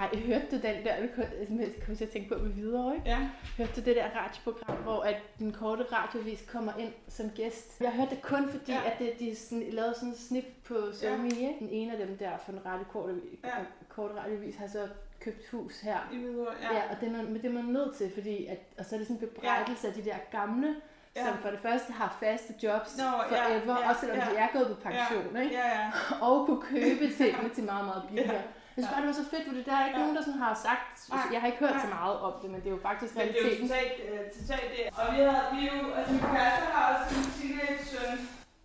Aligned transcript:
Ej, 0.00 0.16
hørte 0.18 0.46
du 0.50 0.56
den 0.56 0.84
der, 0.84 1.00
det 1.00 1.84
kom 1.86 1.96
til 1.96 2.04
at 2.04 2.10
tænke 2.10 2.28
på 2.34 2.42
med 2.42 2.50
videre, 2.50 2.94
ikke? 2.94 3.08
Ja. 3.08 3.18
Hørte 3.58 3.72
du 3.76 3.80
det 3.84 3.96
der 3.96 4.04
radioprogram, 4.16 4.76
hvor 4.76 5.00
at 5.02 5.16
den 5.38 5.52
korte 5.52 5.84
radiovis 5.92 6.44
kommer 6.52 6.72
ind 6.78 6.92
som 7.08 7.30
gæst? 7.30 7.80
Jeg 7.80 7.90
hørte 7.92 8.10
det 8.10 8.22
kun 8.22 8.48
fordi, 8.48 8.72
Ja. 8.72 8.78
ja. 8.84 8.90
at 8.90 8.98
det, 8.98 9.12
de 9.18 9.36
sådan, 9.36 9.64
lavede 9.70 9.94
sådan 9.94 10.08
en 10.08 10.14
snip 10.16 10.44
på 10.64 10.74
SoMe, 10.92 11.28
Ja. 11.28 11.40
ja. 11.40 11.52
Den 11.58 11.68
ene 11.70 11.92
af 11.92 12.06
dem 12.06 12.16
der 12.18 12.30
fra 12.46 12.52
den 12.52 12.60
radio 12.66 12.84
korte, 12.92 13.14
Ja. 13.44 13.48
ja. 13.48 13.54
korte 13.88 14.14
radiovis 14.14 14.56
har 14.56 14.66
så 14.66 14.88
købt 15.20 15.48
hus 15.50 15.80
her. 15.80 15.98
I 16.12 16.16
Hvidovre, 16.16 16.52
Ja, 16.62 16.76
ja 16.76 16.82
og 16.90 16.96
det 17.00 17.08
er, 17.08 17.12
man, 17.12 17.24
men 17.24 17.34
det 17.34 17.44
er 17.44 17.52
man 17.52 17.64
nødt 17.64 17.96
til, 17.96 18.10
fordi 18.14 18.46
at, 18.46 18.58
og 18.78 18.84
så 18.84 18.94
er 18.94 18.98
det 18.98 19.06
sådan 19.08 19.22
en 19.22 19.28
bebrejdelse 19.28 19.88
af 19.88 19.94
de 19.94 20.04
der 20.04 20.16
gamle, 20.32 20.76
Ja. 21.16 21.24
som 21.26 21.38
for 21.38 21.48
det 21.48 21.58
første 21.58 21.92
har 21.92 22.16
faste 22.20 22.54
jobs 22.62 22.96
Nå, 22.98 23.04
ja, 23.04 23.46
forever, 23.46 23.80
ja, 23.80 23.88
også 23.88 24.00
selvom 24.00 24.18
ja. 24.18 24.24
de 24.32 24.36
er 24.36 24.48
gået 24.52 24.66
på 24.66 24.74
pension, 24.82 25.36
ja. 25.36 25.40
ikke? 25.42 25.54
Ja, 25.56 25.68
ja. 25.80 25.90
og 26.26 26.46
kunne 26.46 26.62
købe 26.62 27.12
tingene 27.18 27.48
til 27.54 27.64
meget, 27.64 27.84
meget 27.84 28.02
billigere. 28.08 28.34
Ja. 28.34 28.42
Jeg 28.76 28.80
synes 28.84 28.88
bare, 28.92 29.00
det 29.04 29.10
var 29.12 29.18
så 29.22 29.28
fedt, 29.34 29.44
for 29.48 29.54
det 29.58 29.64
der 29.68 29.76
er 29.80 29.84
ikke 29.86 29.98
Ja. 29.98 30.02
nogen, 30.04 30.16
der 30.18 30.22
sådan 30.28 30.40
har 30.46 30.54
sagt, 30.68 30.94
jeg 31.32 31.40
har 31.40 31.46
ikke 31.50 31.62
hørt 31.64 31.76
Nej. 31.76 31.84
så 31.86 31.90
meget 31.98 32.16
om 32.26 32.32
det, 32.42 32.48
men 32.52 32.58
det 32.62 32.68
er 32.70 32.74
jo 32.78 32.82
faktisk 32.88 33.12
Men 33.14 33.22
det 33.28 33.30
er 33.30 33.40
jo 33.40 33.46
realiteten. 33.46 33.68
totalt, 33.68 33.94
øh, 34.10 34.20
totalt 34.38 34.68
det. 34.76 34.82
Og 35.00 35.04
vi 35.14 35.18
havde, 35.26 35.44
vi 35.56 35.60
jo, 35.70 35.76
altså 35.98 36.12
min 36.16 36.24
kæreste 36.34 36.64
har 36.74 36.82
også 36.90 37.04
en 37.18 37.26
teenage 37.38 37.82
søn, 37.92 38.16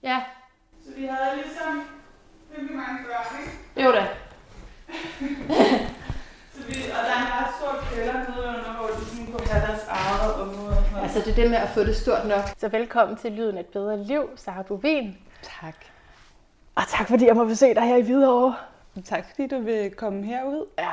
Ja, 0.09 0.17
så 0.85 0.89
vi 0.99 1.03
havde 1.13 1.31
ligesom 1.43 1.71
rimelig 2.53 2.75
mange 2.83 2.97
børn, 3.05 3.27
ikke? 3.41 3.51
jo 3.83 3.89
da. 3.97 4.03
Så 6.55 6.61
vi, 6.67 6.75
og 6.97 7.01
der 7.07 7.13
er 7.17 7.21
en 7.25 7.31
ret 7.37 7.53
stor 7.59 7.73
kælder 7.89 8.13
nedenunder, 8.13 8.73
hvor 8.77 8.87
de 8.87 9.05
sådan 9.05 9.25
kunne 9.31 9.47
have 9.47 9.67
deres 9.67 9.83
eget 9.89 10.33
område. 10.41 10.69
og 10.69 10.75
sådan 10.75 10.91
noget. 10.91 11.03
Altså 11.03 11.19
det 11.19 11.29
er 11.31 11.35
det 11.35 11.49
med 11.49 11.57
at 11.57 11.69
få 11.69 11.79
det 11.79 11.95
stort 11.95 12.25
nok. 12.27 12.43
Så 12.57 12.67
velkommen 12.69 13.17
til 13.17 13.31
Lyden 13.31 13.57
af 13.57 13.59
et 13.61 13.65
bedre 13.65 13.97
liv, 14.03 14.29
Sara 14.35 14.61
Bovin. 14.61 15.17
Tak. 15.61 15.75
Og 16.75 16.83
tak 16.87 17.07
fordi 17.07 17.25
jeg 17.25 17.35
må 17.35 17.45
besøge 17.45 17.75
dig 17.75 17.83
her 17.83 17.95
i 17.95 18.01
Hvidovre. 18.01 18.55
Tak 19.05 19.25
fordi 19.29 19.47
du 19.47 19.59
vil 19.59 19.91
komme 19.95 20.23
herud. 20.25 20.65
Ja, 20.79 20.91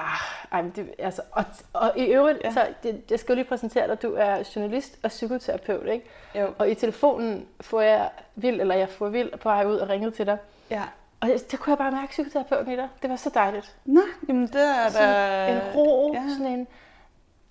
ej, 0.53 0.63
men 0.63 0.73
det, 0.77 0.91
altså, 0.99 1.23
og, 1.33 1.45
og 1.73 1.93
i 1.97 2.05
øvrigt, 2.05 2.39
Ja. 2.45 2.53
så 2.53 2.67
det, 2.83 3.03
jeg 3.11 3.19
skal 3.21 3.33
jo 3.33 3.35
lige 3.37 3.45
præsentere 3.45 3.87
dig, 3.89 4.03
du 4.03 4.15
er 4.15 4.51
journalist 4.57 4.99
og 5.03 5.09
psykoterapeut, 5.11 5.87
ikke? 5.87 6.07
Jo. 6.35 6.49
Og 6.59 6.71
i 6.71 6.75
telefonen 6.75 7.47
får 7.61 7.81
jeg 7.81 8.09
vild, 8.35 8.61
eller 8.61 8.75
jeg 8.75 8.89
får 8.89 9.09
vild 9.09 9.31
på 9.39 9.49
vej 9.49 9.65
ud 9.67 9.77
og 9.77 9.89
ringede 9.89 10.11
til 10.11 10.27
dig. 10.27 10.39
Ja. 10.71 10.83
Og 11.21 11.29
det, 11.29 11.51
det 11.51 11.59
kunne 11.61 11.71
jeg 11.71 11.79
bare 11.79 11.91
mærke 11.93 12.11
psykoterapeuten 12.11 12.73
i 12.73 12.77
dig. 12.77 12.89
Det 13.03 13.11
var 13.11 13.17
så 13.17 13.31
dejligt. 13.35 13.77
Nå, 13.85 14.01
jamen 14.29 14.47
det 14.47 14.63
er 14.85 14.89
Sådan 14.91 15.09
da... 15.49 15.53
en 15.53 15.61
ro, 15.75 16.13
ja. 16.15 16.23
sådan 16.39 16.47
en, 16.53 16.67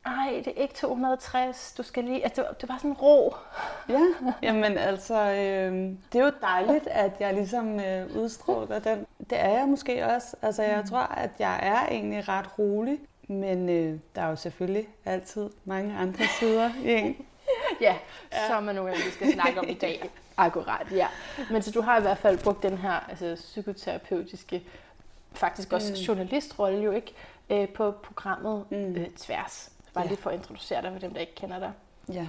ej, 0.06 0.42
det 0.46 0.54
er 0.58 0.62
ikke 0.62 0.74
260, 0.74 1.74
du 1.78 1.84
skal 1.84 2.04
lige, 2.04 2.24
altså 2.24 2.46
det 2.62 2.70
var, 2.70 2.78
sådan 2.78 2.94
ro. 2.94 3.36
Ja, 3.90 4.00
jamen 4.48 4.78
altså, 4.78 5.16
øh, 5.16 5.74
det 6.14 6.22
er 6.22 6.26
jo 6.26 6.32
dejligt, 6.42 6.88
at 6.88 7.12
jeg 7.20 7.34
ligesom 7.34 7.80
øh, 7.80 8.16
udstråler 8.16 8.80
den. 8.80 9.06
Det 9.30 9.40
er 9.40 9.50
jeg 9.50 9.68
måske 9.68 10.06
også. 10.06 10.36
Altså 10.42 10.64
jeg 10.64 10.84
tror, 10.90 11.00
at 11.00 11.30
jeg 11.40 11.60
er 11.64 11.88
egentlig 11.88 12.28
ret 12.28 12.60
rolig. 12.60 13.00
Men 13.28 13.70
øh, 13.70 14.00
der 14.16 14.22
er 14.22 14.30
jo 14.30 14.36
selvfølgelig 14.36 14.88
altid 15.06 15.50
mange 15.66 15.98
andre 15.98 16.26
sider 16.40 16.70
i 16.84 16.92
en. 16.94 17.18
Ja, 17.82 17.96
ja. 18.32 18.48
som 18.48 18.68
er 18.70 18.74
nogle 18.74 18.92
af 18.92 18.98
vi 18.98 19.12
skal 19.12 19.34
snakke 19.34 19.60
om 19.60 19.68
i 19.68 19.74
dag. 19.74 20.10
Akkurat, 20.38 20.88
ja. 20.92 21.08
Men 21.52 21.62
så 21.62 21.72
du 21.72 21.82
har 21.82 21.98
i 21.98 22.02
hvert 22.02 22.18
fald 22.18 22.38
brugt 22.44 22.64
den 22.64 22.78
her 22.78 23.10
altså, 23.10 23.36
psykoterapeutiske, 23.36 24.64
faktisk 25.34 25.74
også 25.74 25.88
Mm. 25.94 25.98
mm. 26.00 26.04
journalistrolle 26.08 26.84
jo 26.84 26.92
ikke, 26.92 27.14
øh, 27.50 27.70
på 27.70 27.92
programmet 27.92 28.66
Mm. 28.72 28.78
mm. 28.78 28.96
øh, 28.96 29.10
Tværs. 29.10 29.72
Bare 29.94 30.04
Ja. 30.04 30.10
lige 30.10 30.18
for 30.22 30.30
at 30.30 30.36
introducere 30.36 30.82
dig 30.82 30.92
for 30.92 31.00
dem, 31.00 31.14
der 31.14 31.20
ikke 31.20 31.36
kender 31.36 31.60
dig. 31.60 31.72
Ja. 32.14 32.28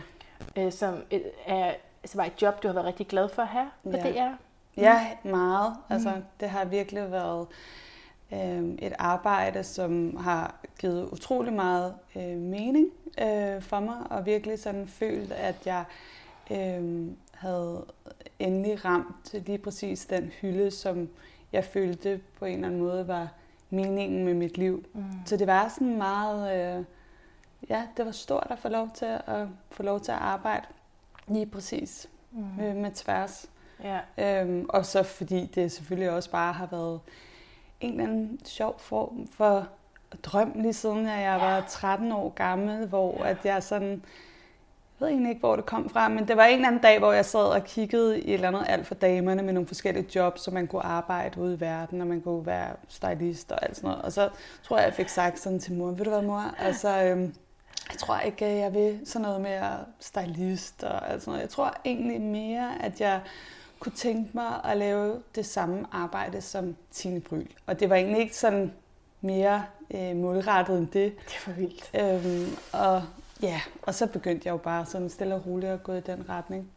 Øh, 0.56 0.72
som 0.72 0.94
et, 1.10 1.22
er, 1.46 1.74
altså 2.02 2.16
var 2.16 2.24
et 2.24 2.42
job, 2.42 2.62
du 2.62 2.68
har 2.68 2.74
været 2.74 2.86
rigtig 2.86 3.06
glad 3.06 3.28
for 3.28 3.42
at 3.42 3.48
have 3.48 3.70
på 3.84 3.90
Ja. 3.90 4.10
DR. 4.12 4.34
Ja, 4.76 5.06
meget. 5.24 5.76
Altså, 5.90 6.12
det 6.40 6.50
har 6.50 6.64
virkelig 6.64 7.10
været 7.10 7.46
øh, 8.32 8.62
et 8.78 8.92
arbejde, 8.98 9.64
som 9.64 10.16
har 10.16 10.54
givet 10.78 11.08
utrolig 11.12 11.52
meget 11.52 11.94
øh, 12.16 12.36
mening 12.38 12.86
øh, 13.22 13.62
for 13.62 13.80
mig, 13.80 13.96
og 14.10 14.26
virkelig 14.26 14.58
sådan 14.58 14.88
følt, 14.88 15.32
at 15.32 15.66
jeg 15.66 15.84
øh, 16.50 17.06
havde 17.32 17.84
endelig 18.38 18.84
ramt 18.84 19.32
lige 19.46 19.58
præcis 19.58 20.06
den 20.06 20.24
hylde, 20.40 20.70
som 20.70 21.08
jeg 21.52 21.64
følte 21.64 22.20
på 22.38 22.44
en 22.44 22.54
eller 22.54 22.66
anden 22.66 22.80
måde 22.80 23.08
var 23.08 23.28
meningen 23.70 24.24
med 24.24 24.34
mit 24.34 24.58
liv. 24.58 24.84
Mm. 24.92 25.04
Så 25.26 25.36
det 25.36 25.46
var 25.46 25.68
sådan 25.68 25.96
meget, 25.98 26.76
øh, 26.78 26.84
ja, 27.70 27.82
det 27.96 28.04
var 28.06 28.12
stort 28.12 28.46
at 28.50 28.58
få 28.58 28.68
lov 28.68 28.88
til 28.94 29.04
at 29.26 29.46
få 29.70 29.82
lov 29.82 30.00
til 30.00 30.12
at 30.12 30.18
arbejde 30.18 30.66
lige 31.28 31.46
præcis 31.46 32.08
Mm. 32.34 32.60
øh, 32.64 32.76
med 32.76 32.90
tværs. 32.90 33.50
Ja. 33.82 33.98
Øhm, 34.40 34.66
og 34.68 34.86
så 34.86 35.02
fordi 35.02 35.46
det 35.46 35.72
selvfølgelig 35.72 36.10
også 36.10 36.30
bare 36.30 36.52
har 36.52 36.66
været 36.66 37.00
en 37.80 37.90
eller 37.90 38.04
anden 38.04 38.40
sjov 38.44 38.78
form 38.80 39.28
for 39.36 39.68
drøm, 40.22 40.52
lige 40.56 40.72
siden 40.72 41.06
jeg, 41.06 41.20
jeg 41.22 41.40
var 41.40 41.64
13 41.68 42.12
år 42.12 42.28
gammel, 42.28 42.86
hvor 42.86 43.18
Ja. 43.24 43.30
at 43.30 43.36
jeg 43.44 43.62
sådan, 43.62 43.88
jeg 43.90 44.00
ved 44.98 45.08
egentlig 45.08 45.28
ikke, 45.30 45.40
hvor 45.40 45.56
det 45.56 45.66
kom 45.66 45.88
fra, 45.90 46.08
men 46.08 46.28
det 46.28 46.36
var 46.36 46.44
en 46.44 46.54
eller 46.54 46.68
anden 46.68 46.82
dag, 46.82 46.98
hvor 46.98 47.12
jeg 47.12 47.24
sad 47.24 47.44
og 47.44 47.64
kiggede 47.64 48.20
i 48.20 48.28
et 48.28 48.34
eller 48.34 48.48
andet 48.48 48.64
alt 48.68 48.86
for 48.86 48.94
damerne 48.94 49.42
med 49.42 49.52
nogle 49.52 49.66
forskellige 49.66 50.06
jobs, 50.14 50.40
så 50.40 50.50
man 50.50 50.66
kunne 50.66 50.82
arbejde 50.82 51.40
ude 51.40 51.54
i 51.54 51.60
verden, 51.60 52.00
og 52.00 52.06
man 52.06 52.20
kunne 52.20 52.46
være 52.46 52.70
stylist 52.88 53.52
og 53.52 53.62
alt 53.64 53.76
sådan 53.76 53.90
noget. 53.90 54.04
Og 54.04 54.12
så 54.12 54.28
tror 54.62 54.76
jeg, 54.78 54.84
jeg 54.86 54.94
fik 54.94 55.08
sagt 55.08 55.38
sådan 55.38 55.58
til 55.58 55.72
mor, 55.74 55.90
ved 55.90 56.04
du 56.04 56.10
hvad 56.10 56.22
mor, 56.22 56.54
altså, 56.58 57.02
øhm, 57.04 57.34
jeg 57.90 57.98
tror 57.98 58.18
ikke, 58.18 58.44
at 58.44 58.58
jeg 58.58 58.74
vil 58.74 59.00
sådan 59.04 59.22
noget 59.22 59.40
med 59.40 59.50
at 59.50 59.76
stylist 60.00 60.82
og 60.82 61.10
alt 61.10 61.22
sådan 61.22 61.30
noget. 61.30 61.42
Jeg 61.42 61.50
tror 61.50 61.76
egentlig 61.84 62.20
mere, 62.20 62.82
at 62.82 63.00
jeg 63.00 63.20
kunne 63.78 63.92
tænke 63.92 64.30
mig 64.34 64.60
at 64.64 64.76
lave 64.76 65.22
det 65.34 65.46
samme 65.46 65.86
arbejde 65.92 66.40
som 66.40 66.76
Tine 66.90 67.20
Bryl. 67.20 67.46
Og 67.66 67.80
det 67.80 67.90
var 67.90 67.96
egentlig 67.96 68.20
ikke 68.20 68.36
sådan 68.36 68.72
mere 69.20 69.64
øh, 69.94 70.16
målrettet 70.16 70.78
end 70.78 70.86
det. 70.86 71.14
Det 71.18 71.46
var 71.46 71.52
vildt. 71.52 71.90
Øhm, 72.00 72.56
og 72.72 73.02
ja, 73.42 73.60
og 73.82 73.94
så 73.94 74.06
begyndte 74.06 74.46
jeg 74.46 74.52
jo 74.52 74.56
bare 74.56 74.86
sådan 74.86 75.10
stille 75.10 75.34
og 75.34 75.46
roligt 75.46 75.72
at 75.72 75.82
gå 75.82 75.92
i 75.92 76.00
den 76.00 76.28
retning. 76.28 76.70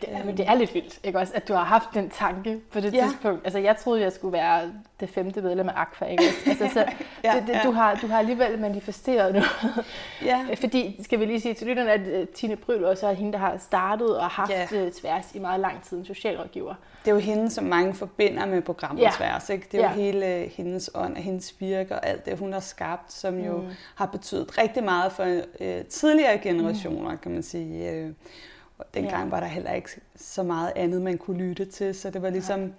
Det 0.00 0.04
er, 0.08 0.16
Øhm. 0.18 0.26
men 0.26 0.36
det 0.36 0.48
er 0.48 0.54
lidt 0.54 0.74
vildt, 0.74 0.98
ikke 1.04 1.18
også? 1.18 1.32
At 1.36 1.48
du 1.48 1.52
har 1.54 1.64
haft 1.64 1.88
den 1.94 2.10
tanke 2.10 2.60
på 2.72 2.80
det 2.80 2.94
Ja. 2.94 3.02
tidspunkt. 3.06 3.40
Altså, 3.44 3.58
jeg 3.58 3.76
troede, 3.76 4.00
jeg 4.02 4.12
skulle 4.12 4.32
være 4.32 4.72
det 5.00 5.08
femte 5.08 5.42
medlem 5.42 5.68
af 5.68 5.72
Aqua, 5.76 6.06
ikke 6.08 6.22
også? 6.28 6.50
Altså, 6.50 6.68
så 6.74 6.84
Ja, 7.24 7.32
det, 7.36 7.46
det, 7.46 7.52
ja. 7.54 7.60
du, 7.64 7.70
har, 7.72 7.94
du 7.94 8.06
har 8.06 8.18
alligevel 8.18 8.58
manifesteret 8.58 9.32
noget. 9.34 9.46
Ja, 10.24 10.46
Fordi, 10.60 11.00
skal 11.04 11.20
vi 11.20 11.24
lige 11.24 11.40
sige 11.40 11.54
til 11.54 11.66
lytterne, 11.66 11.92
at 11.92 12.00
øh, 12.06 12.26
Tine 12.28 12.56
Bryl 12.56 12.84
også 12.84 13.06
er 13.06 13.12
hende, 13.12 13.32
der 13.32 13.38
har 13.38 13.56
startet 13.58 14.18
og 14.18 14.26
haft 14.26 14.50
Ja. 14.50 14.66
ja. 14.72 14.90
tværs 15.00 15.34
i 15.34 15.38
meget 15.38 15.60
lang 15.60 15.82
tid, 15.82 15.98
en 15.98 16.04
socialrådgiver. 16.04 16.74
det 17.04 17.10
er 17.10 17.14
jo 17.14 17.20
hende, 17.20 17.50
som 17.50 17.64
mange 17.64 17.94
forbinder 17.94 18.46
med 18.46 18.62
programmet 18.62 19.02
ja. 19.02 19.10
Tværs. 19.16 19.50
Ikke? 19.50 19.68
Det 19.72 19.80
er 19.80 19.84
jo 19.84 19.88
Ja. 19.88 19.94
hele 20.02 20.50
hendes 20.56 20.90
ånd 20.94 21.16
og 21.16 21.22
hendes 21.22 21.54
virke 21.60 21.94
og 21.94 22.06
alt 22.06 22.26
det, 22.26 22.38
hun 22.38 22.52
har 22.52 22.60
skabt, 22.60 23.12
som 23.12 23.38
jo 23.38 23.56
Mm. 23.56 23.68
har 23.94 24.06
betydet 24.06 24.58
rigtig 24.58 24.84
meget 24.84 25.12
for 25.12 25.40
øh, 25.60 25.84
tidligere 25.84 26.38
generationer, 26.38 27.16
kan 27.16 27.32
man 27.32 27.42
sige. 27.42 27.90
Øh, 27.90 28.10
og 28.78 28.84
dengang 28.94 29.24
Ja. 29.24 29.30
var 29.30 29.40
der 29.40 29.46
heller 29.46 29.72
ikke 29.72 29.90
så 30.16 30.42
meget 30.42 30.72
andet, 30.76 31.02
man 31.02 31.18
kunne 31.18 31.38
lytte 31.38 31.64
til, 31.64 31.94
så 31.94 32.10
det 32.10 32.22
var 32.22 32.30
ligesom 32.30 32.72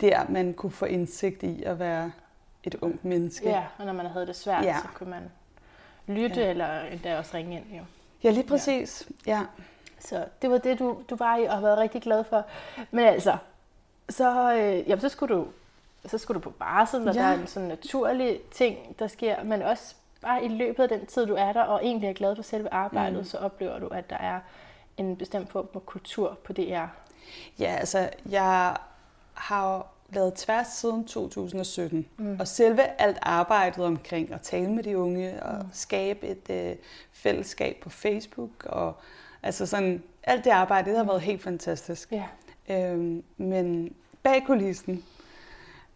der, 0.00 0.20
man 0.28 0.54
kunne 0.54 0.72
få 0.72 0.84
indsigt 0.84 1.42
i 1.42 1.62
at 1.62 1.78
være 1.78 2.12
et 2.64 2.74
ungt 2.74 3.04
menneske. 3.04 3.48
Ja, 3.48 3.62
og 3.78 3.86
når 3.86 3.92
man 3.92 4.06
havde 4.06 4.26
det 4.26 4.36
svært, 4.36 4.64
Ja. 4.64 4.68
ja. 4.68 4.78
så 4.82 4.88
kunne 4.94 5.10
man 5.10 5.22
lytte, 6.06 6.40
Ja. 6.40 6.44
ja. 6.44 6.50
eller 6.50 6.80
endda 6.80 7.18
også 7.18 7.30
ringe 7.36 7.56
ind. 7.56 7.64
Jo. 7.78 7.82
ja 8.24 8.30
lige 8.30 8.46
præcis. 8.48 9.08
Ja. 9.26 9.40
Så 9.98 10.24
det 10.42 10.50
var 10.50 10.58
det, 10.58 10.78
du, 10.78 10.98
du 11.10 11.16
var 11.16 11.36
i 11.36 11.44
og 11.44 11.52
har 11.54 11.60
været 11.60 11.78
rigtig 11.78 12.02
glad 12.02 12.24
for. 12.24 12.44
Men 12.90 13.04
altså, 13.04 13.36
så, 14.08 14.54
øh, 14.54 14.88
jamen, 14.88 15.00
så, 15.00 15.08
skulle 15.08 15.34
du, 15.34 15.46
så 16.06 16.18
skulle 16.18 16.34
du 16.40 16.42
på 16.42 16.50
barsel, 16.50 17.08
og 17.08 17.14
Ja. 17.14 17.20
der 17.20 17.26
er 17.26 17.34
en 17.40 17.46
sådan 17.46 17.68
naturlig 17.68 18.40
ting, 18.50 18.98
der 18.98 19.06
sker. 19.06 19.44
Men 19.44 19.62
også 19.62 19.94
bare 20.22 20.44
i 20.44 20.48
løbet 20.48 20.82
af 20.82 20.88
den 20.88 21.06
tid, 21.06 21.26
du 21.26 21.34
er 21.34 21.52
der, 21.52 21.62
og 21.62 21.84
egentlig 21.84 22.08
er 22.08 22.12
glad 22.12 22.36
for 22.36 22.42
selve 22.42 22.72
arbejdet, 22.72 23.18
mm. 23.18 23.24
så 23.24 23.38
oplever 23.38 23.78
du, 23.78 23.86
at 23.86 24.10
der 24.10 24.16
er 24.16 24.40
en 25.00 25.16
bestemt 25.16 25.50
form 25.50 25.68
for 25.72 25.80
kultur 25.80 26.38
på 26.44 26.52
DR. 26.52 26.84
Ja, 27.58 27.74
altså, 27.78 28.08
jeg 28.30 28.76
har 29.34 29.86
lavet 30.12 30.34
tværs 30.34 30.66
siden 30.66 31.04
2017. 31.04 32.06
Mm. 32.16 32.36
Og 32.40 32.48
selve 32.48 33.00
alt 33.00 33.18
arbejdet 33.22 33.84
omkring 33.84 34.32
at 34.32 34.40
tale 34.42 34.70
med 34.72 34.82
de 34.82 34.98
unge 34.98 35.42
og 35.42 35.54
Mm. 35.64 35.68
skabe 35.72 36.26
et 36.26 36.50
øh, 36.50 36.76
fællesskab 37.12 37.76
på 37.82 37.90
Facebook. 37.90 38.50
Og, 38.66 38.96
altså 39.42 39.66
sådan, 39.66 40.02
alt 40.22 40.44
det 40.44 40.50
arbejde, 40.50 40.90
det 40.90 40.98
har 40.98 41.04
været 41.04 41.20
helt 41.20 41.42
fantastisk. 41.42 42.12
Ja. 42.12 42.24
Øhm, 42.70 43.22
men 43.36 43.94
bag 44.22 44.42
kulissen, 44.46 45.04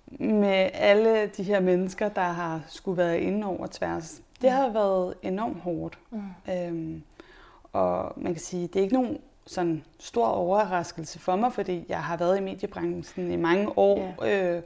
med 0.07 0.71
alle 0.75 1.27
de 1.27 1.43
her 1.43 1.61
mennesker, 1.61 2.09
der 2.09 2.23
har 2.23 2.63
skulle 2.69 2.97
være 2.97 3.21
inde 3.21 3.47
over 3.47 3.67
tværs, 3.67 4.21
det 4.43 4.51
Mm. 4.51 4.57
har 4.57 4.69
været 4.69 5.15
enormt 5.23 5.61
hårdt. 5.61 5.99
Mm. 6.11 6.53
Øhm, 6.53 7.03
og 7.75 8.13
man 8.17 8.33
kan 8.35 8.43
sige, 8.43 8.67
det 8.67 8.77
er 8.77 8.83
ikke 8.83 8.95
nogen 8.95 9.19
sådan 9.47 9.85
stor 10.01 10.27
overraskelse 10.27 11.19
for 11.19 11.37
mig, 11.37 11.53
fordi 11.53 11.85
jeg 11.89 12.03
har 12.03 12.17
været 12.17 12.37
i 12.39 12.41
mediebranchen 12.41 13.31
i 13.31 13.37
mange 13.37 13.79
år, 13.79 14.15
øh, 14.25 14.63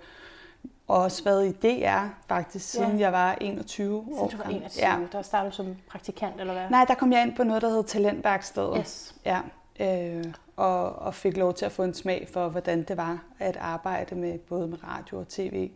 og 0.89 0.97
også 0.99 1.25
været 1.25 1.47
i 1.47 1.53
DR 1.53 2.07
faktisk, 2.29 2.69
siden 2.71 2.93
Ja. 2.93 2.99
jeg 3.01 3.13
var 3.13 3.37
21 3.41 3.97
år. 3.99 4.03
Siden 4.03 4.31
du 4.31 4.37
var 4.37 4.43
gammel. 4.45 4.61
21, 4.63 4.87
Ja. 4.89 4.99
ja. 5.01 5.07
der 5.13 5.23
startede 5.23 5.51
du 5.51 5.57
som 5.57 5.77
praktikant, 5.91 6.41
eller 6.41 6.53
hvad? 6.53 6.71
Nej, 6.71 6.85
der 6.85 6.95
kom 6.95 7.13
jeg 7.13 7.23
ind 7.23 7.37
på 7.37 7.45
noget, 7.45 7.63
der 7.63 7.69
hed 7.69 7.85
Talentværkstedet. 7.85 8.77
Yes. 8.79 9.15
Ja, 9.25 9.41
øh, 9.81 10.25
og, 10.57 10.93
og 10.97 11.15
fik 11.15 11.37
lov 11.37 11.55
til 11.55 11.65
at 11.67 11.73
få 11.73 11.83
en 11.83 11.95
smag 11.95 12.29
for, 12.33 12.49
hvordan 12.49 12.83
det 12.83 12.97
var 12.97 13.23
at 13.39 13.57
arbejde 13.57 14.15
med 14.15 14.39
både 14.39 14.67
med 14.69 14.79
radio 14.85 15.19
og 15.19 15.29
tv. 15.29 15.71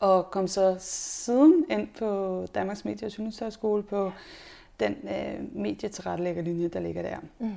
og 0.00 0.30
kom 0.30 0.46
så 0.48 0.76
siden 0.80 1.64
ind 1.70 1.88
på 1.98 2.46
Danmarks 2.54 2.84
Medie- 2.84 3.06
og 3.06 3.18
Journalisthøjskole 3.18 3.82
på 3.82 4.12
den 4.80 4.96
øh, 5.04 5.56
medietilrettelæggerlinje, 5.56 6.68
der 6.68 6.80
ligger 6.80 7.02
der. 7.02 7.16
Mm. 7.38 7.54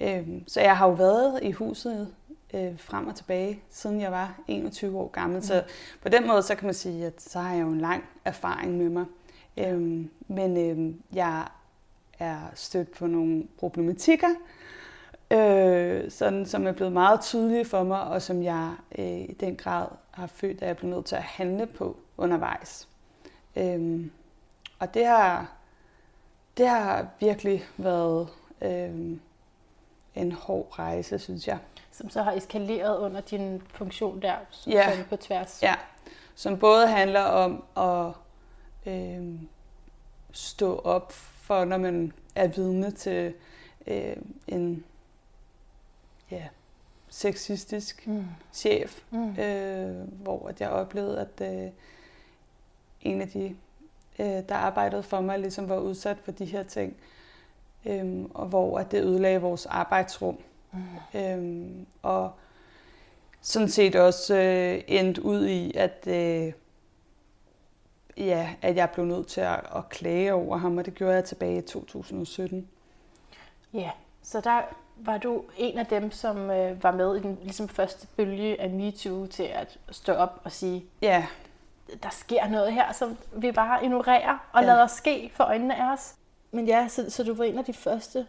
Øhm, 0.00 0.48
så 0.48 0.60
jeg 0.60 0.76
har 0.76 0.86
jo 0.86 0.92
været 0.92 1.40
i 1.42 1.50
huset 1.50 2.14
øh, 2.54 2.78
frem 2.78 3.06
og 3.06 3.14
tilbage, 3.14 3.62
siden 3.70 4.00
jeg 4.00 4.12
var 4.12 4.40
21 4.48 4.98
år 4.98 5.08
gammel. 5.08 5.36
Mm. 5.36 5.42
Så 5.42 5.62
på 6.02 6.08
den 6.08 6.26
måde, 6.26 6.42
så 6.42 6.54
kan 6.54 6.64
man 6.64 6.74
sige, 6.74 7.06
at 7.06 7.22
så 7.22 7.38
har 7.38 7.54
jeg 7.54 7.62
jo 7.62 7.68
en 7.68 7.80
lang 7.80 8.04
erfaring 8.24 8.78
med 8.78 8.88
mig. 8.88 9.04
Øhm, 9.56 10.10
men 10.28 10.56
øhm, 10.56 11.02
jeg 11.12 11.46
er 12.18 12.38
stødt 12.54 12.92
på 12.92 13.06
nogle 13.06 13.44
problematikker, 13.58 14.28
øh, 15.30 16.10
sådan, 16.10 16.46
som 16.46 16.66
er 16.66 16.72
blevet 16.72 16.92
meget 16.92 17.20
tydelige 17.20 17.64
for 17.64 17.82
mig, 17.82 18.02
og 18.02 18.22
som 18.22 18.42
jeg 18.42 18.72
øh, 18.98 19.20
i 19.20 19.36
den 19.40 19.56
grad 19.56 19.86
har 20.10 20.26
følt, 20.26 20.62
at 20.62 20.68
jeg 20.68 20.76
blev 20.76 20.90
nødt 20.90 21.06
til 21.06 21.16
at 21.16 21.22
handle 21.22 21.66
på 21.66 21.96
undervejs. 22.16 22.88
Øhm, 23.56 24.10
og 24.78 24.94
det 24.94 25.06
har, 25.06 25.55
det 26.56 26.68
har 26.68 27.06
virkelig 27.20 27.64
været 27.76 28.28
øh, 28.62 29.16
en 30.14 30.32
hård 30.32 30.78
rejse, 30.78 31.18
synes 31.18 31.48
jeg. 31.48 31.58
Som 31.92 32.10
så 32.10 32.22
har 32.22 32.32
eskaleret 32.32 32.98
under 32.98 33.20
din 33.20 33.62
funktion 33.68 34.22
der, 34.22 34.34
som 34.50 34.72
Ja. 34.72 35.04
på 35.08 35.16
tværs. 35.16 35.62
Ja, 35.62 35.74
som 36.34 36.58
både 36.58 36.86
handler 36.88 37.20
om 37.22 37.64
at 37.76 38.12
øh, 38.92 39.34
stå 40.32 40.78
op 40.78 41.12
for, 41.12 41.64
når 41.64 41.76
man 41.78 42.12
er 42.34 42.46
vidne 42.48 42.90
til 42.90 43.34
øh, 43.86 44.16
en 44.46 44.84
ja, 46.30 46.48
sexistisk 47.08 48.06
Mm. 48.06 48.24
chef, 48.52 49.02
Mm. 49.10 49.38
øh, 49.40 50.08
hvor 50.22 50.48
at 50.48 50.60
jeg 50.60 50.70
oplevede, 50.70 51.20
at 51.20 51.54
øh, 51.64 51.70
en 53.02 53.20
af 53.20 53.28
de, 53.28 53.56
øh, 54.18 54.26
der 54.48 54.54
arbejdede 54.54 55.02
for 55.02 55.20
mig, 55.20 55.38
ligesom 55.38 55.68
var 55.68 55.78
udsat 55.78 56.16
for 56.24 56.32
de 56.32 56.44
her 56.44 56.62
ting, 56.62 56.96
øh, 57.86 58.24
og 58.34 58.46
hvor 58.46 58.78
at 58.78 58.90
det 58.90 59.04
ødelagde 59.04 59.40
vores 59.40 59.66
arbejdsrum. 59.66 60.38
Mm. 60.72 61.20
Øhm, 61.20 61.86
og 62.02 62.32
sådan 63.40 63.68
set 63.68 63.96
også 63.96 64.34
øh, 64.36 64.82
endte 64.86 65.24
ud 65.24 65.46
i, 65.46 65.76
at, 65.76 66.06
øh, 66.06 66.52
ja, 68.16 68.54
at 68.62 68.76
jeg 68.76 68.90
blev 68.90 69.06
nødt 69.06 69.26
til 69.26 69.40
at, 69.40 69.60
at 69.76 69.88
klage 69.88 70.34
over 70.34 70.56
ham, 70.56 70.78
og 70.78 70.86
det 70.86 70.94
gjorde 70.94 71.14
jeg 71.14 71.24
tilbage 71.24 71.58
i 71.58 71.62
2017. 71.62 72.68
Ja, 73.72 73.90
så 74.22 74.40
der 74.40 74.62
var 74.96 75.18
du 75.18 75.44
en 75.56 75.78
af 75.78 75.86
dem, 75.86 76.10
som 76.10 76.50
øh, 76.50 76.82
var 76.82 76.92
med 76.92 77.16
i 77.16 77.20
den 77.20 77.38
ligesom 77.42 77.68
første 77.68 78.06
bølge 78.16 78.60
af 78.60 78.70
MeToo 78.70 79.26
til 79.26 79.42
at 79.42 79.78
stå 79.90 80.12
op 80.12 80.40
og 80.44 80.52
sige, 80.52 80.84
Ja, 81.02 81.26
der 82.02 82.08
sker 82.10 82.48
noget 82.48 82.72
her, 82.72 82.92
som 82.92 83.16
vi 83.36 83.52
bare 83.52 83.84
ignorerer 83.84 84.48
og 84.52 84.60
Ja. 84.62 84.66
lader 84.66 84.86
ske 84.86 85.30
for 85.34 85.44
øjnene 85.44 85.74
af 85.82 85.92
os. 85.92 86.14
Men 86.52 86.66
ja, 86.66 86.88
så, 86.88 87.10
så 87.10 87.22
du 87.24 87.34
var 87.34 87.44
en 87.44 87.58
af 87.58 87.64
de 87.64 87.72
første 87.72 88.26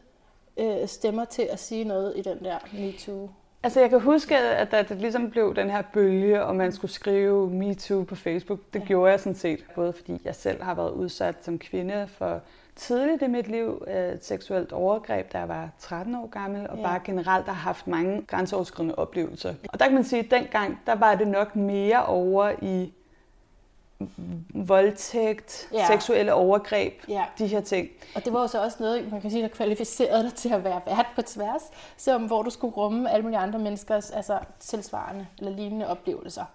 øh, 0.58 0.88
stemmer 0.88 1.26
til 1.26 1.42
at 1.52 1.60
sige 1.60 1.84
noget 1.84 2.14
i 2.16 2.22
den 2.22 2.44
der 2.44 2.58
MeToo. 2.74 3.30
altså 3.64 3.80
jeg 3.80 3.90
kan 3.90 4.00
huske, 4.02 4.38
at 4.38 4.72
da 4.72 4.82
det 4.84 4.98
ligesom 4.98 5.32
blev 5.32 5.56
den 5.56 5.70
her 5.70 5.82
bølge, 5.94 6.44
og 6.44 6.56
man 6.56 6.72
skulle 6.72 6.92
skrive 6.92 7.50
MeToo 7.50 8.04
på 8.04 8.16
Facebook, 8.16 8.60
det 8.74 8.80
Ja. 8.80 8.86
gjorde 8.86 9.12
jeg 9.12 9.20
sådan 9.20 9.36
set, 9.36 9.66
både 9.76 9.94
fordi 9.94 10.22
jeg 10.26 10.36
selv 10.36 10.64
har 10.64 10.74
været 10.74 10.92
udsat 10.92 11.36
som 11.42 11.60
kvinde 11.60 12.08
for 12.18 12.42
tidligt 12.76 13.22
i 13.22 13.28
mit 13.28 13.48
liv 13.48 13.84
øh, 13.88 14.10
et 14.14 14.26
seksuelt 14.26 14.72
overgreb, 14.72 15.34
da 15.34 15.38
jeg 15.40 15.48
var 15.50 15.70
13 15.80 16.16
år 16.16 16.28
gammel, 16.28 16.70
og 16.70 16.78
Ja. 16.78 16.84
bare 16.84 17.00
generelt 17.06 17.46
har 17.46 17.54
haft 17.54 17.88
mange 17.88 18.22
grænseoverskridende 18.28 18.96
oplevelser. 18.96 19.54
Og 19.74 19.80
der 19.80 19.86
kan 19.86 19.94
man 19.96 20.04
sige, 20.04 20.20
at 20.24 20.32
dengang, 20.32 20.82
der 20.88 20.96
var 20.96 21.16
det 21.16 21.28
nok 21.28 21.56
mere 21.56 22.06
over 22.06 22.52
i 22.62 22.94
voldtægt, 24.54 25.70
Ja. 25.74 25.88
seksuelle 25.88 26.34
overgreb, 26.34 26.94
Ja, 27.10 27.24
de 27.40 27.48
her 27.48 27.62
ting. 27.62 27.90
og 28.16 28.26
det 28.26 28.34
var 28.34 28.42
jo 28.42 28.48
så 28.48 28.64
også 28.64 28.78
noget, 28.80 29.12
man 29.12 29.22
kan 29.22 29.32
sige, 29.32 29.44
der 29.44 29.48
kvalificerede 29.50 30.24
dig 30.24 30.34
til 30.34 30.54
at 30.54 30.64
være 30.64 30.82
vært 30.86 31.06
på 31.16 31.22
tværs, 31.22 31.62
som, 31.98 32.26
hvor 32.26 32.42
du 32.44 32.50
skulle 32.50 32.74
rumme 32.76 33.12
alle 33.12 33.24
mulige 33.24 33.40
andre 33.40 33.60
menneskers 33.60 34.12
altså, 34.12 34.40
tilsvarende 34.60 35.28
eller 35.40 35.52
lignende 35.52 35.88
oplevelser. 35.88 36.46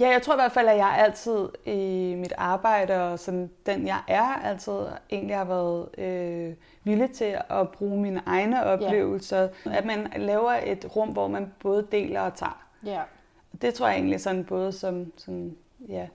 Ja, 0.00 0.08
jeg 0.08 0.22
tror 0.22 0.34
i 0.34 0.36
hvert 0.36 0.52
fald, 0.52 0.68
at 0.68 0.76
jeg 0.76 0.94
altid 0.98 1.48
i 1.66 2.14
mit 2.18 2.32
arbejde, 2.38 3.02
og 3.02 3.18
sådan 3.18 3.50
den 3.66 3.86
jeg 3.86 3.98
er, 4.08 4.22
altid 4.44 4.72
egentlig 5.10 5.36
har 5.36 5.44
været 5.44 5.98
øh, 5.98 6.54
villig 6.84 7.10
til 7.10 7.36
at 7.50 7.68
bruge 7.68 8.00
mine 8.02 8.22
egne 8.26 8.64
oplevelser. 8.64 9.48
At 9.66 9.84
man 9.84 10.12
laver 10.16 10.52
et 10.64 10.86
rum, 10.96 11.08
hvor 11.08 11.28
man 11.28 11.52
både 11.60 11.86
deler 11.92 12.20
og 12.20 12.34
tager. 12.34 12.62
Ja, 12.84 13.00
det 13.62 13.74
tror 13.74 13.86
jeg 13.86 13.96
egentlig 13.96 14.20
sådan 14.20 14.44
både 14.44 14.72
som 14.72 15.12
sådan, 15.16 15.56
ja, 15.88 16.06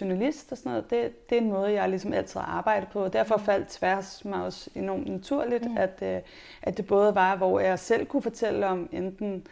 journalist 0.00 0.52
og 0.52 0.58
sådan 0.58 0.70
noget, 0.72 0.90
det, 0.90 1.30
det 1.30 1.38
er 1.38 1.42
en 1.42 1.48
måde, 1.50 1.72
jeg 1.72 1.88
ligesom 1.88 2.12
altid 2.12 2.40
har 2.40 2.46
arbejdet 2.46 2.88
på. 2.88 3.04
Og 3.04 3.12
derfor 3.12 3.36
faldt 3.36 3.68
tværs 3.68 4.24
mig 4.24 4.42
også 4.44 4.70
enormt 4.74 5.06
naturligt, 5.08 5.64
Mm. 5.64 5.70
mm. 5.70 5.76
at, 5.76 5.98
øh, 6.02 6.20
at 6.62 6.76
det 6.76 6.86
både 6.86 7.14
var, 7.14 7.36
hvor 7.36 7.60
jeg 7.60 7.78
selv 7.78 8.06
kunne 8.06 8.22
fortælle 8.22 8.66
om, 8.66 8.88
enten 8.92 9.46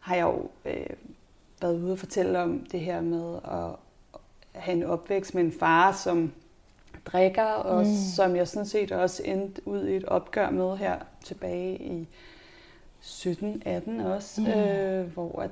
har 0.00 0.14
jeg 0.16 0.22
jo 0.22 0.48
øh, 0.64 0.86
været 1.60 1.80
ude 1.82 1.92
og 1.92 1.98
fortælle 1.98 2.38
om 2.38 2.66
det 2.72 2.80
her 2.80 3.00
med 3.00 3.34
at 3.44 3.76
have 4.62 4.76
en 4.76 4.82
opvækst 4.84 5.34
med 5.34 5.42
en 5.44 5.52
far, 5.52 5.92
som 5.92 6.32
drikker, 7.04 7.44
og 7.44 7.82
Mm. 7.82 7.88
mm. 7.88 7.94
som 8.16 8.36
jeg 8.36 8.48
sådan 8.48 8.66
set 8.66 8.92
også 8.92 9.22
endte 9.24 9.68
ud 9.68 9.86
i 9.86 9.96
et 9.96 10.04
opgør 10.04 10.50
med 10.50 10.76
her 10.76 10.98
tilbage 11.24 11.76
i 11.82 12.08
17-18 13.02 14.00
også, 14.06 14.40
Mm. 14.40 14.46
mm. 14.46 14.52
øh, 14.52 15.12
hvor 15.12 15.42
at 15.42 15.50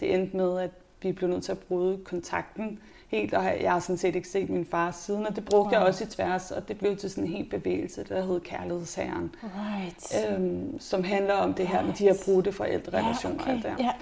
det 0.00 0.14
endte 0.14 0.36
med, 0.36 0.58
at 0.60 0.70
vi 1.02 1.12
blev 1.12 1.28
nødt 1.30 1.44
til 1.44 1.52
at 1.52 1.58
bryde 1.58 1.98
kontakten 2.04 2.78
helt, 3.08 3.34
og 3.34 3.44
jeg 3.60 3.72
har 3.72 3.80
sådan 3.80 3.96
set 3.98 4.16
ikke 4.16 4.28
set 4.28 4.50
min 4.50 4.64
far 4.70 4.90
siden, 4.90 5.26
og 5.26 5.36
det 5.36 5.44
brugte 5.44 5.72
jeg 5.74 5.80
Wow. 5.80 5.88
også 5.88 6.04
i 6.04 6.06
tværs, 6.06 6.50
og 6.50 6.68
det 6.68 6.78
blev 6.78 6.96
til 6.96 7.10
sådan 7.10 7.24
en 7.24 7.30
helt 7.30 7.50
bevægelse, 7.50 8.04
der 8.08 8.22
hed 8.22 8.40
Kærlighedsherren, 8.40 9.34
right. 9.44 10.30
øhm, 10.32 10.80
som 10.80 11.04
handler 11.04 11.34
om 11.34 11.54
det 11.54 11.66
her 11.68 11.82
med 11.84 11.92
de 11.92 12.04
her 12.04 12.14
brudte 12.24 12.52
forældrerelationer. 12.52 13.44
Ja, 13.46 13.52
okay. 13.52 13.62
det 13.62 13.84
her. 13.84 13.92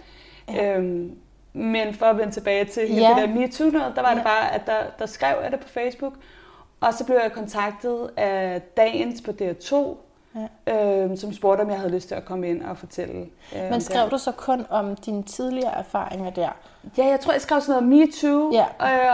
Ja. 0.55 0.77
Øhm, 0.77 1.17
men 1.53 1.95
for 1.95 2.07
at 2.07 2.19
vende 2.19 2.33
tilbage 2.33 2.65
til 2.65 2.89
hele 2.89 3.01
Ja. 3.09 3.09
det 3.21 3.29
der 3.29 3.35
MeToo 3.35 3.71
noget, 3.71 3.93
der 3.97 4.03
var 4.03 4.11
det 4.11 4.19
Ja. 4.19 4.23
bare, 4.25 4.55
at 4.55 4.67
der, 4.67 4.79
der 4.99 5.07
skrev 5.07 5.37
jeg 5.43 5.53
det 5.53 5.61
på 5.61 5.69
Facebook, 5.69 6.13
og 6.81 6.95
så 6.95 7.05
blev 7.05 7.17
jeg 7.23 7.33
kontaktet 7.33 8.11
af 8.17 8.63
Dagens 8.77 9.21
på 9.23 9.31
DR2, 9.31 9.97
ja. 10.67 11.03
øhm, 11.05 11.17
som 11.17 11.33
spurgte, 11.33 11.63
om 11.63 11.71
jeg 11.71 11.79
havde 11.79 11.93
lyst 11.93 12.09
til 12.09 12.15
at 12.15 12.25
komme 12.25 12.49
ind 12.49 12.63
og 12.63 12.77
fortælle. 12.79 13.27
Øh, 13.57 13.71
Men 13.71 13.81
skrev 13.81 14.11
du 14.11 14.19
så 14.19 14.33
kun 14.33 14.67
om 14.71 14.97
dine 14.97 15.23
tidligere 15.23 15.79
erfaringer 15.79 16.31
der? 16.31 16.49
Ja, 16.99 17.07
jeg 17.07 17.21
tror, 17.21 17.33
jeg 17.33 17.41
skrev 17.41 17.61
sådan 17.61 17.83
noget 17.85 18.09
MeToo, 18.23 18.53
Ja. 18.53 18.65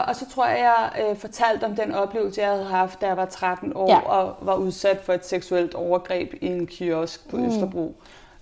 øh, 0.01 0.09
og 0.09 0.17
så 0.17 0.31
tror 0.31 0.47
jeg, 0.47 0.59
jeg 0.59 1.07
øh, 1.11 1.17
fortalte 1.17 1.65
om 1.65 1.77
den 1.77 1.95
oplevelse, 1.95 2.41
jeg 2.41 2.51
havde 2.51 2.65
haft, 2.65 3.01
da 3.01 3.07
jeg 3.07 3.17
var 3.17 3.25
13 3.25 3.73
år, 3.77 3.89
Ja. 3.91 3.99
og 4.01 4.35
var 4.41 4.55
udsat 4.55 5.01
for 5.01 5.13
et 5.13 5.27
seksuelt 5.27 5.75
overgreb 5.75 6.35
i 6.41 6.47
en 6.47 6.67
kiosk 6.67 7.29
på 7.31 7.37
Mm. 7.37 7.45
Østerbro. 7.47 7.95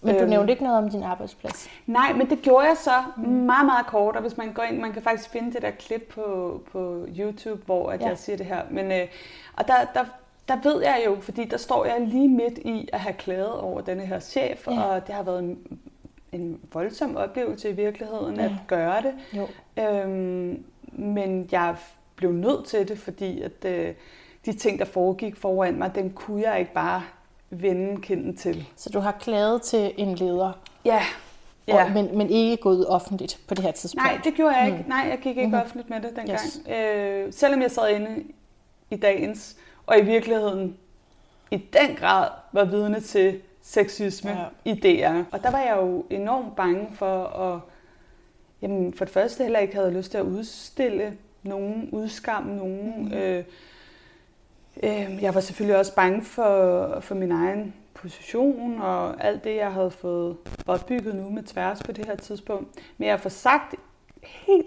Men 0.03 0.15
du 0.15 0.21
Øhm. 0.21 0.31
nævnte 0.31 0.51
ikke 0.53 0.63
noget 0.65 0.79
om 0.79 0.91
din 0.91 1.03
arbejdsplads. 1.03 1.69
Nej, 1.87 2.13
men 2.13 2.31
det 2.31 2.43
gjorde 2.43 2.67
jeg 2.67 2.77
så 2.77 2.91
mm. 3.17 3.23
meget, 3.29 3.67
meget 3.67 3.87
kort, 3.87 4.17
og 4.17 4.23
hvis 4.23 4.37
man 4.37 4.53
går 4.53 4.63
ind, 4.63 4.79
man 4.81 4.93
kan 4.93 5.03
faktisk 5.03 5.31
finde 5.31 5.53
det 5.53 5.63
der 5.63 5.71
klip 5.71 6.13
på, 6.15 6.61
på 6.73 7.05
YouTube, 7.19 7.63
hvor 7.67 7.91
at 7.91 8.01
ja. 8.01 8.09
jeg 8.09 8.19
siger 8.19 8.37
det 8.37 8.47
her. 8.47 8.61
Men, 8.71 8.93
øh, 8.93 9.07
og 9.57 9.69
der, 9.69 9.75
der, 9.95 10.05
der 10.51 10.57
ved 10.63 10.83
jeg 10.83 11.03
jo, 11.07 11.17
fordi 11.21 11.45
der 11.45 11.57
står 11.57 11.85
jeg 11.85 12.01
lige 12.01 12.29
midt 12.29 12.59
i 12.59 12.89
at 12.93 13.01
have 13.01 13.13
klaget 13.13 13.53
over 13.61 13.81
denne 13.81 14.07
her 14.07 14.21
chef, 14.21 14.67
Ja. 14.69 14.83
og 14.83 15.07
det 15.07 15.15
har 15.15 15.23
været 15.23 15.39
en, 15.39 15.59
en 16.33 16.61
voldsom 16.73 17.17
oplevelse 17.17 17.71
i 17.71 17.73
virkeligheden 17.73 18.37
Ja. 18.37 18.45
at 18.45 18.53
gøre 18.67 19.03
det. 19.03 19.15
Jo. 19.33 19.49
Øhm, 19.83 20.65
men 20.93 21.49
jeg 21.53 21.77
blev 22.17 22.33
nødt 22.33 22.65
til 22.67 22.89
det, 22.89 22.99
fordi 22.99 23.43
at 23.43 23.65
øh, 23.65 23.95
de 24.47 24.53
ting, 24.53 24.79
der 24.79 24.85
foregik 24.85 25.37
foran 25.37 25.75
mig, 25.79 25.95
dem 25.95 26.11
kunne 26.11 26.43
jeg 26.43 26.59
ikke 26.61 26.73
bare 26.73 27.03
vende 27.51 28.01
kinden 28.03 28.37
til. 28.37 28.67
Så 28.77 28.91
du 28.91 28.99
har 29.01 29.13
klaget 29.13 29.63
til 29.63 29.93
en 29.97 30.15
leder, 30.15 30.53
Ja, 30.85 31.03
ja. 31.69 31.85
og, 31.85 31.91
men, 31.91 32.19
men 32.19 32.31
ikke 32.31 32.57
gået 32.57 32.87
offentligt 32.89 33.39
på 33.49 33.55
det 33.55 33.65
her 33.65 33.73
tidspunkt? 33.73 34.05
Nej, 34.05 34.21
det 34.25 34.35
gjorde 34.35 34.57
jeg 34.57 34.67
ikke. 34.67 34.79
Mm. 34.79 34.89
Nej, 34.89 35.07
jeg 35.11 35.19
gik 35.19 35.27
ikke 35.37 35.43
mm-hmm. 35.43 35.61
offentligt 35.61 35.91
med 35.91 35.97
det 36.01 36.17
dengang. 36.17 36.31
Yes. 36.31 36.61
Yes. 36.71 36.77
Øh, 36.79 37.33
selvom 37.33 37.63
jeg 37.63 37.71
sad 37.71 37.91
inde 37.91 38.25
i 38.91 38.97
dagens, 38.97 39.57
og 39.87 39.99
i 39.99 40.03
virkeligheden 40.03 40.77
i 41.51 41.57
den 41.57 41.97
grad 41.97 42.29
var 42.53 42.65
vidne 42.65 43.01
til 43.01 43.41
sexisme 43.63 44.31
Ja. 44.31 44.45
i 44.65 44.75
DR. 44.75 45.23
Og 45.33 45.43
der 45.43 45.51
var 45.51 45.61
jeg 45.61 45.77
jo 45.81 46.05
enormt 46.11 46.57
bange 46.57 46.89
for 46.93 47.25
at, 47.25 47.61
jamen 48.63 48.95
for 48.95 49.05
det 49.05 49.15
første 49.15 49.43
heller 49.43 49.59
ikke 49.59 49.75
havde 49.75 49.91
lyst 49.91 50.11
til 50.11 50.19
at 50.19 50.25
udstille 50.25 51.17
nogen, 51.43 51.89
udskamme 51.93 52.57
nogen. 52.57 53.05
Mm. 53.05 53.13
Øh, 53.13 53.45
øh, 54.83 55.23
jeg 55.23 55.35
var 55.35 55.41
selvfølgelig 55.41 55.79
også 55.79 55.95
bange 55.95 56.23
for, 56.23 57.01
for 57.01 57.15
min 57.15 57.33
egen 57.33 57.75
position 57.95 58.81
og 58.81 59.25
alt 59.25 59.45
det, 59.45 59.57
jeg 59.57 59.73
havde 59.73 59.91
fået 59.91 60.37
opbygget 60.67 61.15
nu 61.15 61.31
med 61.31 61.43
tværs 61.43 61.83
på 61.83 61.93
det 61.93 62.07
her 62.07 62.17
tidspunkt. 62.17 62.69
Men 62.99 63.09
jeg 63.09 63.21
får 63.21 63.31
sagt 63.31 63.75
helt 64.23 64.67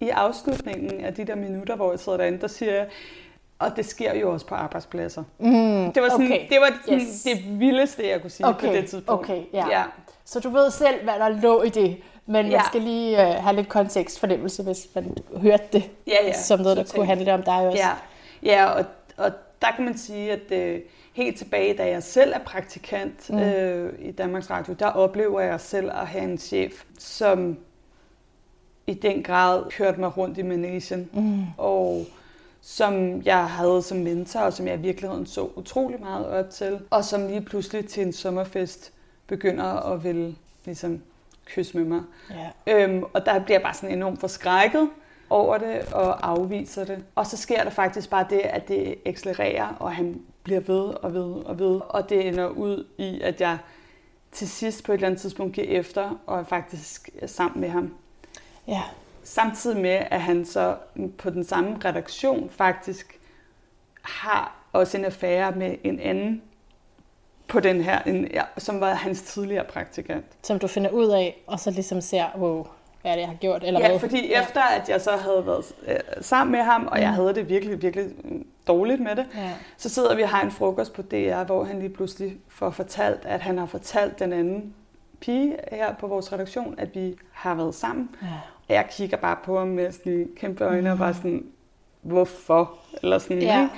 i 0.00 0.08
afslutningen 0.08 1.04
af 1.04 1.14
de 1.14 1.24
der 1.24 1.34
minutter, 1.34 1.76
hvor 1.76 1.90
jeg 1.92 2.00
sidder 2.00 2.18
derinde, 2.18 2.40
der 2.40 2.46
siger 2.46 2.72
jeg, 2.74 2.88
og 3.58 3.76
det 3.76 3.84
sker 3.86 4.14
jo 4.14 4.32
også 4.32 4.46
på 4.46 4.54
arbejdspladser. 4.54 5.22
Mm, 5.38 5.92
Det 5.92 6.02
var, 6.02 6.08
sådan, 6.08 6.26
okay. 6.26 6.46
det, 6.50 6.60
var 6.60 6.72
sådan 6.84 7.00
Yes. 7.00 7.22
det 7.22 7.60
vildeste, 7.60 8.08
jeg 8.08 8.20
kunne 8.20 8.30
sige 8.30 8.46
Okay, 8.46 8.66
på 8.66 8.72
det 8.72 8.86
tidspunkt. 8.90 9.24
okay, 9.24 9.42
ja. 9.52 9.66
ja. 9.70 9.82
Så 10.24 10.40
du 10.40 10.48
ved 10.50 10.70
selv, 10.70 11.04
hvad 11.04 11.14
der 11.14 11.28
lå 11.28 11.62
i 11.62 11.68
det, 11.68 11.96
Men 12.26 12.32
man 12.32 12.50
Ja. 12.50 12.60
skal 12.66 12.80
lige 12.82 13.28
øh, 13.28 13.42
have 13.42 13.56
lidt 13.56 13.68
kontekstfornemmelse, 13.68 14.62
hvis 14.62 14.88
man 14.94 15.16
hørte 15.36 15.64
det 15.72 15.90
Ja, 16.06 16.26
ja. 16.26 16.32
som 16.32 16.60
noget, 16.60 16.76
der 16.76 16.84
kunne 16.94 17.06
handle 17.06 17.34
om 17.34 17.42
dig 17.42 17.54
også. 17.68 17.78
Ja, 17.78 17.90
ja 18.42 18.66
og, 18.66 18.84
og 19.16 19.30
der 19.62 19.68
kan 19.76 19.84
man 19.84 19.98
sige, 19.98 20.32
at 20.32 20.52
øh, 20.52 20.80
helt 21.12 21.38
tilbage, 21.38 21.74
da 21.76 21.88
jeg 21.88 22.02
selv 22.02 22.32
er 22.34 22.38
praktikant 22.38 23.30
mm. 23.30 23.38
øh, 23.38 23.92
i 23.98 24.10
Danmarks 24.10 24.50
Radio, 24.50 24.72
der 24.78 24.86
oplever 24.86 25.40
jeg 25.40 25.60
selv 25.60 25.90
at 25.90 26.06
have 26.06 26.24
en 26.24 26.38
chef, 26.38 26.82
som 26.98 27.56
i 28.86 28.94
den 28.94 29.22
grad 29.22 29.64
kørte 29.70 30.00
mig 30.00 30.16
rundt 30.16 30.38
i 30.38 30.42
managen, 30.42 31.10
Mm. 31.12 31.42
og 31.58 32.04
som 32.60 33.22
jeg 33.22 33.46
havde 33.46 33.82
som 33.82 33.98
mentor, 33.98 34.40
og 34.40 34.52
som 34.52 34.66
jeg 34.66 34.78
i 34.78 34.80
virkeligheden 34.80 35.26
så 35.26 35.48
utrolig 35.56 36.00
meget 36.00 36.26
op 36.26 36.50
til, 36.50 36.80
og 36.90 37.04
som 37.04 37.26
lige 37.26 37.40
pludselig 37.40 37.88
til 37.88 38.02
en 38.02 38.12
sommerfest 38.12 38.92
begynder 39.26 39.64
at 39.64 40.04
ville 40.04 40.36
ligesom 40.64 41.02
kysse 41.44 41.76
med 41.76 41.84
mig. 41.84 42.02
Ja. 42.66 42.84
Øhm, 42.84 43.04
og 43.12 43.26
der 43.26 43.38
bliver 43.38 43.58
jeg 43.58 43.62
bare 43.62 43.74
sådan 43.74 43.96
enormt 43.96 44.20
forskrækket 44.20 44.88
over 45.30 45.58
det 45.58 45.92
og 45.92 46.28
afviser 46.28 46.84
det. 46.84 47.04
Og 47.14 47.26
så 47.26 47.36
sker 47.36 47.64
der 47.64 47.70
faktisk 47.70 48.10
bare 48.10 48.26
det, 48.30 48.40
at 48.40 48.68
det 48.68 48.94
accelererer, 49.06 49.76
og 49.80 49.92
han 49.96 50.22
bliver 50.42 50.60
ved 50.60 50.94
og 50.94 51.14
ved 51.14 51.44
og 51.44 51.58
ved. 51.58 51.80
Og 51.88 52.08
det 52.08 52.28
ender 52.28 52.48
ud 52.48 52.86
i, 52.98 53.20
at 53.20 53.40
jeg 53.40 53.58
til 54.32 54.48
sidst 54.48 54.84
på 54.84 54.92
et 54.92 54.94
eller 54.94 55.06
andet 55.06 55.20
tidspunkt 55.20 55.54
giver 55.54 55.66
efter, 55.66 56.20
og 56.26 56.38
er 56.38 56.44
faktisk 56.44 57.10
sammen 57.26 57.60
med 57.60 57.68
ham. 57.68 57.94
ja. 58.68 58.82
Samtidig 59.28 59.80
med, 59.80 60.02
at 60.10 60.20
han 60.20 60.44
så 60.44 60.76
på 61.18 61.30
den 61.30 61.44
samme 61.44 61.76
redaktion 61.84 62.50
faktisk 62.50 63.18
har 64.02 64.56
også 64.72 64.98
en 64.98 65.04
affære 65.04 65.52
med 65.52 65.76
en 65.84 66.00
anden 66.00 66.42
på 67.48 67.60
den 67.60 67.80
her, 67.80 68.02
en, 68.02 68.28
ja, 68.34 68.42
som 68.58 68.80
var 68.80 68.94
hans 68.94 69.22
tidligere 69.22 69.64
praktikant. 69.64 70.24
Som 70.42 70.58
du 70.58 70.66
finder 70.66 70.90
ud 70.90 71.06
af, 71.08 71.42
og 71.46 71.60
så 71.60 71.70
ligesom 71.70 72.00
ser, 72.00 72.24
wow, 72.38 72.66
hvad 73.02 73.10
er 73.10 73.14
det, 73.14 73.20
jeg 73.20 73.28
har 73.28 73.36
gjort? 73.36 73.64
Eller 73.64 73.80
ja, 73.80 73.88
hvad? 73.88 73.98
fordi 74.00 74.32
efter 74.32 74.60
at 74.62 74.88
jeg 74.88 75.00
så 75.00 75.10
havde 75.10 75.46
været 75.46 75.64
øh, 75.88 75.96
sammen 76.20 76.52
med 76.52 76.60
ham, 76.62 76.86
og 76.92 77.00
jeg 77.00 77.08
Mm. 77.08 77.14
havde 77.14 77.34
det 77.34 77.48
virkelig, 77.48 77.82
virkelig 77.82 78.06
dårligt 78.68 79.00
med 79.00 79.16
det, 79.16 79.26
Ja. 79.34 79.52
så 79.76 79.88
sidder 79.88 80.16
vi 80.16 80.22
og 80.22 80.28
har 80.28 80.42
en 80.42 80.50
frokost 80.50 80.92
på 80.92 81.02
DR, 81.02 81.44
hvor 81.44 81.64
han 81.64 81.78
lige 81.78 81.88
pludselig 81.90 82.36
får 82.48 82.70
fortalt, 82.70 83.24
at 83.24 83.40
han 83.40 83.58
har 83.58 83.66
fortalt 83.66 84.18
den 84.18 84.32
anden 84.32 84.74
pige 85.20 85.56
her 85.72 85.94
på 85.94 86.06
vores 86.06 86.32
redaktion, 86.32 86.74
at 86.78 86.94
vi 86.94 87.16
har 87.32 87.54
været 87.54 87.74
sammen. 87.74 88.10
Ja. 88.22 88.26
Jeg 88.68 88.86
kigger 88.90 89.16
bare 89.16 89.36
på 89.44 89.58
ham 89.58 89.68
med 89.68 89.92
sådan 89.92 90.28
kæmpe 90.36 90.64
øjne 90.64 90.92
og 90.92 90.98
bare 90.98 91.14
sådan, 91.14 91.44
hvorfor? 92.02 92.74
Eller 93.02 93.18
sådan, 93.18 93.42
Ja. 93.42 93.68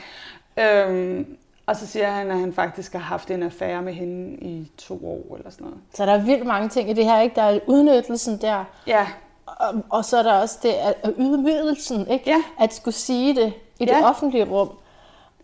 ikke? 0.56 0.86
Øhm, 0.88 1.36
og 1.66 1.76
så 1.76 1.86
siger 1.86 2.10
han, 2.10 2.30
at 2.30 2.38
han 2.38 2.52
faktisk 2.52 2.92
har 2.92 2.98
haft 3.00 3.30
en 3.30 3.42
affære 3.42 3.82
med 3.82 3.92
hende 3.92 4.36
i 4.38 4.70
to 4.78 4.94
år 5.08 5.36
eller 5.36 5.50
sådan 5.50 5.64
noget. 5.64 5.80
Så 5.94 6.06
der 6.06 6.12
er 6.12 6.24
vildt 6.24 6.46
mange 6.46 6.68
ting 6.68 6.90
i 6.90 6.92
det 6.92 7.04
her, 7.04 7.20
ikke? 7.20 7.34
Der 7.36 7.42
er 7.42 7.58
udnyttelsen 7.66 8.40
der, 8.40 8.64
Ja, 8.86 9.06
og, 9.46 9.82
og 9.90 10.04
så 10.04 10.18
er 10.18 10.22
der 10.22 10.32
også 10.32 10.58
det 10.62 10.72
at 10.72 10.94
ydmygelsen, 11.18 12.06
ikke? 12.08 12.30
Ja. 12.30 12.42
At 12.60 12.74
skulle 12.74 12.94
sige 12.94 13.34
det 13.34 13.52
i 13.78 13.84
det 13.84 13.90
Ja. 13.92 14.08
offentlige 14.10 14.44
rum. 14.44 14.68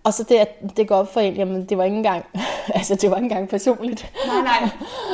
Og 0.06 0.14
så 0.14 0.22
det, 0.22 0.34
at 0.36 0.76
det 0.76 0.88
går 0.88 0.96
op 0.96 1.12
for 1.12 1.20
en, 1.20 1.34
jamen 1.34 1.64
det 1.64 1.78
var 1.78 1.84
ikke 1.84 1.96
engang, 1.96 2.24
altså 2.74 2.94
det 2.94 3.10
var 3.10 3.16
ikke 3.16 3.24
engang 3.24 3.48
personligt. 3.48 4.12
nej, 4.26 4.34
nej. 4.42 4.68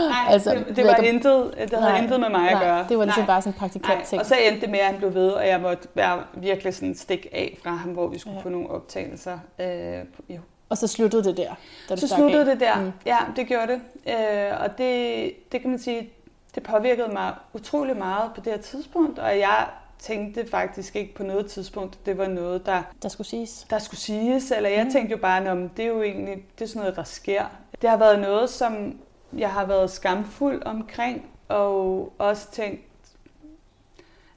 nej 0.08 0.16
Altså, 0.28 0.54
det, 0.68 0.76
det 0.76 0.86
var 0.86 0.94
kan- 0.94 1.04
intet, 1.04 1.54
det 1.70 1.70
havde 1.78 1.92
Nej, 1.92 2.02
intet 2.02 2.20
med 2.20 2.28
mig 2.28 2.46
at 2.48 2.52
nej, 2.52 2.64
gøre. 2.64 2.86
Det 2.88 2.98
var 2.98 3.04
ligesom 3.04 3.20
nej. 3.22 3.26
bare 3.26 3.42
sådan 3.42 3.52
en 3.54 3.58
praktikant 3.58 3.94
Nej, 3.98 4.04
ting. 4.04 4.20
og 4.20 4.26
så 4.26 4.34
endte 4.48 4.60
det 4.60 4.70
med, 4.70 4.78
at 4.78 4.86
han 4.86 4.96
blev 4.98 5.14
ved, 5.14 5.28
og 5.30 5.46
jeg 5.48 5.60
måtte 5.60 5.88
være 5.94 6.18
virkelig 6.34 6.74
sådan 6.74 6.94
stik 6.94 7.26
af 7.32 7.58
fra 7.62 7.70
ham, 7.70 7.90
hvor 7.90 8.06
vi 8.06 8.18
skulle 8.18 8.36
Ja. 8.36 8.42
på 8.42 8.48
nogle 8.48 8.70
optagelser. 8.70 9.38
Øh, 9.58 9.98
jo. 10.28 10.38
Og 10.68 10.78
så 10.78 10.86
sluttede 10.86 11.24
det 11.24 11.36
der, 11.36 11.54
da 11.88 11.96
Så 11.96 12.08
sluttede 12.08 12.40
af. 12.40 12.46
det 12.46 12.60
der. 12.60 12.80
Mm. 12.80 12.92
Ja, 13.06 13.16
det 13.36 13.46
gjorde 13.46 13.66
det. 13.66 13.80
Øh, 14.08 14.60
og 14.60 14.78
det, 14.78 15.30
det 15.52 15.60
kan 15.60 15.70
man 15.70 15.78
sige, 15.78 16.10
det 16.54 16.62
påvirkede 16.62 17.08
mig 17.12 17.32
utrolig 17.54 17.96
meget 17.96 18.30
på 18.34 18.40
det 18.44 18.52
her 18.52 18.60
tidspunkt, 18.60 19.18
og 19.18 19.38
jeg 19.38 19.64
tænkte 20.02 20.46
faktisk 20.50 20.96
ikke 20.96 21.14
på 21.14 21.22
noget 21.22 21.50
tidspunkt, 21.50 21.98
at 22.00 22.06
det 22.06 22.18
var 22.18 22.28
noget, 22.28 22.66
der, 22.66 22.82
Der 23.02 23.08
skulle 23.08 23.26
siges. 23.26 23.66
der 23.70 23.78
skulle 23.78 24.00
siges, 24.00 24.50
eller 24.50 24.70
jeg 24.70 24.84
Mm. 24.84 24.90
tænkte 24.92 25.12
jo 25.12 25.18
bare, 25.18 25.48
at 25.50 25.70
det 25.76 25.82
er 25.84 25.88
jo 25.88 26.02
egentlig 26.02 26.44
det 26.58 26.64
er 26.64 26.68
sådan 26.68 26.80
noget, 26.80 26.96
der 26.96 27.04
sker. 27.04 27.44
Det 27.82 27.90
har 27.90 27.96
været 27.96 28.20
noget, 28.20 28.50
som 28.50 28.98
jeg 29.38 29.50
har 29.50 29.66
været 29.66 29.90
skamfuld 29.90 30.62
omkring, 30.64 31.26
og 31.48 32.12
også 32.18 32.50
tænkt, 32.50 32.82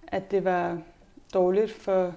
at 0.07 0.31
det 0.31 0.43
var 0.43 0.77
dårligt 1.33 1.71
for 1.71 2.13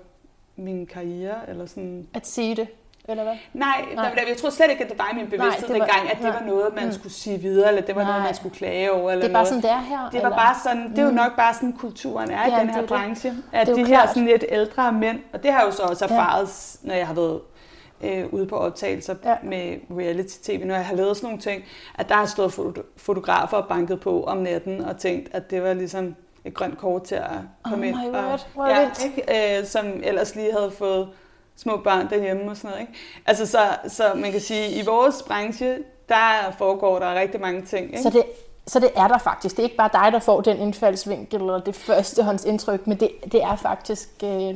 min 0.57 0.87
karriere, 0.87 1.49
eller 1.51 1.67
sådan. 1.67 2.09
At 2.15 2.27
sige 2.27 2.57
det, 2.57 2.69
eller 3.11 3.23
hvad? 3.25 3.35
Nej, 3.53 3.85
Nej. 3.95 4.15
nej. 4.15 4.25
jeg 4.29 4.37
tror 4.37 4.51
slet 4.51 4.71
ikke, 4.71 4.85
at 4.85 4.91
det 4.91 4.99
var 4.99 5.11
i 5.13 5.17
min 5.17 5.27
bevidsthed 5.31 5.69
det 5.69 5.79
var- 5.79 5.87
dengang, 5.87 6.11
at 6.11 6.17
det 6.17 6.25
nej. 6.25 6.33
var 6.33 6.47
noget, 6.47 6.75
man 6.75 6.85
Mm. 6.87 6.93
skulle 6.93 7.13
sige 7.13 7.39
videre, 7.39 7.69
eller 7.69 7.83
det 7.83 7.95
var 7.97 8.03
noget, 8.03 8.17
Nej. 8.17 8.25
man 8.27 8.35
skulle 8.35 8.55
klage 8.55 8.93
over. 8.93 9.11
Eller 9.11 9.23
Det 9.25 9.31
er 9.31 9.33
bare 9.35 9.45
noget. 9.45 9.49
sådan, 9.49 9.63
det 9.63 9.71
er 9.71 9.81
her? 9.97 10.11
Det 10.13 10.21
var 10.23 10.27
eller? 10.27 10.37
bare 10.37 10.55
sådan, 10.65 10.91
det 10.91 10.99
er 10.99 11.03
jo 11.03 11.09
Mm. 11.09 11.15
nok 11.15 11.37
bare 11.37 11.55
sådan, 11.55 11.73
kulturen 11.73 12.31
er 12.31 12.41
Ja, 12.41 12.57
i 12.57 12.61
den 12.61 12.69
er 12.69 12.73
her 12.73 12.81
det. 12.81 12.89
branche. 12.89 13.35
At 13.53 13.67
Det 13.67 13.77
de 13.77 13.81
jo 13.81 13.87
her 13.87 13.95
klart. 13.95 14.09
sådan 14.09 14.27
lidt 14.27 14.45
ældre 14.49 14.93
mænd, 14.93 15.19
og 15.33 15.43
det 15.43 15.53
har 15.53 15.59
jeg 15.61 15.67
jo 15.67 15.73
så 15.73 15.83
også 15.83 16.07
Ja. 16.11 16.15
erfaret, 16.15 16.77
når 16.83 16.95
jeg 16.95 17.07
har 17.07 17.15
været 17.15 17.41
øh, 18.05 18.25
ude 18.33 18.47
på 18.47 18.57
optagelser 18.57 19.15
Ja. 19.25 19.31
ja. 19.31 19.37
med 19.43 19.77
reality-tv, 19.99 20.65
når 20.65 20.75
jeg 20.75 20.85
har 20.87 20.95
lavet 20.97 21.17
sådan 21.17 21.27
nogle 21.27 21.41
ting, 21.41 21.65
at 21.99 22.09
der 22.09 22.15
har 22.15 22.27
stået 22.27 22.53
foto- 22.59 22.83
fotografer 22.97 23.57
og 23.57 23.69
banket 23.69 24.01
på 24.01 24.25
om 24.25 24.37
natten 24.37 24.85
og 24.85 24.97
tænkt, 24.97 25.29
at 25.35 25.51
det 25.51 25.63
var 25.63 25.75
ligesom 25.75 26.15
et 26.45 26.55
grønt 26.55 26.79
kort 26.79 27.03
til 27.03 27.15
at 27.15 27.23
komme 27.63 27.85
Oh 27.85 27.89
ind. 27.89 27.97
my 27.97 28.17
og, 28.17 28.39
word, 28.57 28.69
ja, 28.71 28.89
ikke? 29.05 29.59
Øh, 29.59 29.67
som 29.67 29.87
ellers 30.03 30.35
lige 30.35 30.53
havde 30.53 30.71
fået 30.71 31.09
små 31.59 31.77
børn 31.77 32.11
derhjemme 32.11 32.51
og 32.51 32.57
sådan 32.57 32.71
noget. 32.71 32.81
Ikke? 32.81 32.93
Altså 33.27 33.47
så, 33.47 33.59
så 33.89 34.03
man 34.15 34.33
kan 34.33 34.41
sige, 34.41 34.71
i 34.71 34.85
vores 34.85 35.23
branche, 35.23 35.79
der 36.09 36.55
foregår 36.59 36.99
der 36.99 37.15
rigtig 37.15 37.41
mange 37.41 37.63
ting. 37.63 37.85
Ikke? 37.87 38.03
Så 38.03 38.11
det, 38.11 38.23
så 38.67 38.81
det 38.81 38.91
er 38.97 39.09
der 39.09 39.19
faktisk. 39.19 39.57
Det 39.57 39.63
er 39.63 39.65
ikke 39.65 39.77
bare 39.77 39.91
dig, 40.05 40.13
der 40.13 40.19
får 40.19 40.41
den 40.41 40.57
indfaldsvinkel 40.59 41.41
eller 41.41 41.61
det 41.61 41.75
førstehåndsindtryk, 41.75 42.87
men 42.87 43.01
det, 43.01 43.11
det 43.33 43.43
er 43.43 43.57
faktisk... 43.57 44.09
Øh, 44.25 44.55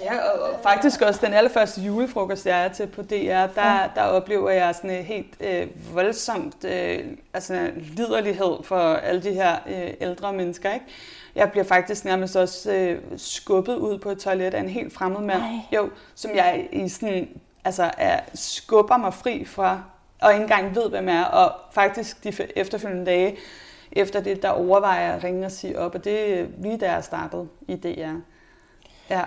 Ja, 0.00 0.18
og 0.18 0.48
faktisk 0.62 1.00
også 1.02 1.20
den 1.26 1.34
allerførste 1.34 1.80
julefrokost, 1.80 2.46
jeg 2.46 2.64
er 2.64 2.68
til 2.68 2.86
på 2.86 3.02
DR, 3.02 3.14
der, 3.14 3.46
Ja. 3.56 3.78
der 3.94 4.02
oplever 4.02 4.50
jeg 4.50 4.74
sådan 4.74 4.90
en 4.90 5.04
helt 5.04 5.34
øh, 5.40 5.66
voldsomt 5.94 6.64
øh, 6.64 6.98
altså 7.34 7.70
liderlighed 7.76 8.52
for 8.62 8.76
alle 8.94 9.22
de 9.22 9.32
her 9.32 9.56
øh, 9.66 9.90
ældre 10.00 10.32
mennesker. 10.32 10.72
Ikke? 10.74 10.86
Jeg 11.34 11.50
bliver 11.50 11.64
faktisk 11.64 12.04
nærmest 12.04 12.36
også 12.36 12.72
øh, 12.72 13.02
skubbet 13.16 13.76
ud 13.76 13.98
på 13.98 14.10
et 14.10 14.18
toilet 14.18 14.54
af 14.54 14.60
en 14.60 14.68
helt 14.68 14.92
fremmed 14.92 15.20
mand, 15.20 15.42
Ej. 15.42 15.58
jo, 15.72 15.90
som 16.14 16.30
jeg 16.34 16.68
i 16.72 16.88
sådan, 16.88 17.28
altså, 17.64 17.90
er, 17.98 18.20
skubber 18.34 18.96
mig 18.96 19.14
fri 19.14 19.44
fra, 19.44 19.82
og 20.20 20.32
ikke 20.32 20.42
engang 20.42 20.74
ved, 20.74 20.90
hvem 20.90 21.08
er. 21.08 21.24
Og 21.24 21.52
faktisk 21.72 22.24
de 22.24 22.32
efterfølgende 22.56 23.06
dage 23.06 23.36
efter 23.92 24.20
det, 24.20 24.42
der 24.42 24.48
overvejer 24.48 25.06
jeg 25.06 25.14
at 25.14 25.24
ringe 25.24 25.46
og 25.46 25.52
sige 25.52 25.78
op, 25.78 25.94
og 25.94 26.04
det 26.04 26.40
er 26.40 26.46
lige 26.58 26.78
da 26.78 26.92
jeg 26.92 27.04
startede 27.04 27.48
i 27.68 27.76
DR. 27.76 28.14
Ja. 29.10 29.22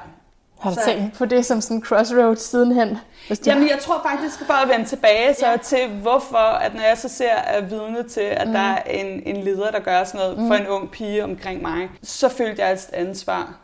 Har 0.59 0.69
du 0.69 0.75
Så- 0.75 0.81
tænkt 0.85 1.17
på 1.17 1.25
det 1.25 1.45
som 1.45 1.61
sådan 1.61 1.77
en 1.77 1.83
crossroads 1.83 2.41
sidenhen? 2.41 2.97
Hvis 3.27 3.39
du 3.39 3.49
Jamen, 3.49 3.69
jeg 3.69 3.79
tror 3.81 4.01
faktisk, 4.11 4.45
for 4.45 4.53
at 4.53 4.69
vende 4.69 4.85
tilbage 4.85 5.33
så 5.33 5.47
Ja. 5.47 5.57
til, 5.57 5.87
hvorfor, 5.89 6.37
at 6.37 6.73
når 6.73 6.81
jeg 6.81 6.97
så 6.97 7.09
ser 7.09 7.31
er 7.33 7.61
vidne 7.61 8.03
til, 8.03 8.21
at 8.21 8.47
mm. 8.47 8.53
der 8.53 8.59
er 8.59 8.83
en, 8.83 9.21
en 9.25 9.43
leder, 9.43 9.71
der 9.71 9.79
gør 9.79 10.03
sådan 10.03 10.19
noget 10.19 10.37
mm. 10.37 10.47
for 10.47 10.55
en 10.55 10.67
ung 10.67 10.91
pige 10.91 11.23
omkring 11.23 11.61
mig, 11.61 11.89
så 12.03 12.29
følte 12.29 12.61
jeg 12.61 12.71
et 12.71 12.89
ansvar. 12.93 13.55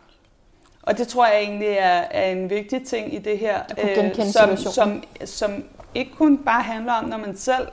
Og 0.83 0.97
det 0.97 1.07
tror 1.07 1.25
jeg 1.25 1.37
egentlig 1.41 1.67
er, 1.67 2.03
er 2.11 2.25
en 2.31 2.49
vigtig 2.49 2.87
ting 2.87 3.13
i 3.13 3.17
det 3.19 3.39
her, 3.39 3.59
At 3.77 3.95
genkende 3.95 4.31
som, 4.33 4.57
som, 4.57 5.03
som 5.25 5.63
ikke 5.95 6.11
kun 6.15 6.37
bare 6.37 6.61
handler 6.61 6.93
om, 6.93 7.05
når 7.05 7.17
man 7.17 7.37
selv 7.37 7.67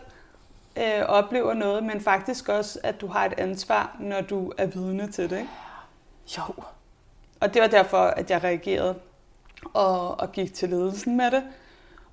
øh, 0.77 1.03
oplever 1.09 1.55
noget, 1.55 1.83
men 1.85 2.01
faktisk 2.01 2.49
også, 2.49 2.79
at 2.83 3.01
du 3.01 3.07
har 3.07 3.25
et 3.25 3.35
ansvar, 3.39 3.97
når 4.01 4.21
du 4.21 4.53
er 4.59 4.67
vidne 4.67 5.07
til 5.13 5.31
det. 5.31 5.37
Ikke? 5.39 5.49
Jo. 6.39 6.43
Og 7.41 7.55
det 7.55 7.63
var 7.63 7.69
derfor, 7.69 7.99
at 7.99 8.31
jeg 8.31 8.45
reagerede 8.45 8.95
og, 9.75 10.21
og 10.21 10.33
gik 10.33 10.55
til 10.55 10.69
ledelsen 10.69 11.17
med 11.17 11.31
det. 11.31 11.43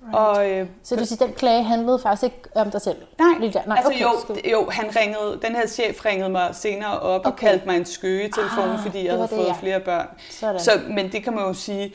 Right. 0.02 0.14
Og, 0.14 0.50
øh, 0.50 0.66
Så 0.82 0.94
det 0.94 1.00
vil 1.00 1.08
sige, 1.08 1.22
at 1.24 1.28
den 1.28 1.36
klage 1.36 1.62
handlede 1.62 1.98
faktisk 1.98 2.22
ikke 2.24 2.38
om 2.54 2.70
dig 2.70 2.80
selv? 2.82 2.96
Nej, 3.18 3.50
der. 3.52 3.60
Nej 3.66 3.76
altså 3.76 3.92
okay, 3.92 4.02
jo, 4.02 4.50
jo, 4.52 4.70
han 4.70 4.96
ringede, 4.96 5.38
den 5.42 5.56
her 5.56 5.66
chef 5.66 6.04
ringede 6.04 6.28
mig 6.28 6.54
senere 6.54 7.00
op 7.00 7.20
okay. 7.20 7.26
og 7.26 7.32
Okay. 7.32 7.46
kaldte 7.46 7.66
mig 7.66 7.76
en 7.76 7.84
skøge 7.84 8.28
i 8.28 8.32
telefonen, 8.32 8.70
Ah, 8.74 8.80
fordi 8.82 9.04
jeg 9.04 9.12
havde 9.12 9.22
det, 9.22 9.30
fået 9.30 9.46
ja. 9.46 9.52
flere 9.60 9.80
børn. 9.80 10.06
Sådan. 10.30 10.60
Så, 10.60 10.70
men 10.90 11.12
det 11.12 11.24
kan 11.24 11.34
man 11.34 11.44
jo 11.44 11.52
sige, 11.54 11.92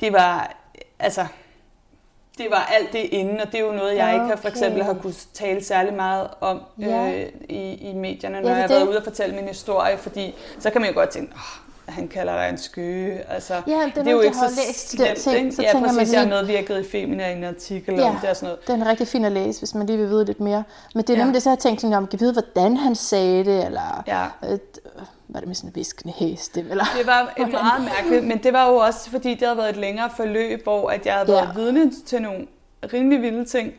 det 0.00 0.12
var, 0.12 0.54
altså, 0.98 1.26
det 2.38 2.46
var 2.50 2.68
alt 2.72 2.92
det 2.92 2.98
inden, 2.98 3.40
og 3.40 3.46
det 3.46 3.54
er 3.60 3.64
jo 3.64 3.72
noget, 3.72 3.96
jeg 3.96 4.12
ikke 4.14 4.26
har 4.26 4.36
for 4.36 4.42
Okay. 4.42 4.50
eksempel 4.50 4.82
har 4.84 4.94
kunne 4.94 5.14
tale 5.34 5.64
særlig 5.64 5.94
meget 5.94 6.28
om 6.40 6.60
Ja. 6.80 7.12
øh, 7.22 7.28
i, 7.48 7.74
i 7.74 7.92
medierne, 7.94 8.34
når 8.34 8.42
det 8.42 8.50
er 8.50 8.54
jeg 8.54 8.62
har 8.62 8.68
det. 8.68 8.76
været 8.76 8.88
ude 8.88 8.96
og 8.98 9.04
fortælle 9.04 9.34
min 9.36 9.48
historie, 9.48 9.98
fordi 9.98 10.34
så 10.58 10.70
kan 10.70 10.80
man 10.80 10.90
jo 10.90 10.96
godt 10.96 11.10
tænke, 11.10 11.32
oh, 11.34 11.65
han 11.88 12.08
kalder 12.08 12.36
dig 12.36 12.48
en 12.50 12.58
skøge. 12.58 13.20
Altså, 13.30 13.54
Ja, 13.54 13.60
det 13.72 13.80
er, 13.82 13.88
det 14.02 14.06
er 14.06 14.10
jo 14.10 14.20
ikke 14.20 14.36
har 14.36 14.48
så 14.48 14.60
læst 14.66 14.92
de 14.92 14.96
slemt, 14.96 15.16
ting, 15.18 15.36
ikke? 15.36 15.52
så 15.56 15.62
ja, 15.62 15.72
tænker 15.72 15.86
man 15.88 15.96
præcis, 15.96 16.12
jeg 16.14 16.20
har 16.20 16.26
lige, 16.26 16.36
medvirket 16.42 16.80
i 16.86 16.90
Femina 16.90 17.28
i 17.28 17.32
en 17.32 17.44
artikel 17.44 17.94
Ja. 17.94 18.08
om 18.08 18.16
det 18.20 18.30
og 18.30 18.36
sådan 18.36 18.46
noget. 18.46 18.68
den 18.68 18.82
er 18.82 18.90
rigtig 18.90 19.08
fin 19.08 19.24
at 19.24 19.32
læse, 19.32 19.60
hvis 19.60 19.74
man 19.74 19.86
lige 19.86 19.98
vil 19.98 20.08
vide 20.08 20.24
lidt 20.24 20.40
mere. 20.40 20.64
Men 20.94 21.02
det 21.04 21.10
er 21.10 21.14
Ja. 21.14 21.18
nemlig 21.18 21.34
det, 21.34 21.42
så 21.42 21.50
jeg 21.50 21.58
tænkt 21.58 21.80
sådan, 21.80 21.96
om 21.96 22.06
kan 22.06 22.20
vide, 22.20 22.32
hvordan 22.32 22.76
han 22.76 22.94
sagde 22.94 23.44
det, 23.44 23.64
eller 23.66 24.04
Ja. 24.06 24.24
øh, 24.52 24.58
var 25.28 25.40
det 25.40 25.46
med 25.46 25.54
sådan 25.56 25.70
en 25.70 25.76
viskende 25.76 26.14
hæstemme, 26.16 26.70
eller... 26.70 26.84
Det 26.98 27.06
var 27.06 27.32
et 27.38 27.52
meget 27.52 27.82
mærkeligt, 27.96 28.24
men 28.24 28.38
det 28.42 28.52
var 28.52 28.68
jo 28.70 28.76
også, 28.76 29.10
fordi 29.10 29.30
det 29.34 29.42
havde 29.42 29.56
været 29.58 29.70
et 29.70 29.76
længere 29.76 30.10
forløb, 30.16 30.62
hvor 30.62 30.88
at 30.90 31.06
jeg 31.06 31.14
havde 31.14 31.28
været 31.28 31.48
Ja. 31.56 31.60
vidne 31.60 31.92
til 32.06 32.22
nogle 32.22 32.46
rimelig 32.92 33.22
vilde 33.22 33.44
ting. 33.44 33.72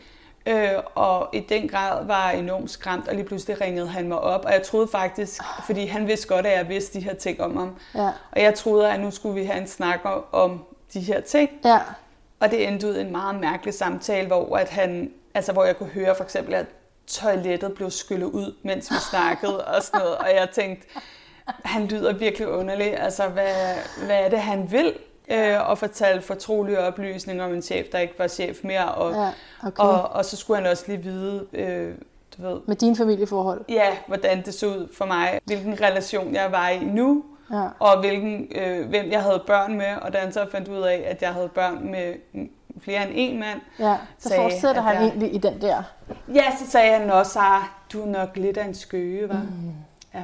Øh, 0.47 0.69
og 0.95 1.29
i 1.33 1.39
den 1.39 1.67
grad 1.69 2.05
var 2.05 2.29
enormt 2.29 2.71
skræmt, 2.71 3.07
og 3.07 3.15
lige 3.15 3.25
pludselig 3.25 3.61
ringede 3.61 3.87
han 3.87 4.07
mig 4.07 4.19
op. 4.19 4.45
Og 4.45 4.51
jeg 4.51 4.63
troede 4.63 4.87
faktisk, 4.87 5.41
fordi 5.65 5.85
han 5.85 6.07
vidste 6.07 6.27
godt, 6.27 6.45
at 6.45 6.57
jeg 6.57 6.69
vidste 6.69 6.99
de 6.99 7.03
her 7.03 7.13
ting 7.13 7.41
om 7.41 7.57
ham. 7.57 7.75
Ja. 7.95 8.09
Og 8.31 8.41
jeg 8.41 8.53
troede, 8.55 8.91
at 8.91 8.99
nu 8.99 9.11
skulle 9.11 9.35
vi 9.41 9.45
have 9.45 9.61
en 9.61 9.67
snak 9.67 9.99
om- 10.03 10.23
om 10.31 10.65
de 10.93 10.99
her 10.99 11.21
ting. 11.21 11.49
Ja. 11.65 11.79
Og 12.39 12.51
det 12.51 12.67
endte 12.67 12.87
ud 12.87 12.95
i 12.95 13.01
en 13.01 13.11
meget 13.11 13.35
mærkelig 13.39 13.73
samtale, 13.73 14.27
hvor, 14.27 14.57
at 14.57 14.69
han, 14.69 15.11
altså, 15.33 15.51
hvor 15.53 15.63
jeg 15.65 15.77
kunne 15.77 15.89
høre 15.89 16.15
for 16.15 16.23
eksempel, 16.23 16.53
at 16.53 16.65
toilettet 17.07 17.73
blev 17.73 17.91
skyllet 17.91 18.25
ud, 18.27 18.55
mens 18.63 18.91
vi 18.91 18.95
snakkede 19.11 19.65
og 19.65 19.83
sådan 19.83 19.99
noget. 19.99 20.17
Og 20.17 20.27
jeg 20.35 20.49
tænkte, 20.53 20.87
han 21.65 21.85
lyder 21.85 22.13
virkelig 22.13 22.47
underlig. 22.47 22.99
Altså, 22.99 23.27
hvad, 23.27 23.53
hvad 24.05 24.15
er 24.19 24.29
det, 24.29 24.39
han 24.39 24.71
vil? 24.71 24.93
Øh, 25.31 25.69
og 25.69 25.77
fortalte 25.77 26.21
fortrolige 26.27 26.79
oplysninger 26.79 27.45
om 27.45 27.53
en 27.53 27.61
chef, 27.61 27.87
der 27.91 27.99
ikke 27.99 28.13
var 28.19 28.27
chef 28.27 28.57
mere. 28.63 28.85
Og, 28.91 29.11
Ja, 29.13 29.31
okay. 29.67 29.83
og, 29.83 30.01
og 30.09 30.25
så 30.25 30.37
skulle 30.37 30.61
han 30.61 30.71
også 30.71 30.83
lige 30.87 30.97
vide, 31.03 31.45
øh, 31.53 31.95
du 32.37 32.41
ved, 32.41 32.59
Med 32.65 32.75
dine 32.75 32.95
familieforhold. 32.95 33.65
ja, 33.69 33.87
hvordan 34.07 34.45
det 34.45 34.53
så 34.53 34.67
ud 34.67 34.87
for 34.97 35.05
mig, 35.05 35.39
hvilken 35.45 35.81
relation 35.81 36.33
jeg 36.33 36.51
var 36.51 36.69
i 36.69 36.79
nu, 36.85 37.23
Ja. 37.51 37.67
og 37.79 37.99
hvilken, 37.99 38.47
øh, 38.55 38.89
hvem 38.89 39.11
jeg 39.11 39.21
havde 39.23 39.43
børn 39.47 39.77
med, 39.77 39.95
og 40.01 40.13
da 40.13 40.17
han 40.17 40.31
så 40.33 40.45
fandt 40.51 40.67
ud 40.67 40.81
af, 40.81 41.03
at 41.07 41.21
jeg 41.21 41.29
havde 41.33 41.49
børn 41.49 41.91
med 41.91 42.13
flere 42.81 43.01
end 43.03 43.11
en 43.15 43.39
mand, 43.39 43.59
Ja, 43.79 43.97
så 44.19 44.29
sagde, 44.29 44.41
fortsætter 44.43 44.81
han 44.81 44.95
jeg- 44.95 45.03
egentlig 45.07 45.35
i 45.35 45.37
den 45.37 45.61
der. 45.61 45.83
ja, 46.33 46.43
så 46.59 46.71
sagde 46.71 46.99
han 46.99 47.09
også, 47.11 47.31
Sara, 47.31 47.69
du 47.93 48.01
er 48.01 48.05
nok 48.05 48.29
lidt 48.37 48.57
af 48.57 48.65
en 48.65 48.75
skøge, 48.75 49.29
var. 49.29 49.35
Mm. 49.35 49.71
Ja. 50.13 50.23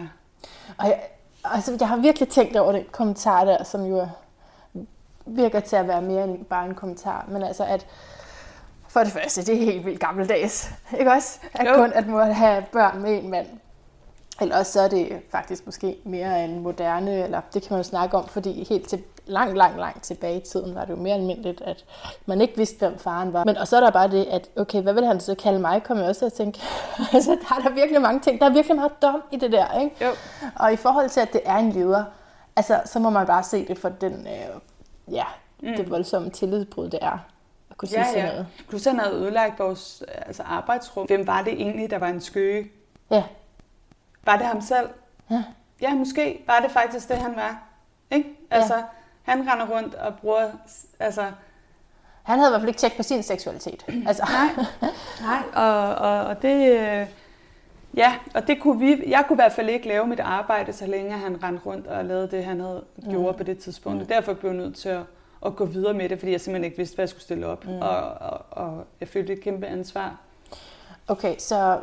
Og 0.78 0.86
jeg, 0.88 1.00
altså, 1.44 1.78
jeg 1.80 1.88
har 1.88 1.98
virkelig 1.98 2.30
tænkt 2.30 2.58
over 2.58 2.72
den 2.72 2.84
kommentar 2.92 3.46
der, 3.46 3.64
som 3.64 3.86
jo 3.86 3.98
er- 3.98 4.08
virker 5.26 5.60
til 5.60 5.76
at 5.76 5.88
være 5.88 6.02
mere 6.02 6.24
end 6.24 6.46
bare 6.46 6.66
en 6.66 6.76
kommentar. 6.76 7.26
Men 7.28 7.44
altså, 7.44 7.64
at 7.66 7.86
for 8.88 9.00
det 9.00 9.12
første, 9.12 9.46
det 9.46 9.56
er 9.62 9.66
helt 9.66 9.86
vildt 9.86 10.00
gammeldags. 10.00 10.72
Ikke 11.00 11.12
også? 11.12 11.40
At 11.54 11.68
Jo. 11.68 11.76
kun 11.76 11.92
at 11.94 12.08
må 12.08 12.20
have 12.24 12.64
børn 12.72 13.02
med 13.02 13.24
en 13.24 13.30
mand. 13.30 13.48
Eller 14.42 14.58
også 14.58 14.72
så 14.72 14.82
er 14.82 14.88
det 14.88 15.22
faktisk 15.32 15.66
måske 15.66 15.98
mere 16.04 16.46
en 16.46 16.60
moderne, 16.60 17.24
eller 17.24 17.42
det 17.54 17.62
kan 17.62 17.68
man 17.74 17.80
jo 17.80 17.84
snakke 17.84 18.18
om, 18.18 18.28
fordi 18.28 18.64
helt 18.70 18.90
til 18.90 19.04
langt, 19.26 19.58
langt, 19.58 19.78
langt 19.78 20.04
tilbage 20.04 20.38
i 20.38 20.40
tiden 20.40 20.76
var 20.76 20.86
det 20.86 20.90
jo 20.92 20.96
mere 20.96 21.14
almindeligt, 21.14 21.62
at 21.62 21.86
man 22.26 22.42
ikke 22.42 22.58
vidste, 22.58 22.78
hvem 22.80 23.00
faren 23.00 23.34
var. 23.34 23.44
Men 23.46 23.58
og 23.58 23.68
så 23.68 23.76
er 23.78 23.80
der 23.80 23.92
bare 23.92 24.12
det, 24.12 24.26
at 24.26 24.50
okay, 24.58 24.82
hvad 24.82 24.94
vil 24.94 25.06
han 25.06 25.20
så 25.20 25.36
kalde 25.36 25.60
mig, 25.60 25.84
kom 25.84 25.98
jeg 25.98 26.06
også 26.06 26.20
til 26.20 26.26
at 26.26 26.34
tænke. 26.34 26.60
altså, 27.14 27.32
der 27.32 27.56
er 27.56 27.62
der 27.62 27.70
virkelig 27.70 28.02
mange 28.02 28.20
ting. 28.20 28.40
Der 28.40 28.46
er 28.46 28.54
virkelig 28.54 28.76
meget 28.76 29.02
dom 29.02 29.24
i 29.32 29.38
det 29.38 29.52
der, 29.52 29.80
ikke? 29.80 30.06
Jo. 30.06 30.10
Og 30.56 30.74
i 30.74 30.76
forhold 30.76 31.10
til, 31.10 31.20
at 31.20 31.34
det 31.34 31.42
er 31.46 31.56
en 31.58 31.72
leder, 31.72 32.04
altså, 32.56 32.82
så 32.86 33.00
må 33.00 33.10
man 33.10 33.26
bare 33.28 33.44
se 33.44 33.68
det 33.68 33.78
for 33.78 33.90
den, 33.90 34.14
øh, 34.14 34.60
ja, 35.12 35.26
mm. 35.62 35.76
det 35.78 35.90
voldsomme 35.90 36.30
tillidsbrud, 36.30 36.90
det 36.90 37.00
er 37.02 37.18
at 37.70 37.78
kunne 37.78 37.90
sige 37.90 38.00
Ja, 38.00 38.06
sådan 38.06 38.26
ja. 38.26 38.32
noget. 38.32 38.48
Plus 38.70 38.86
han 38.86 39.00
havde 39.00 39.16
ødelagt 39.16 39.60
vores 39.60 40.04
altså 40.26 40.44
arbejdsrum. 40.44 41.08
Hvem 41.08 41.28
var 41.28 41.42
det 41.42 41.54
egentlig, 41.54 41.90
der 41.90 41.98
var 41.98 42.08
en 42.08 42.22
skøge? 42.22 42.72
Ja, 43.12 43.24
Var 44.26 44.38
det 44.38 44.46
ham 44.46 44.62
selv? 44.62 44.90
Ja. 45.32 45.44
Ja, 45.82 45.94
måske 45.94 46.44
var 46.48 46.60
det 46.60 46.72
faktisk 46.72 47.10
det, 47.10 47.18
han 47.18 47.36
var. 47.36 47.64
Ikke? 48.12 48.30
Altså, 48.52 48.84
han 49.24 49.40
render 49.52 49.68
rundt 49.68 49.96
og 49.96 50.14
bruger... 50.16 50.50
Altså, 51.00 51.32
han 52.24 52.40
havde 52.40 52.50
i 52.50 52.52
hvert 52.52 52.62
fald 52.62 52.70
ikke 52.70 52.80
tjekket 52.80 52.98
på 52.98 53.04
sin 53.04 53.24
seksualitet. 53.24 53.86
Altså, 54.08 54.24
Nej, 54.30 54.66
nej. 55.22 55.64
Og, 55.66 55.96
og, 55.96 56.26
og 56.26 56.42
det... 56.42 57.08
Ja, 57.98 58.16
og 58.34 58.48
det 58.48 58.62
kunne 58.62 58.80
vi, 58.80 59.04
jeg 59.08 59.24
kunne 59.28 59.36
i 59.36 59.42
hvert 59.44 59.52
fald 59.52 59.70
ikke 59.70 59.88
lave 59.88 60.08
mit 60.08 60.20
arbejde, 60.20 60.74
så 60.74 60.86
længe 60.86 61.12
han 61.12 61.44
rendte 61.44 61.62
rundt 61.66 61.88
og 61.88 62.06
lavede 62.06 62.28
det, 62.28 62.46
han 62.46 62.60
havde 62.60 62.84
gjort 63.10 63.36
på 63.36 63.44
det 63.44 63.58
tidspunkt. 63.58 64.02
Og 64.02 64.10
derfor 64.10 64.34
blev 64.34 64.52
jeg 64.52 64.58
nødt 64.58 64.76
til 64.76 64.90
at, 64.90 65.02
at 65.46 65.56
gå 65.56 65.66
videre 65.66 65.94
med 65.94 66.10
det, 66.10 66.20
fordi 66.20 66.32
jeg 66.32 66.42
simpelthen 66.42 66.64
ikke 66.64 66.78
vidste, 66.78 66.96
hvad 66.96 67.04
jeg 67.04 67.10
skulle 67.10 67.24
stille 67.24 67.48
op. 67.48 67.66
Mm. 67.66 67.82
Og, 67.82 67.98
og, 68.14 68.46
og 68.52 68.84
jeg 69.00 69.08
følte 69.08 69.34
et 69.34 69.42
kæmpe 69.42 69.68
ansvar. 69.68 70.18
okay, 71.08 71.36
så 71.38 71.80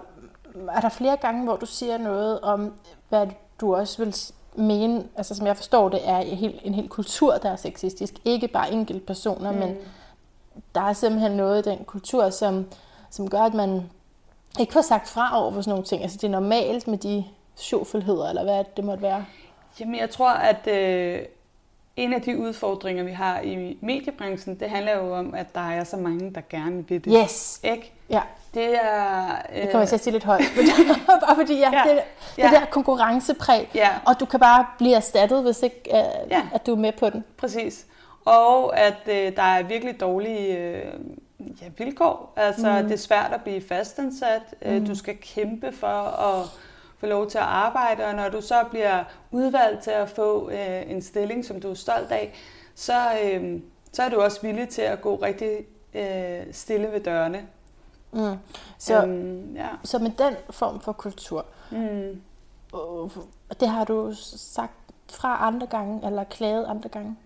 er 0.68 0.80
der 0.80 0.88
flere 0.88 1.16
gange, 1.16 1.44
hvor 1.44 1.56
du 1.56 1.66
siger 1.66 1.98
noget 1.98 2.40
om, 2.40 2.72
hvad 3.08 3.26
du 3.60 3.74
også 3.74 4.04
vil 4.04 4.14
mene, 4.54 5.04
altså 5.16 5.34
som 5.34 5.46
jeg 5.46 5.56
forstår 5.56 5.88
det, 5.88 6.00
er 6.08 6.18
en 6.18 6.36
hel, 6.36 6.60
en 6.64 6.74
hel 6.74 6.88
kultur, 6.88 7.34
der 7.34 7.50
er 7.50 7.56
sexistisk. 7.56 8.14
Ikke 8.24 8.48
bare 8.48 8.72
enkelte 8.72 9.06
personer, 9.06 9.52
mm. 9.52 9.58
men 9.58 9.76
der 10.74 10.80
er 10.80 10.92
simpelthen 10.92 11.32
noget 11.32 11.66
i 11.66 11.70
den 11.70 11.84
kultur, 11.84 12.30
som, 12.30 12.66
som 13.10 13.30
gør, 13.30 13.40
at 13.40 13.54
man 13.54 13.82
ikke 14.58 14.72
får 14.72 14.80
sagt 14.80 15.08
fra 15.08 15.42
over 15.42 15.52
for 15.52 15.60
sådan 15.60 15.70
nogle 15.70 15.84
ting. 15.84 16.02
Altså 16.02 16.16
det 16.20 16.24
er 16.24 16.30
normalt 16.30 16.88
med 16.88 16.98
de 16.98 17.24
sjovfuldheder, 17.56 18.28
eller 18.28 18.42
hvad 18.44 18.64
det 18.76 18.84
måtte 18.84 19.02
være. 19.02 19.24
Jamen, 19.80 19.96
jeg 20.00 20.10
tror, 20.10 20.30
at 20.30 20.66
øh, 20.66 21.22
en 21.96 22.12
af 22.14 22.22
de 22.22 22.38
udfordringer, 22.38 23.04
vi 23.04 23.10
har 23.12 23.40
i 23.40 23.78
mediebranchen, 23.80 24.60
det 24.60 24.70
handler 24.70 24.96
jo 24.96 25.14
om, 25.16 25.34
at 25.34 25.54
der 25.54 25.70
er 25.70 25.84
så 25.84 25.96
mange, 25.96 26.34
der 26.34 26.40
gerne 26.50 26.88
vil 26.88 27.04
det. 27.04 27.14
Yes, 27.24 27.60
Ikke? 27.64 27.92
ja, 28.10 28.20
Det 28.54 28.74
er... 28.84 29.24
Øh, 29.54 29.62
det 29.62 29.70
kommer 29.70 29.80
jeg 29.80 29.88
til 29.88 29.94
at 29.96 30.00
sige 30.00 30.12
lidt 30.12 30.24
højt. 30.24 30.42
bare 31.26 31.36
fordi, 31.36 31.58
ja, 31.58 31.70
Ja, 31.72 31.82
det, 31.90 32.00
det 32.36 32.42
ja. 32.42 32.50
der 32.50 32.64
konkurrencepræg, 32.70 33.68
Ja, 33.74 33.88
og 34.06 34.20
du 34.20 34.24
kan 34.24 34.40
bare 34.40 34.66
blive 34.78 34.94
erstattet, 34.94 35.42
hvis 35.42 35.62
ikke 35.62 35.80
Ja. 35.86 36.02
ja. 36.30 36.42
at 36.54 36.66
du 36.66 36.72
er 36.72 36.76
med 36.78 36.92
på 36.92 37.10
den. 37.10 37.24
præcis. 37.36 37.86
Og 38.24 38.78
at 38.78 38.96
øh, 39.06 39.36
der 39.36 39.42
er 39.42 39.62
virkelig 39.62 40.00
dårlige 40.00 40.56
øh, 40.58 40.84
ja, 41.62 41.66
vilkår. 41.78 42.32
Altså, 42.36 42.80
mm. 42.82 42.88
det 42.88 42.92
er 42.92 42.98
svært 42.98 43.32
at 43.32 43.42
blive 43.42 43.60
fastansat. 43.60 44.42
Mm. 44.66 44.86
Du 44.86 44.94
skal 44.94 45.16
kæmpe 45.20 45.72
for 45.72 45.86
at 46.20 46.46
få 46.98 47.06
lov 47.06 47.30
til 47.30 47.38
at 47.38 47.44
arbejde, 47.44 48.04
og 48.06 48.14
når 48.14 48.28
du 48.28 48.40
så 48.40 48.64
bliver 48.70 49.04
udvalgt 49.30 49.82
til 49.82 49.90
at 49.90 50.08
få 50.10 50.50
øh, 50.50 50.90
en 50.90 51.02
stilling, 51.02 51.44
som 51.44 51.60
du 51.60 51.70
er 51.70 51.74
stolt 51.74 52.12
af, 52.12 52.32
så, 52.74 53.00
øh, 53.24 53.60
så 53.92 54.02
er 54.02 54.08
du 54.08 54.20
også 54.20 54.42
villig 54.42 54.68
til 54.68 54.82
at 54.82 55.00
gå 55.00 55.14
rigtig 55.16 55.58
øh, 55.94 56.42
stille 56.52 56.92
ved 56.92 57.00
dørene. 57.00 57.42
Mm. 58.12 58.34
Så, 58.78 59.02
Øhm, 59.02 59.56
ja. 59.56 59.68
så 59.84 59.98
med 59.98 60.10
den 60.18 60.34
form 60.50 60.80
for 60.80 60.92
kultur, 60.92 61.46
Mm. 61.70 62.20
og 62.72 63.60
det 63.60 63.68
har 63.68 63.84
du 63.84 64.12
sagt 64.36 64.72
fra 65.12 65.46
andre 65.46 65.66
gange, 65.66 66.06
eller 66.06 66.24
klaget 66.24 66.64
andre 66.66 66.88
gange? 66.88 67.16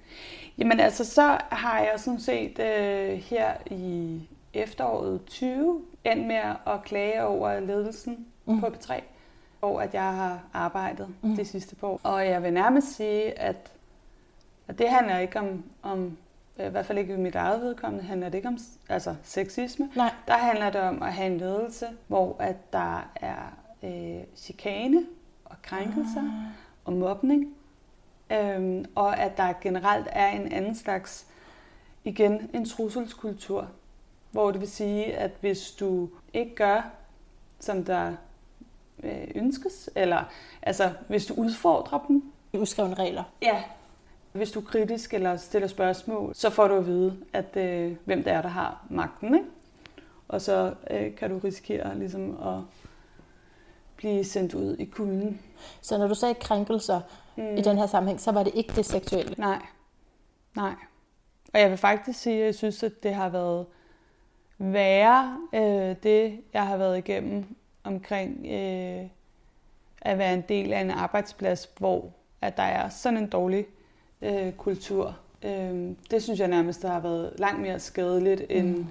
Jamen 0.58 0.80
altså, 0.80 1.04
så 1.04 1.38
har 1.50 1.78
jeg 1.78 1.92
sådan 1.96 2.20
set 2.20 2.58
øh, 2.58 3.12
her 3.12 3.54
i 3.66 4.20
efteråret 4.52 5.24
20 5.26 5.82
endt 6.04 6.26
med 6.26 6.40
at 6.66 6.84
klage 6.84 7.24
over 7.24 7.60
ledelsen 7.60 8.26
mm. 8.46 8.60
på 8.60 8.66
P3, 8.66 9.02
hvor 9.58 9.80
at 9.80 9.94
jeg 9.94 10.14
har 10.14 10.42
arbejdet 10.52 11.08
mm. 11.22 11.36
de 11.36 11.44
sidste 11.44 11.76
par 11.76 11.86
år. 11.86 12.00
Og 12.02 12.26
jeg 12.26 12.42
vil 12.42 12.52
nærmest 12.52 12.96
sige, 12.96 13.38
at, 13.38 13.72
at 14.68 14.78
det 14.78 14.90
handler 14.90 15.18
ikke 15.18 15.38
om, 15.38 15.64
om 15.82 16.16
i 16.58 16.68
hvert 16.68 16.86
fald 16.86 16.98
ikke 16.98 17.14
i 17.14 17.16
mit 17.16 17.34
eget 17.34 17.60
vedkommende, 17.60 18.04
handler 18.04 18.28
det 18.28 18.38
ikke 18.38 18.48
om 18.48 18.58
altså, 18.88 19.14
sexisme. 19.22 19.90
Nej. 19.96 20.10
Der 20.26 20.34
handler 20.34 20.70
det 20.70 20.80
om 20.80 21.02
at 21.02 21.12
have 21.12 21.26
en 21.26 21.38
ledelse, 21.38 21.86
hvor 22.06 22.36
at 22.38 22.72
der 22.72 23.10
er 23.16 23.56
øh, 23.82 24.24
chikane 24.36 25.06
og 25.44 25.56
krænkelser 25.62 26.22
ah. 26.22 26.52
og 26.84 26.92
mobning. 26.92 27.54
Øhm, 28.34 28.84
og 28.94 29.18
at 29.18 29.36
der 29.36 29.52
generelt 29.62 30.06
er 30.10 30.28
en 30.28 30.52
anden 30.52 30.74
slags, 30.74 31.26
igen, 32.04 32.50
en 32.54 32.64
trusselskultur. 32.64 33.68
Hvor 34.30 34.50
det 34.50 34.60
vil 34.60 34.70
sige, 34.70 35.16
at 35.16 35.30
hvis 35.40 35.70
du 35.70 36.08
ikke 36.32 36.54
gør, 36.54 36.90
som 37.60 37.84
der 37.84 38.12
øh, 39.02 39.28
ønskes, 39.34 39.90
eller 39.94 40.24
altså 40.62 40.92
hvis 41.08 41.26
du 41.26 41.34
udfordrer 41.34 42.04
dem, 42.08 42.32
Uskrevne 42.52 42.94
regler. 42.94 43.24
ja, 43.42 43.62
hvis 44.32 44.50
du 44.50 44.60
er 44.60 44.64
kritisk 44.64 45.14
eller 45.14 45.36
stiller 45.36 45.68
spørgsmål, 45.68 46.34
så 46.34 46.50
får 46.50 46.68
du 46.68 46.74
at 46.74 46.86
vide, 46.86 47.16
at 47.32 47.56
øh, 47.56 47.96
hvem 48.04 48.22
det 48.22 48.32
er, 48.32 48.42
der 48.42 48.48
har 48.48 48.86
magten. 48.90 49.34
Ikke? 49.34 49.46
Og 50.28 50.40
så 50.40 50.74
øh, 50.90 51.16
kan 51.16 51.30
du 51.30 51.38
risikere 51.38 51.98
ligesom 51.98 52.42
at 52.42 52.60
blive 53.96 54.24
sendt 54.24 54.54
ud 54.54 54.76
i 54.76 54.84
kulden. 54.84 55.40
Så 55.80 55.98
når 55.98 56.08
du 56.08 56.14
sagde 56.14 56.34
krænkelser 56.34 57.00
mm. 57.36 57.56
i 57.56 57.60
den 57.60 57.78
her 57.78 57.86
sammenhæng, 57.86 58.20
så 58.20 58.32
var 58.32 58.42
det 58.42 58.54
ikke 58.54 58.72
det 58.76 58.86
seksuelle. 58.86 59.34
Nej. 59.38 59.62
Nej. 60.56 60.74
Og 61.54 61.60
jeg 61.60 61.70
vil 61.70 61.78
faktisk 61.78 62.18
sige, 62.20 62.40
at 62.40 62.46
jeg 62.46 62.54
synes, 62.54 62.82
at 62.82 63.02
det 63.02 63.14
har 63.14 63.28
været 63.28 63.66
værre, 64.58 65.38
øh, 65.54 65.96
det 66.02 66.40
jeg 66.52 66.66
har 66.66 66.76
været 66.76 66.98
igennem 66.98 67.56
omkring 67.84 68.46
øh, 68.46 69.06
at 70.02 70.18
være 70.18 70.34
en 70.34 70.44
del 70.48 70.72
af 70.72 70.80
en 70.80 70.90
arbejdsplads, 70.90 71.70
hvor 71.78 72.12
at 72.40 72.56
der 72.56 72.62
er 72.62 72.88
sådan 72.88 73.18
en 73.18 73.28
dårlig 73.28 73.66
øh, 74.22 74.52
kultur. 74.52 75.18
Øh, 75.44 75.90
det 76.10 76.22
synes 76.22 76.40
jeg 76.40 76.48
nærmest 76.48 76.82
har 76.82 77.00
været 77.00 77.32
langt 77.38 77.60
mere 77.60 77.80
skadeligt 77.80 78.42
end 78.50 78.86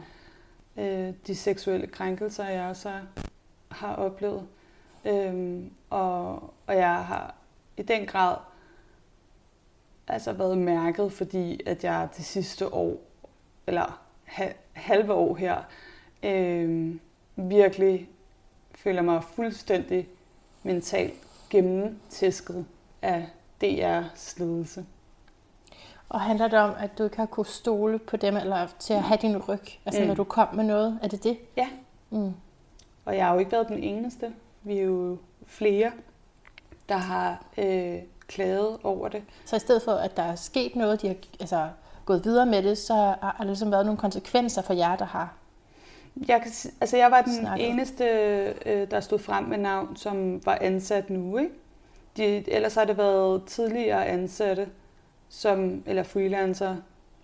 øh, 0.77 1.13
de 1.27 1.35
seksuelle 1.35 1.87
krænkelser, 1.87 2.47
jeg 2.47 2.69
også 2.69 2.89
har, 2.89 3.03
har 3.71 3.95
oplevet. 3.95 4.47
Øh, 5.05 5.63
og, 5.89 6.33
og 6.67 6.75
jeg 6.75 6.95
har 6.95 7.35
i 7.77 7.81
den 7.81 8.05
grad 8.05 8.35
altså 10.07 10.33
været 10.33 10.57
mærket, 10.57 11.13
fordi 11.13 11.59
at 11.65 11.83
jeg 11.83 12.07
det 12.17 12.25
sidste 12.25 12.73
år, 12.73 12.97
eller 13.67 14.01
ha- 14.23 14.53
halve 14.73 15.13
år 15.13 15.35
her, 15.35 15.57
øh, 16.23 16.95
virkelig 17.35 18.09
føler 18.75 19.01
mig 19.01 19.23
fuldstændig 19.23 20.07
mentalt 20.63 21.13
gennemtæsket 21.49 22.65
af 23.01 23.27
DR's 23.63 24.39
ledelse. 24.39 24.85
Og 26.09 26.21
handler 26.21 26.47
det 26.47 26.59
om, 26.59 26.71
at 26.79 26.97
du 26.97 27.03
ikke 27.03 27.17
har 27.17 27.25
kunnet 27.25 27.47
stole 27.47 27.99
på 27.99 28.17
dem, 28.17 28.37
eller 28.37 28.67
til 28.79 28.93
at 28.93 29.01
have 29.03 29.17
din 29.21 29.37
ryg, 29.37 29.59
altså 29.85 30.01
Mm. 30.01 30.07
når 30.07 30.15
du 30.15 30.23
kom 30.23 30.55
med 30.55 30.63
noget? 30.63 30.99
Er 31.03 31.07
det 31.07 31.23
det? 31.23 31.37
Ja, 31.57 31.69
Mm. 32.09 32.31
Og 33.05 33.15
jeg 33.17 33.25
har 33.25 33.33
jo 33.33 33.39
ikke 33.39 33.51
været 33.51 33.67
den 33.67 33.83
eneste. 33.83 34.33
Vi 34.63 34.77
er 34.77 34.83
jo 34.83 35.17
flere, 35.45 35.91
der 36.89 36.97
har 36.97 37.43
øh, 37.57 37.95
klaget 38.27 38.77
over 38.83 39.07
det. 39.07 39.23
Så 39.45 39.55
i 39.55 39.59
stedet 39.59 39.81
for, 39.81 39.91
at 39.91 40.17
der 40.17 40.23
er 40.23 40.35
sket 40.35 40.75
noget, 40.75 41.01
de 41.01 41.07
har 41.07 41.15
altså, 41.39 41.67
gået 42.05 42.25
videre 42.25 42.45
med 42.45 42.63
det, 42.63 42.77
så 42.77 42.93
har 42.93 43.35
der 43.39 43.45
ligesom 43.45 43.71
været 43.71 43.85
nogle 43.85 43.97
konsekvenser 43.97 44.61
for 44.61 44.73
jer, 44.73 44.95
der 44.95 45.05
har 45.05 45.33
Jeg, 46.27 46.41
kan, 46.41 46.51
altså 46.81 46.97
jeg 46.97 47.11
var 47.11 47.21
den 47.21 47.35
Snakket. 47.39 47.69
eneste, 47.69 48.03
øh, 48.65 48.91
der 48.91 48.99
stod 48.99 49.19
frem 49.19 49.43
med 49.43 49.57
navn, 49.57 49.95
som 49.95 50.45
var 50.45 50.57
ansat 50.61 51.09
nu. 51.09 51.37
Ikke? 51.37 51.51
De, 52.17 52.51
ellers 52.51 52.75
har 52.75 52.85
det 52.85 52.97
været 52.97 53.43
tidligere 53.45 54.05
ansatte, 54.05 54.67
som, 55.29 55.83
eller 55.85 56.03
freelancer, 56.03 56.75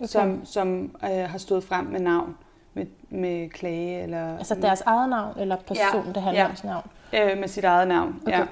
Okay. 0.02 0.06
okay. 0.06 0.12
som, 0.12 0.46
som 0.46 0.96
øh, 1.04 1.30
har 1.30 1.38
stået 1.38 1.64
frem 1.64 1.86
med 1.86 2.00
navn, 2.00 2.38
med, 2.74 2.86
med 3.10 3.50
klage. 3.50 4.04
Eller, 4.04 4.38
Altså 4.38 4.56
deres 4.56 4.82
eget 4.82 5.10
navn, 5.10 5.40
eller 5.40 5.56
personen, 5.56 6.06
Ja, 6.08 6.12
det 6.14 6.22
handler 6.22 6.42
ja. 6.44 6.48
om 6.50 6.56
navn? 6.64 7.32
øh, 7.32 7.38
med 7.40 7.48
sit 7.48 7.64
eget 7.64 7.88
navn. 7.88 8.22
Okay. 8.28 8.38
Ja. 8.40 8.46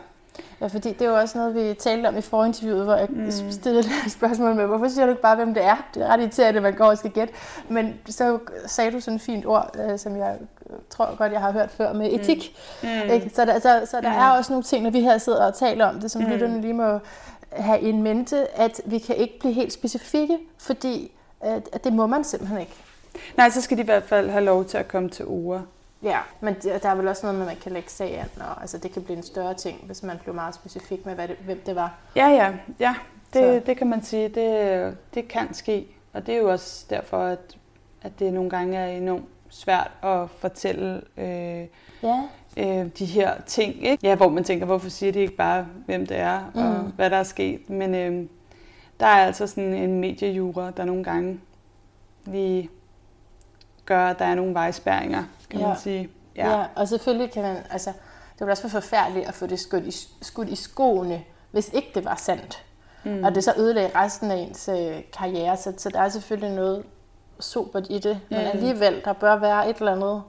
Ja, 0.62 0.68
fordi 0.68 0.90
det 0.94 1.02
er 1.02 1.10
jo 1.10 1.16
også 1.18 1.38
noget, 1.38 1.56
vi 1.56 1.74
talte 1.74 2.08
om 2.08 2.18
i 2.18 2.22
forinterviewet, 2.22 2.84
hvor 2.84 2.96
jeg 2.96 3.08
Mm. 3.10 3.18
mm. 3.24 3.52
stillede 3.52 3.88
et 4.06 4.12
spørgsmål 4.12 4.56
med, 4.56 4.66
hvorfor 4.66 4.88
siger 4.88 5.06
du 5.06 5.10
ikke 5.10 5.22
bare, 5.22 5.36
hvem 5.36 5.54
det 5.54 5.64
er? 5.64 5.88
Det 5.94 6.04
er 6.04 6.08
ret 6.08 6.20
irriterende, 6.20 6.58
at 6.58 6.64
man 6.64 6.74
går 6.74 6.86
og 6.86 6.98
skal 6.98 7.12
gætte. 7.12 7.34
Men 7.70 7.94
så 8.10 8.40
sagde 8.66 8.92
du 8.92 9.00
sådan 9.00 9.16
et 9.16 9.22
fint 9.22 9.46
ord, 9.46 9.76
øh, 9.90 10.00
som 10.00 10.18
jeg 10.18 10.36
tror 10.90 11.16
godt, 11.18 11.32
jeg 11.32 11.42
har 11.42 11.52
hørt 11.52 11.72
før, 11.72 11.94
med 11.94 12.14
etik. 12.14 12.56
Mm. 12.84 12.90
Mm. 12.90 13.12
Ikke? 13.12 13.32
Så, 13.36 13.46
der, 13.46 13.60
så, 13.60 13.82
så 13.92 14.02
der 14.02 14.10
Mm. 14.12 14.18
er 14.18 14.30
også 14.30 14.52
nogle 14.54 14.64
ting, 14.64 14.84
når 14.84 14.90
vi 14.90 15.02
her 15.02 15.18
sidder 15.18 15.46
og 15.46 15.56
taler 15.56 15.86
om 15.86 16.00
det, 16.00 16.12
som 16.12 16.22
Mm. 16.22 16.28
mm. 16.28 16.34
lytterne 16.34 16.62
lige 16.62 16.74
må 16.74 17.00
have 17.52 17.82
i 17.82 17.92
mente, 17.92 18.60
at 18.60 18.82
vi 18.86 18.98
kan 19.00 19.16
ikke 19.16 19.40
blive 19.40 19.54
helt 19.54 19.74
specifikke, 19.74 20.38
fordi 20.58 21.12
at, 21.42 21.70
at 21.74 21.84
det 21.84 21.94
må 21.94 22.08
man 22.08 22.24
simpelthen 22.24 22.60
ikke. 22.60 22.74
Nej, 23.38 23.50
så 23.50 23.62
skal 23.62 23.78
de 23.78 23.82
i 23.82 23.86
hvert 23.86 24.04
fald 24.04 24.30
have 24.30 24.44
lov 24.46 24.66
til 24.66 24.78
at 24.78 24.88
komme 24.88 25.10
til 25.10 25.26
ord. 25.28 25.62
Ja, 26.04 26.20
men 26.42 26.54
der 26.64 26.90
er 26.90 26.96
vel 26.96 27.08
også 27.08 27.26
noget 27.26 27.40
med, 27.40 27.48
at 27.48 27.54
man 27.54 27.62
kan 27.62 27.72
lægge 27.72 27.90
sag 27.90 28.20
an, 28.20 28.42
og 28.42 28.62
altså, 28.62 28.78
det 28.78 28.92
kan 28.92 29.04
blive 29.04 29.18
en 29.18 29.24
større 29.24 29.54
ting, 29.54 29.80
hvis 29.86 30.04
man 30.04 30.18
bliver 30.18 30.36
meget 30.36 30.56
specifik 30.56 31.06
med, 31.06 31.16
hvad 31.16 31.28
det, 31.28 31.36
hvem 31.46 31.62
det 31.66 31.76
var. 31.76 31.94
Ja, 32.16 32.28
ja, 32.28 32.54
ja. 32.80 32.96
Så. 33.34 33.40
Det, 33.40 33.66
det 33.68 33.78
kan 33.78 33.88
man 33.88 34.04
sige, 34.04 34.30
det, 34.30 34.98
det 35.14 35.28
kan 35.28 35.54
ske. 35.54 35.88
Og 36.14 36.28
det 36.28 36.34
er 36.36 36.40
jo 36.40 36.52
også 36.52 36.86
derfor, 36.90 37.18
at, 37.24 37.58
at 38.02 38.20
det 38.20 38.34
nogle 38.34 38.50
gange 38.50 38.78
er 38.78 38.88
enormt 38.88 39.26
svært 39.50 39.92
at 40.04 40.30
fortælle 40.30 41.02
øh, 41.18 41.66
Ja, 42.04 42.24
øh, 42.58 42.86
de 43.00 43.06
her 43.06 43.42
ting, 43.46 43.86
ikke? 43.88 44.08
Ja, 44.08 44.16
hvor 44.16 44.30
man 44.30 44.44
tænker, 44.44 44.66
hvorfor 44.66 44.90
siger 44.90 45.12
de 45.12 45.20
ikke 45.20 45.36
bare, 45.36 45.68
hvem 45.86 46.06
det 46.06 46.18
er 46.18 46.52
og 46.56 46.84
Mm. 46.84 46.92
hvad 46.96 47.10
der 47.10 47.18
er 47.18 47.24
sket. 47.24 47.70
Men 47.70 47.96
øh, 47.96 48.26
der 49.00 49.06
er 49.06 49.26
altså 49.26 49.48
sådan 49.48 49.74
en 49.74 50.00
mediejura, 50.00 50.72
der 50.72 50.86
nogle 50.86 51.04
gange 51.04 51.40
lige 52.26 52.70
gør, 53.86 54.08
at 54.08 54.20
der 54.20 54.26
er 54.26 54.36
nogle 54.36 54.54
vejspærringer, 54.54 55.24
kan 55.52 55.60
Ja. 55.60 55.68
man 55.68 55.78
sige. 55.78 56.10
ja. 56.36 56.50
ja, 56.60 56.66
og 56.76 56.88
selvfølgelig 56.88 57.32
kan 57.32 57.44
man, 57.44 57.58
altså, 57.72 57.90
det 58.34 58.40
ville 58.40 58.52
også 58.52 58.64
være 58.64 58.82
forfærdeligt 58.82 59.28
at 59.28 59.34
få 59.34 59.46
det 59.48 59.60
skudt 59.60 59.84
i, 59.84 59.92
skudt 60.22 60.50
i 60.50 60.56
skoene, 60.56 61.24
hvis 61.52 61.70
ikke 61.74 61.92
det 61.96 62.06
var 62.06 62.16
sandt. 62.16 62.64
Mm. 63.04 63.12
Mm. 63.12 63.24
Og 63.24 63.36
det 63.36 63.44
så 63.44 63.54
ødelagde 63.58 63.92
resten 63.96 64.32
af 64.32 64.36
ens 64.36 64.70
øh, 64.70 65.02
karriere, 65.18 65.58
så, 65.58 65.74
så 65.78 65.90
der 65.90 66.00
er 66.02 66.10
selvfølgelig 66.10 66.56
noget 66.56 66.84
sobert 67.40 67.86
i 67.90 68.00
det. 68.00 68.20
Men 68.30 68.40
Mm. 68.40 68.46
alligevel, 68.54 69.02
der 69.06 69.14
bør 69.14 69.36
være 69.36 69.70
et 69.70 69.78
eller 69.78 69.92
andet, 69.92 70.24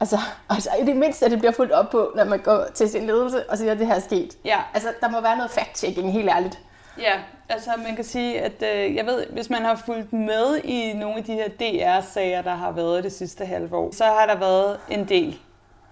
altså, 0.00 0.18
altså 0.50 0.70
i 0.82 0.84
det 0.84 0.96
mindste, 0.96 1.24
at 1.24 1.30
det 1.30 1.38
bliver 1.38 1.52
fuldt 1.52 1.72
op 1.72 1.90
på, 1.90 2.12
når 2.16 2.24
man 2.24 2.38
går 2.38 2.64
til 2.74 2.88
sin 2.88 3.06
ledelse 3.06 3.50
og 3.50 3.58
siger, 3.58 3.72
at 3.72 3.78
det 3.78 3.86
her 3.86 3.94
er 3.94 4.00
sket. 4.00 4.38
Ja, 4.44 4.58
Altså, 4.74 4.88
der 5.00 5.08
må 5.10 5.20
være 5.20 5.36
noget 5.36 5.50
fact-checking, 5.50 6.10
helt 6.10 6.30
ærligt. 6.30 6.58
Ja, 6.98 7.12
altså 7.48 7.70
man 7.86 7.94
kan 7.96 8.04
sige, 8.04 8.40
at 8.40 8.62
øh, 8.62 8.94
jeg 8.96 9.06
ved, 9.06 9.26
hvis 9.26 9.50
man 9.50 9.62
har 9.62 9.76
fulgt 9.86 10.12
med 10.12 10.58
i 10.64 10.92
nogle 10.92 11.16
af 11.16 11.24
de 11.24 11.32
her 11.32 11.48
DR-sager, 11.48 12.42
der 12.42 12.54
har 12.54 12.72
været 12.72 13.04
det 13.04 13.12
sidste 13.12 13.44
halve 13.44 13.76
år, 13.76 13.90
så 13.94 14.04
har 14.04 14.26
der 14.26 14.36
været 14.38 14.80
en 14.90 15.08
del, 15.08 15.38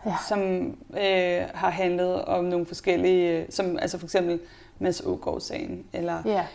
Ja. 0.07 0.15
som 0.29 0.41
øh, 0.99 1.43
har 1.55 1.71
handlet 1.71 2.25
om 2.25 2.45
nogle 2.45 2.67
forskellige, 2.67 3.39
øh, 3.39 3.47
som 3.51 3.79
altså 3.79 3.99
for 3.99 4.07
eksempel 4.07 4.41
Mads 4.79 5.01
Ågaard-sagen, 5.01 5.85
eller 5.93 6.23
Ja, 6.25 6.47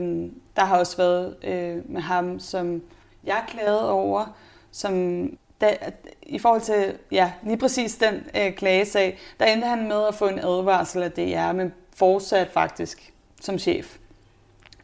øh, 0.00 0.30
der 0.56 0.64
har 0.64 0.78
også 0.78 0.96
været 0.96 1.36
øh, 1.44 1.90
med 1.92 2.00
ham, 2.00 2.40
som 2.40 2.82
jeg 3.24 3.42
klagede 3.48 3.90
over, 3.90 4.36
som 4.72 5.24
da, 5.60 5.76
i 6.22 6.38
forhold 6.38 6.60
til 6.60 6.94
ja, 7.12 7.32
lige 7.42 7.56
præcis 7.56 7.96
den 7.96 8.26
øh, 8.36 8.52
klagesag, 8.52 9.18
der 9.40 9.46
endte 9.46 9.66
han 9.66 9.88
med 9.88 10.06
at 10.08 10.14
få 10.14 10.26
en 10.28 10.38
advarsel 10.38 11.02
af 11.02 11.12
DR, 11.12 11.52
men 11.52 11.72
fortsat 11.96 12.48
faktisk 12.50 13.12
som 13.40 13.58
chef. 13.58 13.96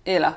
Eller 0.07 0.33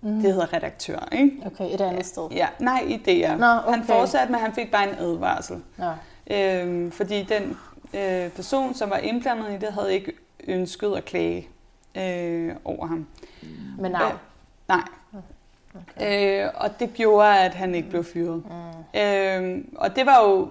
mm. 0.00 0.22
det 0.22 0.32
hedder 0.32 0.52
redaktør, 0.52 1.08
ikke? 1.12 1.42
okay, 1.46 1.74
et 1.74 1.80
andet 1.80 2.06
sted. 2.06 2.28
Ja, 2.30 2.48
nej, 2.58 2.84
i 2.86 2.96
DR. 2.96 3.36
Nå, 3.36 3.46
okay. 3.46 3.70
Han 3.70 3.84
fortsatte, 3.84 4.32
men 4.32 4.40
han 4.40 4.52
fik 4.52 4.70
bare 4.70 4.88
en 4.88 4.94
advarsel. 4.98 5.62
Nå. 5.76 5.90
Øhm, 6.30 6.92
fordi 6.92 7.22
den 7.22 7.56
øh, 7.94 8.30
person, 8.30 8.74
som 8.74 8.90
var 8.90 8.96
indblandet 8.96 9.52
i 9.52 9.56
det, 9.66 9.72
havde 9.72 9.94
ikke 9.94 10.12
ønsket 10.48 10.96
at 10.96 11.04
klage 11.04 11.48
øh, 11.94 12.54
over 12.64 12.86
ham. 12.86 13.06
Med 13.78 13.90
navn. 13.90 14.12
Øh, 14.12 14.18
nej. 14.68 14.82
Okay. 15.74 16.44
Øh, 16.44 16.50
og 16.54 16.80
det 16.80 16.94
gjorde, 16.94 17.38
at 17.38 17.54
han 17.54 17.74
ikke 17.74 17.90
blev 17.90 18.04
fyret. 18.04 18.42
Mm. 18.94 19.00
Øh, 19.00 19.64
og 19.76 19.96
det 19.96 20.06
var 20.06 20.28
jo 20.28 20.48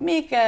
mega 0.00 0.38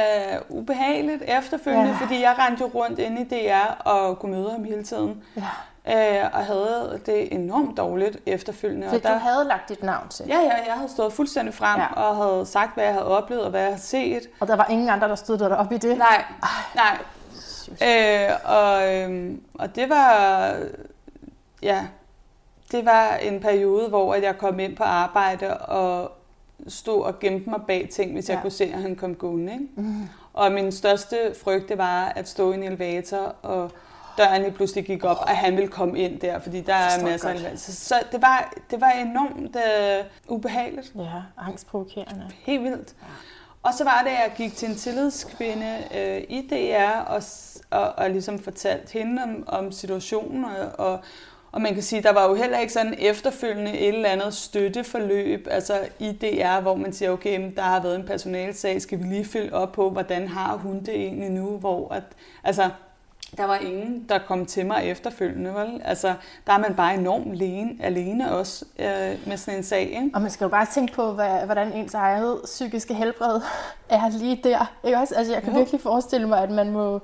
ubehageligt 0.49 1.23
efterfølgende, 1.27 1.89
ja. 1.89 1.97
fordi 2.01 2.21
jeg 2.21 2.35
rendte 2.39 2.61
jo 2.61 2.67
rundt 2.67 2.99
inde 2.99 3.21
i 3.21 3.25
DR 3.25 3.71
og 3.85 4.19
kunne 4.19 4.31
møde 4.31 4.51
ham 4.51 4.63
hele 4.63 4.83
tiden. 4.83 5.23
Ja. 5.35 5.41
Øh, 5.89 6.23
og 6.33 6.45
havde 6.45 6.99
det 7.05 7.33
enormt 7.33 7.77
dårligt 7.77 8.17
efterfølgende. 8.25 8.89
Fordi 8.89 9.05
og 9.05 9.11
du 9.11 9.17
havde 9.17 9.43
lagt 9.45 9.69
dit 9.69 9.83
navn 9.83 10.07
til. 10.09 10.25
Ja, 10.27 10.35
ja, 10.39 10.65
jeg 10.67 10.73
havde 10.75 10.89
stået 10.91 11.13
fuldstændig 11.13 11.53
frem 11.53 11.79
Ja. 11.79 11.93
og 11.93 12.15
havde 12.15 12.45
sagt, 12.45 12.73
hvad 12.73 12.83
jeg 12.83 12.93
havde 12.93 13.05
oplevet 13.07 13.43
og 13.43 13.49
hvad 13.49 13.59
jeg 13.61 13.69
havde 13.69 13.81
set. 13.81 14.27
Og 14.39 14.47
der 14.47 14.55
var 14.55 14.65
ingen 14.69 14.89
andre, 14.89 15.07
der 15.07 15.15
stod 15.15 15.37
der 15.37 15.55
op 15.55 15.71
i 15.71 15.77
det. 15.77 15.97
Nej, 15.97 16.23
nej. 16.75 16.97
Øh, 17.83 18.29
og, 18.45 18.95
øhm, 18.95 19.41
og 19.53 19.75
det 19.75 19.89
var, 19.89 20.53
ja, 21.61 21.85
det 22.71 22.85
var 22.85 23.15
en 23.15 23.39
periode, 23.39 23.89
hvor 23.89 24.13
at 24.13 24.23
jeg 24.23 24.37
kom 24.37 24.59
ind 24.59 24.75
på 24.77 24.83
arbejde 24.83 25.57
og 25.57 26.11
stod 26.67 27.03
og 27.03 27.19
gemte 27.19 27.49
mig 27.49 27.59
bag 27.67 27.89
ting, 27.93 28.13
hvis. 28.13 28.29
Ja. 28.29 28.33
jeg 28.33 28.41
kunne 28.41 28.51
se, 28.51 28.63
at 28.63 28.81
han 28.81 28.95
kom 28.95 29.15
gående. 29.15 29.53
Ikke? 29.53 29.65
Mm. 29.75 30.09
Og 30.33 30.51
min 30.51 30.71
største 30.71 31.17
frygte 31.43 31.77
var 31.77 32.05
at 32.15 32.29
stå 32.29 32.51
i 32.51 32.55
en 32.55 32.63
elevator, 32.63 33.35
og 33.41 33.71
døren 34.17 34.53
pludselig 34.53 34.85
gik 34.85 35.03
op, 35.03 35.17
og 35.21 35.27
han 35.27 35.55
ville 35.55 35.67
komme 35.67 35.99
ind 35.99 36.19
der, 36.19 36.39
fordi 36.39 36.61
der 36.61 36.73
er 36.73 37.03
masser 37.03 37.29
af 37.29 37.33
godt. 37.33 37.35
elevatorer. 37.35 37.57
Så, 37.57 37.75
så 37.75 37.95
det, 38.11 38.21
var, 38.21 38.53
det 38.71 38.81
var 38.81 38.91
enormt 38.91 39.55
øh, 39.55 40.05
ubehageligt. 40.27 40.91
Ja, 40.95 41.21
angstprovokerende. 41.37 42.31
Helt 42.45 42.63
vildt. 42.63 42.95
Og 43.63 43.73
så 43.73 43.83
var 43.83 44.01
det, 44.03 44.09
at 44.09 44.17
jeg 44.17 44.31
gik 44.37 44.55
til 44.55 44.69
en 44.69 44.75
tillidskvinde 44.75 45.77
øh, 45.97 46.23
i 46.29 46.47
DR 46.49 46.99
og, 46.99 47.21
og, 47.69 47.93
og 47.97 48.09
ligesom 48.09 48.39
fortalte 48.39 48.93
hende 48.93 49.23
om, 49.23 49.43
om 49.47 49.71
situationen. 49.71 50.45
Og, 50.45 50.87
og, 50.87 50.99
og 51.51 51.61
man 51.61 51.73
kan 51.73 51.83
sige, 51.83 52.03
der 52.03 52.13
var 52.13 52.29
jo 52.29 52.35
heller 52.35 52.59
ikke 52.59 52.73
sådan 52.73 52.95
efterfølgende 52.99 53.77
et 53.77 53.87
eller 53.87 54.09
andet 54.09 54.33
støtteforløb 54.33 55.47
altså 55.51 55.73
i 55.99 56.11
DR, 56.11 56.61
hvor 56.61 56.75
man 56.75 56.93
siger, 56.93 57.11
okay, 57.11 57.39
men 57.39 57.55
der 57.55 57.61
har 57.61 57.81
været 57.81 57.95
en 57.95 58.07
personalsag, 58.07 58.81
skal 58.81 58.99
vi 58.99 59.03
lige 59.03 59.25
følge 59.25 59.53
op 59.53 59.71
på, 59.71 59.89
hvordan 59.89 60.27
har 60.27 60.57
hun 60.57 60.79
det 60.79 60.95
egentlig 60.95 61.29
nu? 61.29 61.57
Hvor 61.57 61.93
at, 61.93 62.03
altså, 62.43 62.69
der 63.37 63.45
var 63.45 63.55
ingen, 63.55 64.05
der 64.09 64.19
kom 64.27 64.45
til 64.45 64.65
mig 64.65 64.83
efterfølgende. 64.83 65.53
Vel? 65.53 65.81
Altså, 65.85 66.13
der 66.47 66.53
er 66.53 66.57
man 66.57 66.75
bare 66.75 66.93
enormt 66.93 67.31
alene, 67.31 67.71
alene 67.79 68.31
også 68.37 68.65
øh, 68.79 69.27
med 69.27 69.37
sådan 69.37 69.57
en 69.57 69.63
sag. 69.63 69.81
Ikke? 69.81 70.11
Og 70.13 70.21
man 70.21 70.31
skal 70.31 70.45
jo 70.45 70.49
bare 70.49 70.65
tænke 70.65 70.93
på, 70.93 71.11
hvad, 71.11 71.45
hvordan 71.45 71.73
ens 71.73 71.93
eget 71.93 72.41
psykiske 72.43 72.93
helbred 72.93 73.41
er 73.89 74.09
lige 74.09 74.41
der. 74.43 74.73
Ikke 74.83 74.97
også? 74.97 75.15
Altså, 75.15 75.33
jeg 75.33 75.43
kan 75.43 75.53
Jo. 75.53 75.59
virkelig 75.59 75.81
forestille 75.81 76.27
mig, 76.27 76.43
at 76.43 76.51
man 76.51 76.71
må 76.71 77.01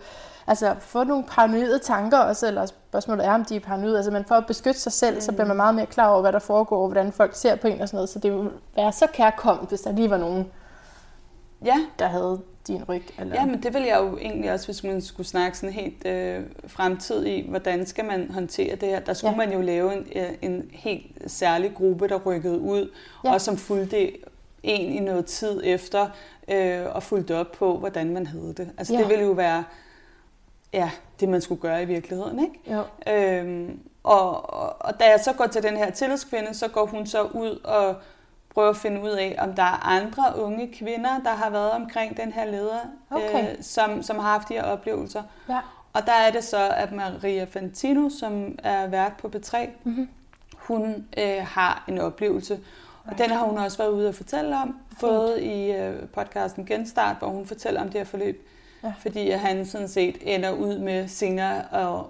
altså, 0.48 0.76
få 0.80 1.04
nogle 1.04 1.24
paranoide 1.24 1.80
tanker 1.80 2.18
også, 2.18 2.48
eller 2.48 2.66
spørgsmålet 2.66 3.26
er, 3.26 3.34
om 3.34 3.46
de 3.46 3.56
er 3.56 3.60
paranoide. 3.60 3.96
Altså, 3.98 4.12
man 4.12 4.26
for 4.26 4.36
at 4.36 4.46
beskytte 4.46 4.80
sig 4.80 4.92
selv, 4.92 5.16
mm. 5.16 5.22
så 5.22 5.32
bliver 5.32 5.48
man 5.48 5.58
meget 5.58 5.76
mere 5.76 5.86
klar 5.86 6.10
over, 6.10 6.22
hvad 6.22 6.34
der 6.34 6.40
foregår, 6.40 6.82
og 6.82 6.88
hvordan 6.88 7.12
folk 7.12 7.36
ser 7.36 7.56
på 7.56 7.68
en 7.68 7.82
og 7.82 7.88
sådan 7.88 7.98
noget. 7.98 8.10
Så 8.10 8.20
det 8.20 8.32
ville 8.32 8.52
være 8.76 8.92
så 8.92 9.08
kærkommet, 9.14 9.70
hvis 9.70 9.82
der 9.82 9.92
lige 9.92 10.10
var 10.10 10.18
nogen, 10.18 10.48
Ja, 11.66 11.78
der 12.00 12.08
havde 12.08 12.42
din 12.68 12.84
ryg. 12.84 13.04
Eller... 13.20 13.36
Ja, 13.36 13.46
men 13.46 13.64
det 13.64 13.74
vil 13.74 13.82
jeg 13.84 14.00
jo 14.00 14.18
egentlig 14.18 14.52
også, 14.52 14.68
hvis 14.68 14.84
man 14.84 15.02
skulle 15.02 15.28
snakke 15.28 15.58
sådan 15.58 15.74
helt 15.74 16.06
øh, 16.08 16.42
fremtid 16.68 17.26
i, 17.26 17.46
hvordan 17.50 17.86
skal 17.86 18.06
man 18.06 18.32
håndtere 18.32 18.76
det 18.76 18.90
her. 18.90 19.00
Der 19.00 19.14
skulle 19.14 19.32
Ja. 19.32 19.38
man 19.38 19.54
jo 19.54 19.62
lave 19.62 19.94
en, 19.94 20.08
øh, 20.16 20.30
en 20.42 20.70
helt 20.72 21.06
særlig 21.32 21.72
gruppe, 21.76 22.08
der 22.08 22.20
rykkede 22.26 22.60
ud, 22.60 22.92
ja. 23.26 23.34
og 23.34 23.42
som 23.42 23.58
fulgte 23.58 24.12
en 24.64 24.92
i 24.92 25.00
noget 25.00 25.26
tid 25.26 25.62
efter, 25.64 26.08
øh, 26.48 26.96
og 26.96 27.04
fulgte 27.04 27.36
op 27.38 27.52
på, 27.52 27.78
hvordan 27.78 28.14
man 28.14 28.28
havde 28.28 28.54
det. 28.58 28.70
Altså 28.78 28.94
Ja. 28.94 29.00
det 29.00 29.10
ville 29.10 29.24
jo 29.24 29.32
være 29.32 29.64
ja, 30.74 30.92
det, 31.20 31.30
man 31.30 31.42
skulle 31.42 31.62
gøre 31.62 31.82
i 31.84 31.86
virkeligheden, 31.86 32.40
ikke? 32.40 32.76
Jo. 32.76 33.14
Øhm, 33.14 33.80
og, 34.04 34.54
og, 34.54 34.76
og 34.80 35.00
da 35.00 35.04
jeg 35.10 35.20
så 35.24 35.34
går 35.34 35.48
til 35.48 35.64
den 35.64 35.78
her 35.78 35.90
tillidskvinde, 35.92 36.54
så 36.54 36.68
går 36.68 36.86
hun 36.86 37.08
så 37.08 37.22
ud 37.24 37.60
og 37.64 37.96
prøver 38.54 38.70
at 38.70 38.78
finde 38.78 39.02
ud 39.02 39.10
af, 39.10 39.36
om 39.40 39.54
der 39.54 39.64
er 39.64 39.86
andre 39.88 40.24
unge 40.44 40.74
kvinder, 40.74 41.20
der 41.24 41.30
har 41.30 41.50
været 41.50 41.72
omkring 41.72 42.18
den 42.18 42.32
her 42.32 42.46
leder, 42.46 42.80
Okay. 43.12 43.44
øh, 43.52 43.56
som, 43.62 44.04
som 44.04 44.16
har 44.20 44.32
haft 44.32 44.50
de 44.50 44.54
her 44.54 44.64
oplevelser. 44.64 45.24
Ja. 45.50 45.60
Og 45.94 46.02
der 46.06 46.12
er 46.14 46.32
det 46.32 46.44
så, 46.44 46.70
at 46.70 46.92
Maria 46.92 47.44
Fantino, 47.44 48.10
som 48.10 48.56
er 48.64 48.88
vært 48.88 49.14
på 49.22 49.32
B3, 49.36 49.58
Mhm. 49.84 50.10
hun 50.58 51.08
øh, 51.18 51.46
har 51.48 51.84
en 51.88 51.98
oplevelse. 51.98 52.60
Og 53.06 53.18
den 53.18 53.30
har 53.30 53.46
hun 53.46 53.58
også 53.58 53.78
været 53.78 53.90
ude 53.92 54.08
og 54.10 54.16
fortælle 54.16 54.56
om. 54.58 54.78
fået 55.00 55.40
i 55.42 55.72
øh, 55.72 56.08
podcasten 56.10 56.66
Genstart, 56.66 57.16
hvor 57.20 57.28
hun 57.28 57.46
fortæller 57.46 57.82
om 57.82 57.88
det 57.90 57.98
her 57.98 58.06
forløb. 58.06 58.48
Ja. 58.84 58.94
Fordi 59.00 59.30
han 59.30 59.66
sådan 59.66 59.88
set 59.88 60.18
ender 60.22 60.52
ud 60.52 60.78
med 60.78 61.08
senere 61.08 61.74
at, 61.74 62.04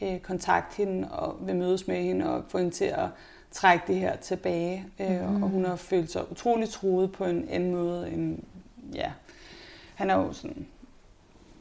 at, 0.00 0.08
at 0.14 0.22
kontakte 0.22 0.76
hende 0.76 1.08
og 1.10 1.36
vil 1.40 1.56
mødes 1.56 1.86
med 1.88 1.96
hende 2.02 2.30
og 2.34 2.42
få 2.48 2.58
hende 2.58 2.70
til 2.70 2.84
at 2.84 3.06
trække 3.54 3.84
det 3.86 3.96
her 3.96 4.16
tilbage. 4.16 4.86
Mm. 4.98 5.42
Og 5.42 5.48
hun 5.48 5.64
har 5.64 5.76
følt 5.76 6.10
sig 6.10 6.30
utrolig 6.30 6.68
truet 6.68 7.12
på 7.12 7.24
en 7.24 7.48
anden 7.50 7.74
måde 7.74 8.10
end, 8.10 8.38
ja, 8.94 9.10
han 9.94 10.10
er 10.10 10.14
jo 10.14 10.32
sådan, 10.32 10.66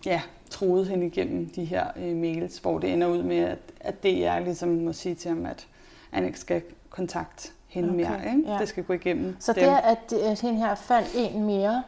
ja, 0.06 0.22
troet 0.50 0.88
hende 0.88 1.06
igennem 1.06 1.50
de 1.50 1.66
her 1.66 1.88
øh, 1.98 2.16
mails, 2.16 2.58
hvor 2.58 2.80
det 2.80 2.94
ender 2.94 3.08
ud 3.08 3.24
med, 3.24 3.38
at, 3.38 3.60
at 3.80 4.04
det 4.04 4.26
er 4.26 4.40
ligesom 4.40 4.70
må 4.70 4.94
sige 4.94 5.16
til 5.16 5.30
ham, 5.30 5.46
at 5.46 5.68
han 6.12 6.26
ikke 6.26 6.40
skal 6.40 6.62
kontakte 6.90 7.50
hende 7.68 7.90
okay. 7.90 7.98
mere. 7.98 8.36
Ikke? 8.36 8.52
Ja. 8.52 8.58
Det 8.60 8.68
skal 8.68 8.84
gå 8.84 8.94
igennem 8.94 9.36
Så 9.40 9.54
dem. 9.54 9.64
det, 9.64 9.78
at, 9.84 10.14
at 10.14 10.42
hende 10.42 10.60
her 10.60 10.76
fandt 10.76 11.10
en 11.16 11.44
mere 11.44 11.84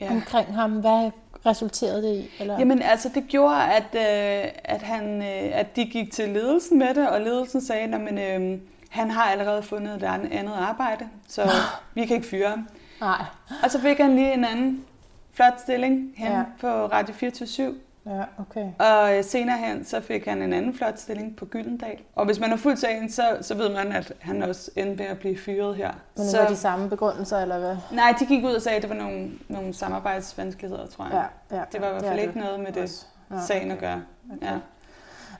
ja. 0.00 0.10
omkring 0.10 0.54
ham, 0.54 0.72
hvad 0.72 1.10
resulterede 1.46 2.02
det 2.02 2.16
i? 2.16 2.30
Eller? 2.40 2.58
Jamen 2.58 2.82
altså, 2.82 3.10
det 3.14 3.24
gjorde, 3.28 3.64
at, 3.64 3.82
øh, 3.94 4.52
at, 4.64 4.82
han, 4.82 5.22
øh, 5.22 5.58
at 5.58 5.76
de 5.76 5.84
gik 5.84 6.12
til 6.12 6.28
ledelsen 6.28 6.78
med 6.78 6.94
det, 6.94 7.08
og 7.08 7.20
ledelsen 7.20 7.60
sagde, 7.60 7.94
at 7.94 8.40
øh, 8.40 8.58
han 8.90 9.10
har 9.10 9.22
allerede 9.22 9.62
fundet 9.62 9.96
et 9.96 10.02
andet 10.30 10.54
arbejde, 10.54 11.08
så 11.28 11.50
vi 11.94 12.06
kan 12.06 12.16
ikke 12.16 12.28
fyre 12.28 12.48
ham. 12.48 12.68
Nej. 13.00 13.24
Og 13.62 13.70
så 13.70 13.80
fik 13.80 13.98
han 13.98 14.14
lige 14.14 14.32
en 14.34 14.44
anden 14.44 14.84
flot 15.32 15.60
stilling 15.60 16.12
hen 16.16 16.32
ja. 16.32 16.42
på 16.60 16.68
Radio 16.68 17.14
24 17.14 17.74
Ja, 18.06 18.24
okay. 18.38 18.66
Og 18.78 19.16
øh, 19.16 19.24
senere 19.24 19.58
hen, 19.58 19.84
så 19.84 20.00
fik 20.00 20.26
han 20.26 20.42
en 20.42 20.52
anden 20.52 20.74
flot 20.74 20.98
stilling 20.98 21.36
på 21.36 21.46
Gyldendal. 21.46 21.98
Og 22.14 22.26
hvis 22.26 22.40
man 22.40 22.50
har 22.50 22.56
fuldt 22.56 22.78
sagen, 22.78 23.10
så, 23.10 23.38
så 23.40 23.54
ved 23.54 23.74
man, 23.74 23.92
at 23.92 24.12
han 24.20 24.42
også 24.42 24.70
endte 24.76 24.96
med 24.96 25.06
at 25.06 25.18
blive 25.18 25.38
fyret 25.38 25.76
her. 25.76 25.92
Men 26.16 26.22
det 26.24 26.30
så, 26.30 26.38
var 26.38 26.48
de 26.48 26.56
samme 26.56 26.88
begrundelser, 26.88 27.38
eller 27.38 27.58
hvad? 27.58 27.76
Nej, 27.92 28.14
de 28.20 28.26
gik 28.26 28.44
ud 28.44 28.52
og 28.52 28.62
sagde, 28.62 28.76
at 28.76 28.82
det 28.82 28.90
var 28.90 28.96
nogle, 28.96 29.30
nogle 29.48 29.74
samarbejdsvanskeligheder, 29.74 30.86
tror 30.86 31.04
jeg. 31.04 31.28
Ja, 31.50 31.56
ja, 31.56 31.62
det 31.72 31.80
var 31.80 31.88
i 31.88 31.90
hvert 31.90 32.04
fald 32.04 32.20
ikke 32.20 32.34
det. 32.34 32.42
noget 32.42 32.60
med 32.60 32.72
det 32.72 33.06
ja, 33.30 33.40
sagen 33.46 33.70
okay. 33.70 33.74
at 33.74 33.80
gøre. 33.80 34.02
Okay. 34.36 34.46
Ja. 34.46 34.58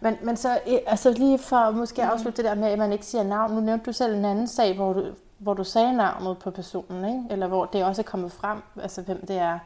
Men, 0.00 0.16
men 0.22 0.36
så 0.36 0.58
altså 0.86 1.10
lige 1.10 1.38
for 1.38 1.70
måske 1.70 2.02
at 2.02 2.08
mm. 2.08 2.12
afslutte 2.12 2.42
det 2.42 2.44
der 2.44 2.54
med, 2.54 2.68
at 2.68 2.78
man 2.78 2.92
ikke 2.92 3.06
siger 3.06 3.24
navn. 3.24 3.54
Nu 3.54 3.60
nævnte 3.60 3.86
du 3.86 3.92
selv 3.92 4.14
en 4.14 4.24
anden 4.24 4.46
sag, 4.46 4.74
hvor 4.74 4.92
du, 4.92 5.06
hvor 5.38 5.54
du 5.54 5.64
sagde 5.64 5.96
navnet 5.96 6.38
på 6.38 6.50
personen, 6.50 7.04
ikke? 7.04 7.22
eller 7.30 7.46
hvor 7.46 7.64
det 7.64 7.84
også 7.84 8.02
er 8.02 8.06
kommet 8.06 8.32
frem, 8.32 8.58
altså 8.82 9.02
hvem 9.02 9.26
det 9.26 9.38
er. 9.38 9.58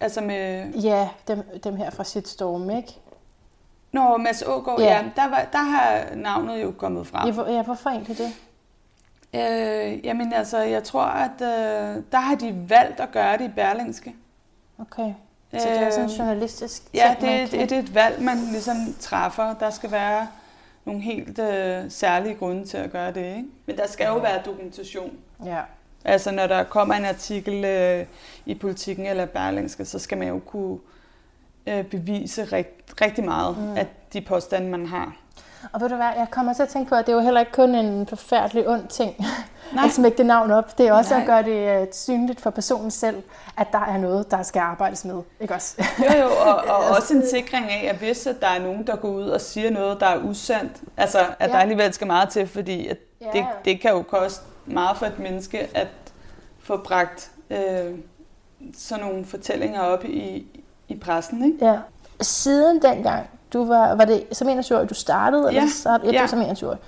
Altså 0.00 0.20
med... 0.20 0.72
Ja, 0.72 1.08
dem, 1.28 1.60
dem 1.64 1.76
her 1.76 1.90
fra 1.90 2.04
Shitstorm, 2.04 2.70
ikke? 2.70 2.98
Nå, 3.92 4.16
Mads 4.16 4.42
Ågaard, 4.42 4.80
ja. 4.80 4.86
ja 4.86 5.04
der, 5.16 5.28
var, 5.28 5.46
der 5.52 5.58
har 5.58 6.14
navnet 6.14 6.62
jo 6.62 6.74
kommet 6.78 7.06
frem. 7.06 7.26
Ja, 7.26 7.32
hvor, 7.32 7.46
ja 7.46 7.62
hvorfor 7.62 7.90
egentlig 7.90 8.18
det? 8.18 8.32
Øh, 9.34 10.06
jamen 10.06 10.32
altså, 10.32 10.58
jeg 10.58 10.84
tror, 10.84 11.04
at 11.04 11.40
øh, 11.40 12.02
der 12.12 12.18
har 12.18 12.34
de 12.34 12.64
valgt 12.68 13.00
at 13.00 13.12
gøre 13.12 13.38
det 13.38 13.44
i 13.44 13.48
Berlingske. 13.48 14.14
Okay. 14.78 15.14
Så 15.52 15.68
det 15.68 15.80
er 15.80 15.90
sådan 15.90 16.04
en 16.04 16.10
øh, 16.10 16.18
journalistisk 16.18 16.82
ting, 16.82 16.94
Ja, 16.94 17.16
det, 17.20 17.52
det, 17.52 17.70
det 17.70 17.76
er 17.76 17.82
et 17.82 17.94
valg, 17.94 18.22
man 18.22 18.36
ligesom 18.50 18.76
træffer. 19.00 19.54
Der 19.54 19.70
skal 19.70 19.90
være 19.90 20.28
nogle 20.84 21.00
helt 21.00 21.38
øh, 21.38 21.84
særlige 21.88 22.34
grunde 22.34 22.64
til 22.64 22.76
at 22.76 22.92
gøre 22.92 23.12
det, 23.12 23.36
ikke? 23.36 23.44
Men 23.66 23.76
der 23.76 23.86
skal 23.86 24.06
jo 24.06 24.16
være 24.16 24.42
dokumentation. 24.44 25.12
Ja. 25.44 25.60
Altså 26.04 26.30
når 26.30 26.46
der 26.46 26.64
kommer 26.64 26.94
en 26.94 27.04
artikel 27.04 27.64
øh, 27.64 28.06
i 28.46 28.54
politikken 28.54 29.06
eller 29.06 29.26
Berlingske, 29.26 29.84
så 29.84 29.98
skal 29.98 30.18
man 30.18 30.28
jo 30.28 30.38
kunne 30.38 30.78
øh, 31.66 31.84
bevise 31.84 32.44
rigt, 32.44 33.00
rigtig 33.00 33.24
meget 33.24 33.58
mm. 33.58 33.76
af 33.76 33.86
de 34.12 34.20
påstande, 34.20 34.68
man 34.68 34.86
har. 34.86 35.16
Og 35.72 35.80
ved 35.80 35.88
du 35.88 35.96
hvad, 35.96 36.06
jeg 36.16 36.26
kommer 36.30 36.52
til 36.52 36.62
at 36.62 36.68
tænke 36.68 36.88
på, 36.88 36.94
at 36.94 37.06
det 37.06 37.12
er 37.12 37.16
jo 37.16 37.22
heller 37.22 37.40
ikke 37.40 37.52
kun 37.52 37.74
en 37.74 38.06
forfærdelig 38.06 38.68
ond 38.68 38.88
ting 38.88 39.26
Nej. 39.74 39.84
at 39.84 39.92
smække 39.92 40.18
det 40.18 40.26
navn 40.26 40.50
op. 40.50 40.78
Det 40.78 40.88
er 40.88 40.92
også 40.92 41.14
Nej. 41.14 41.20
at 41.20 41.26
gøre 41.26 41.42
det 41.42 41.82
uh, 41.82 41.88
synligt 41.92 42.40
for 42.40 42.50
personen 42.50 42.90
selv, 42.90 43.22
at 43.56 43.66
der 43.72 43.78
er 43.78 43.98
noget, 43.98 44.30
der 44.30 44.42
skal 44.42 44.60
arbejdes 44.60 45.04
med. 45.04 45.22
Ikke 45.40 45.54
også? 45.54 45.84
jo, 45.98 46.18
jo, 46.18 46.26
og, 46.26 46.54
og 46.74 46.96
også 46.96 47.14
en 47.14 47.28
sikring 47.30 47.70
af, 47.70 47.88
at 47.90 47.96
hvis 47.96 48.26
at 48.26 48.40
der 48.40 48.46
er 48.46 48.58
nogen, 48.58 48.86
der 48.86 48.96
går 48.96 49.08
ud 49.08 49.28
og 49.28 49.40
siger 49.40 49.70
noget, 49.70 50.00
der 50.00 50.06
er 50.06 50.18
usandt, 50.18 50.72
altså 50.96 51.18
at 51.18 51.48
ja. 51.48 51.52
der 51.52 51.58
alligevel 51.58 51.92
skal 51.92 52.06
meget 52.06 52.28
til, 52.28 52.46
fordi 52.46 52.88
at 52.88 52.98
ja. 53.20 53.26
det, 53.32 53.46
det 53.64 53.80
kan 53.80 53.90
jo 53.90 54.02
koste 54.02 54.44
meget 54.66 54.96
for 54.96 55.06
et 55.06 55.18
menneske 55.18 55.68
at 55.74 55.88
få 56.62 56.76
bragt 56.76 57.30
øh, 57.50 57.58
sådan 58.76 59.04
nogle 59.04 59.24
fortællinger 59.24 59.80
op 59.80 60.04
i, 60.04 60.46
i 60.88 60.96
pressen. 60.96 61.44
Ikke? 61.52 61.66
Ja. 61.66 61.78
Siden 62.20 62.82
dengang, 62.82 63.30
du 63.52 63.64
var, 63.64 63.94
var 63.94 64.04
det 64.04 64.24
som 64.32 64.48
21 64.48 64.78
år, 64.78 64.84
du 64.84 64.94
startede? 64.94 65.42
Ja. 65.42 65.48
Eller 65.48 65.70
startede, 65.70 66.12
ja. 66.12 66.22
Du 66.22 66.28
som 66.28 66.40
21 66.40 66.70
år. 66.70 66.78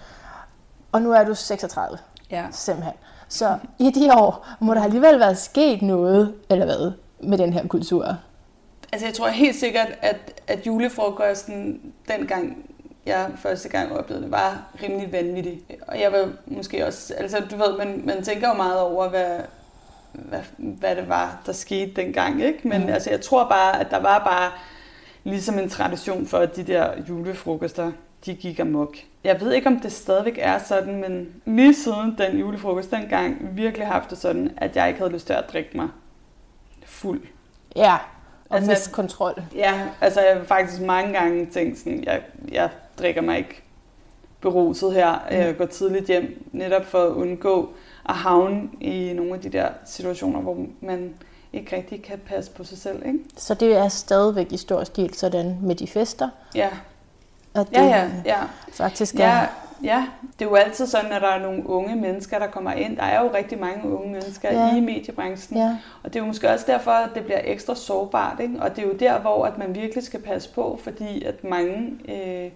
Og 0.92 1.02
nu 1.02 1.12
er 1.12 1.24
du 1.24 1.34
36. 1.34 1.98
Ja. 2.30 2.46
Simpelthen. 2.50 2.94
Så 3.28 3.58
i 3.78 3.90
de 3.90 4.14
år 4.14 4.46
må 4.60 4.74
der 4.74 4.82
alligevel 4.82 5.20
være 5.20 5.34
sket 5.34 5.82
noget, 5.82 6.34
eller 6.50 6.64
hvad, 6.64 6.92
med 7.20 7.38
den 7.38 7.52
her 7.52 7.66
kultur? 7.66 8.16
Altså 8.92 9.06
jeg 9.06 9.14
tror 9.14 9.28
helt 9.28 9.56
sikkert, 9.56 9.88
at, 10.02 10.42
at 10.46 10.66
julefrokosten 10.66 11.80
dengang 12.08 12.70
jeg 13.06 13.30
første 13.36 13.68
gang 13.68 13.92
oplevede 13.92 14.24
det, 14.24 14.32
var 14.32 14.62
rimelig 14.82 15.12
vanvittigt. 15.12 15.60
Og 15.86 16.00
jeg 16.00 16.12
var 16.12 16.28
måske 16.46 16.86
også, 16.86 17.14
altså 17.14 17.42
du 17.50 17.56
ved, 17.56 17.78
man, 17.78 18.02
man 18.04 18.22
tænker 18.22 18.48
jo 18.48 18.54
meget 18.54 18.80
over, 18.80 19.08
hvad, 19.08 19.38
hvad, 20.12 20.40
hvad 20.56 20.96
det 20.96 21.08
var, 21.08 21.42
der 21.46 21.52
skete 21.52 21.92
dengang, 22.02 22.42
ikke? 22.42 22.68
Men 22.68 22.82
mm. 22.82 22.88
altså 22.88 23.10
jeg 23.10 23.20
tror 23.20 23.48
bare, 23.48 23.80
at 23.80 23.86
der 23.90 24.00
var 24.00 24.18
bare 24.24 24.50
ligesom 25.24 25.58
en 25.58 25.68
tradition 25.68 26.26
for, 26.26 26.38
at 26.38 26.56
de 26.56 26.62
der 26.62 26.90
julefrokoster, 27.08 27.92
de 28.26 28.34
gik 28.34 28.60
amok. 28.60 28.96
Jeg 29.24 29.40
ved 29.40 29.52
ikke, 29.52 29.66
om 29.66 29.80
det 29.80 29.92
stadigvæk 29.92 30.38
er 30.38 30.58
sådan, 30.58 31.00
men 31.00 31.28
lige 31.44 31.74
siden 31.74 32.14
den 32.18 32.38
julefrokost 32.38 32.90
dengang, 32.90 33.56
virkelig 33.56 33.86
haft 33.86 34.10
det 34.10 34.18
sådan, 34.18 34.50
at 34.56 34.76
jeg 34.76 34.88
ikke 34.88 35.00
havde 35.00 35.12
lyst 35.12 35.26
til 35.26 35.32
at 35.32 35.44
drikke 35.52 35.70
mig 35.74 35.88
fuld. 36.84 37.22
Ja, 37.76 37.94
og 38.48 38.56
altså, 38.56 38.70
miste 38.70 38.92
kontrol. 38.92 39.42
Ja, 39.54 39.88
altså 40.00 40.20
jeg 40.20 40.36
har 40.36 40.44
faktisk 40.44 40.80
mange 40.80 41.12
gange 41.12 41.46
tænkt 41.46 41.78
sådan, 41.78 42.04
jeg, 42.04 42.22
jeg 42.52 42.70
drikker 42.98 43.22
mig 43.22 43.38
ikke 43.38 43.62
beruset 44.40 44.94
her. 44.94 45.12
Mm. 45.30 45.36
Jeg 45.36 45.56
går 45.56 45.66
tidligt 45.66 46.06
hjem, 46.06 46.48
netop 46.52 46.84
for 46.84 47.02
at 47.02 47.10
undgå 47.10 47.72
at 48.08 48.14
havne 48.14 48.68
i 48.80 49.12
nogle 49.12 49.34
af 49.34 49.40
de 49.40 49.48
der 49.48 49.68
situationer, 49.84 50.40
hvor 50.40 50.66
man 50.80 51.14
ikke 51.52 51.76
rigtig 51.76 52.02
kan 52.02 52.18
passe 52.18 52.50
på 52.50 52.64
sig 52.64 52.78
selv. 52.78 53.06
Ikke? 53.06 53.18
Så 53.36 53.54
det 53.54 53.76
er 53.76 53.88
stadigvæk 53.88 54.52
i 54.52 54.56
stor 54.56 54.84
stil 54.84 55.14
sådan 55.14 55.58
med 55.62 55.74
de 55.74 55.86
fester? 55.86 56.28
Ja. 56.54 56.68
At 57.54 57.68
det 57.68 57.76
ja, 57.76 57.86
ja, 57.86 58.08
ja. 58.24 58.38
faktisk 58.72 59.14
er... 59.14 59.18
Ja, 59.20 59.46
ja, 59.82 60.06
det 60.38 60.44
er 60.44 60.50
jo 60.50 60.54
altid 60.54 60.86
sådan, 60.86 61.12
at 61.12 61.22
der 61.22 61.28
er 61.28 61.42
nogle 61.42 61.66
unge 61.66 61.96
mennesker, 61.96 62.38
der 62.38 62.46
kommer 62.46 62.72
ind. 62.72 62.96
Der 62.96 63.02
er 63.02 63.22
jo 63.24 63.30
rigtig 63.34 63.58
mange 63.58 63.90
unge 63.90 64.12
mennesker 64.12 64.52
ja. 64.52 64.76
i 64.76 64.80
mediebranchen. 64.80 65.58
Ja. 65.58 65.76
Og 66.02 66.12
det 66.12 66.16
er 66.16 66.20
jo 66.20 66.26
måske 66.26 66.50
også 66.50 66.64
derfor, 66.68 66.90
at 66.90 67.10
det 67.14 67.24
bliver 67.24 67.40
ekstra 67.44 67.74
sårbart. 67.74 68.40
Ikke? 68.40 68.54
Og 68.60 68.76
det 68.76 68.84
er 68.84 68.86
jo 68.88 68.92
der, 68.92 69.20
hvor 69.20 69.44
at 69.44 69.58
man 69.58 69.74
virkelig 69.74 70.04
skal 70.04 70.20
passe 70.22 70.50
på, 70.54 70.78
fordi 70.82 71.24
at 71.24 71.44
mange, 71.44 71.98
øh, 72.08 72.50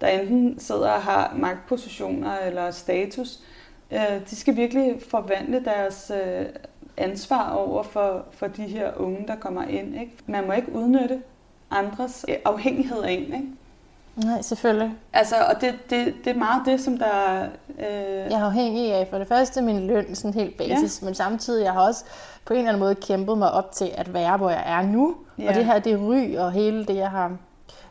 der 0.00 0.06
enten 0.06 0.60
sidder 0.60 0.90
og 0.90 1.02
har 1.02 1.34
magtpositioner 1.36 2.36
eller 2.36 2.70
status, 2.70 3.38
øh, 3.90 4.20
de 4.30 4.36
skal 4.36 4.56
virkelig 4.56 4.96
forvandle 5.10 5.64
deres 5.64 6.12
øh, 6.14 6.46
ansvar 6.96 7.50
over 7.50 7.82
for, 7.82 8.24
for 8.30 8.46
de 8.46 8.62
her 8.62 8.90
unge, 8.96 9.24
der 9.28 9.36
kommer 9.36 9.62
ind. 9.62 9.94
Ikke? 10.00 10.12
Man 10.26 10.46
må 10.46 10.52
ikke 10.52 10.72
udnytte 10.74 11.22
andres 11.70 12.24
afhængighed 12.44 13.02
af 13.02 13.10
en. 13.10 13.24
Ikke? 13.24 13.48
Nej, 14.16 14.42
selvfølgelig. 14.42 14.94
Altså, 15.12 15.36
og 15.54 15.60
det, 15.60 15.74
det, 15.90 16.14
det 16.24 16.30
er 16.30 16.38
meget 16.38 16.62
det, 16.66 16.80
som 16.80 16.98
der... 16.98 17.42
Øh... 17.78 17.86
Jeg 18.30 18.40
er 18.40 18.44
afhængig 18.44 18.92
af 18.92 19.06
for 19.10 19.18
det 19.18 19.28
første 19.28 19.62
min 19.62 19.86
løn, 19.86 20.14
sådan 20.14 20.34
helt 20.34 20.56
basis, 20.56 21.02
ja. 21.02 21.04
men 21.04 21.14
samtidig 21.14 21.64
jeg 21.64 21.72
har 21.72 21.86
også 21.86 22.04
på 22.44 22.54
en 22.54 22.58
eller 22.58 22.68
anden 22.68 22.80
måde 22.80 22.94
kæmpet 22.94 23.38
mig 23.38 23.52
op 23.52 23.72
til 23.72 23.90
at 23.94 24.14
være, 24.14 24.36
hvor 24.36 24.50
jeg 24.50 24.62
er 24.66 24.82
nu. 24.82 25.16
Ja. 25.38 25.48
Og 25.48 25.54
det 25.54 25.64
her, 25.64 25.78
det 25.78 25.98
ry 26.00 26.36
og 26.36 26.52
hele 26.52 26.84
det, 26.84 26.96
jeg 26.96 27.10
har... 27.10 27.36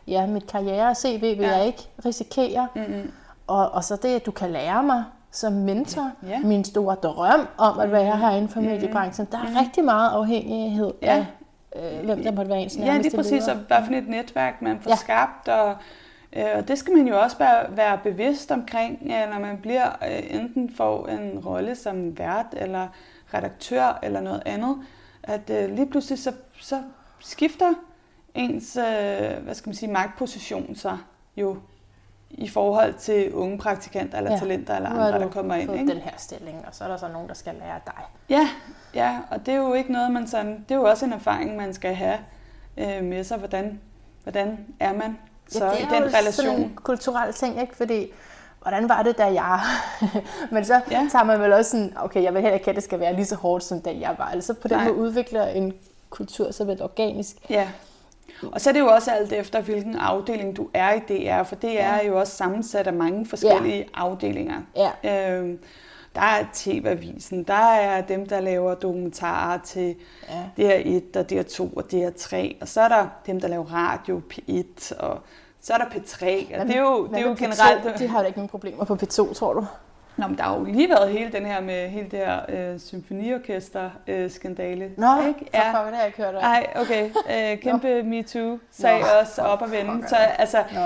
Ja, 0.06 0.26
mit 0.26 0.46
karriere 0.46 0.88
og 0.88 0.96
CV 0.96 1.20
vil 1.20 1.38
ja. 1.38 1.56
jeg 1.56 1.66
ikke 1.66 1.88
risikere. 2.04 2.68
Mm-hmm. 2.74 3.12
Og, 3.46 3.70
og 3.70 3.84
så 3.84 3.96
det, 3.96 4.08
at 4.08 4.26
du 4.26 4.30
kan 4.30 4.50
lære 4.50 4.82
mig 4.82 5.04
som 5.34 5.52
mentor, 5.52 6.10
ja. 6.28 6.40
Min 6.40 6.64
store 6.64 6.94
drøm 6.94 7.46
om 7.58 7.78
at 7.78 7.92
være 7.92 8.16
herinde 8.16 8.48
for 8.48 8.60
mediebranchen. 8.60 9.28
Der 9.32 9.38
er 9.38 9.48
mm. 9.48 9.56
rigtig 9.56 9.84
meget 9.84 10.10
afhængighed 10.10 10.92
ja. 11.02 11.26
af, 11.72 11.98
øh, 11.98 12.04
hvem 12.04 12.22
der 12.22 12.32
måtte 12.32 12.50
være 12.50 12.60
ens 12.60 12.76
nærmeste 12.76 12.92
Ja, 12.92 13.02
det 13.02 13.12
er 13.12 13.16
præcis, 13.16 13.48
og 13.48 13.56
hvad 13.56 13.76
for 13.86 13.92
et 13.94 14.08
netværk 14.08 14.62
man 14.62 14.80
får 14.80 14.90
ja. 14.90 14.96
skabt, 14.96 15.48
og, 15.48 15.76
øh, 16.32 16.44
og 16.54 16.68
det 16.68 16.78
skal 16.78 16.96
man 16.96 17.08
jo 17.08 17.20
også 17.20 17.38
være, 17.38 17.76
være 17.76 17.98
bevidst 17.98 18.50
omkring, 18.50 19.06
når 19.06 19.38
man 19.40 19.58
bliver 19.58 19.88
øh, 19.88 20.40
enten 20.40 20.74
får 20.76 21.06
en 21.06 21.38
rolle 21.46 21.74
som 21.74 22.18
vært, 22.18 22.46
eller 22.52 22.88
redaktør, 23.34 23.98
eller 24.02 24.20
noget 24.20 24.42
andet, 24.46 24.76
at 25.22 25.50
øh, 25.50 25.74
lige 25.74 25.86
pludselig 25.86 26.18
så, 26.18 26.32
så 26.60 26.82
skifter 27.20 27.74
ens, 28.34 28.74
hvad 29.42 29.54
skal 29.54 29.68
man 29.68 29.74
sige, 29.74 29.92
magtposition 29.92 30.74
sig 30.76 30.98
jo 31.36 31.56
i 32.30 32.48
forhold 32.48 32.94
til 32.94 33.34
unge 33.34 33.58
praktikanter 33.58 34.18
eller 34.18 34.32
ja. 34.32 34.38
talenter 34.38 34.76
eller 34.76 34.90
andre, 34.90 35.18
der 35.18 35.30
kommer 35.30 35.54
ind. 35.54 35.72
Ikke? 35.74 35.92
den 35.92 36.00
her 36.00 36.10
stilling, 36.16 36.64
og 36.66 36.74
så 36.74 36.84
er 36.84 36.88
der 36.88 36.96
så 36.96 37.08
nogen, 37.08 37.28
der 37.28 37.34
skal 37.34 37.54
lære 37.54 37.80
dig. 37.86 38.04
Ja, 38.28 38.48
ja, 38.94 39.18
og 39.30 39.46
det 39.46 39.54
er 39.54 39.58
jo 39.58 39.74
ikke 39.74 39.92
noget, 39.92 40.10
man 40.10 40.26
sådan, 40.28 40.64
det 40.68 40.74
er 40.74 40.78
jo 40.78 40.84
også 40.84 41.04
en 41.04 41.12
erfaring, 41.12 41.56
man 41.56 41.74
skal 41.74 41.94
have 41.94 42.18
øh, 42.76 43.04
med 43.04 43.24
sig, 43.24 43.38
hvordan, 43.38 43.80
hvordan 44.22 44.58
er 44.80 44.92
man 44.92 45.18
så 45.48 45.64
ja, 45.64 45.70
det 45.70 45.80
er 45.80 45.86
i 45.86 45.94
den 45.94 46.02
jo 46.02 46.08
relation. 46.18 46.32
sådan 46.32 46.60
en 46.60 46.74
kulturel 46.74 47.32
ting, 47.32 47.60
ikke? 47.60 47.76
Fordi 47.76 48.06
hvordan 48.62 48.88
var 48.88 49.02
det, 49.02 49.18
da 49.18 49.24
jeg... 49.24 49.60
Men 50.52 50.64
så 50.64 50.74
Ja. 50.74 50.80
ja. 51.00 51.08
tager 51.12 51.24
man 51.24 51.40
vel 51.40 51.52
også 51.52 51.70
sådan, 51.70 51.92
okay, 51.96 52.22
jeg 52.22 52.34
vil 52.34 52.42
heller 52.42 52.54
ikke, 52.58 52.70
at 52.70 52.76
det 52.76 52.84
skal 52.84 53.00
være 53.00 53.14
lige 53.14 53.24
så 53.24 53.36
hårdt, 53.36 53.64
som 53.64 53.80
da 53.80 53.90
jeg 54.00 54.14
var. 54.18 54.24
Altså 54.24 54.54
på 54.54 54.68
den 54.68 54.76
Nej. 54.76 54.86
måde 54.88 54.96
udvikler 54.96 55.46
en 55.46 55.72
kultur 56.10 56.50
så 56.50 56.64
vel 56.64 56.82
organisk. 56.82 57.36
Ja. 57.50 57.68
Og 58.52 58.60
så 58.60 58.70
er 58.70 58.72
det 58.72 58.80
jo 58.80 58.86
også 58.86 59.10
alt 59.10 59.32
efter, 59.32 59.60
hvilken 59.60 59.96
afdeling 59.96 60.56
du 60.56 60.68
er 60.74 60.92
i 60.92 60.98
DR, 60.98 61.42
for 61.42 61.56
DR 61.56 61.66
er 61.66 62.02
jo 62.06 62.18
også 62.18 62.36
sammensat 62.36 62.86
af 62.86 62.92
mange 62.92 63.26
forskellige 63.26 63.78
ja. 63.78 63.84
afdelinger. 63.94 64.60
Ja. 64.76 65.36
Øhm, 65.38 65.58
der 66.14 66.20
er 66.20 66.44
TV-avisen, 66.52 67.42
der 67.42 67.54
er 67.54 68.00
dem, 68.00 68.26
der 68.26 68.40
laver 68.40 68.74
dokumentarer 68.74 69.58
til 69.58 69.96
Ja. 70.58 70.80
DR1 70.80 71.18
og 71.18 71.26
DR2 71.32 71.76
og 71.76 71.84
DR3, 71.92 72.54
og 72.60 72.68
så 72.68 72.80
er 72.80 72.88
der 72.88 73.06
dem, 73.26 73.40
der 73.40 73.48
laver 73.48 73.64
radio, 73.64 74.22
P1, 74.32 74.96
og 74.98 75.18
så 75.60 75.72
er 75.72 75.78
der 75.78 75.84
P3, 75.84 76.24
og 76.60 76.66
det 76.66 76.76
er 76.76 76.80
jo, 76.80 77.06
det 77.06 77.16
er 77.16 77.20
jo 77.20 77.28
med 77.28 77.36
P2? 77.36 77.40
generelt... 77.40 77.98
De 77.98 78.08
har 78.08 78.20
da 78.20 78.26
ikke 78.26 78.38
nogen 78.38 78.48
problemer 78.48 78.84
på 78.84 78.94
P2, 78.94 79.34
tror 79.34 79.52
du? 79.54 79.66
Nå, 80.16 80.26
men 80.26 80.36
der 80.38 80.42
har 80.42 80.58
jo 80.58 80.64
lige 80.64 80.88
været 80.88 81.10
hele 81.10 81.32
den 81.32 81.46
her 81.46 81.60
med 81.60 81.88
hele 81.88 82.08
det 82.10 82.18
her 82.18 82.40
øh, 82.48 82.80
symfoniorkester-skandale. 82.80 84.90
Nå, 84.96 85.26
ikke? 85.28 85.38
for 85.38 85.46
ja. 85.54 85.72
pokker, 85.72 85.84
det 85.90 85.94
har 85.94 86.02
jeg 86.02 86.06
ikke 86.06 86.22
hørt 86.22 86.34
om. 86.34 86.42
Ej, 86.42 86.66
okay. 86.76 87.10
Øh, 87.30 87.58
kæmpe 87.58 88.02
MeToo-sag 88.02 89.00
Nå, 89.00 89.06
også 89.20 89.42
op 89.42 89.62
at 89.62 89.70
vende. 89.70 90.08
Så 90.08 90.16
altså, 90.16 90.64
Nå, 90.74 90.80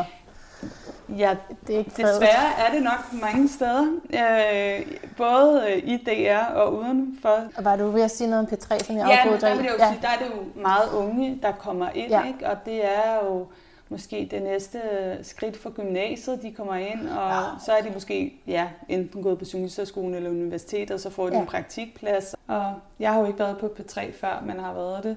ja, 1.17 1.37
det 1.67 1.75
er 1.75 1.79
ikke 1.79 1.91
desværre 1.91 2.67
er 2.69 2.73
det 2.73 2.83
nok 2.83 3.12
mange 3.23 3.49
steder. 3.49 3.87
Øh, 4.14 4.87
både 5.17 5.64
øh, 5.69 5.77
i 5.85 5.97
DR 5.97 6.45
og 6.55 6.75
udenfor. 6.75 7.38
Og 7.57 7.64
var 7.64 7.77
du 7.77 7.91
ved 7.91 8.03
at 8.03 8.11
sige 8.11 8.31
noget 8.31 8.47
om 8.47 8.53
P3, 8.59 8.85
som 8.85 8.97
jeg 8.97 9.07
Ja, 9.09 9.17
afbrød 9.17 9.33
men 9.33 9.41
der 9.41 9.49
dig 9.49 9.57
vil 9.59 9.64
jeg 9.64 9.75
jo 9.79 9.85
sige, 9.93 9.99
der 10.03 10.09
er 10.09 10.19
det 10.19 10.27
jo 10.37 10.43
meget 10.62 10.91
unge, 10.93 11.38
der 11.43 11.53
kommer 11.53 11.88
ind, 11.95 12.11
Ja. 12.11 12.23
ikke? 12.27 12.47
Og 12.47 12.57
det 12.64 12.85
er 12.85 13.14
jo 13.25 13.47
måske 13.88 14.29
det 14.31 14.42
næste 14.42 14.81
skridt 15.22 15.57
for 15.57 15.70
gymnasiet, 15.70 16.42
de 16.42 16.53
kommer 16.53 16.74
ind, 16.74 17.09
og 17.09 17.31
Ja. 17.31 17.40
så 17.66 17.72
er 17.72 17.83
de 17.83 17.90
måske 17.90 18.40
ja, 18.46 18.68
enten 18.88 19.22
gået 19.22 19.38
på 19.38 19.44
journalisterskolen 19.53 20.14
eller 20.14 20.31
universitetet, 20.31 20.90
og 20.90 21.01
så 21.01 21.11
får 21.11 21.27
de 21.29 21.35
Ja. 21.35 21.40
en 21.40 21.46
praktikplads. 21.46 22.35
Og 22.46 22.74
jeg 22.98 23.12
har 23.12 23.20
jo 23.20 23.27
ikke 23.27 23.38
været 23.38 23.59
på 23.59 23.66
P3 23.79 24.12
før, 24.20 24.42
men 24.46 24.59
har 24.61 24.74
været 24.74 25.05
det 25.05 25.16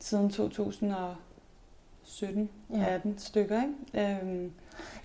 siden 0.00 0.30
2017, 0.30 2.48
Ja. 2.70 2.84
18 2.88 3.18
stykker, 3.18 3.60
ikke? 3.62 4.18
Øhm, 4.22 4.52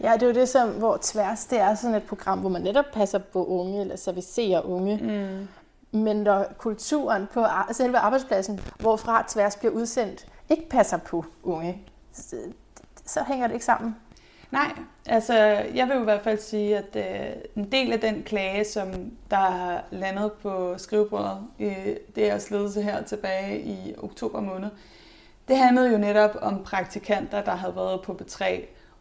Ja, 0.01 0.13
det 0.13 0.23
er 0.23 0.27
jo 0.27 0.33
det, 0.33 0.49
som, 0.49 0.69
hvor 0.69 0.97
tværs, 1.01 1.45
det 1.45 1.59
er 1.59 1.75
sådan 1.75 1.95
et 1.95 2.03
program, 2.03 2.39
hvor 2.39 2.49
man 2.49 2.61
netop 2.61 2.85
passer 2.93 3.19
på 3.19 3.45
unge, 3.45 3.81
eller 3.81 3.95
servicerer 3.95 4.61
unge. 4.61 4.97
mm. 4.97 5.47
Men 5.99 6.17
når 6.17 6.45
kulturen 6.57 7.27
på 7.33 7.45
selve 7.71 7.97
arbejdspladsen, 7.97 8.59
hvorfra 8.79 9.25
tværs 9.27 9.55
bliver 9.55 9.71
udsendt, 9.73 10.27
ikke 10.49 10.69
passer 10.69 10.97
på 10.97 11.25
unge, 11.43 11.81
så, 13.13 13.23
hænger 13.27 13.47
det 13.47 13.53
ikke 13.53 13.65
sammen. 13.65 13.95
Nej, 14.51 14.71
altså 15.05 15.33
jeg 15.75 15.87
vil 15.87 16.01
i 16.01 16.03
hvert 16.03 16.21
fald 16.21 16.39
sige, 16.39 16.77
at 16.77 16.95
øh, 16.95 17.41
en 17.55 17.71
del 17.71 17.93
af 17.93 17.99
den 17.99 18.23
klage, 18.23 18.65
som 18.65 19.11
der 19.31 19.37
har 19.37 19.83
landet 19.91 20.31
på 20.31 20.77
skrivebordet 20.77 21.37
øh, 21.59 21.87
i 21.87 21.95
DR's 22.17 22.53
ledelse 22.53 22.81
her 22.81 23.03
tilbage 23.03 23.61
i 23.61 23.93
oktober 23.97 24.41
måned, 24.41 24.69
det 25.47 25.57
handlede 25.57 25.91
jo 25.91 25.97
netop 25.97 26.37
om 26.41 26.63
praktikanter, 26.63 27.43
der 27.43 27.55
havde 27.55 27.75
været 27.75 28.01
på 28.01 28.19
B3, 28.21 28.45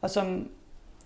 og 0.00 0.10
som 0.10 0.48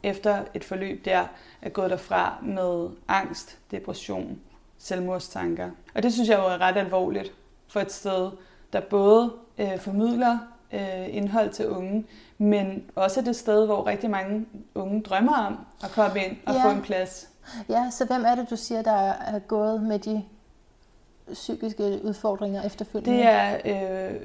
efter 0.03 0.45
et 0.55 0.65
forløb 0.65 1.05
der 1.05 1.27
er 1.63 1.69
gået 1.69 1.91
derfra 1.91 2.35
med 2.43 2.89
angst, 3.09 3.59
depression, 3.71 4.39
selvmordstanker. 4.79 5.71
Og 5.95 6.03
det 6.03 6.13
synes 6.13 6.29
jeg 6.29 6.39
jo 6.39 6.45
er 6.45 6.61
ret 6.61 6.77
alvorligt 6.77 7.33
for 7.69 7.81
et 7.81 7.93
sted, 7.93 8.31
der 8.73 8.81
både 8.81 9.33
øh, 9.59 9.79
formidler 9.79 10.39
øh, 10.73 11.17
indhold 11.17 11.51
til 11.51 11.69
unge, 11.69 12.05
men 12.43 12.85
også 12.97 13.21
det 13.23 13.37
sted, 13.37 13.67
hvor 13.67 13.87
rigtig 13.87 14.11
mange 14.11 14.47
unge 14.75 15.03
drømmer 15.03 15.37
om 15.47 15.59
at 15.85 15.91
komme 15.91 16.25
ind 16.25 16.37
og 16.47 16.55
Ja. 16.55 16.65
få 16.65 16.71
en 16.71 16.83
plads. 16.83 17.29
Ja, 17.69 17.91
så 17.91 18.05
hvem 18.05 18.25
er 18.25 18.35
det, 18.35 18.51
du 18.51 18.57
siger, 18.57 18.83
der 18.83 18.93
er 19.13 19.39
gået 19.39 19.83
med 19.83 19.99
de 19.99 20.25
psykiske 21.33 22.01
udfordringer 22.05 22.63
efterfølgende? 22.63 23.19
Det 23.19 23.27
er, 23.27 23.57
øh, 23.65 24.21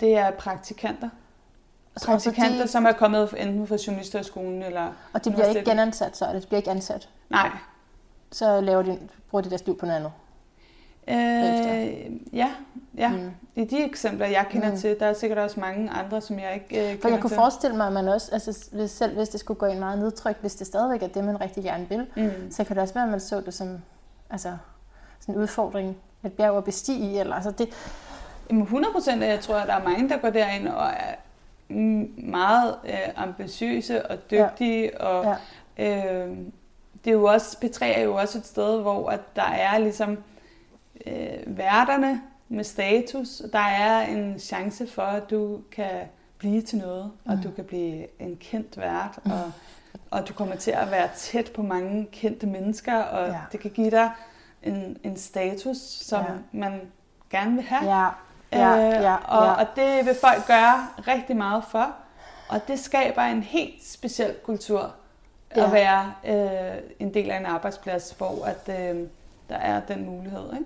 det 0.00 0.16
er 0.16 0.30
praktikanter. 0.30 1.08
Så- 1.96 2.06
Praktikanter, 2.06 2.62
de, 2.62 2.68
som 2.68 2.84
er 2.86 2.92
kommet 2.92 3.34
enten 3.38 3.66
fra 3.66 3.76
journalisterskolen 3.86 4.62
eller... 4.62 4.92
og 5.12 5.24
de 5.24 5.30
bliver 5.30 5.46
ikke 5.46 5.70
genansat, 5.70 6.16
så 6.16 6.24
er 6.24 6.32
det. 6.32 6.42
De 6.42 6.46
bliver 6.46 6.58
ikke 6.58 6.70
ansat. 6.70 7.08
Nej. 7.30 7.50
Så 8.32 8.60
laver 8.60 8.82
de, 8.82 8.98
bruger 9.30 9.42
de 9.42 9.50
deres 9.50 9.66
liv 9.66 9.78
på 9.78 9.86
noget 9.86 9.98
andet. 9.98 10.12
Øh, 11.08 11.16
ja, 12.36 12.50
ja. 12.98 13.08
Mm. 13.08 13.30
I 13.56 13.64
de 13.64 13.84
eksempler, 13.84 14.26
jeg 14.26 14.46
kender 14.50 14.70
Mm. 14.70 14.76
til, 14.76 14.96
der 15.00 15.06
er 15.06 15.12
sikkert 15.12 15.38
også 15.38 15.60
mange 15.60 15.90
andre, 15.90 16.20
som 16.20 16.38
jeg 16.38 16.54
ikke 16.54 16.80
øh, 16.80 16.90
For 16.94 17.00
kender 17.00 17.10
jeg 17.10 17.20
kunne 17.20 17.30
til. 17.30 17.36
forestille 17.36 17.76
mig, 17.76 17.86
at 17.86 17.92
man 17.92 18.08
også, 18.08 18.28
altså 18.32 18.68
hvis, 18.72 18.90
selv 18.90 19.16
hvis 19.16 19.28
det 19.28 19.40
skulle 19.40 19.58
gå 19.58 19.66
ind 19.66 19.78
meget 19.78 19.98
nedtryk, 19.98 20.36
hvis 20.40 20.54
det 20.54 20.66
stadigvæk 20.66 21.02
er 21.02 21.06
det, 21.06 21.24
man 21.24 21.40
rigtig 21.40 21.64
gerne 21.64 21.88
vil, 21.88 22.06
Mm. 22.16 22.50
så 22.50 22.64
kan 22.64 22.76
det 22.76 22.82
også 22.82 22.94
være, 22.94 23.04
at 23.04 23.10
man 23.10 23.20
så 23.20 23.40
det 23.40 23.54
som 23.54 23.78
altså, 24.30 24.56
sådan 25.20 25.34
en 25.34 25.40
udfordring, 25.40 25.96
et 26.24 26.32
bjerg 26.32 26.56
at 26.56 26.64
bestige. 26.64 27.20
Eller, 27.20 27.34
altså 27.34 27.50
det, 27.50 27.68
Jamen 28.50 28.62
100 28.62 28.92
procent, 28.92 29.22
jeg 29.22 29.40
tror, 29.40 29.54
at 29.54 29.68
der 29.68 29.74
er 29.74 29.82
mange, 29.84 30.08
der 30.08 30.16
går 30.16 30.30
derind 30.30 30.68
og 30.68 30.86
er 30.88 31.14
meget 32.30 32.74
øh, 32.84 32.92
ambitiøse 33.16 34.06
og 34.06 34.18
dygtige. 34.30 34.82
Ja. 35.00 35.06
Og, 35.06 35.36
ja. 35.78 36.14
øh, 36.24 36.36
det 37.04 37.10
er 37.10 37.14
jo 37.14 37.24
også, 37.24 37.56
P3 37.64 37.84
er 37.84 38.00
jo 38.02 38.14
også 38.14 38.38
et 38.38 38.46
sted, 38.46 38.80
hvor 38.82 39.08
at 39.10 39.20
der 39.36 39.42
er 39.42 39.78
ligesom 39.78 40.18
øh, 41.06 41.58
værterne 41.58 42.22
med 42.48 42.64
status. 42.64 43.42
Der 43.52 43.58
er 43.58 44.00
en 44.06 44.38
chance 44.38 44.86
for, 44.86 45.02
at 45.02 45.30
du 45.30 45.60
kan 45.72 45.90
blive 46.38 46.62
til 46.62 46.78
noget, 46.78 47.10
mm. 47.24 47.32
og 47.32 47.38
du 47.44 47.50
kan 47.50 47.64
blive 47.64 48.06
en 48.22 48.36
kendt 48.36 48.76
vært, 48.78 49.18
og, 49.24 49.52
og 50.10 50.28
du 50.28 50.32
kommer 50.32 50.56
til 50.56 50.70
at 50.70 50.90
være 50.90 51.08
tæt 51.16 51.50
på 51.54 51.62
mange 51.62 52.08
kendte 52.12 52.46
mennesker, 52.46 52.96
og 53.02 53.26
Ja. 53.26 53.32
ja. 53.32 53.40
det 53.52 53.60
kan 53.60 53.70
give 53.70 53.90
dig 53.90 54.10
en, 54.62 54.96
en 55.04 55.16
status, 55.16 55.76
som 55.78 56.22
Ja. 56.24 56.30
ja. 56.32 56.38
man 56.52 56.80
gerne 57.30 57.54
vil 57.54 57.64
have. 57.64 57.94
Ja, 57.96 58.08
ja, 58.52 58.76
Øh, 58.96 59.02
ja, 59.02 59.14
og, 59.14 59.44
ja. 59.46 59.52
og 59.52 59.66
det 59.76 60.06
vil 60.06 60.14
folk 60.20 60.46
gøre 60.46 60.88
rigtig 61.08 61.36
meget 61.36 61.64
for. 61.70 61.94
Og 62.48 62.60
det 62.68 62.78
skaber 62.80 63.22
en 63.22 63.42
helt 63.42 63.84
speciel 63.86 64.34
kultur 64.44 64.94
Ja. 65.56 65.64
at 65.66 65.72
være 65.72 66.12
øh, 66.26 66.82
en 66.98 67.14
del 67.14 67.30
af 67.30 67.36
en 67.38 67.46
arbejdsplads, 67.46 68.14
hvor 68.18 68.44
at, 68.44 68.68
øh, 68.80 69.08
der 69.48 69.56
er 69.56 69.80
den 69.80 70.06
mulighed. 70.06 70.52
Ikke? 70.52 70.64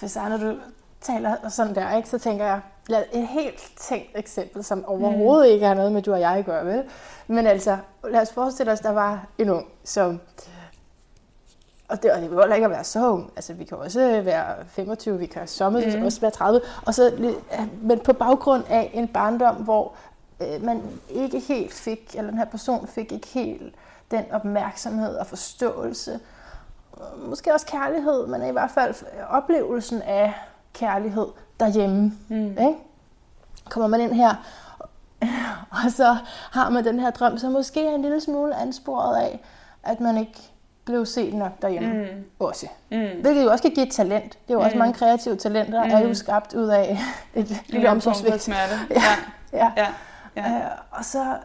For 0.00 0.06
så 0.06 0.28
når 0.28 0.36
du 0.36 0.56
taler 1.00 1.48
sådan 1.48 1.74
der, 1.74 1.96
ikke, 1.96 2.08
så 2.08 2.18
tænker 2.18 2.44
jeg, 2.44 2.60
lad 2.88 3.02
et 3.12 3.26
helt 3.28 3.72
tænkt 3.76 4.10
eksempel, 4.14 4.64
som 4.64 4.84
overhovedet 4.84 5.48
ikke 5.48 5.66
har 5.66 5.74
noget 5.74 5.92
med 5.92 6.02
du 6.02 6.12
og 6.12 6.20
jeg 6.20 6.32
at 6.32 6.44
gøre, 6.44 6.66
vel? 6.66 6.82
Men 7.26 7.46
altså, 7.46 7.78
lad 8.10 8.20
os 8.20 8.32
forestille 8.32 8.72
os, 8.72 8.80
der 8.80 8.90
var 8.90 9.26
en 9.38 9.50
ung, 9.50 9.66
som... 9.84 10.20
Og 11.88 12.02
det, 12.02 12.12
og 12.12 12.20
det 12.20 12.28
behøver 12.28 12.54
ikke 12.54 12.64
at 12.64 12.70
være 12.70 12.84
så 12.84 13.10
ung. 13.10 13.32
Altså, 13.36 13.54
vi 13.54 13.64
kan 13.64 13.78
også 13.78 14.20
være 14.24 14.54
25, 14.66 15.18
vi 15.18 15.26
kan 15.26 15.48
somme 15.48 15.80
mm. 15.80 15.98
Mm. 15.98 16.04
også 16.04 16.20
være 16.20 16.30
30. 16.30 16.60
Og 16.86 16.94
så, 16.94 17.32
men 17.82 17.98
på 17.98 18.12
baggrund 18.12 18.64
af 18.68 18.90
en 18.94 19.08
barndom, 19.08 19.54
hvor 19.54 19.94
øh, 20.40 20.64
man 20.64 20.82
ikke 21.08 21.40
helt 21.40 21.72
fik, 21.72 22.14
eller 22.16 22.30
den 22.30 22.38
her 22.38 22.44
person 22.44 22.86
fik 22.86 23.12
ikke 23.12 23.26
helt 23.26 23.74
den 24.10 24.24
opmærksomhed 24.32 25.14
og 25.14 25.26
forståelse, 25.26 26.20
måske 27.26 27.54
også 27.54 27.66
kærlighed, 27.66 28.26
men 28.26 28.46
i 28.48 28.50
hvert 28.50 28.70
fald 28.70 28.94
oplevelsen 29.30 30.02
af 30.02 30.34
kærlighed 30.72 31.26
derhjemme. 31.60 32.12
Mm. 32.28 32.46
Ikke? 32.50 32.74
Kommer 33.70 33.86
man 33.86 34.00
ind 34.00 34.12
her, 34.12 34.34
og 35.70 35.90
så 35.90 36.16
har 36.52 36.70
man 36.70 36.84
den 36.84 37.00
her 37.00 37.10
drøm, 37.10 37.38
som 37.38 37.52
måske 37.52 37.86
er 37.86 37.94
en 37.94 38.02
lille 38.02 38.20
smule 38.20 38.54
ansporet 38.56 39.16
af, 39.16 39.40
at 39.82 40.00
man 40.00 40.16
ikke 40.18 40.50
blev 40.84 41.06
set 41.06 41.34
nok 41.34 41.52
derhjemme 41.62 41.92
Mm. 42.02 42.24
også. 42.38 42.66
Mm. 42.90 42.98
Hvilket 43.20 43.44
jo 43.44 43.50
også 43.50 43.62
kan 43.62 43.70
give 43.70 43.86
et 43.86 43.92
talent. 43.92 44.32
Det 44.32 44.50
er 44.50 44.54
jo 44.54 44.60
også 44.60 44.74
Mm. 44.74 44.78
mange 44.78 44.94
kreative 44.94 45.36
talenter, 45.36 45.80
er 45.80 46.00
jo 46.00 46.08
Mm. 46.08 46.14
skabt 46.14 46.54
ud 46.54 46.68
af 46.68 46.98
et 47.34 47.62
lille 47.68 47.90
omsorgsvigt. 47.90 48.42
smerte. 48.42 48.74
Ja. 48.90 49.02
Ja. 49.52 49.72
Ja. 49.76 49.86
Ja. 50.36 50.50
Ja. 50.52 50.56
Øh, 50.58 50.70
og 50.90 51.04
så 51.04 51.36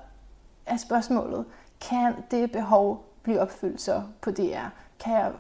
er 0.65 0.77
spørgsmålet, 0.77 1.45
kan 1.89 2.13
det 2.31 2.51
behov 2.51 3.05
blive 3.23 3.39
opfyldt 3.41 3.81
så 3.81 4.01
på 4.21 4.31
DR? 4.31 4.65
Kan 4.99 5.13
jeg, 5.13 5.31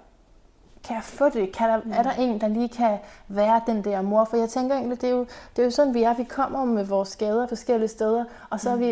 kan 0.85 0.95
jeg 0.95 1.03
få 1.03 1.29
det? 1.29 1.51
Kan 1.51 1.69
der, 1.69 1.81
Er 1.97 2.03
der 2.03 2.11
en, 2.11 2.41
der 2.41 2.47
lige 2.47 2.69
kan 2.69 2.97
være 3.27 3.61
den 3.67 3.83
der 3.83 4.01
mor? 4.01 4.25
For 4.25 4.37
jeg 4.37 4.49
tænker 4.49 4.75
egentlig, 4.75 5.01
det 5.01 5.07
er 5.09 5.13
jo, 5.13 5.25
det 5.55 5.59
er 5.61 5.63
jo 5.63 5.71
sådan, 5.71 5.93
vi 5.93 6.03
er. 6.03 6.13
Vi 6.13 6.23
kommer 6.23 6.65
med 6.65 6.83
vores 6.85 7.09
skader 7.09 7.47
forskellige 7.47 7.87
steder, 7.89 8.25
og 8.49 8.59
så 8.59 8.69
er 8.69 8.75
vi 8.75 8.85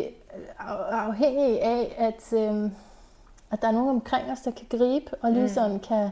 af- 0.59 1.07
afhængige 1.07 1.61
af, 1.63 1.95
at, 1.97 2.33
øh, 2.39 2.69
at 3.51 3.61
der 3.61 3.67
er 3.67 3.71
nogen 3.71 3.89
omkring 3.89 4.31
os, 4.31 4.41
der 4.41 4.51
kan 4.51 4.65
gribe, 4.77 5.11
og 5.21 5.31
lige 5.31 5.43
Mm. 5.43 5.49
sådan 5.49 5.79
kan... 5.79 6.09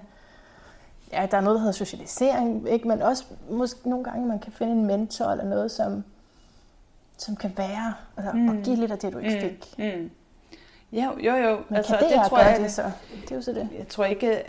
Ja, 1.11 1.27
der 1.31 1.37
er 1.37 1.41
noget, 1.41 1.55
der 1.55 1.59
hedder 1.59 1.71
socialisering, 1.73 2.69
ikke? 2.69 2.87
men 2.87 3.01
også 3.01 3.25
måske 3.49 3.89
nogle 3.89 4.03
gange, 4.05 4.25
man 4.27 4.39
kan 4.39 4.51
finde 4.53 4.73
en 4.73 4.85
mentor 4.85 5.25
eller 5.25 5.45
noget, 5.45 5.71
som, 5.71 6.03
som 7.17 7.35
kan 7.35 7.53
være, 7.57 7.93
altså, 8.17 8.31
mm. 8.33 8.47
og 8.49 8.55
Mm. 8.55 8.63
give 8.63 8.75
lidt 8.75 8.91
af 8.91 8.97
det, 8.99 9.13
du 9.13 9.17
ikke 9.17 9.35
Mm. 9.35 9.41
fik. 9.41 9.73
Mm. 9.77 10.11
Jo, 10.91 11.11
jo, 11.19 11.35
jo. 11.35 11.59
Men 11.69 11.77
altså, 11.77 11.97
kan 11.97 12.03
det, 12.09 12.17
det 12.19 12.29
tror 12.29 12.39
jeg, 12.39 12.59
det 12.59 12.71
så? 12.71 12.83
Det 13.21 13.31
er 13.31 13.35
jo 13.35 13.41
så 13.41 13.51
det. 13.53 13.69
Jeg 13.77 13.87
tror 13.87 14.05
ikke, 14.05 14.43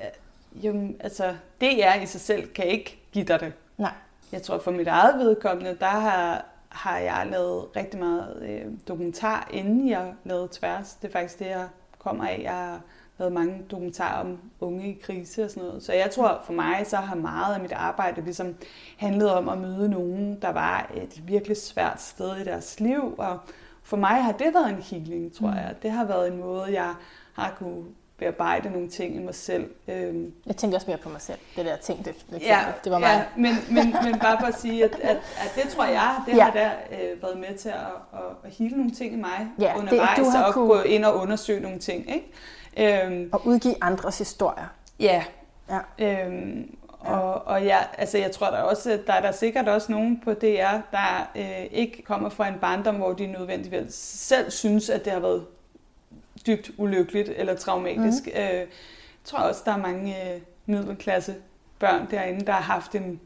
jo, 0.54 0.94
altså, 1.00 1.34
DR 1.60 2.02
i 2.02 2.06
sig 2.06 2.20
selv 2.20 2.48
kan 2.48 2.64
ikke 2.66 2.98
give 3.12 3.24
dig 3.24 3.40
det. 3.40 3.52
Nej. 3.78 3.92
Jeg 4.32 4.42
tror 4.42 4.58
for 4.58 4.70
mit 4.70 4.88
eget 4.88 5.18
vedkommende, 5.18 5.76
der 5.80 5.86
har, 5.86 6.44
har 6.68 6.98
jeg 6.98 7.28
lavet 7.30 7.76
rigtig 7.76 8.00
meget 8.00 8.42
øh, 8.42 8.72
dokumentar, 8.88 9.48
inden 9.52 9.88
jeg 9.88 10.14
lavede 10.24 10.48
tværs. 10.52 10.94
Det 10.94 11.08
er 11.08 11.12
faktisk 11.12 11.38
det, 11.38 11.46
jeg 11.46 11.68
kommer 11.98 12.26
af. 12.26 12.40
Jeg 12.42 12.52
har 12.52 12.80
lavet 13.18 13.32
mange 13.32 13.62
dokumentarer 13.70 14.20
om 14.20 14.38
unge 14.60 14.88
i 14.88 15.00
krise 15.02 15.44
og 15.44 15.50
sådan 15.50 15.62
noget. 15.62 15.82
Så 15.82 15.92
jeg 15.92 16.10
tror 16.10 16.42
for 16.44 16.52
mig, 16.52 16.86
så 16.86 16.96
har 16.96 17.16
meget 17.16 17.54
af 17.54 17.60
mit 17.60 17.72
arbejde 17.72 18.20
ligesom 18.20 18.54
handlet 18.96 19.30
om 19.30 19.48
at 19.48 19.58
møde 19.58 19.88
nogen, 19.88 20.38
der 20.42 20.50
var 20.50 20.90
et 20.94 21.28
virkelig 21.28 21.56
svært 21.56 22.02
sted 22.02 22.36
i 22.36 22.44
deres 22.44 22.80
liv. 22.80 23.14
Og 23.18 23.38
for 23.82 23.96
mig 23.96 24.24
har 24.24 24.32
det 24.32 24.54
været 24.54 24.70
en 24.70 24.82
healing, 24.82 25.32
tror 25.32 25.48
jeg. 25.48 25.74
Det 25.82 25.90
har 25.90 26.04
været 26.04 26.32
en 26.32 26.40
måde, 26.40 26.72
jeg 26.72 26.94
har 27.32 27.54
kunne 27.58 27.84
bearbejde 28.22 28.70
nogle 28.70 28.88
ting 28.88 29.16
i 29.16 29.18
mig 29.18 29.34
selv. 29.34 29.70
Øhm, 29.88 30.32
Jeg 30.46 30.56
tænker 30.56 30.76
også 30.76 30.86
mere 30.90 30.98
på 30.98 31.08
mig 31.08 31.20
selv, 31.20 31.38
det 31.56 31.64
der 31.66 31.76
ting, 31.76 32.04
det, 32.04 32.14
det, 32.30 32.42
ja, 32.42 32.60
det 32.84 32.92
var 32.92 32.98
mig. 32.98 33.08
Ja, 33.08 33.22
men, 33.36 33.52
men, 33.70 33.96
men 34.04 34.18
bare 34.18 34.36
for 34.40 34.46
at 34.46 34.60
sige, 34.60 34.84
at, 34.84 34.94
at, 35.02 35.16
at 35.16 35.52
det 35.62 35.70
tror 35.72 35.84
jeg, 35.84 36.14
det 36.26 36.36
Ja. 36.36 36.44
har 36.44 36.50
der 36.50 36.70
øh, 36.92 37.22
været 37.22 37.38
med 37.38 37.58
til 37.58 37.68
at, 37.68 37.74
at, 38.12 38.20
at 38.44 38.50
hele 38.50 38.76
nogle 38.76 38.90
ting 38.90 39.12
i 39.12 39.16
mig 39.16 39.46
Ja, 39.60 39.64
det- 39.74 39.80
undervejs, 39.80 40.18
du 40.18 40.24
har 40.24 40.44
og 40.44 40.52
kunne- 40.54 40.66
gå 40.66 40.80
ind 40.82 41.04
og 41.04 41.16
undersøge 41.16 41.60
nogle 41.60 41.78
ting. 41.78 42.06
Ikke? 42.14 43.04
Øhm, 43.06 43.28
Og 43.32 43.46
udgive 43.46 43.74
andres 43.80 44.18
historier. 44.18 44.66
ja. 45.00 45.24
Ja. 45.70 45.78
Øhm, 46.26 46.76
og, 47.00 47.46
og 47.46 47.66
jeg, 47.66 47.86
altså 47.98 48.18
jeg 48.18 48.32
tror 48.32 48.46
der 48.50 48.58
også, 48.58 48.98
der 49.06 49.12
er 49.12 49.20
der 49.20 49.32
sikkert 49.32 49.68
også 49.68 49.92
nogen 49.92 50.20
på 50.24 50.32
DR, 50.34 50.76
der 50.92 51.30
øh, 51.36 51.64
ikke 51.70 52.02
kommer 52.02 52.28
fra 52.28 52.48
en 52.48 52.54
barndom, 52.60 52.94
hvor 52.94 53.12
de 53.12 53.26
nødvendigvis 53.26 53.94
selv 54.18 54.50
synes, 54.50 54.90
at 54.90 55.04
det 55.04 55.12
har 55.12 55.20
været 55.20 55.46
dybt 56.46 56.70
ulykkeligt 56.78 57.28
eller 57.28 57.54
traumatisk. 57.56 58.26
Mm. 58.26 58.32
Øh, 58.40 58.54
jeg 58.54 58.66
tror 59.24 59.38
også, 59.38 59.62
der 59.64 59.72
er 59.72 59.76
mange 59.76 60.34
øh, 60.34 60.40
middelklasse 60.66 61.34
børn 61.78 62.08
derinde, 62.10 62.46
der 62.46 62.52
har 62.52 62.72
haft 62.74 62.94
en 62.94 63.20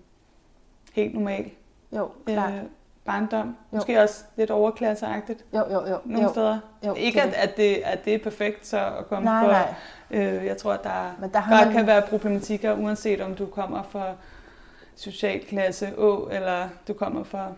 helt 0.93 1.15
normal 1.15 1.51
Jo, 1.97 2.11
klart. 2.27 2.53
øh, 2.53 2.59
barndom. 3.05 3.47
Jo. 3.49 3.77
Måske 3.77 4.01
også 4.03 4.25
lidt 4.37 4.51
overklasseagtigt 4.51 5.45
Jo, 5.55 5.59
jo, 5.73 5.87
jo. 5.89 5.99
nogle 6.05 6.23
jo. 6.23 6.31
steder. 6.33 6.59
Jo, 6.87 6.95
Ikke 6.95 7.23
at, 7.23 7.35
at, 7.35 7.57
det, 7.57 7.75
at 7.85 8.05
det 8.05 8.15
er 8.15 8.19
perfekt 8.19 8.67
så 8.67 8.87
at 8.99 9.07
komme 9.09 9.25
Nej, 9.25 9.45
fra... 9.45 9.53
nej. 9.53 9.75
Øh, 10.39 10.45
jeg 10.47 10.57
tror, 10.57 10.73
at 10.73 10.85
der, 10.85 11.17
Men 11.21 11.31
der 11.33 11.41
der 11.49 11.65
man- 11.65 11.73
kan 11.73 11.87
være 11.87 12.03
problematikker, 12.03 12.75
uanset 12.75 13.21
om 13.21 13.35
du 13.35 13.47
kommer 13.47 13.83
fra 13.83 14.13
socialklasse 14.97 15.93
Å, 15.99 16.29
eller 16.33 16.69
du 16.89 16.93
kommer 16.95 17.25
fra 17.25 17.53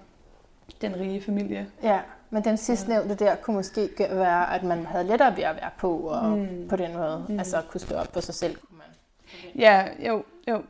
den 0.81 0.97
rige 0.97 1.23
familie. 1.23 1.67
Ja, 1.83 2.01
men 2.31 2.45
den 2.45 2.57
sidstnævnte 2.57 3.15
der 3.15 3.35
kunne 3.37 3.57
måske 3.57 3.89
være, 4.11 4.55
at 4.55 4.63
man 4.63 4.87
havde 4.87 5.05
lettere 5.05 5.37
ved 5.37 5.45
at 5.45 5.55
være 5.57 5.71
på, 5.79 5.97
og 5.99 6.25
Mm. 6.31 6.69
på 6.69 6.77
den 6.77 6.97
måde, 6.97 7.25
Mm. 7.29 7.39
altså 7.39 7.63
kunne 7.71 7.81
stå 7.81 7.95
op 7.97 8.09
på 8.13 8.21
sig 8.21 8.35
selv. 8.35 8.57
Kunne 8.57 8.79
man. 8.79 8.87
Ja, 9.61 9.85
jo, 10.09 10.23
jo. 10.49 10.63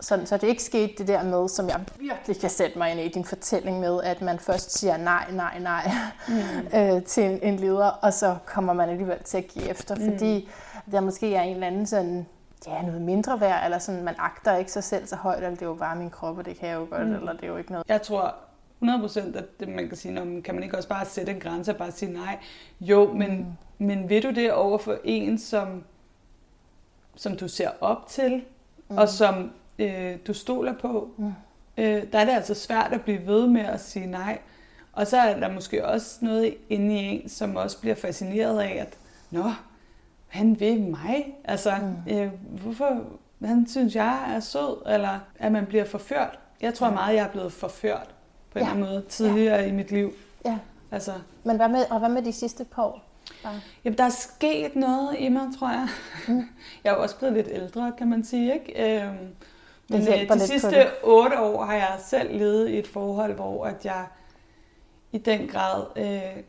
Så, 0.00 0.20
så 0.24 0.36
det 0.36 0.46
ikke 0.46 0.62
skete 0.62 0.92
det 0.98 1.08
der 1.08 1.22
med, 1.22 1.48
som 1.48 1.68
jeg 1.68 1.80
virkelig 1.98 2.40
kan 2.40 2.50
sætte 2.50 2.78
mig 2.78 2.90
ind 2.90 3.00
i 3.00 3.08
din 3.08 3.24
fortælling 3.24 3.80
med, 3.80 4.02
at 4.02 4.22
man 4.22 4.38
først 4.38 4.78
siger 4.78 4.96
nej, 4.96 5.24
nej, 5.32 5.58
nej 5.58 5.90
Mm. 6.28 6.34
øh, 6.78 7.02
til 7.04 7.24
en, 7.24 7.38
en 7.42 7.56
leder, 7.56 7.86
og 7.86 8.12
så 8.12 8.36
kommer 8.44 8.72
man 8.72 8.88
alligevel 8.88 9.22
til 9.22 9.38
at 9.38 9.46
give 9.48 9.68
efter, 9.68 9.94
Mm. 9.94 10.10
fordi 10.10 10.48
der 10.92 11.00
måske 11.00 11.34
er 11.34 11.42
en 11.42 11.54
eller 11.54 11.66
anden 11.66 11.86
sådan, 11.86 12.26
ja, 12.66 12.82
noget 12.82 13.00
mindre 13.02 13.40
værd, 13.40 13.64
eller 13.64 13.78
sådan, 13.78 14.02
man 14.04 14.14
agter 14.18 14.56
ikke 14.56 14.72
sig 14.72 14.84
selv 14.84 15.06
så 15.06 15.16
højt, 15.16 15.36
eller 15.36 15.50
det 15.50 15.62
er 15.62 15.66
jo 15.66 15.74
bare 15.74 15.96
min 15.96 16.10
krop, 16.10 16.38
og 16.38 16.44
det 16.44 16.58
kan 16.58 16.68
jeg 16.68 16.74
jo 16.76 16.86
godt, 16.90 17.06
mm. 17.06 17.14
eller 17.14 17.32
det 17.32 17.42
er 17.44 17.48
jo 17.48 17.56
ikke 17.56 17.72
noget. 17.72 17.84
Jeg 17.88 18.02
tror 18.02 18.34
100% 18.82 19.36
at 19.36 19.68
man 19.68 19.88
kan 19.88 19.96
sige, 19.96 20.14
"Nå, 20.14 20.24
men 20.24 20.42
kan 20.42 20.54
man 20.54 20.64
ikke 20.64 20.76
også 20.76 20.88
bare 20.88 21.06
sætte 21.06 21.32
en 21.32 21.40
grænse 21.40 21.72
og 21.72 21.76
bare 21.76 21.92
sige 21.92 22.12
nej? 22.12 22.38
Jo, 22.80 23.12
men, 23.12 23.30
mm. 23.78 23.86
men 23.86 24.08
vil 24.08 24.22
du 24.22 24.30
det 24.30 24.52
over 24.52 24.78
for 24.78 24.98
en, 25.04 25.38
som, 25.38 25.84
som 27.16 27.36
du 27.36 27.48
ser 27.48 27.70
op 27.80 28.06
til, 28.08 28.42
mm. 28.88 28.96
og 28.98 29.08
som 29.08 29.52
øh, 29.78 30.16
du 30.26 30.32
stoler 30.32 30.74
på? 30.78 31.10
Mm. 31.18 31.32
Øh, 31.78 32.02
der 32.12 32.18
er 32.18 32.24
det 32.24 32.32
altså 32.32 32.54
svært 32.54 32.92
at 32.92 33.00
blive 33.00 33.26
ved 33.26 33.46
med 33.46 33.62
at 33.64 33.80
sige 33.80 34.06
nej. 34.06 34.38
Og 34.92 35.06
så 35.06 35.16
er 35.16 35.40
der 35.40 35.52
måske 35.52 35.86
også 35.86 36.18
noget 36.20 36.54
inde 36.68 36.94
i 36.94 36.98
en, 36.98 37.28
som 37.28 37.56
også 37.56 37.80
bliver 37.80 37.94
fascineret 37.94 38.60
af, 38.60 38.76
at 38.80 38.98
Nå, 39.30 39.52
han 40.28 40.60
vil 40.60 40.80
mig. 40.80 41.34
Altså, 41.44 41.72
mm. 42.06 42.12
øh, 42.12 42.30
hvorfor 42.62 43.02
han 43.44 43.66
synes, 43.66 43.94
jeg 43.94 44.34
er 44.34 44.40
sød, 44.40 44.82
eller 44.86 45.18
at 45.38 45.52
man 45.52 45.66
bliver 45.66 45.84
forført. 45.84 46.38
Jeg 46.60 46.74
tror 46.74 46.90
meget, 46.90 47.14
jeg 47.14 47.24
er 47.24 47.30
blevet 47.30 47.52
forført 47.52 48.13
på 48.54 48.58
en 48.58 48.64
Ja. 48.64 48.70
eller 48.70 48.82
anden 48.84 48.94
måde 48.94 49.04
tidligere 49.08 49.56
ja. 49.60 49.66
i 49.66 49.72
mit 49.72 49.90
liv. 49.90 50.12
Ja, 50.44 50.58
Altså, 50.90 51.12
men 51.44 51.56
hvad 51.56 51.68
med, 51.68 51.84
og 51.90 51.98
hvad 51.98 52.08
med 52.08 52.22
de 52.22 52.32
sidste 52.32 52.64
par 52.64 52.82
år? 52.82 53.02
Bare. 53.42 53.60
jamen, 53.84 53.98
der 53.98 54.04
er 54.04 54.08
sket 54.08 54.76
noget 54.76 55.16
i 55.18 55.28
mig, 55.28 55.42
tror 55.58 55.68
jeg. 55.70 55.88
Mm. 56.28 56.34
Jeg 56.84 56.90
er 56.90 56.94
jo 56.96 57.02
også 57.02 57.16
blevet 57.18 57.34
lidt 57.34 57.48
ældre, 57.50 57.92
kan 57.98 58.08
man 58.10 58.24
sige. 58.24 58.54
Ikke? 58.54 59.02
Øhm, 59.02 59.16
men 59.88 60.00
øh, 60.00 60.06
hjælper 60.06 60.34
de 60.34 60.46
sidste 60.46 60.70
det. 60.70 60.86
otte 61.02 61.40
år 61.40 61.64
har 61.64 61.74
jeg 61.74 61.96
selv 62.04 62.38
levet 62.38 62.68
i 62.68 62.78
et 62.78 62.86
forhold, 62.86 63.32
hvor 63.32 63.64
at 63.66 63.84
jeg 63.84 64.06
i 65.12 65.18
den 65.18 65.48
grad 65.48 65.84
øh, 65.96 66.42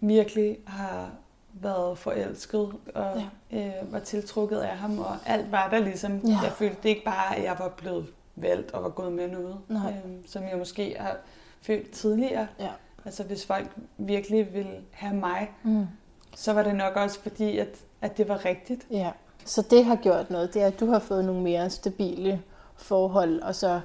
virkelig 0.00 0.58
har 0.66 1.10
været 1.52 1.98
forelsket 1.98 2.72
og 2.94 3.22
ja. 3.52 3.66
øh, 3.66 3.92
var 3.92 3.98
tiltrukket 3.98 4.58
af 4.58 4.76
ham, 4.76 4.98
og 4.98 5.16
alt 5.26 5.52
var 5.52 5.68
der 5.68 5.78
ligesom. 5.78 6.16
Ja. 6.18 6.38
Jeg 6.42 6.52
følte 6.52 6.76
det 6.82 6.88
ikke 6.88 7.04
bare, 7.04 7.36
at 7.36 7.44
jeg 7.44 7.56
var 7.58 7.68
blevet 7.68 8.06
valgt 8.36 8.70
og 8.70 8.82
var 8.82 8.88
gået 8.88 9.12
med 9.12 9.28
noget, 9.28 9.56
Nej. 9.68 9.90
øh, 10.06 10.10
som 10.26 10.42
jeg 10.42 10.58
måske 10.58 10.96
har 10.98 11.16
følt 11.62 11.90
tidligere. 11.90 12.46
Ja. 12.60 12.68
Altså 13.04 13.22
hvis 13.24 13.46
folk 13.46 13.66
virkelig 13.98 14.54
ville 14.54 14.76
have 14.92 15.14
mig, 15.14 15.50
Mm. 15.62 15.86
så 16.36 16.52
var 16.52 16.62
det 16.62 16.74
nok 16.74 16.96
også 16.96 17.20
fordi, 17.20 17.58
at, 17.58 17.68
at 18.02 18.18
det 18.18 18.28
var 18.28 18.44
rigtigt. 18.44 18.86
Ja, 18.90 19.10
så 19.44 19.62
det 19.70 19.84
har 19.84 19.96
gjort 19.96 20.30
noget. 20.30 20.54
Det 20.54 20.62
er, 20.62 20.66
at 20.66 20.80
du 20.80 20.86
har 20.90 20.98
fået 20.98 21.24
nogle 21.24 21.42
mere 21.42 21.70
stabile 21.70 22.42
forhold, 22.76 23.40
og 23.42 23.54
så 23.54 23.80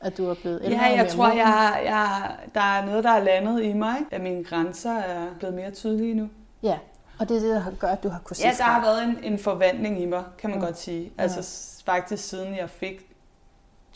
at 0.00 0.16
du 0.18 0.28
er 0.30 0.34
blevet 0.34 0.60
ældre 0.64 0.78
Ja, 0.84 0.96
jeg 0.96 1.08
tror, 1.08 1.24
moden. 1.24 1.38
jeg, 1.38 1.82
jeg, 1.84 2.36
der 2.54 2.60
er 2.60 2.86
noget, 2.86 3.04
der 3.04 3.10
er 3.10 3.24
landet 3.24 3.62
i 3.64 3.72
mig. 3.72 3.96
At 4.10 4.20
mine 4.20 4.44
grænser 4.44 4.92
er 4.94 5.26
blevet 5.38 5.54
mere 5.54 5.70
tydelige 5.70 6.14
nu. 6.14 6.28
Ja, 6.62 6.78
og 7.18 7.28
det 7.28 7.36
er 7.36 7.40
det, 7.40 7.50
der 7.54 7.58
har 7.60 7.70
gør, 7.70 7.88
at 7.88 8.02
du 8.02 8.08
har 8.08 8.20
kunne 8.24 8.36
Ja, 8.42 8.52
der 8.58 8.64
har 8.64 8.80
været 8.80 9.02
en, 9.04 9.32
en 9.32 9.38
forvandling 9.38 10.02
i 10.02 10.06
mig, 10.06 10.24
kan 10.38 10.50
man 10.50 10.58
Mm. 10.58 10.64
godt 10.64 10.78
sige. 10.78 11.12
Altså 11.18 11.42
s- 11.42 11.82
faktisk 11.86 12.28
siden 12.28 12.56
jeg 12.56 12.70
fik 12.70 13.07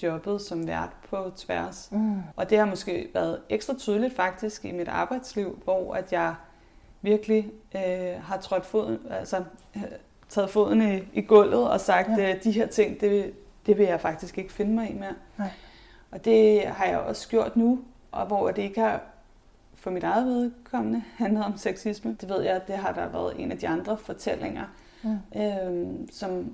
jobbet 0.03 0.41
som 0.41 0.67
vært 0.67 0.91
på 1.11 1.33
tværs. 1.37 1.89
Mm. 1.93 2.17
Og 2.37 2.51
det 2.51 2.59
har 2.59 2.65
måske 2.67 3.09
været 3.15 3.41
ekstra 3.49 3.75
tydeligt 3.75 4.17
faktisk 4.17 4.65
i 4.65 4.73
mit 4.73 4.89
arbejdsliv, 4.89 5.61
hvor 5.65 5.95
at 5.95 6.13
jeg 6.13 6.35
virkelig 7.03 7.51
øh, 7.77 8.23
har 8.23 8.37
trådt 8.41 8.67
foden, 8.67 8.99
altså 9.11 9.45
øh, 9.77 9.83
taget 10.29 10.51
foden 10.51 10.83
i, 10.95 11.03
i 11.13 11.21
gulvet 11.23 11.71
og 11.71 11.81
sagt, 11.81 12.09
Ja. 12.09 12.29
ja. 12.29 12.35
de 12.45 12.53
her 12.53 12.67
ting, 12.67 13.01
det, 13.01 13.33
det 13.67 13.79
vil 13.79 13.87
jeg 13.87 14.01
faktisk 14.01 14.39
ikke 14.39 14.53
finde 14.53 14.75
mig 14.75 14.91
i 14.91 14.95
mere. 14.95 15.15
Nej. 15.39 15.49
Og 16.11 16.25
det 16.25 16.63
har 16.67 16.85
jeg 16.87 16.99
også 16.99 17.29
gjort 17.29 17.57
nu, 17.57 17.81
og 18.13 18.27
hvor 18.27 18.51
det 18.51 18.63
ikke 18.63 18.81
har 18.81 19.01
for 19.75 19.91
mit 19.91 20.05
eget 20.05 20.27
vedkommende 20.27 21.03
handlet 21.19 21.45
om 21.45 21.57
sexisme. 21.57 22.17
Det 22.21 22.29
ved 22.29 22.43
jeg, 22.43 22.61
det 22.67 22.77
har 22.77 22.93
der 22.93 23.09
været 23.09 23.41
en 23.41 23.53
af 23.53 23.59
de 23.59 23.69
andre 23.69 23.97
fortællinger, 23.99 24.65
Mm. 25.05 25.41
øhm, 25.41 26.09
som 26.13 26.53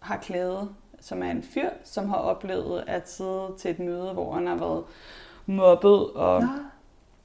har 0.00 0.16
klædet, 0.16 0.68
som 1.00 1.22
er 1.22 1.30
en 1.30 1.42
fyr, 1.42 1.68
som 1.84 2.08
har 2.08 2.16
oplevet 2.16 2.84
at 2.86 3.10
sidde 3.10 3.54
til 3.58 3.70
et 3.70 3.78
møde, 3.78 4.12
hvor 4.12 4.32
han 4.32 4.46
har 4.46 4.56
været 4.56 4.84
mobbet 5.46 6.10
og 6.10 6.40
Nå. 6.40 6.48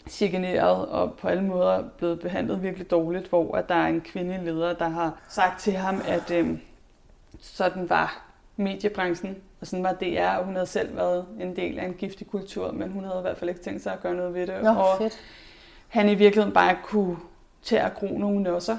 chikaneret 0.09 0.87
og 0.87 1.13
på 1.13 1.27
alle 1.27 1.43
måder 1.43 1.83
blevet 1.97 2.19
behandlet 2.19 2.63
virkelig 2.63 2.91
dårligt, 2.91 3.27
hvor 3.27 3.55
at 3.57 3.69
der 3.69 3.75
er 3.75 3.87
en 3.87 4.01
kvindelig 4.01 4.41
leder, 4.43 4.73
der 4.73 4.89
har 4.89 5.21
sagt 5.29 5.59
til 5.59 5.73
ham, 5.73 6.01
at 6.07 6.31
øhm, 6.31 6.59
sådan 7.39 7.89
var 7.89 8.23
mediebranchen, 8.55 9.37
og 9.61 9.67
sådan 9.67 9.83
var 9.83 9.93
DR, 9.93 10.37
og 10.37 10.45
hun 10.45 10.53
havde 10.53 10.67
selv 10.67 10.95
været 10.95 11.25
en 11.39 11.55
del 11.55 11.79
af 11.79 11.85
en 11.85 11.93
giftig 11.93 12.27
kultur, 12.27 12.71
men 12.71 12.91
hun 12.91 13.03
havde 13.03 13.19
i 13.19 13.21
hvert 13.21 13.37
fald 13.37 13.49
ikke 13.49 13.61
tænkt 13.61 13.81
sig 13.83 13.93
at 13.93 14.01
gøre 14.01 14.15
noget 14.15 14.33
ved 14.33 14.47
det. 14.47 14.63
Nå, 14.63 14.69
og 14.69 14.97
fedt. 14.97 15.19
han 15.87 16.09
i 16.09 16.15
virkeligheden 16.15 16.53
bare 16.53 16.77
kunne 16.83 17.17
til 17.61 17.75
at 17.75 17.93
gro 17.93 18.17
nogle 18.17 18.43
nosser. 18.43 18.77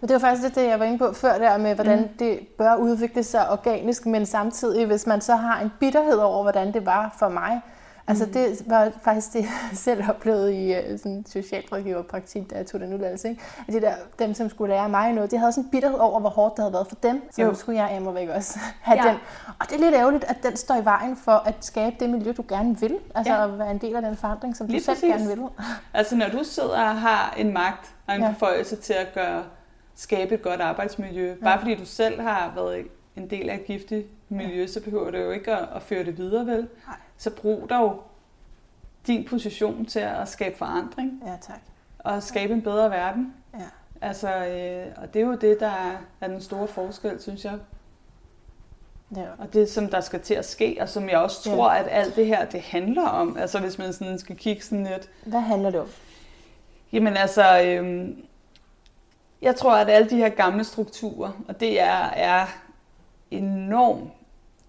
Men 0.00 0.08
det 0.08 0.14
var 0.14 0.20
faktisk 0.20 0.42
lidt 0.42 0.54
det, 0.54 0.66
jeg 0.68 0.78
var 0.78 0.84
inde 0.84 0.98
på 0.98 1.12
før 1.12 1.38
der 1.38 1.56
med, 1.58 1.74
hvordan 1.74 1.98
Mm. 2.00 2.08
det 2.18 2.38
bør 2.58 2.74
udvikle 2.76 3.22
sig 3.22 3.50
organisk, 3.50 4.06
men 4.06 4.26
samtidig, 4.26 4.86
hvis 4.86 5.06
man 5.06 5.20
så 5.20 5.36
har 5.36 5.60
en 5.60 5.72
bitterhed 5.80 6.16
over, 6.18 6.42
hvordan 6.42 6.72
det 6.74 6.86
var 6.86 7.14
for 7.18 7.28
mig. 7.28 7.60
Altså 8.08 8.26
Mm. 8.26 8.32
det 8.32 8.62
var 8.66 8.90
faktisk 9.02 9.32
det, 9.32 9.38
jeg 9.42 9.50
selv 9.78 10.04
oplevede 10.08 10.54
i 10.66 10.74
øh, 10.74 10.98
sådan 10.98 11.24
socialrådgiverpraktik, 11.28 12.50
da 12.50 12.56
jeg 12.56 12.66
tog 12.66 12.80
den 12.80 12.94
uddannelse. 12.94 13.28
Ikke? 13.28 13.42
At 13.68 13.74
de 13.74 13.80
der, 13.80 13.92
dem, 14.18 14.34
som 14.34 14.48
skulle 14.50 14.74
lære 14.74 14.88
mig 14.88 15.12
noget, 15.12 15.30
de 15.30 15.38
havde 15.38 15.52
sådan 15.52 15.64
en 15.64 15.70
bitterhed 15.70 15.98
over, 15.98 16.20
hvor 16.20 16.28
hårdt 16.30 16.56
det 16.56 16.62
havde 16.62 16.72
været 16.72 16.86
for 16.88 16.94
dem. 17.02 17.22
Så 17.32 17.42
Jo. 17.42 17.48
nu 17.48 17.54
skulle 17.54 17.82
jeg 17.82 17.90
hjemme 17.92 18.14
væk 18.14 18.28
også 18.28 18.58
have 18.82 18.98
Ja. 19.04 19.08
den. 19.10 19.16
Og 19.60 19.66
det 19.70 19.74
er 19.76 19.78
lidt 19.80 19.94
ærgerligt, 19.94 20.24
at 20.24 20.36
den 20.42 20.56
står 20.56 20.74
i 20.76 20.84
vejen 20.84 21.16
for 21.16 21.32
at 21.32 21.54
skabe 21.60 21.96
det 22.00 22.10
miljø, 22.10 22.32
du 22.36 22.44
gerne 22.48 22.80
vil. 22.80 22.98
Altså 23.14 23.32
Ja. 23.32 23.44
at 23.44 23.58
være 23.58 23.70
en 23.70 23.78
del 23.78 23.96
af 23.96 24.02
den 24.02 24.16
forandring, 24.16 24.56
som 24.56 24.66
Lige 24.66 24.80
du 24.80 24.84
selv 24.84 24.96
præcis. 24.96 25.10
gerne 25.10 25.28
vil. 25.28 25.46
Altså 25.94 26.16
når 26.16 26.28
du 26.28 26.44
sidder 26.44 26.80
og 26.80 26.96
har 27.00 27.34
en 27.36 27.52
magt 27.52 27.90
og 28.08 28.14
en 28.14 28.22
ja. 28.22 28.28
beføjelse 28.28 28.76
til 28.76 28.92
at 28.92 29.06
gøre, 29.14 29.42
skabe 29.96 30.34
et 30.34 30.42
godt 30.42 30.60
arbejdsmiljø, 30.60 31.28
ja. 31.28 31.44
bare 31.44 31.58
fordi 31.58 31.74
du 31.74 31.84
selv 31.84 32.20
har 32.20 32.52
været 32.54 32.86
en 33.16 33.30
del 33.30 33.50
af 33.50 33.54
et 33.54 33.64
giftigt 33.64 34.06
miljø, 34.28 34.66
så 34.66 34.80
behøver 34.82 35.10
du 35.10 35.18
jo 35.18 35.30
ikke 35.30 35.52
at, 35.52 35.68
at 35.74 35.82
føre 35.82 36.04
det 36.04 36.18
videre, 36.18 36.46
vel? 36.46 36.68
Nej. 36.86 36.96
Så 37.16 37.30
brug 37.30 37.70
dog 37.70 38.02
din 39.06 39.24
position 39.24 39.86
til 39.86 40.00
at 40.00 40.28
skabe 40.28 40.56
forandring 40.58 41.22
Ja, 41.26 41.32
tak. 41.42 41.60
og 41.98 42.22
skabe 42.22 42.52
en 42.52 42.62
bedre 42.62 42.90
verden. 42.90 43.34
Ja. 43.54 43.60
Altså, 44.00 44.28
øh, 44.46 44.86
og 45.02 45.14
det 45.14 45.22
er 45.22 45.26
jo 45.26 45.34
det, 45.34 45.60
der 45.60 45.96
er, 46.20 46.26
den 46.28 46.40
store 46.40 46.68
forskel, 46.68 47.22
synes 47.22 47.44
jeg. 47.44 47.58
Ja. 49.16 49.26
Og 49.38 49.52
det, 49.52 49.70
som 49.70 49.88
der 49.88 50.00
skal 50.00 50.20
til 50.20 50.34
at 50.34 50.44
ske, 50.44 50.76
og 50.80 50.88
som 50.88 51.08
jeg 51.08 51.18
også 51.18 51.50
Ja. 51.50 51.56
tror, 51.56 51.68
at 51.68 51.86
alt 51.90 52.16
det 52.16 52.26
her, 52.26 52.44
det 52.44 52.60
handler 52.60 53.06
om. 53.08 53.36
Altså, 53.38 53.58
hvis 53.60 53.78
man 53.78 53.92
sådan 53.92 54.18
skal 54.18 54.36
kigge 54.36 54.62
sådan 54.62 54.84
lidt 54.84 55.08
Hvad 55.26 55.40
handler 55.40 55.70
det 55.70 55.80
om? 55.80 55.88
Jamen 56.92 57.16
altså, 57.16 57.62
øhm, 57.62 58.24
Jeg 59.42 59.56
tror, 59.56 59.72
at 59.72 59.88
alle 59.88 60.10
de 60.10 60.16
her 60.16 60.28
gamle 60.28 60.64
strukturer, 60.64 61.32
og 61.48 61.60
det 61.60 61.80
er, 61.80 62.10
er 62.10 62.46
enormt 63.30 64.10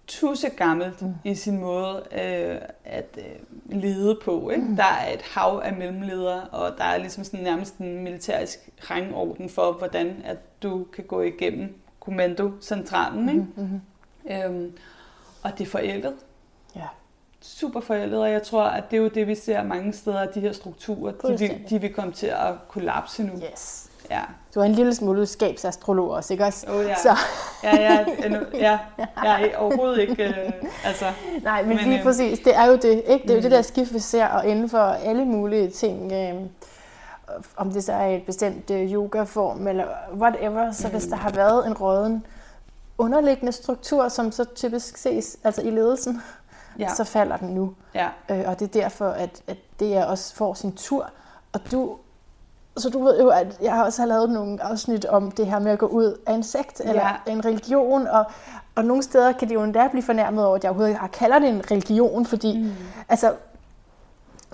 tusse 0.06 0.48
gammelt 0.48 1.02
mm. 1.02 1.14
i 1.24 1.34
sin 1.34 1.58
måde 1.58 2.02
øh, 2.12 2.58
at 2.84 3.18
øh, 3.18 3.80
lede 3.82 4.18
på. 4.24 4.50
Ikke? 4.50 4.64
Mm. 4.64 4.76
Der 4.76 4.84
er 4.84 5.14
et 5.14 5.22
hav 5.22 5.62
af 5.64 5.72
mellemledere, 5.72 6.40
og 6.42 6.78
der 6.78 6.84
er 6.84 6.98
ligesom 6.98 7.24
sådan 7.24 7.40
nærmest 7.40 7.76
en 7.76 8.04
militærisk 8.04 8.58
rangorden 8.90 9.48
for, 9.48 9.72
hvordan 9.72 10.22
at 10.24 10.36
du 10.62 10.84
kan 10.84 11.04
gå 11.04 11.20
igennem 11.20 11.74
kommandocentralen. 12.00 13.28
Ikke? 13.28 13.46
Mm-hmm. 13.56 13.80
Øhm, 14.30 14.72
og 15.42 15.58
det 15.58 15.66
er 15.66 15.70
forældet. 15.70 16.14
Ja. 16.76 16.86
Super 17.40 17.80
forældet, 17.80 18.22
og 18.22 18.30
jeg 18.30 18.42
tror, 18.42 18.64
at 18.64 18.90
det 18.90 18.96
er 18.96 19.00
jo 19.00 19.08
det, 19.08 19.26
vi 19.26 19.34
ser 19.34 19.62
mange 19.62 19.92
steder, 19.92 20.20
at 20.20 20.34
de 20.34 20.40
her 20.40 20.52
strukturer, 20.52 21.12
de 21.12 21.38
vil, 21.38 21.64
de 21.70 21.80
vil 21.80 21.94
komme 21.94 22.12
til 22.12 22.26
at 22.26 22.54
kollapse 22.68 23.22
nu. 23.22 23.32
Yes. 23.52 23.87
Ja. 24.10 24.20
Du 24.54 24.60
er 24.60 24.64
en 24.64 24.72
lille 24.72 24.94
smule 24.94 25.26
skabsastrolog 25.26 26.10
også, 26.10 26.32
ikke 26.34 26.44
også? 26.44 26.66
Oh, 26.70 26.84
ja. 26.84 26.94
Så. 26.96 27.16
ja, 27.62 27.76
ja, 27.76 28.06
ja, 28.54 28.78
jeg 29.22 29.42
er 29.42 29.58
overhovedet 29.58 29.98
ikke... 29.98 30.24
Øh, 30.24 30.52
altså, 30.84 31.04
Nej, 31.42 31.62
men, 31.62 31.76
men 31.76 31.86
lige 31.86 31.98
øh, 31.98 32.04
præcis. 32.04 32.38
Det 32.38 32.56
er 32.56 32.66
jo 32.66 32.76
det, 32.76 33.02
ikke? 33.06 33.22
Det 33.22 33.30
er 33.30 33.34
jo 33.34 33.38
mm. 33.38 33.42
det 33.42 33.50
der 33.50 33.62
skift, 33.62 33.94
vi 33.94 33.98
ser, 33.98 34.26
og 34.26 34.46
inden 34.46 34.68
for 34.68 34.78
alle 34.78 35.24
mulige 35.24 35.70
ting... 35.70 36.12
Øh, 36.12 36.34
om 37.56 37.72
det 37.72 37.84
så 37.84 37.92
er 37.92 38.06
et 38.06 38.22
bestemt 38.22 38.70
øh, 38.70 38.92
yogaform 38.92 39.66
eller 39.66 39.84
whatever, 40.14 40.72
så 40.72 40.86
mm. 40.86 40.92
hvis 40.92 41.06
der 41.06 41.16
har 41.16 41.30
været 41.30 41.66
en 41.66 41.74
råden 41.74 42.26
underliggende 42.98 43.52
struktur, 43.52 44.08
som 44.08 44.32
så 44.32 44.44
typisk 44.44 44.96
ses 44.96 45.36
altså 45.44 45.62
i 45.62 45.70
ledelsen, 45.70 46.22
ja. 46.78 46.94
så 46.94 47.04
falder 47.04 47.36
den 47.36 47.48
nu. 47.48 47.74
Ja. 47.94 48.08
Øh, 48.30 48.44
og 48.46 48.60
det 48.60 48.76
er 48.76 48.80
derfor, 48.80 49.08
at, 49.08 49.42
at 49.46 49.56
det 49.80 49.96
er 49.96 50.04
også 50.04 50.34
får 50.34 50.54
sin 50.54 50.72
tur. 50.72 51.10
Og 51.52 51.60
du 51.72 51.96
så 52.80 52.90
du 52.90 53.04
ved 53.04 53.20
jo, 53.20 53.28
at 53.28 53.58
jeg 53.62 53.82
også 53.84 54.02
har 54.02 54.06
lavet 54.06 54.30
nogle 54.30 54.62
afsnit 54.62 55.04
om 55.04 55.30
det 55.30 55.46
her 55.46 55.58
med 55.58 55.72
at 55.72 55.78
gå 55.78 55.86
ud 55.86 56.20
af 56.26 56.34
en 56.34 56.42
sekt 56.42 56.80
eller 56.80 57.18
ja. 57.26 57.32
en 57.32 57.44
religion, 57.44 58.06
og, 58.06 58.24
og 58.74 58.84
nogle 58.84 59.02
steder 59.02 59.32
kan 59.32 59.48
de 59.48 59.54
jo 59.54 59.62
endda 59.62 59.88
blive 59.88 60.02
fornærmet 60.02 60.46
over, 60.46 60.56
at 60.56 60.64
jeg 60.64 60.70
overhovedet 60.70 60.96
har 60.96 61.06
kalder 61.06 61.38
det 61.38 61.48
en 61.48 61.70
religion, 61.70 62.26
fordi 62.26 62.58
mm. 62.58 62.72
altså, 63.08 63.34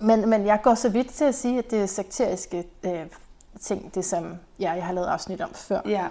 men, 0.01 0.29
men 0.29 0.47
jeg 0.47 0.61
går 0.62 0.75
så 0.75 0.89
vidt 0.89 1.11
til 1.11 1.25
at 1.25 1.35
sige, 1.35 1.59
at 1.59 1.70
det 1.70 1.83
er 1.83 1.87
sekteriske 1.87 2.64
øh, 2.85 3.07
ting, 3.61 3.95
det 3.95 4.05
som 4.05 4.35
ja, 4.61 4.72
jeg 4.72 4.85
har 4.85 4.93
lavet 4.93 5.07
afsnit 5.07 5.41
om 5.41 5.51
før. 5.55 5.81
Ja. 5.89 6.07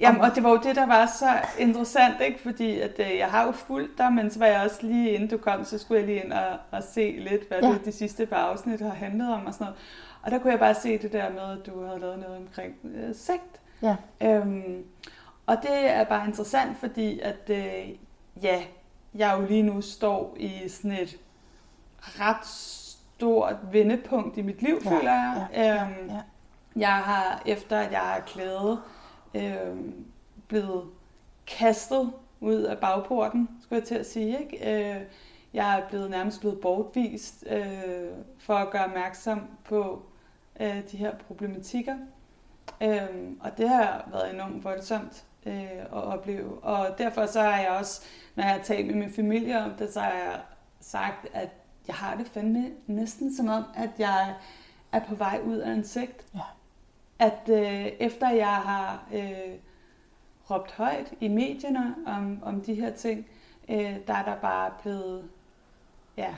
Jamen, 0.00 0.20
og 0.20 0.34
det 0.34 0.42
var 0.42 0.50
jo 0.50 0.56
det, 0.56 0.76
der 0.76 0.86
var 0.86 1.06
så 1.06 1.28
interessant, 1.58 2.14
ikke? 2.20 2.40
fordi 2.42 2.80
at, 2.80 2.92
øh, 2.98 3.18
jeg 3.18 3.26
har 3.26 3.46
jo 3.46 3.52
fulgt 3.52 3.98
dig, 3.98 4.12
men 4.12 4.30
så 4.30 4.38
var 4.38 4.46
jeg 4.46 4.62
også 4.62 4.78
lige 4.82 5.10
inden 5.10 5.28
du 5.28 5.36
kom, 5.36 5.64
så 5.64 5.78
skulle 5.78 5.98
jeg 5.98 6.06
lige 6.06 6.24
ind 6.24 6.32
og, 6.32 6.56
og 6.70 6.82
se 6.82 7.16
lidt, 7.18 7.48
hvad 7.48 7.58
ja. 7.62 7.68
det 7.68 7.84
de 7.84 7.92
sidste 7.92 8.26
par 8.26 8.36
afsnit 8.36 8.80
har 8.80 8.94
handlet 8.94 9.34
om 9.34 9.46
og 9.46 9.52
sådan 9.52 9.64
noget. 9.64 9.78
Og 10.22 10.30
der 10.30 10.38
kunne 10.38 10.50
jeg 10.50 10.58
bare 10.58 10.74
se 10.74 10.98
det 10.98 11.12
der 11.12 11.32
med, 11.32 11.60
at 11.60 11.66
du 11.66 11.84
havde 11.84 12.00
lavet 12.00 12.18
noget 12.18 12.36
omkring 12.36 12.74
øh, 12.84 13.14
sekt. 13.14 13.60
Ja. 13.82 13.96
Øhm, 14.22 14.84
og 15.46 15.56
det 15.62 15.90
er 15.90 16.04
bare 16.04 16.26
interessant, 16.26 16.78
fordi 16.78 17.20
at, 17.20 17.50
øh, 17.50 17.88
ja, 18.42 18.62
jeg 19.14 19.36
jo 19.40 19.46
lige 19.46 19.62
nu 19.62 19.80
står 19.80 20.36
i 20.36 20.68
sådan 20.68 20.92
et 20.92 21.16
ret 22.00 22.46
stort 22.46 23.56
vendepunkt 23.72 24.36
i 24.36 24.42
mit 24.42 24.62
liv, 24.62 24.78
ja, 24.84 24.90
føler 24.90 25.12
jeg. 25.12 25.46
Ja, 25.52 25.84
øhm, 25.84 26.08
ja. 26.08 26.20
Jeg 26.76 26.96
har, 26.96 27.42
efter 27.46 27.78
at 27.78 27.92
jeg 27.92 28.00
har 28.00 28.20
klædet, 28.20 28.80
øh, 29.34 29.76
blevet 30.48 30.84
kastet 31.46 32.12
ud 32.40 32.62
af 32.62 32.78
bagporten, 32.78 33.48
skulle 33.62 33.78
jeg 33.80 33.88
til 33.88 33.94
at 33.94 34.06
sige. 34.06 34.38
Ikke? 34.40 34.94
Øh, 34.94 35.02
jeg 35.58 35.80
er 35.80 35.88
blevet 35.88 36.10
nærmest 36.10 36.40
blevet 36.40 36.60
bortvist 36.60 37.44
øh, 37.50 38.10
for 38.38 38.54
at 38.54 38.70
gøre 38.70 38.84
opmærksom 38.84 39.40
på 39.64 40.02
øh, 40.60 40.90
de 40.90 40.96
her 40.96 41.14
problematikker. 41.14 41.96
Øh, 42.82 43.32
og 43.40 43.58
det 43.58 43.68
har 43.68 44.08
været 44.12 44.34
enormt 44.34 44.64
voldsomt 44.64 45.24
øh, 45.46 45.78
at 45.78 45.92
opleve. 45.92 46.58
Og 46.58 46.98
derfor 46.98 47.26
så 47.26 47.40
har 47.40 47.60
jeg 47.60 47.70
også, 47.70 48.02
når 48.34 48.44
jeg 48.44 48.52
har 48.52 48.62
talt 48.62 48.86
med 48.86 48.94
min 48.94 49.12
familie 49.12 49.58
om 49.58 49.70
det, 49.70 49.92
så 49.92 50.00
har 50.00 50.12
jeg 50.12 50.40
sagt, 50.80 51.26
at 51.32 51.48
jeg 51.86 51.94
har 51.94 52.16
det 52.16 52.26
fandme 52.26 52.70
næsten 52.86 53.36
som 53.36 53.48
om, 53.48 53.64
at 53.74 53.90
jeg 53.98 54.34
er 54.92 55.00
på 55.00 55.14
vej 55.14 55.40
ud 55.46 55.56
af 55.56 55.70
en 55.70 55.84
sekt. 55.84 56.26
Ja. 56.34 56.40
At 57.18 57.48
øh, 57.48 57.86
efter 58.00 58.30
jeg 58.30 58.56
har 58.56 59.08
øh, 59.14 59.54
råbt 60.50 60.72
højt 60.72 61.12
i 61.20 61.28
medierne 61.28 61.94
om, 62.06 62.38
om 62.42 62.60
de 62.60 62.74
her 62.74 62.90
ting, 62.90 63.26
øh, 63.68 63.96
der 64.06 64.14
er 64.14 64.24
der 64.24 64.36
bare 64.36 64.70
blevet 64.82 65.28
ja, 66.18 66.34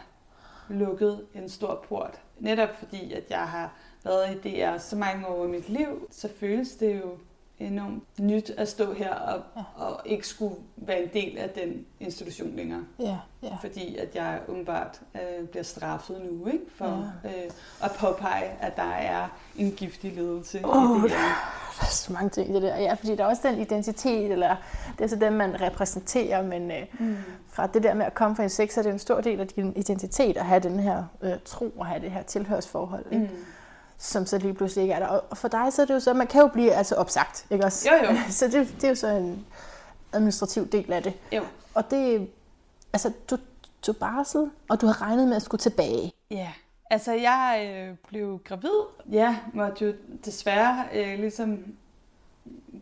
lukket 0.68 1.26
en 1.35 1.49
stor 1.49 1.85
port. 1.89 2.20
Netop 2.39 2.68
fordi, 2.78 3.12
at 3.12 3.31
jeg 3.31 3.49
har 3.49 3.74
været 4.05 4.35
i 4.35 4.39
DR 4.49 4.78
så 4.78 4.97
mange 4.97 5.26
år 5.26 5.45
i 5.45 5.49
mit 5.49 5.68
liv, 5.68 6.09
så 6.11 6.28
føles 6.41 6.76
det 6.76 7.01
jo 7.01 7.18
enormt 7.61 8.20
nyt 8.20 8.50
at 8.50 8.68
stå 8.68 8.92
her 8.92 9.14
og, 9.14 9.42
ja. 9.56 9.84
og 9.84 10.00
ikke 10.04 10.28
skulle 10.28 10.54
være 10.76 11.02
en 11.02 11.11
del 11.12 11.38
af 11.38 11.50
den 11.50 11.86
institution 12.00 12.56
længere. 12.56 12.84
Ja, 12.98 13.16
ja. 13.42 13.56
Fordi 13.61 13.96
at 13.96 14.14
jeg 14.14 14.40
umiddelbart 14.48 15.00
øh, 15.14 15.48
bliver 15.48 15.62
straffet 15.62 16.22
nu, 16.30 16.46
ikke? 16.46 16.64
For 16.76 17.12
ja. 17.24 17.28
øh, 17.28 17.50
at 17.82 17.90
påpege, 17.98 18.44
at 18.61 18.76
der 18.76 18.92
er 18.92 19.28
en 19.56 19.72
giftig 19.72 20.14
ledelse 20.14 20.61
oh, 20.64 20.98
i 20.98 21.02
det 21.02 21.11
her. 21.11 21.18
Der 21.80 21.86
er 21.86 21.90
så 21.90 22.12
mange 22.12 22.30
ting 22.30 22.50
i 22.50 22.52
det 22.52 22.62
der. 22.62 22.76
Ja, 22.76 22.94
fordi 22.94 23.16
der 23.16 23.24
er 23.24 23.28
også 23.28 23.48
den 23.48 23.61
identitet, 23.61 24.32
eller 24.32 24.56
det 24.98 25.04
er 25.04 25.08
så 25.08 25.16
den, 25.16 25.32
man 25.32 25.61
repræsenterer, 25.61 26.42
men 26.42 26.70
øh, 26.70 26.86
mm. 26.98 27.16
fra 27.48 27.66
det 27.66 27.82
der 27.82 27.94
med 27.94 28.06
at 28.06 28.14
komme 28.14 28.36
fra 28.36 28.42
en 28.42 28.50
sex, 28.50 28.78
er 28.78 28.82
det 28.82 28.92
en 28.92 28.98
stor 28.98 29.20
del 29.20 29.40
af 29.40 29.46
din 29.48 29.72
identitet 29.76 30.36
at 30.36 30.44
have 30.44 30.61
den 30.61 30.80
her 30.80 31.04
øh, 31.22 31.32
tro 31.44 31.70
og 31.78 31.86
have 31.86 32.00
det 32.00 32.11
her 32.11 32.22
tilhørsforhold. 32.22 33.04
Ikke? 33.12 33.24
Mm 33.24 33.44
som 34.01 34.26
så 34.26 34.38
lige 34.38 34.55
pludselig 34.55 34.82
ikke 34.82 34.94
er 34.94 34.98
der. 34.98 35.07
Og 35.07 35.36
for 35.36 35.48
dig 35.48 35.72
så 35.72 35.82
er 35.82 35.86
det 35.86 35.94
jo 35.94 36.01
så, 36.01 36.14
man 36.14 36.26
kan 36.26 36.40
jo 36.40 36.46
blive 36.46 36.72
altså 36.72 36.94
opsagt, 36.94 37.46
ikke 37.51 37.64
også? 37.64 37.88
Jo, 37.88 38.11
jo. 38.11 38.16
Så 38.28 38.48
det, 38.48 38.74
det 38.76 38.84
er 38.84 38.88
jo 38.88 38.94
så 38.94 39.09
en 39.09 39.46
administrativ 40.12 40.68
del 40.68 40.92
af 40.92 41.03
det. 41.03 41.12
Jo. 41.32 41.42
Og 41.74 41.90
det, 41.90 42.28
altså 42.92 43.12
du 43.30 43.38
tog 43.82 43.96
barsel, 43.96 44.51
og 44.68 44.80
du 44.80 44.86
har 44.86 45.03
regnet 45.03 45.28
med 45.28 45.36
at 45.36 45.42
skulle 45.42 45.61
tilbage. 45.61 46.12
Ja, 46.30 46.53
altså 46.90 47.12
jeg 47.12 47.70
øh, 47.72 47.96
blev 48.09 48.40
gravid. 48.44 48.80
Ja, 49.11 49.36
måtte 49.55 49.84
jo 49.84 49.94
desværre 50.24 50.84
øh, 50.94 51.18
ligesom 51.18 51.64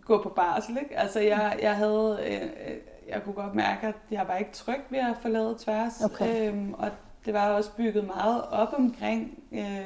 gå 0.05 0.23
på 0.23 0.29
barsel, 0.29 0.79
ikke? 0.83 0.99
Altså 0.99 1.21
jeg, 1.21 1.59
jeg 1.63 1.77
havde, 1.77 2.19
øh, 2.27 2.77
jeg 3.09 3.23
kunne 3.25 3.35
godt 3.35 3.55
mærke, 3.55 3.87
at 3.87 3.95
jeg 4.11 4.29
var 4.29 4.37
ikke 4.37 4.53
tryg 4.53 4.81
ved 4.91 4.99
at 4.99 5.17
forlade 5.23 5.57
tværs. 5.59 6.01
Okay. 6.01 6.49
Øhm, 6.49 6.75
og 6.75 6.91
det 7.25 7.35
var 7.35 7.51
også 7.51 7.71
bygget 7.77 8.07
meget 8.07 8.45
op 8.51 8.75
omkring 8.79 9.39
øh, 9.53 9.81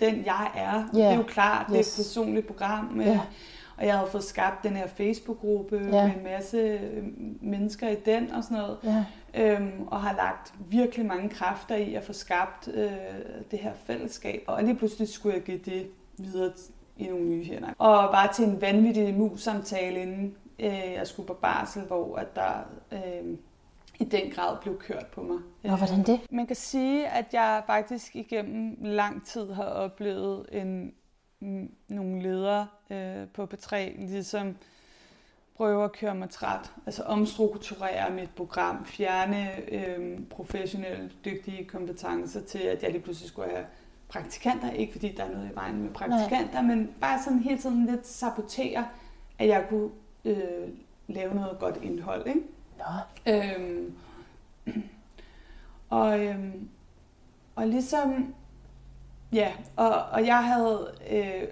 den 0.00 0.24
jeg 0.24 0.50
er. 0.54 0.74
Yeah. 0.74 0.94
Det 0.94 1.04
er 1.04 1.16
jo 1.16 1.22
klart, 1.22 1.66
yes. 1.66 1.68
det 1.68 1.76
er 1.76 1.80
et 1.80 2.06
personligt 2.06 2.46
program. 2.46 3.00
Yeah. 3.00 3.18
Og 3.76 3.86
jeg 3.86 3.94
havde 3.94 4.10
fået 4.10 4.24
skabt 4.24 4.62
den 4.62 4.76
her 4.76 4.86
Facebook-gruppe 4.86 5.76
yeah. 5.76 5.92
med 5.92 6.16
en 6.16 6.24
masse 6.24 6.56
øh, 6.56 7.04
mennesker 7.40 7.88
i 7.88 7.96
den 8.06 8.32
og 8.32 8.44
sådan 8.44 8.56
noget. 8.56 8.78
Yeah. 8.84 9.62
Øhm, 9.62 9.82
og 9.86 10.00
har 10.00 10.16
lagt 10.16 10.54
virkelig 10.58 11.06
mange 11.06 11.28
kræfter 11.28 11.76
i 11.76 11.94
at 11.94 12.04
få 12.04 12.12
skabt 12.12 12.68
øh, 12.74 12.90
det 13.50 13.58
her 13.58 13.72
fællesskab. 13.86 14.42
Og 14.46 14.64
lige 14.64 14.76
pludselig 14.76 15.08
skulle 15.08 15.34
jeg 15.36 15.42
give 15.42 15.58
det 15.58 15.86
videre 16.18 16.52
i 16.96 17.06
nogle 17.06 17.24
nye 17.24 17.44
hænder. 17.44 17.68
Og 17.78 18.12
bare 18.12 18.32
til 18.32 18.44
en 18.44 18.60
vanvittig 18.60 19.14
mus-samtale, 19.14 20.02
inden 20.02 20.34
øh, 20.58 20.92
jeg 20.96 21.06
skulle 21.06 21.26
på 21.26 21.34
barsel, 21.34 21.82
hvor 21.82 22.16
at 22.16 22.36
der... 22.36 22.52
Øh, 22.92 23.38
i 23.98 24.04
den 24.04 24.30
grad 24.30 24.56
blev 24.62 24.78
kørt 24.78 25.06
på 25.06 25.22
mig. 25.22 25.38
Og 25.64 25.78
hvordan 25.78 26.02
det? 26.02 26.20
Man 26.30 26.46
kan 26.46 26.56
sige, 26.56 27.08
at 27.08 27.26
jeg 27.32 27.62
faktisk 27.66 28.16
igennem 28.16 28.76
lang 28.80 29.26
tid 29.26 29.52
har 29.52 29.64
oplevet 29.64 30.46
en, 30.52 30.94
nogle 31.88 32.22
ledere 32.22 32.66
øh, 32.90 33.28
på 33.34 33.48
P3, 33.54 33.76
ligesom 34.00 34.56
prøver 35.56 35.84
at 35.84 35.92
køre 35.92 36.14
mig 36.14 36.30
træt, 36.30 36.72
altså 36.86 37.02
omstrukturere 37.02 38.10
mit 38.10 38.30
program, 38.36 38.84
fjerne 38.84 39.72
øh, 39.72 40.20
professionelle, 40.30 41.10
dygtige 41.24 41.64
kompetencer 41.64 42.40
til, 42.40 42.58
at 42.58 42.82
jeg 42.82 42.90
lige 42.90 43.02
pludselig 43.02 43.28
skulle 43.28 43.50
have 43.50 43.64
praktikanter, 44.08 44.70
ikke 44.70 44.92
fordi 44.92 45.14
der 45.16 45.24
er 45.24 45.30
noget 45.32 45.50
i 45.52 45.54
vejen 45.54 45.82
med 45.82 45.90
praktikanter, 45.90 46.62
Nej. 46.62 46.74
men 46.74 46.90
bare 47.00 47.22
sådan 47.24 47.38
hele 47.38 47.58
tiden 47.58 47.86
lidt 47.86 48.06
sabotere, 48.06 48.88
at 49.38 49.48
jeg 49.48 49.66
kunne 49.68 49.90
øh, 50.24 50.68
lave 51.08 51.34
noget 51.34 51.58
godt 51.58 51.78
indhold. 51.82 52.26
Ikke? 52.26 52.40
Nå. 52.78 53.32
Øhm, 53.32 53.94
og, 55.90 56.20
øhm, 56.20 56.68
og 57.56 57.66
ligesom, 57.66 58.34
ja, 59.32 59.52
og, 59.76 59.90
og 59.90 60.26
jeg 60.26 60.44
havde 60.44 60.94
øh, 61.10 61.48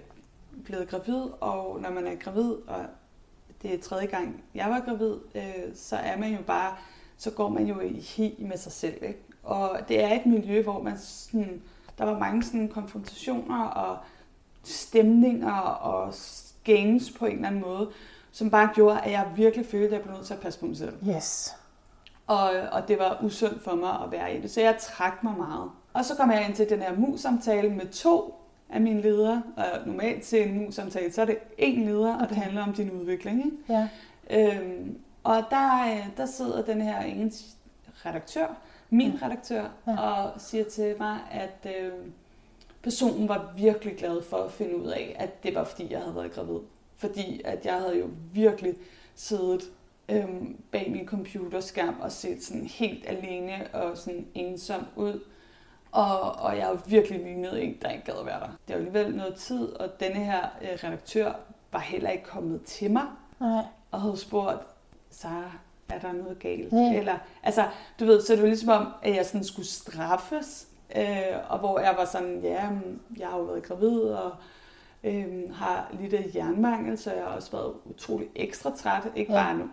blevet 0.64 0.88
gravid, 0.88 1.22
og 1.40 1.80
når 1.80 1.90
man 1.90 2.06
er 2.06 2.14
gravid, 2.14 2.50
og 2.66 2.86
det 3.62 3.74
er 3.74 3.82
tredje 3.82 4.06
gang, 4.06 4.44
jeg 4.54 4.70
var 4.70 4.80
gravid, 4.80 5.16
øh, 5.34 5.74
så 5.74 5.96
er 5.96 6.16
man 6.18 6.32
jo 6.34 6.42
bare, 6.42 6.76
så 7.16 7.30
går 7.30 7.48
man 7.48 7.66
jo 7.66 7.80
i 7.80 8.00
hi 8.00 8.34
med 8.38 8.56
sig 8.56 8.72
selv. 8.72 9.02
Ikke? 9.02 9.22
Og 9.42 9.80
det 9.88 10.04
er 10.04 10.14
et 10.14 10.26
miljø, 10.26 10.62
hvor 10.62 10.82
man 10.82 10.98
sådan, 10.98 11.62
der 11.98 12.04
var 12.04 12.18
mange 12.18 12.42
sådan 12.42 12.68
konfrontationer 12.68 13.64
og 13.64 13.98
stemninger 14.64 15.60
og 15.60 16.14
games 16.64 17.10
på 17.10 17.26
en 17.26 17.34
eller 17.34 17.48
anden 17.48 17.60
måde, 17.60 17.90
som 18.36 18.50
bare 18.50 18.70
gjorde, 18.74 19.00
at 19.00 19.10
jeg 19.12 19.26
virkelig 19.36 19.66
følte, 19.66 19.86
at 19.86 19.92
jeg 19.92 20.02
blev 20.02 20.14
nødt 20.14 20.26
til 20.26 20.34
at 20.34 20.40
passe 20.40 20.60
på 20.60 20.66
mig 20.66 20.76
selv. 20.76 20.94
Yes. 21.16 21.56
Og, 22.26 22.50
og 22.72 22.88
det 22.88 22.98
var 22.98 23.18
usundt 23.22 23.62
for 23.64 23.74
mig 23.74 23.90
at 24.04 24.10
være 24.10 24.36
i 24.36 24.40
det, 24.40 24.50
så 24.50 24.60
jeg 24.60 24.76
trak 24.80 25.24
mig 25.24 25.34
meget. 25.38 25.70
Og 25.92 26.04
så 26.04 26.14
kom 26.16 26.30
jeg 26.30 26.44
ind 26.48 26.54
til 26.56 26.70
den 26.70 26.82
her 26.82 26.94
mus-samtale 26.96 27.70
med 27.70 27.86
to 27.86 28.34
er 28.68 28.78
min 28.78 29.00
leder, 29.00 29.40
og 29.56 29.64
normalt 29.86 30.22
til 30.22 30.48
en 30.48 30.58
mus-samtale, 30.64 31.12
så 31.12 31.20
er 31.22 31.24
det 31.26 31.36
én 31.58 31.80
leder, 31.84 32.14
okay. 32.14 32.22
og 32.24 32.28
det 32.28 32.36
handler 32.36 32.62
om 32.62 32.72
din 32.72 32.90
udvikling. 32.90 33.44
Ikke? 33.44 33.56
Ja. 33.68 33.88
Øhm, 34.30 34.98
og 35.24 35.44
der, 35.50 35.82
øh, 35.92 36.06
der 36.16 36.26
sidder 36.26 36.62
den 36.64 36.80
her 36.80 37.00
ene 37.00 37.30
redaktør, 38.06 38.46
min 38.90 39.10
Ja. 39.20 39.26
redaktør, 39.26 39.64
Ja. 39.86 40.00
og 40.00 40.40
siger 40.40 40.64
til 40.64 40.94
mig, 40.98 41.18
at 41.30 41.66
øh, 41.80 41.92
personen 42.82 43.28
var 43.28 43.52
virkelig 43.56 43.96
glad 43.96 44.22
for 44.22 44.36
at 44.36 44.52
finde 44.52 44.76
ud 44.76 44.86
af, 44.86 45.16
at 45.18 45.42
det 45.42 45.54
var 45.54 45.64
fordi, 45.64 45.92
jeg 45.92 46.00
havde 46.00 46.14
været 46.16 46.32
gravid. 46.32 46.58
Fordi 46.96 47.40
at 47.44 47.66
jeg 47.66 47.74
havde 47.74 47.98
jo 47.98 48.06
virkelig 48.32 48.74
siddet 49.14 49.62
øhm, 50.08 50.56
bag 50.72 50.90
min 50.90 51.06
computerskærm 51.06 52.00
og 52.00 52.12
set 52.12 52.44
sådan 52.44 52.66
helt 52.66 53.04
alene 53.08 53.68
og 53.72 53.96
sådan 53.96 54.26
ensom 54.34 54.86
ud. 54.96 55.20
Og, 55.92 56.32
og 56.32 56.56
jeg 56.56 56.66
har 56.66 56.82
virkelig 56.86 57.20
lignet 57.24 57.64
en, 57.64 57.76
der 57.82 57.90
ikke 57.90 58.04
gad 58.04 58.14
at 58.20 58.26
være 58.26 58.40
der. 58.40 58.46
Det 58.46 58.74
var 58.74 58.74
alligevel 58.74 59.16
noget 59.16 59.34
tid, 59.34 59.68
og 59.72 60.00
denne 60.00 60.24
her 60.24 60.42
øh, 60.62 60.68
redaktør 60.84 61.32
var 61.72 61.78
heller 61.78 62.10
ikke 62.10 62.24
kommet 62.24 62.62
til 62.62 62.90
mig 62.90 63.06
Nej. 63.40 63.64
og 63.90 64.00
havde 64.00 64.16
spurgt, 64.16 64.62
Sara, 65.10 65.50
er 65.88 65.98
der 65.98 66.12
noget 66.12 66.38
galt? 66.38 66.72
Ja. 66.72 66.98
Eller, 66.98 67.18
altså, 67.42 67.68
du 68.00 68.04
ved, 68.04 68.22
så 68.22 68.32
det 68.32 68.42
var 68.42 68.48
ligesom 68.48 68.68
om, 68.68 68.86
at 69.02 69.16
jeg 69.16 69.26
sådan 69.26 69.44
skulle 69.44 69.68
straffes, 69.68 70.68
øh, 70.96 71.36
og 71.48 71.58
hvor 71.58 71.80
jeg 71.80 71.94
var 71.98 72.04
sådan, 72.04 72.40
ja, 72.42 72.68
jeg 73.18 73.28
har 73.28 73.38
jo 73.38 73.44
været 73.44 73.62
gravid, 73.62 74.00
og 74.00 74.32
øh, 75.06 75.54
har 75.54 75.90
lidt 76.00 76.14
af 76.14 76.30
jernmangel, 76.34 76.98
så 76.98 77.10
jeg 77.12 77.22
har 77.24 77.30
også 77.30 77.50
været 77.52 77.72
utrolig 77.84 78.28
ekstra 78.36 78.70
træt. 78.76 79.02
Ikke 79.16 79.32
Ja. 79.32 79.42
bare 79.42 79.54
no, 79.58 79.64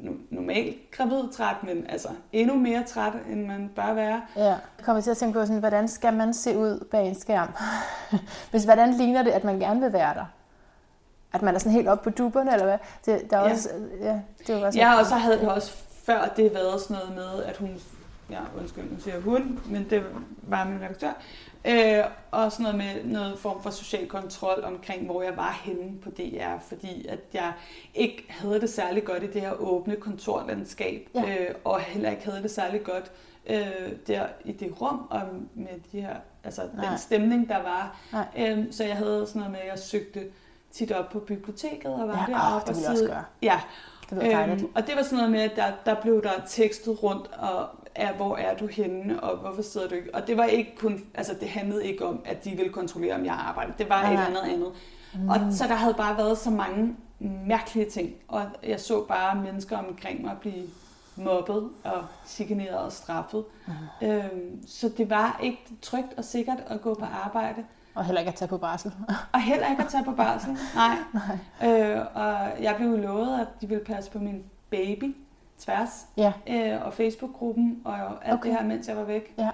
no, 0.00 0.12
normalt 0.30 0.90
gravid 0.90 1.22
træt, 1.32 1.56
men 1.62 1.86
altså 1.88 2.08
endnu 2.32 2.56
mere 2.56 2.82
træt, 2.86 3.12
end 3.30 3.46
man 3.46 3.70
bør 3.76 3.92
være. 3.94 4.22
Ja. 4.36 4.44
Jeg 4.44 4.58
kommer 4.82 5.02
til 5.02 5.10
at 5.10 5.16
tænke 5.16 5.38
på, 5.38 5.46
sådan, 5.46 5.58
hvordan 5.60 5.88
skal 5.88 6.14
man 6.14 6.34
se 6.34 6.58
ud 6.58 6.84
bag 6.90 7.08
en 7.08 7.14
skærm? 7.14 7.48
Hvis, 8.50 8.64
hvordan 8.64 8.94
ligner 8.94 9.22
det, 9.22 9.30
at 9.30 9.44
man 9.44 9.58
gerne 9.58 9.80
vil 9.80 9.92
være 9.92 10.14
der? 10.14 10.24
At 11.32 11.42
man 11.42 11.54
er 11.54 11.58
sådan 11.58 11.72
helt 11.72 11.88
oppe 11.88 12.04
på 12.04 12.10
duberne, 12.10 12.52
eller 12.52 12.66
hvad? 12.66 12.78
Det, 13.06 13.30
der 13.30 13.36
er 13.38 13.44
Ja. 13.46 13.52
også, 13.52 13.68
ja, 14.00 14.20
det 14.46 14.60
jo 14.60 14.66
også 14.66 14.78
Ja, 14.78 14.98
og 14.98 15.06
så 15.06 15.14
havde 15.14 15.38
det 15.38 15.48
også 15.48 15.72
før 16.04 16.32
det 16.36 16.54
været 16.54 16.80
sådan 16.80 16.96
noget 16.96 17.14
med, 17.14 17.44
at 17.44 17.56
hun, 17.56 17.70
ja 18.30 18.38
undskyld, 18.60 18.84
nu 18.84 19.00
siger 19.00 19.14
jeg 19.14 19.22
hun, 19.22 19.60
men 19.66 19.86
det 19.90 20.02
var 20.42 20.64
min 20.64 20.78
redaktør, 20.82 21.12
øh, 21.68 22.04
og 22.30 22.52
sådan 22.52 22.62
noget 22.62 22.78
med 22.78 23.04
noget 23.12 23.38
form 23.38 23.62
for 23.62 23.70
social 23.70 24.08
kontrol 24.08 24.64
omkring, 24.64 25.06
hvor 25.06 25.22
jeg 25.22 25.36
var 25.36 25.60
henne 25.64 25.98
på 26.02 26.10
DR, 26.10 26.58
fordi 26.68 27.06
at 27.06 27.18
jeg 27.34 27.52
ikke 27.94 28.24
havde 28.28 28.60
det 28.60 28.70
særlig 28.70 29.04
godt 29.04 29.22
i 29.22 29.26
det 29.26 29.40
her 29.40 29.52
åbne 29.52 29.96
kontorlandskab, 29.96 31.08
Ja. 31.14 31.20
øh, 31.22 31.54
og 31.64 31.80
heller 31.80 32.10
ikke 32.10 32.24
havde 32.24 32.42
det 32.42 32.50
særlig 32.50 32.82
godt 32.84 33.10
øh, 33.46 33.92
der 34.06 34.26
i 34.44 34.52
det 34.52 34.80
rum, 34.80 35.06
og 35.10 35.20
med 35.54 35.68
de 35.92 36.00
her, 36.00 36.16
altså 36.44 36.62
Nej. 36.76 36.88
den 36.88 36.98
stemning, 36.98 37.48
der 37.48 37.62
var. 37.62 37.96
Nej. 38.12 38.26
Øh, 38.38 38.64
så 38.70 38.84
jeg 38.84 38.96
havde 38.96 39.24
sådan 39.26 39.40
noget 39.40 39.52
med, 39.52 39.60
at 39.60 39.66
jeg 39.68 39.78
søgte 39.78 40.24
tit 40.72 40.92
op 40.92 41.08
på 41.08 41.18
biblioteket 41.18 41.92
og 41.94 42.08
var 42.08 42.26
Ja, 42.28 42.34
deroppe 42.34 42.68
det 42.68 42.76
vil 42.76 42.82
jeg 42.82 42.88
og 42.90 42.92
også 42.92 43.06
gøre. 43.06 43.24
Ja, 43.42 43.60
Det. 44.10 44.50
Øhm, 44.60 44.68
og 44.74 44.86
det 44.86 44.96
var 44.96 45.02
sådan 45.02 45.16
noget 45.16 45.30
med, 45.30 45.40
at 45.40 45.52
der, 45.56 45.72
der 45.86 46.00
blev 46.00 46.22
der 46.22 46.30
tekstet 46.48 47.02
rundt, 47.02 47.30
og 47.38 47.68
er, 47.98 48.12
hvor 48.12 48.36
er 48.36 48.56
du 48.56 48.66
henne, 48.66 49.22
og 49.22 49.36
hvorfor 49.36 49.62
sidder 49.62 49.88
du 49.88 49.94
ikke? 49.94 50.14
Og 50.14 50.26
det 50.26 50.36
var 50.36 50.44
ikke 50.44 50.74
kun, 50.78 51.04
altså 51.14 51.34
det 51.40 51.48
handlede 51.48 51.86
ikke 51.86 52.06
om, 52.06 52.20
at 52.24 52.44
de 52.44 52.50
ville 52.50 52.72
kontrollere, 52.72 53.14
om 53.14 53.24
jeg 53.24 53.34
arbejdede. 53.34 53.74
Det 53.78 53.88
var 53.88 54.02
Nej, 54.02 54.12
et 54.12 54.18
nej. 54.18 54.26
andet 54.26 54.54
andet. 54.54 54.72
Mm. 55.14 55.28
Og 55.28 55.36
så 55.50 55.64
der 55.68 55.74
havde 55.74 55.94
bare 55.94 56.16
været 56.16 56.38
så 56.38 56.50
mange 56.50 56.96
mærkelige 57.46 57.90
ting, 57.90 58.10
og 58.28 58.42
jeg 58.66 58.80
så 58.80 59.04
bare 59.04 59.34
mennesker 59.42 59.78
omkring 59.78 60.22
mig 60.22 60.36
blive 60.40 60.64
mobbet 61.16 61.68
og 61.84 62.04
chikaneret 62.26 62.78
og 62.78 62.92
straffet. 62.92 63.44
Mm. 64.00 64.08
Øhm, 64.08 64.66
så 64.66 64.88
det 64.96 65.10
var 65.10 65.40
ikke 65.42 65.60
trygt 65.82 66.14
og 66.16 66.24
sikkert 66.24 66.58
at 66.66 66.80
gå 66.80 66.94
på 66.94 67.04
arbejde. 67.24 67.64
Og 67.94 68.04
heller 68.04 68.20
ikke 68.20 68.28
at 68.28 68.34
tage 68.34 68.48
på 68.48 68.58
barsel. 68.58 68.92
Og 69.34 69.40
heller 69.40 69.70
ikke 69.70 69.82
at 69.82 69.88
tage 69.88 70.04
på 70.04 70.12
barsel. 70.12 70.56
Nej. 70.74 70.96
Øh, 71.64 72.00
og 72.14 72.62
jeg 72.62 72.74
blev 72.76 72.98
lovet, 72.98 73.40
at 73.40 73.46
de 73.60 73.68
ville 73.68 73.84
passe 73.84 74.10
på 74.10 74.18
min 74.18 74.44
baby 74.70 75.16
tværs. 75.58 76.06
Ja. 76.16 76.32
Øh, 76.46 76.86
og 76.86 76.92
Facebook-gruppen 76.94 77.82
og 77.84 77.96
alt 78.26 78.34
Okay. 78.38 78.48
det 78.50 78.58
her, 78.58 78.66
mens 78.66 78.88
jeg 78.88 78.96
var 78.96 79.04
væk. 79.04 79.34
Ja. 79.38 79.50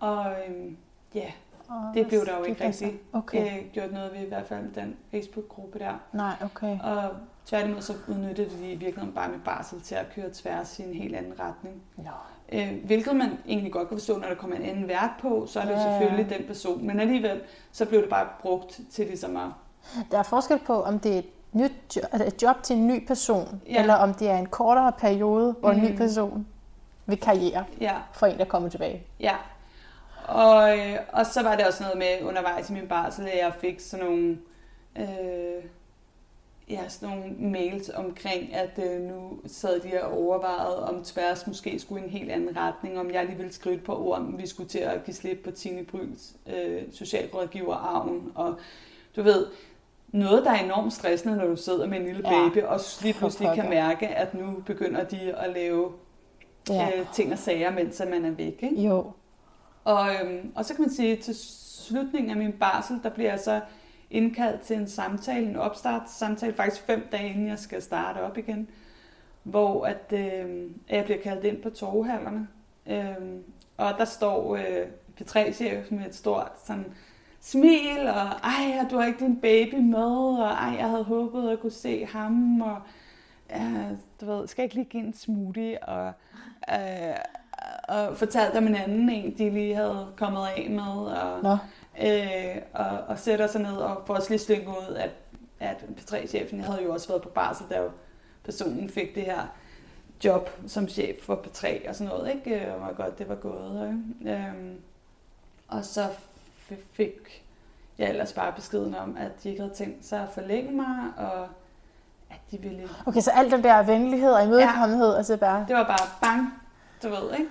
Og 0.00 0.26
øhm, 0.48 0.76
ja, 1.14 1.32
Og 1.68 1.94
det 1.94 2.06
blev 2.08 2.26
der 2.26 2.38
jo 2.38 2.44
ikke 2.44 2.64
rigtig 2.66 3.00
Okay. 3.12 3.58
øh, 3.58 3.64
gjort 3.72 3.92
noget 3.92 4.12
ved, 4.12 4.20
i 4.20 4.28
hvert 4.28 4.46
fald 4.46 4.62
med 4.62 4.72
den 4.72 4.96
Facebook-gruppe 5.10 5.78
der. 5.78 5.92
Nej, 6.12 6.32
okay. 6.44 6.78
Og 6.80 7.10
tværtimod 7.46 7.80
så 7.80 7.92
udnyttede 8.08 8.50
de 8.50 8.72
i 8.72 8.76
virkeligheden 8.76 9.12
bare 9.14 9.28
mit 9.30 9.44
barsel 9.44 9.80
til 9.80 9.94
at 9.94 10.06
køre 10.14 10.30
tværs 10.32 10.78
i 10.78 10.82
en 10.82 10.94
helt 10.94 11.16
anden 11.16 11.32
retning. 11.40 11.82
Nå. 11.96 12.10
Øh, 12.52 12.84
hvilket 12.84 13.16
man 13.16 13.30
egentlig 13.46 13.72
godt 13.72 13.88
kan 13.88 13.96
forstå, 13.96 14.18
når 14.18 14.28
der 14.28 14.34
kommer 14.34 14.56
en 14.56 14.62
anden 14.62 14.88
vært 14.88 15.10
på, 15.20 15.46
så 15.46 15.60
er 15.60 15.64
det 15.64 15.72
jo 15.72 15.76
Ja, 15.78 15.84
ja. 15.92 15.98
selvfølgelig 16.00 16.38
den 16.38 16.46
person. 16.46 16.86
Men 16.86 17.00
alligevel, 17.00 17.40
så 17.72 17.86
blev 17.86 18.00
det 18.00 18.10
bare 18.10 18.28
brugt 18.40 18.80
til 18.90 19.06
ligesom 19.06 19.36
at 19.36 19.48
Der 20.10 20.18
er 20.18 20.22
forskel 20.22 20.58
på, 20.66 20.82
om 20.82 20.98
det 20.98 21.18
er 21.18 21.22
nyt 21.54 21.72
job, 21.96 22.04
altså 22.12 22.26
et 22.26 22.42
job 22.42 22.62
til 22.62 22.76
en 22.76 22.86
ny 22.86 23.06
person, 23.06 23.62
Ja. 23.68 23.80
eller 23.80 23.94
om 23.94 24.14
det 24.14 24.28
er 24.30 24.36
en 24.38 24.46
kortere 24.46 24.92
periode, 24.98 25.54
hvor 25.60 25.70
en 25.70 25.82
ny 25.82 25.90
Mm. 25.90 25.96
person 25.96 26.46
vil 27.06 27.20
karriere 27.20 27.64
ja, 27.80 27.94
for 28.12 28.26
en, 28.26 28.38
der 28.38 28.44
kommer 28.44 28.68
tilbage. 28.68 29.02
Ja, 29.20 29.34
og, 30.28 30.78
øh, 30.78 30.96
og 31.12 31.26
så 31.26 31.42
var 31.42 31.56
det 31.56 31.66
også 31.66 31.82
noget 31.82 31.98
med 31.98 32.28
undervejs 32.28 32.70
i 32.70 32.72
min 32.72 32.88
barsel, 32.88 33.26
at 33.28 33.38
jeg 33.38 33.52
fik 33.60 33.80
sådan 33.80 34.06
nogle, 34.06 34.38
øh, 34.96 35.64
ja, 36.70 36.88
sådan 36.88 37.08
nogle 37.18 37.34
mails 37.38 37.90
omkring, 37.94 38.54
at 38.54 38.78
øh, 38.84 39.00
nu 39.00 39.32
sad 39.46 39.80
de 39.80 40.02
og 40.04 40.18
overvejede, 40.18 40.88
om 40.88 41.04
tværs 41.04 41.46
måske 41.46 41.78
skulle 41.78 42.02
i 42.02 42.04
en 42.04 42.10
helt 42.10 42.30
anden 42.30 42.56
retning, 42.56 42.98
om 42.98 43.10
jeg 43.10 43.24
lige 43.26 43.36
ville 43.36 43.52
skrive 43.52 43.74
et 43.74 43.84
par 43.84 43.92
ord, 43.94 44.18
om 44.18 44.38
vi 44.38 44.46
skulle 44.46 44.68
til 44.68 44.78
at 44.78 45.04
give 45.04 45.14
slip 45.14 45.44
på 45.44 45.50
Tine 45.50 45.84
Bryls 45.84 46.32
øh, 46.46 46.82
socialrådgiver 46.92 47.74
Arven, 47.74 48.32
og 48.34 48.54
du 49.16 49.22
ved, 49.22 49.46
noget, 50.14 50.44
der 50.44 50.50
er 50.50 50.64
enormt 50.64 50.92
stressende, 50.92 51.36
når 51.36 51.46
du 51.46 51.56
sidder 51.56 51.86
med 51.86 51.98
en 51.98 52.04
lille 52.06 52.30
Ja, 52.30 52.48
baby, 52.48 52.62
og 52.64 52.80
lige 53.02 53.14
pludselig 53.14 53.50
kan 53.54 53.70
mærke, 53.70 54.08
at 54.08 54.34
nu 54.34 54.62
begynder 54.66 55.04
de 55.04 55.34
at 55.36 55.52
lave 55.52 55.92
Ja. 56.68 56.74
ja. 56.74 57.00
øh, 57.00 57.06
ting 57.12 57.32
og 57.32 57.38
sager, 57.38 57.70
mens 57.70 58.02
man 58.10 58.24
er 58.24 58.30
væk. 58.30 58.58
Ikke? 58.62 58.82
Jo. 58.82 59.12
Og, 59.84 60.08
øhm, 60.14 60.52
og 60.54 60.64
så 60.64 60.74
kan 60.74 60.82
man 60.82 60.90
sige, 60.90 61.16
til 61.16 61.34
slutningen 61.88 62.30
af 62.30 62.36
min 62.36 62.52
barsel, 62.52 63.00
der 63.02 63.08
bliver 63.08 63.30
jeg 63.30 63.40
så 63.40 63.60
indkaldt 64.10 64.60
til 64.60 64.76
en 64.76 64.88
samtale, 64.88 65.46
en 65.46 65.56
opstartssamtale, 65.56 66.54
faktisk 66.54 66.82
fem 66.86 67.08
dage 67.12 67.28
inden 67.28 67.48
jeg 67.48 67.58
skal 67.58 67.82
starte 67.82 68.18
op 68.18 68.38
igen, 68.38 68.68
hvor 69.42 69.84
at, 69.86 70.12
øh, 70.12 70.70
jeg 70.90 71.04
bliver 71.04 71.20
kaldt 71.22 71.44
ind 71.44 71.62
på 71.62 71.70
torvehallerne. 71.70 72.48
Øh, 72.86 73.14
og 73.76 73.94
der 73.98 74.04
står 74.04 74.56
øh, 74.56 74.86
P3-chefen 75.20 75.98
med 75.98 76.06
et 76.06 76.14
stort 76.14 76.52
sådan, 76.64 76.86
smil, 77.44 78.06
og 78.08 78.28
ej, 78.42 78.78
og 78.84 78.90
du 78.90 78.98
har 78.98 79.06
ikke 79.06 79.24
din 79.24 79.40
baby 79.40 79.74
med, 79.74 80.38
og 80.38 80.48
ej, 80.48 80.76
jeg 80.78 80.90
havde 80.90 81.04
håbet 81.04 81.50
at 81.50 81.60
kunne 81.60 81.72
se 81.72 82.06
ham, 82.06 82.60
og 82.60 82.76
ja, 83.50 83.88
du 84.20 84.26
ved, 84.26 84.48
skal 84.48 84.62
jeg 84.62 84.64
ikke 84.64 84.74
lige 84.74 84.84
give 84.84 85.02
en 85.02 85.14
smoothie, 85.14 85.88
og, 85.88 86.12
øh, 86.70 87.14
og 87.88 88.16
fortalte 88.16 88.56
om 88.56 88.66
en 88.66 88.74
anden 88.74 89.10
en, 89.10 89.38
de 89.38 89.50
lige 89.50 89.74
havde 89.74 90.06
kommet 90.16 90.40
af 90.56 90.66
med, 90.70 90.82
og, 90.82 91.42
Nå. 91.42 91.56
øh, 92.06 92.62
og, 92.72 92.98
og 93.08 93.18
sætter 93.18 93.46
sig 93.46 93.60
ned 93.60 93.76
og 93.76 94.02
får 94.06 94.14
også 94.14 94.30
lige 94.30 94.40
slynget 94.40 94.68
ud, 94.68 94.94
at, 94.94 95.10
at 95.60 95.84
P3-chefen 95.98 96.60
havde 96.60 96.82
jo 96.82 96.92
også 96.92 97.08
været 97.08 97.22
på 97.22 97.28
barsel, 97.28 97.66
da 97.70 97.78
jo 97.78 97.90
personen 98.44 98.90
fik 98.90 99.14
det 99.14 99.22
her 99.22 99.46
job 100.24 100.50
som 100.66 100.88
chef 100.88 101.22
for 101.22 101.34
P3 101.34 101.88
og 101.88 101.94
sådan 101.94 102.12
noget, 102.12 102.34
ikke? 102.34 102.72
Og 102.72 102.78
hvor 102.78 102.94
godt 102.94 103.18
det 103.18 103.28
var 103.28 103.34
gået. 103.34 103.88
Ikke? 104.22 104.36
Øhm, 104.36 104.76
og 105.68 105.84
så 105.84 106.08
fik 106.92 107.44
jeg 107.98 108.08
ellers 108.08 108.32
bare 108.32 108.52
beskeden 108.52 108.94
om, 108.94 109.16
at 109.16 109.42
de 109.42 109.48
ikke 109.48 109.60
havde 109.62 109.74
tænkt 109.74 110.06
sig 110.06 110.20
at 110.20 110.28
forlænge 110.28 110.72
mig, 110.72 110.96
og 111.16 111.42
at 112.30 112.40
de 112.50 112.58
ville... 112.58 112.88
Okay, 113.06 113.20
så 113.20 113.30
alt 113.30 113.52
den 113.52 113.64
der 113.64 113.82
venlighed 113.82 114.32
og 114.32 114.44
imødekommenhed, 114.44 115.10
ja. 115.10 115.16
altså 115.16 115.36
bare... 115.36 115.64
Det 115.68 115.76
var 115.76 115.84
bare 115.84 116.08
bang, 116.22 116.54
du 117.02 117.08
ved, 117.08 117.32
ikke? 117.38 117.50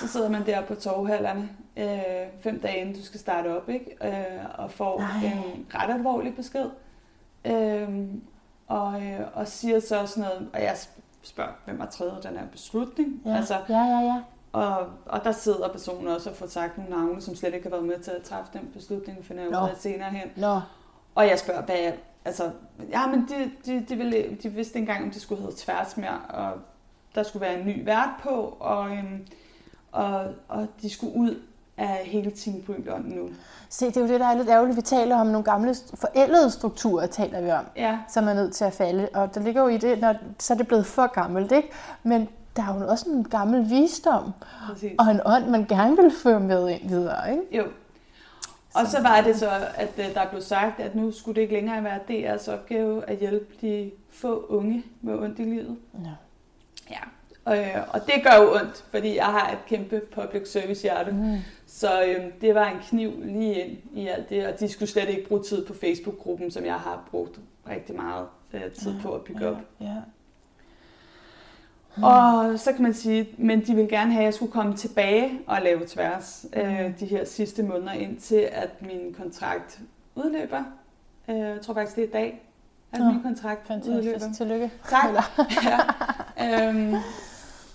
Så 0.00 0.08
sidder 0.08 0.28
man 0.28 0.46
der 0.46 0.62
på 0.62 0.74
torvhallerne 0.74 1.48
øh, 1.76 2.42
fem 2.42 2.60
dage 2.60 2.80
inden 2.80 2.94
du 2.94 3.02
skal 3.02 3.20
starte 3.20 3.56
op, 3.56 3.68
ikke? 3.68 3.96
Øh, 4.04 4.44
og 4.58 4.70
får 4.70 4.98
Nej. 4.98 5.24
en 5.24 5.66
ret 5.74 5.94
alvorlig 5.94 6.36
besked. 6.36 6.66
Øh, 7.44 7.88
og, 8.68 9.02
øh, 9.02 9.20
og 9.34 9.48
siger 9.48 9.80
så 9.80 10.06
sådan 10.06 10.24
noget, 10.30 10.48
og 10.52 10.62
jeg 10.62 10.76
spørger, 11.22 11.52
hvem 11.64 11.80
har 11.80 11.86
taget 11.86 12.22
den 12.22 12.36
her 12.36 12.46
beslutning? 12.46 13.22
Ja, 13.26 13.36
Altså, 13.36 13.54
ja, 13.68 13.78
ja, 13.84 14.00
ja. 14.00 14.20
Og, 14.52 14.86
og 15.06 15.24
der 15.24 15.32
sidder 15.32 15.68
personen 15.68 16.08
også 16.08 16.30
og 16.30 16.36
får 16.36 16.46
sagt 16.46 16.78
nogle 16.78 16.90
navne, 16.90 17.20
som 17.22 17.34
slet 17.34 17.54
ikke 17.54 17.64
har 17.64 17.70
været 17.70 17.84
med 17.84 17.98
til 17.98 18.10
at 18.10 18.22
træffe 18.22 18.52
den 18.52 18.70
beslutning, 18.74 19.24
finder 19.24 19.42
jeg 19.42 19.48
ud 19.50 19.54
Nå. 19.54 19.66
af 19.66 19.76
senere 19.78 20.10
hen. 20.10 20.28
Nå, 20.36 20.60
Og 21.14 21.28
jeg 21.28 21.38
spørger, 21.38 21.62
hvad 21.62 21.76
jeg, 21.76 21.94
altså, 22.24 22.50
ja, 22.90 23.06
men 23.06 23.28
de, 23.28 23.50
de, 23.66 23.84
de, 23.88 23.96
ville, 23.96 24.38
de 24.42 24.48
vidste 24.48 24.78
engang, 24.78 25.04
om 25.04 25.10
det 25.10 25.22
skulle 25.22 25.42
hedde 25.42 25.56
Tværsmær, 25.56 26.26
og 26.28 26.52
der 27.14 27.22
skulle 27.22 27.40
være 27.40 27.60
en 27.60 27.66
ny 27.66 27.84
vært 27.84 28.10
på, 28.22 28.56
og, 28.60 28.90
øhm, 28.90 29.26
og, 29.92 30.24
og 30.48 30.66
de 30.82 30.90
skulle 30.90 31.16
ud 31.16 31.42
af 31.76 32.00
hele 32.04 32.30
Team 32.30 32.62
Brylon 32.62 33.02
nu. 33.02 33.28
se, 33.68 33.86
det 33.86 33.96
er 33.96 34.00
jo 34.00 34.06
det, 34.06 34.20
der 34.20 34.26
er 34.26 34.36
lidt 34.36 34.48
ærgerligt. 34.48 34.76
Vi 34.76 34.82
taler 34.82 35.16
om 35.20 35.26
nogle 35.26 35.44
gamle 35.44 35.74
forældede 35.94 36.50
strukturer, 36.50 37.06
taler 37.06 37.40
vi 37.40 37.50
om, 37.50 37.64
Ja, 37.76 37.98
som 38.08 38.28
er 38.28 38.34
nødt 38.34 38.54
til 38.54 38.64
at 38.64 38.72
falde. 38.72 39.08
Og 39.14 39.34
der 39.34 39.40
ligger 39.40 39.62
jo 39.62 39.68
i 39.68 39.76
det, 39.76 40.00
når 40.00 40.14
så 40.38 40.52
er 40.54 40.56
det 40.56 40.68
blevet 40.68 40.86
for 40.86 41.06
gammelt, 41.06 41.52
ikke? 41.52 41.70
Men 42.02 42.28
der 42.60 42.74
er 42.74 42.80
jo 42.80 42.88
også 42.88 43.08
en 43.08 43.24
gammel 43.24 43.70
visdom 43.70 44.32
præcis. 44.66 44.92
og 44.98 45.10
en 45.10 45.20
ånd, 45.24 45.46
man 45.46 45.64
gerne 45.64 45.96
vil 45.96 46.10
føre 46.22 46.40
med 46.40 46.68
ind 46.68 46.88
videre, 46.88 47.32
ikke? 47.32 47.56
Jo. 47.56 47.64
Og 48.74 48.86
så 48.86 49.02
var 49.02 49.20
det 49.20 49.36
så, 49.36 49.50
at 49.74 49.90
øh, 49.98 50.14
der 50.14 50.28
blev 50.30 50.42
sagt, 50.42 50.80
at 50.80 50.94
nu 50.94 51.12
skulle 51.12 51.36
det 51.36 51.42
ikke 51.42 51.54
længere 51.54 51.84
være 51.84 51.98
DR's 52.08 52.52
opgave 52.52 53.04
at 53.04 53.16
hjælpe 53.16 53.54
de 53.60 53.90
få 54.10 54.46
unge 54.48 54.84
med 55.00 55.14
ondt 55.14 55.38
i 55.38 55.42
livet. 55.42 55.76
Ja. 56.04 56.10
Ja, 56.90 57.00
og, 57.44 57.58
øh, 57.58 57.94
og 57.94 58.00
det 58.06 58.14
gør 58.24 58.42
jo 58.42 58.54
ondt, 58.54 58.84
fordi 58.90 59.16
jeg 59.16 59.24
har 59.24 59.52
et 59.52 59.58
kæmpe 59.66 60.00
public 60.14 60.48
service 60.52 60.82
hjerte. 60.82 61.12
Mm. 61.12 61.36
Så 61.66 62.04
øhm, 62.04 62.32
det 62.40 62.54
var 62.54 62.70
en 62.70 62.78
kniv 62.82 63.12
lige 63.24 63.64
ind 63.64 63.78
i 63.94 64.08
alt 64.08 64.30
det, 64.30 64.46
og 64.46 64.60
de 64.60 64.68
skulle 64.68 64.88
slet 64.88 65.08
ikke 65.08 65.28
bruge 65.28 65.42
tid 65.42 65.66
på 65.66 65.74
Facebook-gruppen, 65.74 66.50
som 66.50 66.64
jeg 66.64 66.74
har 66.74 67.08
brugt 67.10 67.40
rigtig 67.68 67.96
meget 67.96 68.26
øh, 68.52 68.70
tid 68.70 69.00
på 69.02 69.14
at 69.14 69.24
bygge 69.24 69.48
op. 69.48 69.56
Ja. 69.80 69.96
Mm. 71.96 72.02
Og 72.02 72.58
så 72.58 72.72
kan 72.72 72.82
man 72.82 72.94
sige, 72.94 73.28
men 73.38 73.66
de 73.66 73.74
ville 73.74 73.90
gerne 73.90 74.12
have, 74.12 74.20
at 74.20 74.24
jeg 74.24 74.34
skulle 74.34 74.52
komme 74.52 74.76
tilbage 74.76 75.40
og 75.46 75.62
lave 75.62 75.86
tværs 75.86 76.46
øh, 76.56 77.00
de 77.00 77.06
her 77.06 77.24
sidste 77.24 77.62
måneder, 77.62 77.92
indtil 77.92 78.48
at 78.52 78.82
min 78.82 79.14
kontrakt 79.18 79.80
udløber. 80.14 80.62
Øh, 81.28 81.38
jeg 81.38 81.60
tror 81.62 81.74
faktisk, 81.74 81.96
det 81.96 82.04
er 82.04 82.08
i 82.08 82.10
dag, 82.10 82.42
at 82.92 83.00
min 83.00 83.22
kontrakt 83.22 83.66
Fantastisk. 83.66 83.96
udløber. 83.96 84.32
Tillykke. 84.36 84.70
Tak. 84.88 85.10
Ja. 86.38 86.68
øhm, 86.68 86.94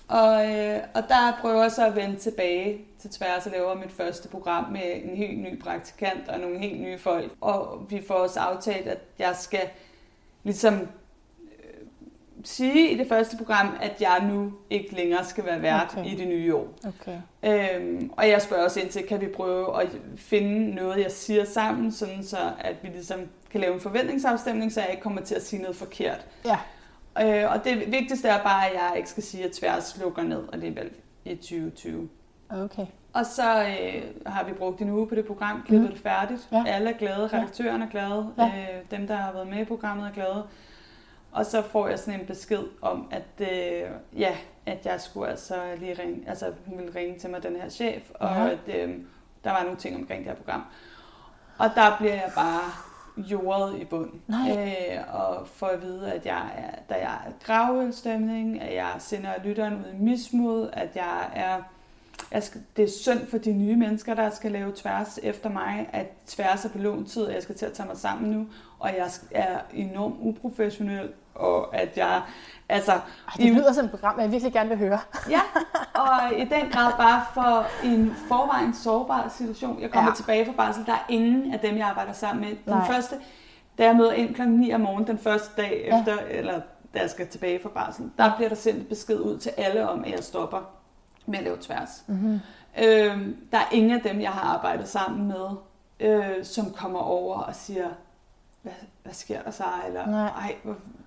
og, 0.08 0.56
øh, 0.56 0.80
og 0.94 1.04
der 1.10 1.38
prøver 1.42 1.62
jeg 1.62 1.72
så 1.72 1.86
at 1.86 1.96
vende 1.96 2.16
tilbage 2.16 2.78
til 3.00 3.10
tværs 3.10 3.46
og 3.46 3.52
laver 3.52 3.76
mit 3.76 3.92
første 3.92 4.28
program 4.30 4.72
med 4.72 4.82
en 5.04 5.18
helt 5.18 5.40
ny 5.40 5.60
praktikant 5.62 6.28
og 6.30 6.40
nogle 6.40 6.60
helt 6.60 6.82
nye 6.82 6.98
folk. 7.00 7.32
Og 7.42 7.86
vi 7.90 8.04
får 8.08 8.14
også 8.16 8.40
aftalt, 8.40 8.88
at 8.88 9.00
jeg 9.20 9.36
skal 9.40 9.70
ligesom 10.44 10.74
øh, 10.74 10.88
sige 12.48 12.90
i 12.92 12.98
det 12.98 13.08
første 13.08 13.38
program, 13.38 13.68
at 13.82 14.02
jeg 14.02 14.28
nu 14.32 14.54
ikke 14.70 14.96
længere 14.96 15.26
skal 15.26 15.46
være 15.46 15.62
vært 15.62 15.88
Okay. 15.98 16.06
i 16.12 16.16
det 16.16 16.28
nye 16.28 16.56
år. 16.56 16.68
Okay. 16.88 17.18
Øhm, 17.44 18.10
og 18.18 18.30
jeg 18.30 18.42
spørger 18.42 18.64
også 18.64 18.80
ind 18.80 18.90
til, 18.90 19.08
kan 19.08 19.22
vi 19.22 19.28
prøve 19.28 19.82
at 19.82 19.88
finde 20.18 20.76
noget, 20.76 21.04
jeg 21.04 21.12
siger 21.12 21.46
sammen, 21.46 21.92
sådan 21.92 22.24
så 22.24 22.38
at 22.60 22.76
vi 22.82 22.88
ligesom 22.88 23.20
kan 23.52 23.62
lave 23.62 23.74
en 23.74 23.80
forventningsafstemning, 23.82 24.72
så 24.72 24.82
jeg 24.82 24.90
ikke 24.90 25.04
kommer 25.04 25.22
til 25.22 25.36
at 25.36 25.46
sige 25.46 25.62
noget 25.62 25.76
forkert. 25.76 26.26
Ja. 26.46 26.58
Øh, 27.46 27.52
og 27.52 27.64
det 27.64 27.92
vigtigste 27.92 28.28
er 28.28 28.44
bare, 28.44 28.66
at 28.68 28.74
jeg 28.74 28.94
ikke 28.98 29.10
skal 29.10 29.24
sige, 29.24 29.44
at 29.46 29.52
tværs 29.52 29.98
lukker 30.02 30.24
ned 30.24 30.44
alligevel 30.54 30.90
i 31.26 31.36
2020. 31.36 32.10
Okay. 32.50 32.86
Og 33.14 33.26
så 33.26 33.62
øh, 33.64 34.04
har 34.26 34.44
vi 34.44 34.54
brugt 34.54 34.82
en 34.82 34.90
uge 34.90 35.08
på 35.08 35.16
det 35.16 35.26
program, 35.26 35.64
klippet 35.68 35.92
det 35.92 36.00
færdigt. 36.00 36.48
Ja. 36.52 36.64
Alle 36.68 36.90
er 36.90 36.98
glade, 36.98 37.28
redaktøren 37.28 37.82
er 37.82 37.88
glade, 37.90 38.30
Ja. 38.38 38.44
øh, 38.46 38.98
dem, 39.00 39.08
der 39.08 39.16
har 39.16 39.32
været 39.34 39.48
med 39.48 39.58
i 39.62 39.66
programmet 39.66 40.08
er 40.08 40.12
glade. 40.12 40.44
Og 41.36 41.46
så 41.46 41.62
får 41.62 41.88
jeg 41.88 42.00
sådan 42.00 42.20
en 42.20 42.26
besked 42.26 42.64
om, 42.82 43.08
at, 43.12 43.24
øh, 43.52 43.90
ja, 44.20 44.36
at 44.66 44.86
jeg 44.86 45.02
skulle 45.02 45.30
altså 45.30 45.56
lige 45.78 45.94
ringe, 45.94 46.30
altså 46.30 46.52
hun 46.66 46.78
ville 46.78 46.96
ringe 46.96 47.20
til 47.20 47.30
mig, 47.30 47.44
den 47.44 47.56
her 47.56 47.70
chef, 47.70 48.04
og 48.14 48.30
Ja. 48.30 48.50
at 48.50 48.76
øh, 48.76 48.96
der 49.44 49.52
var 49.52 49.64
nogle 49.64 49.78
ting 49.78 49.96
omkring 49.96 50.20
det 50.24 50.32
her 50.32 50.36
program. 50.36 50.64
Og 51.58 51.70
der 51.76 51.98
bliver 51.98 52.14
jeg 52.14 52.32
bare 52.36 52.72
jordet 53.18 53.80
i 53.82 53.86
bund. 53.86 54.10
Nej. 54.28 54.76
Øh, 54.98 55.16
og 55.16 55.48
får 55.48 55.68
at 55.68 55.82
vide, 55.82 56.12
at 56.14 56.26
jeg 56.26 56.52
er, 56.58 56.80
der 56.90 56.96
jeg 56.96 57.14
er 57.28 57.32
gravølstemning, 57.46 58.62
at 58.62 58.76
jeg 58.76 58.92
sender 59.00 59.30
lytteren 59.44 59.74
ud 59.74 59.94
i 59.94 60.04
mismod, 60.04 60.70
at 60.74 60.96
jeg 60.96 61.30
er 61.36 61.62
jeg 62.32 62.44
skal, 62.44 62.62
det 62.78 62.84
er 62.86 62.90
synd 62.90 63.28
for 63.28 63.38
de 63.38 63.54
nye 63.54 63.76
mennesker, 63.76 64.14
der 64.14 64.30
skal 64.30 64.52
lave 64.52 64.72
tværs 64.76 65.20
efter 65.24 65.50
mig, 65.50 65.90
at 65.94 66.08
tværs 66.28 66.66
er 66.66 66.70
på 66.70 66.78
låntid, 66.78 67.24
og 67.24 67.34
jeg 67.34 67.44
skal 67.44 67.56
til 67.56 67.66
at 67.66 67.74
tage 67.74 67.88
mig 67.88 67.98
sammen 67.98 68.32
nu, 68.32 68.48
og 68.80 68.90
jeg 68.98 69.10
er 69.32 69.60
enormt 69.74 70.16
uprofessionel, 70.20 71.10
og 71.36 71.76
at 71.76 71.98
jeg, 71.98 72.22
altså, 72.70 72.92
Ej, 72.92 73.02
det 73.38 73.54
lyder 73.54 73.74
som 73.74 73.86
et 73.86 73.92
program, 73.92 74.20
jeg 74.20 74.32
virkelig 74.32 74.54
gerne 74.54 74.70
vil 74.70 74.78
høre. 74.78 75.00
Ja, 75.30 75.42
og 76.02 76.34
i 76.38 76.44
den 76.46 76.70
grad 76.72 76.92
bare 76.98 77.24
for 77.34 77.66
en 77.84 78.16
forvejen 78.28 78.74
sårbar 78.74 79.28
situation. 79.30 79.82
Jeg 79.82 79.92
kommer 79.92 80.10
Ja. 80.10 80.12
ja. 80.12 80.16
tilbage 80.16 80.46
fra 80.46 80.52
barsel, 80.58 80.86
der 80.86 80.94
er 80.94 81.06
ingen 81.10 81.54
af 81.54 81.60
dem, 81.60 81.78
jeg 81.78 81.88
arbejder 81.88 82.14
sammen 82.14 82.42
med. 82.42 82.50
Den 82.50 82.74
Nej. 82.74 82.88
første, 82.88 83.16
da 83.78 83.84
jeg 83.86 83.96
møder 83.96 84.12
ind 84.14 84.36
kl. 84.36 84.42
9 84.48 84.74
om 84.74 84.82
morgenen, 84.82 85.08
den 85.08 85.18
første 85.20 85.62
dag 85.62 85.86
Ja. 85.92 86.00
efter, 86.00 86.18
eller 86.30 86.62
da 86.94 87.00
jeg 87.00 87.10
skal 87.10 87.28
tilbage 87.28 87.60
fra 87.64 87.70
barsel, 87.70 88.12
der 88.18 88.36
bliver 88.36 88.50
der 88.50 88.56
sendt 88.56 88.90
besked 88.90 89.20
ud 89.20 89.38
til 89.38 89.52
alle 89.58 89.90
om, 89.90 90.04
at 90.04 90.12
jeg 90.12 90.24
stopper 90.24 90.60
med 91.26 91.38
at 91.38 91.44
lave 91.44 91.58
tværs. 91.62 92.04
Mm-hmm. 92.08 92.40
Øhm, 92.84 93.36
der 93.52 93.58
er 93.58 93.66
ingen 93.72 93.92
af 93.92 94.02
dem, 94.02 94.22
jeg 94.22 94.32
har 94.32 94.54
arbejdet 94.54 94.88
sammen 94.88 95.28
med, 95.28 95.46
øh, 96.00 96.46
som 96.46 96.72
kommer 96.74 97.00
over 97.00 97.40
og 97.40 97.56
siger, 97.56 97.88
hvad, 98.62 98.74
hvad 99.06 99.14
sker 99.14 99.42
der 99.42 99.52
så? 99.52 99.64
Eller, 99.88 100.06
Nej. 100.08 100.28
ej, 100.28 100.56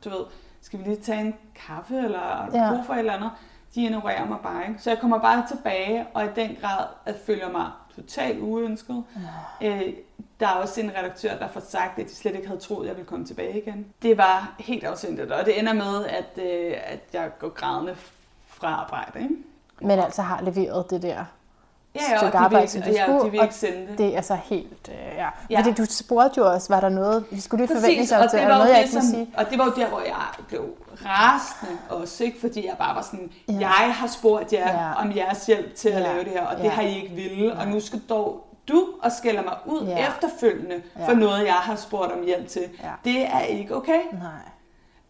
du 0.04 0.08
ved, 0.08 0.24
skal 0.62 0.78
vi 0.78 0.84
lige 0.84 0.96
tage 0.96 1.20
en 1.20 1.34
kaffe, 1.66 1.96
eller 1.96 2.48
Ja. 2.54 2.70
brug 2.74 2.86
for 2.86 2.92
et 2.94 2.98
eller 2.98 3.12
andet? 3.12 3.30
De 3.74 3.82
ignorerer 3.84 4.26
mig 4.26 4.38
bare, 4.42 4.68
ikke? 4.68 4.80
Så 4.82 4.90
jeg 4.90 4.98
kommer 4.98 5.18
bare 5.18 5.44
tilbage, 5.48 6.06
og 6.14 6.24
i 6.24 6.28
den 6.36 6.56
grad 6.60 6.84
at 7.06 7.14
føler 7.26 7.50
mig 7.52 7.66
totalt 7.96 8.40
uønsket. 8.40 9.04
Øh, 9.62 9.82
der 10.40 10.46
er 10.46 10.52
også 10.54 10.80
en 10.80 10.90
redaktør, 10.98 11.38
der 11.38 11.48
får 11.48 11.60
sagt, 11.60 11.98
at 11.98 12.06
de 12.06 12.14
slet 12.14 12.34
ikke 12.34 12.46
havde 12.46 12.60
troet, 12.60 12.82
at 12.84 12.88
jeg 12.88 12.96
ville 12.96 13.08
komme 13.08 13.26
tilbage 13.26 13.62
igen. 13.62 13.86
Det 14.02 14.18
var 14.18 14.54
helt 14.58 14.84
afsindigt, 14.84 15.32
og 15.32 15.44
det 15.46 15.58
ender 15.58 15.72
med, 15.72 16.04
at, 16.06 16.38
øh, 16.44 16.74
at 16.84 17.00
jeg 17.12 17.30
går 17.38 17.48
grædende 17.48 17.94
fra 18.46 18.68
arbejde. 18.68 19.20
Ikke? 19.22 19.34
Men 19.80 19.98
altså 19.98 20.22
har 20.22 20.40
leveret 20.42 20.90
det 20.90 21.02
der 21.02 21.24
Ja, 21.94 22.00
ja, 22.08 22.14
og 22.14 22.18
stykke 22.20 22.38
arbejde, 22.38 22.62
ikke- 22.64 22.72
som 22.72 22.82
du 22.82 22.88
ja, 22.90 23.04
skulle. 23.04 23.24
de 23.24 23.30
vil 23.30 23.42
ikke 23.42 23.54
sende 23.54 23.86
det. 23.88 23.98
Det 23.98 24.06
er 24.12 24.16
altså 24.16 24.34
helt, 24.44 24.88
øh, 24.88 24.94
ja. 25.16 25.28
Ja. 25.50 25.58
Fordi 25.60 25.72
du 25.72 25.84
spurgte 25.90 26.38
jo 26.40 26.52
også, 26.52 26.68
var 26.74 26.80
der 26.80 26.88
noget, 26.88 27.24
vi 27.30 27.40
skulle 27.40 27.66
lige 27.66 27.76
forvente 27.80 28.06
sig 28.06 28.18
det 28.32 28.32
var 28.32 28.38
der 28.48 28.48
noget, 28.48 28.68
jeg 28.68 28.76
det, 28.76 28.82
ikke 28.82 28.92
som, 28.92 29.02
sige? 29.02 29.30
og 29.36 29.50
det 29.50 29.58
var 29.58 29.64
jo 29.64 29.72
der, 29.76 29.88
hvor 29.88 30.00
jeg 30.00 30.16
blev 30.48 30.64
rasende 31.06 31.78
også, 31.90 32.24
ikke? 32.24 32.40
fordi 32.40 32.66
jeg 32.66 32.74
bare 32.78 32.94
var 32.96 33.02
sådan, 33.02 33.30
Ja. 33.48 33.52
ja. 33.52 33.58
jeg 33.58 33.94
har 33.94 34.06
spurgt 34.06 34.52
jer 34.52 34.72
Ja. 34.72 34.82
ja. 34.88 34.92
om 35.00 35.16
jeres 35.16 35.46
hjælp 35.46 35.74
til 35.74 35.88
at 35.88 35.94
Ja. 35.94 36.12
lave 36.12 36.24
det 36.24 36.32
her, 36.32 36.46
og 36.46 36.56
det 36.56 36.64
Ja. 36.64 36.70
har 36.70 36.82
I 36.82 36.94
ikke 37.02 37.14
ville, 37.14 37.48
Nej. 37.54 37.64
og 37.64 37.68
nu 37.70 37.80
skal 37.80 38.00
dog 38.08 38.44
du 38.68 38.86
og 39.02 39.12
skælder 39.12 39.42
mig 39.42 39.54
ud 39.66 39.82
Ja. 39.86 39.90
ja. 39.98 40.08
efterfølgende 40.08 40.82
for 41.04 41.12
Ja. 41.12 41.18
noget, 41.18 41.44
jeg 41.46 41.52
har 41.54 41.76
spurgt 41.76 42.12
om 42.12 42.24
hjælp 42.24 42.48
til. 42.48 42.62
Ja. 42.82 42.90
Det 43.04 43.26
er 43.26 43.40
ikke 43.40 43.76
okay. 43.76 44.00
Nej. 44.12 44.30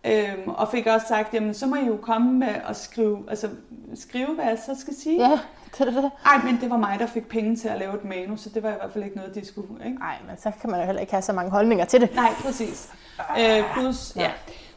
Øhm, 0.04 0.48
og 0.48 0.68
fik 0.70 0.86
også 0.86 1.06
sagt, 1.08 1.34
jamen 1.34 1.54
så 1.54 1.66
må 1.66 1.76
I 1.76 1.84
jo 1.86 1.96
komme 2.02 2.32
med 2.32 2.54
at 2.68 2.76
skrive, 2.76 3.18
altså 3.28 3.48
skrive, 3.94 4.34
hvad 4.34 4.44
jeg 4.44 4.58
så 4.66 4.80
skal 4.80 4.94
sige. 4.94 5.28
Ja, 5.28 5.38
det 5.78 5.96
er 5.96 6.00
det. 6.00 6.10
Ej, 6.26 6.38
men 6.44 6.60
det 6.60 6.70
var 6.70 6.76
mig, 6.76 6.96
der 6.98 7.06
fik 7.06 7.28
penge 7.28 7.56
til 7.56 7.68
at 7.68 7.78
lave 7.78 7.94
et 7.94 8.04
manus, 8.04 8.40
så 8.40 8.48
det 8.48 8.62
var 8.62 8.68
i 8.70 8.74
hvert 8.80 8.92
fald 8.92 9.04
ikke 9.04 9.16
noget, 9.16 9.34
de 9.34 9.46
skulle. 9.46 9.68
Ikke? 9.86 9.98
Nej, 9.98 10.14
men 10.28 10.36
så 10.38 10.52
kan 10.60 10.70
man 10.70 10.80
jo 10.80 10.86
heller 10.86 11.00
ikke 11.00 11.12
have 11.12 11.22
så 11.22 11.32
mange 11.32 11.50
holdninger 11.50 11.84
til 11.84 12.00
det. 12.00 12.14
Nej, 12.14 12.30
præcis. 12.42 12.92
Øh, 13.40 13.62
plus, 13.74 14.12
Ja. 14.16 14.22
ja. 14.22 14.30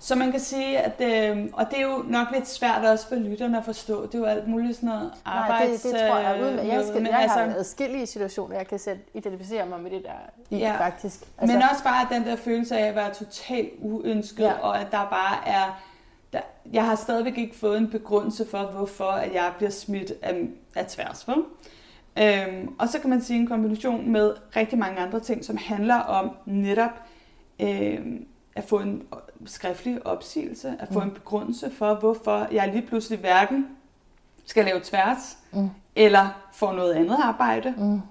Så 0.03 0.15
man 0.15 0.31
kan 0.31 0.39
sige, 0.39 0.79
at, 0.79 1.01
øh, 1.31 1.45
og 1.53 1.65
det 1.71 1.77
er 1.79 1.83
jo 1.83 2.03
nok 2.07 2.27
lidt 2.33 2.47
svært 2.47 2.85
også 2.85 3.07
for 3.07 3.15
lytterne 3.15 3.57
at 3.57 3.65
forstå, 3.65 4.05
det 4.05 4.15
er 4.15 4.19
jo 4.19 4.25
alt 4.25 4.47
muligt 4.47 4.75
sådan 4.75 4.89
noget 4.89 5.01
Nej, 5.25 5.33
arbejds... 5.35 5.81
det, 5.81 5.93
det 5.93 5.99
tror 6.01 6.17
jeg 6.17 6.37
øh, 6.39 6.47
ud 6.47 6.51
med. 6.55 6.63
Jeg, 6.63 6.83
skal, 6.85 6.95
men 7.01 7.07
jeg 7.07 7.15
har 7.15 7.41
altså, 7.41 7.59
adskillige 7.59 8.05
situationer, 8.07 8.55
jeg 8.57 8.67
kan 8.67 8.79
sætte, 8.79 9.01
identificere 9.13 9.65
mig 9.65 9.79
med 9.79 9.91
det 9.91 10.03
der 10.03 10.57
Ja. 10.57 10.75
faktisk. 10.79 11.19
altså, 11.37 11.55
men 11.57 11.63
også 11.71 11.83
bare 11.83 12.07
den 12.11 12.25
der 12.25 12.35
følelse 12.35 12.77
af 12.77 12.87
at 12.87 12.95
være 12.95 13.13
totalt 13.13 13.69
uønsket, 13.79 14.43
Ja. 14.43 14.53
og 14.53 14.79
at 14.81 14.87
der 14.91 15.07
bare 15.09 15.47
er... 15.47 15.81
Der, 16.33 16.39
jeg 16.73 16.85
har 16.85 16.95
stadigvæk 16.95 17.37
ikke 17.37 17.55
fået 17.55 17.77
en 17.77 17.89
begrundelse 17.89 18.47
for, 18.49 18.63
hvorfor 18.63 19.05
at 19.05 19.33
jeg 19.33 19.51
bliver 19.57 19.71
smidt 19.71 20.11
af, 20.21 20.47
af 20.75 20.85
tværs. 20.85 21.27
Vel? 21.27 21.37
Øhm, 22.19 22.75
og 22.79 22.89
så 22.89 22.99
kan 22.99 23.09
man 23.09 23.21
sige 23.21 23.39
en 23.39 23.47
kombination 23.47 24.09
med 24.11 24.33
rigtig 24.55 24.79
mange 24.79 24.99
andre 24.99 25.19
ting, 25.19 25.45
som 25.45 25.57
handler 25.57 25.95
om 25.95 26.31
netop 26.45 26.91
øhm, 27.59 28.25
at 28.55 28.63
få 28.63 28.79
en 28.79 29.03
skriftlig 29.45 30.07
opsigelse, 30.07 30.73
at 30.79 30.87
få 30.91 30.99
Mm. 30.99 31.05
en 31.05 31.11
begrundelse 31.11 31.71
for, 31.77 31.93
hvorfor 31.93 32.47
jeg 32.51 32.69
lige 32.73 32.87
pludselig 32.87 33.19
hverken 33.19 33.67
skal 34.45 34.65
lave 34.65 34.79
tværs, 34.83 35.37
Mm. 35.51 35.69
eller 35.95 36.27
får 36.53 36.73
noget 36.73 36.93
andet 36.93 37.17
arbejde. 37.23 37.73
Mm. 37.77 38.01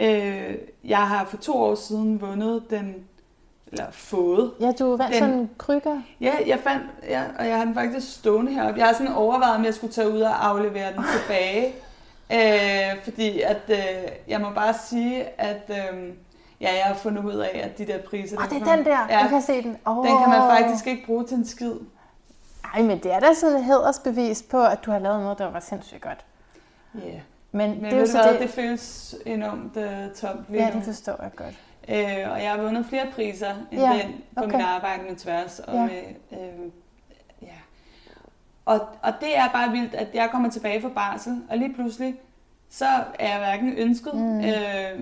Øh, 0.00 0.54
jeg 0.84 0.98
har 1.08 1.24
for 1.24 1.36
to 1.36 1.56
år 1.56 1.74
siden 1.74 2.20
vundet 2.20 2.70
den, 2.70 2.94
eller 3.72 3.90
fået. 3.90 4.52
Ja, 4.60 4.72
du 4.78 4.96
vandt 4.96 5.12
Den- 5.12 5.18
sådan 5.18 5.34
en 5.34 5.50
krykker. 5.58 6.00
Ja, 6.20 6.34
jeg 6.46 6.58
fandt, 6.60 6.82
ja, 7.08 7.22
og 7.38 7.46
jeg 7.48 7.56
har 7.58 7.64
den 7.64 7.74
faktisk 7.74 8.14
stående 8.14 8.52
heroppe. 8.52 8.78
Jeg 8.80 8.86
har 8.86 8.92
sådan 8.94 9.12
overvejet, 9.12 9.56
om 9.56 9.64
jeg 9.64 9.74
skulle 9.74 9.92
tage 9.92 10.10
ud 10.12 10.20
og 10.20 10.46
aflevere 10.48 10.92
den 10.92 11.04
tilbage. 11.20 11.72
Øh, 12.32 13.04
fordi 13.04 13.40
at, 13.40 13.60
øh, 13.68 13.78
jeg 14.28 14.40
må 14.40 14.50
bare 14.54 14.74
sige, 14.88 15.24
at 15.40 15.70
øh, 15.70 16.08
ja, 16.60 16.74
jeg 16.76 16.84
har 16.84 16.94
fundet 16.94 17.24
ud 17.24 17.34
af, 17.34 17.60
at 17.64 17.78
de 17.78 17.86
der 17.86 17.98
priser... 18.02 18.36
Åh, 18.38 18.42
det 18.42 18.50
kan 18.58 18.68
er 18.68 18.76
den 18.76 18.84
der. 18.84 19.06
Ja, 19.10 19.22
Du 19.24 19.28
kan 19.28 19.42
se 19.42 19.62
den. 19.62 19.76
Oh. 19.86 20.06
den 20.06 20.18
kan 20.18 20.28
man 20.28 20.40
faktisk 20.58 20.86
ikke 20.86 21.06
bruge 21.06 21.24
til 21.24 21.36
en 21.36 21.46
skid. 21.46 21.72
Ej, 22.74 22.82
men 22.82 22.98
det 23.02 23.12
er 23.12 23.20
da 23.20 23.34
sådan 23.34 23.56
et 23.56 23.64
hedersbevis 23.64 24.42
på, 24.42 24.64
at 24.64 24.78
du 24.84 24.90
har 24.90 24.98
lavet 24.98 25.20
noget, 25.20 25.38
der 25.38 25.50
var 25.50 25.60
sindssygt 25.60 26.00
godt. 26.00 26.24
Yeah. 26.96 27.20
Men, 27.52 27.70
Men 27.70 27.84
det 27.84 27.92
er 27.92 27.98
jo 28.00 28.06
så 28.06 28.28
det. 28.32 28.40
det 28.40 28.50
føles 28.50 29.14
enormt 29.26 29.76
uh, 29.76 30.14
tomt 30.16 30.40
lige 30.48 30.64
Ja, 30.66 30.70
det 30.72 30.84
forstår 30.84 31.22
jeg 31.22 31.30
godt. 31.36 31.54
Øh, 31.88 32.30
og 32.32 32.42
jeg 32.42 32.50
har 32.50 32.58
vundet 32.62 32.86
flere 32.86 33.06
priser 33.14 33.50
end 33.72 33.80
Ja, 33.80 33.92
ja, 33.92 34.02
den 34.02 34.14
på 34.36 34.44
okay. 34.44 34.56
mit 34.56 34.64
arbejde 34.66 35.02
med 35.08 35.16
tværs. 35.16 35.58
Og, 35.58 35.74
Ja. 35.74 35.80
ja. 35.80 35.86
med, 35.86 36.02
øh, 36.32 36.70
ja. 37.42 37.46
og, 38.64 38.80
og 39.02 39.12
det 39.20 39.38
er 39.38 39.48
bare 39.52 39.70
vildt, 39.70 39.94
at 39.94 40.06
jeg 40.14 40.28
kommer 40.32 40.50
tilbage 40.50 40.82
fra 40.82 40.88
barsel, 40.88 41.42
og 41.50 41.58
lige 41.58 41.74
pludselig, 41.74 42.14
så 42.70 42.86
er 43.18 43.28
jeg 43.28 43.38
hverken 43.38 43.72
ønsket 43.72 44.14
Mm. 44.14 44.38
øh, 44.38 44.44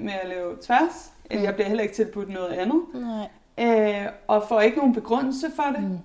med 0.05 0.13
at 0.23 0.29
lave 0.29 0.57
tværs, 0.67 1.13
Mm. 1.31 1.43
jeg 1.43 1.55
bliver 1.55 1.67
heller 1.69 1.83
ikke 1.83 1.95
tilbudt 1.95 2.29
noget 2.29 2.49
andet, 2.53 2.83
Nej. 2.95 3.29
øh, 4.05 4.09
og 4.29 4.45
får 4.49 4.61
ikke 4.61 4.77
nogen 4.77 4.95
begrundelse 4.95 5.47
for 5.57 5.63
det, 5.63 5.83
Mm. 5.83 5.99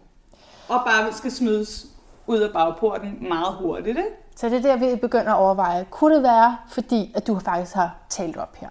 og 0.70 0.80
bare 0.86 1.14
skal 1.14 1.32
smides 1.32 1.86
ud 2.28 2.38
af 2.40 2.54
bagporten 2.54 3.18
meget 3.30 3.54
hurtigt. 3.56 3.98
Ikke? 3.98 4.10
Så 4.36 4.50
det 4.50 4.58
er 4.58 4.62
der, 4.62 4.76
vi 4.90 4.96
begynder 4.96 5.32
at 5.34 5.38
overveje. 5.40 5.86
Kunne 5.90 6.16
det 6.16 6.24
være, 6.24 6.58
fordi 6.70 7.12
at 7.16 7.28
du 7.28 7.40
faktisk 7.40 7.76
har 7.76 7.96
talt 8.10 8.38
op 8.38 8.56
her? 8.56 8.70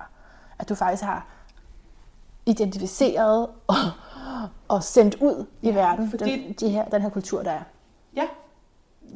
At 0.59 0.69
du 0.69 0.75
faktisk 0.75 1.03
har 1.03 1.27
identificeret 2.47 3.49
og, 3.67 3.77
og 4.69 4.83
sendt 4.85 5.15
ud 5.15 5.47
i 5.63 5.69
Ja, 5.69 5.75
verden, 5.75 6.11
fordi- 6.11 6.31
den, 6.47 6.53
de 6.53 6.69
her, 6.69 6.85
den 6.85 7.03
her 7.03 7.09
kultur, 7.11 7.43
der 7.43 7.51
er. 7.51 7.63
Ja, 8.17 8.23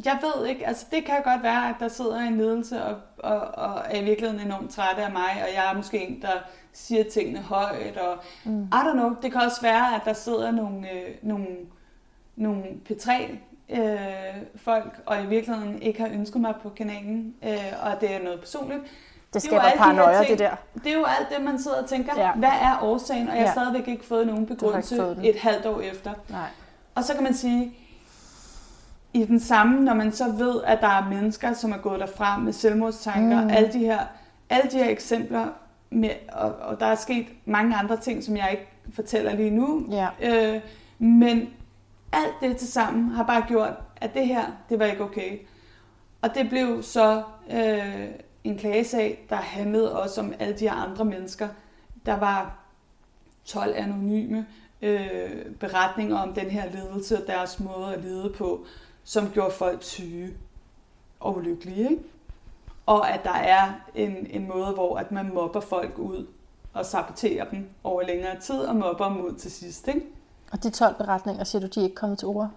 jeg 0.05 0.19
ved 0.23 0.47
ikke, 0.47 0.67
altså 0.67 0.87
det 0.91 1.05
kan 1.05 1.15
godt 1.25 1.43
være, 1.43 1.69
at 1.69 1.75
der 1.81 1.89
sidder 1.89 2.19
en 2.21 2.37
ledelse 2.37 2.85
og, 2.85 2.97
og, 3.19 3.41
og 3.41 3.83
er 3.91 4.01
i 4.01 4.05
virkeligheden 4.05 4.47
enormt 4.47 4.71
trætte 4.71 5.03
af 5.03 5.13
mig, 5.13 5.31
og 5.43 5.49
jeg 5.55 5.71
er 5.71 5.77
måske 5.77 6.07
en, 6.09 6.23
der 6.23 6.33
siger 6.75 7.05
tingene 7.13 7.39
højt, 7.41 7.97
og 7.97 8.19
mm. 8.45 8.63
I 8.63 8.67
don't 8.77 8.93
know, 8.93 9.15
det 9.23 9.33
kan 9.33 9.41
også 9.41 9.61
være, 9.63 9.95
at 9.95 10.01
der 10.05 10.13
sidder 10.13 10.51
nogle, 10.51 10.91
øh, 10.93 11.15
nogle, 11.23 11.47
nogle 12.37 12.63
P3 12.91 13.13
øh, 13.69 13.89
folk, 14.57 15.01
og 15.07 15.23
i 15.23 15.27
virkeligheden 15.27 15.83
ikke 15.83 16.01
har 16.01 16.09
ønsket 16.09 16.41
mig 16.41 16.55
på 16.63 16.69
kanalen, 16.69 17.35
øh, 17.45 17.73
og 17.83 18.01
det 18.01 18.15
er 18.15 18.23
noget 18.25 18.41
personligt. 18.41 18.81
Det 19.35 19.45
er 19.45 19.47
skaber 19.47 19.63
de 19.63 19.69
her 19.69 19.77
paranoia, 19.77 20.19
ting. 20.19 20.29
det 20.31 20.39
der. 20.39 20.57
Det 20.85 20.93
er 20.93 20.99
jo 20.99 21.05
alt 21.19 21.29
det, 21.37 21.45
man 21.45 21.59
sidder 21.59 21.83
og 21.83 21.89
tænker, 21.89 22.13
Ja. 22.17 22.33
hvad 22.33 22.49
er 22.61 22.79
årsagen, 22.83 23.29
og 23.29 23.35
jeg 23.35 23.43
har 23.43 23.47
Ja. 23.47 23.53
stadigvæk 23.53 23.89
ikke 23.89 24.05
fået 24.05 24.27
nogen 24.27 24.47
begrundelse 24.47 24.97
fået 24.97 25.17
den. 25.17 25.25
et 25.25 25.37
halvt 25.39 25.67
år 25.67 25.81
efter. 25.81 26.13
Nej. 26.29 26.49
Og 26.95 27.05
så 27.05 27.15
kan 27.15 27.23
man 27.23 27.35
sige, 27.35 27.75
i 29.13 29.25
den 29.25 29.41
samme, 29.41 29.81
når 29.85 29.95
man 29.95 30.13
så 30.13 30.33
ved, 30.33 30.63
at 30.67 30.81
der 30.81 30.89
er 30.89 31.09
mennesker, 31.09 31.53
som 31.53 31.73
er 31.73 31.77
gået 31.77 32.01
derfra 32.01 32.39
med 32.39 32.53
selvmordstanker, 32.53 33.43
mm. 33.43 33.51
alle, 33.51 33.73
de 33.73 33.79
her, 33.79 33.99
alle 34.51 34.71
de 34.71 34.77
her 34.79 34.89
eksempler, 34.91 35.47
med, 35.95 36.11
og, 36.33 36.53
og 36.55 36.81
der 36.81 36.87
er 36.87 36.95
sket 36.95 37.27
mange 37.45 37.77
andre 37.77 37.97
ting, 37.97 38.25
som 38.25 38.37
jeg 38.37 38.49
ikke 38.51 38.69
fortæller 38.95 39.35
lige 39.37 39.51
nu, 39.51 39.87
Ja. 39.91 40.09
øh, 40.55 40.61
men 40.99 41.49
alt 42.13 42.35
det 42.41 42.57
til 42.57 42.73
sammen 42.73 43.11
har 43.11 43.25
bare 43.25 43.45
gjort, 43.49 43.73
at 43.97 44.15
det 44.15 44.27
her, 44.27 44.45
det 44.69 44.79
var 44.79 44.85
ikke 44.85 45.05
okay. 45.05 45.39
Og 46.23 46.35
det 46.35 46.49
blev 46.51 46.83
så 46.83 47.23
øh, 47.53 48.07
en 48.45 48.59
klagesag, 48.59 49.27
der 49.31 49.37
handlede 49.37 50.03
også 50.03 50.21
om 50.21 50.33
alle 50.39 50.55
de 50.59 50.71
andre 50.71 51.05
mennesker. 51.05 51.49
Der 52.07 52.19
var 52.19 52.59
12 53.45 53.75
anonyme 53.77 54.47
øh, 54.83 55.47
beretninger 55.61 56.17
om 56.19 56.33
den 56.35 56.51
her 56.51 56.71
ledelse 56.73 57.17
og 57.23 57.27
deres 57.27 57.61
måde 57.61 57.95
at 57.95 58.05
lede 58.05 58.33
på, 58.39 58.65
som 59.05 59.31
gjorde 59.31 59.51
folk 59.51 59.83
syge 59.83 60.31
og 61.21 61.37
ulykkelige. 61.37 61.91
Ikke? 61.91 62.03
Og 62.87 63.11
at 63.11 63.25
der 63.25 63.35
er 63.35 63.73
en, 63.95 64.27
en 64.31 64.49
måde, 64.49 64.67
hvor 64.75 64.97
at 64.99 65.13
man 65.13 65.31
mobber 65.35 65.61
folk 65.61 65.99
ud 65.99 66.27
og 66.73 66.87
saboterer 66.87 67.45
dem 67.45 67.69
over 67.85 68.03
længere 68.03 68.41
tid 68.41 68.59
og 68.59 68.77
mobber 68.77 69.09
dem 69.09 69.21
ud 69.21 69.33
til 69.35 69.51
sidst. 69.51 69.89
Ikke? 69.89 70.01
Og 70.53 70.63
de 70.63 70.71
12 70.71 70.95
beretninger, 70.95 71.45
siger 71.45 71.63
du, 71.63 71.67
de 71.67 71.81
er 71.81 71.85
ikke 71.85 71.95
kommet 71.95 72.19
til 72.19 72.29
ord? 72.29 72.49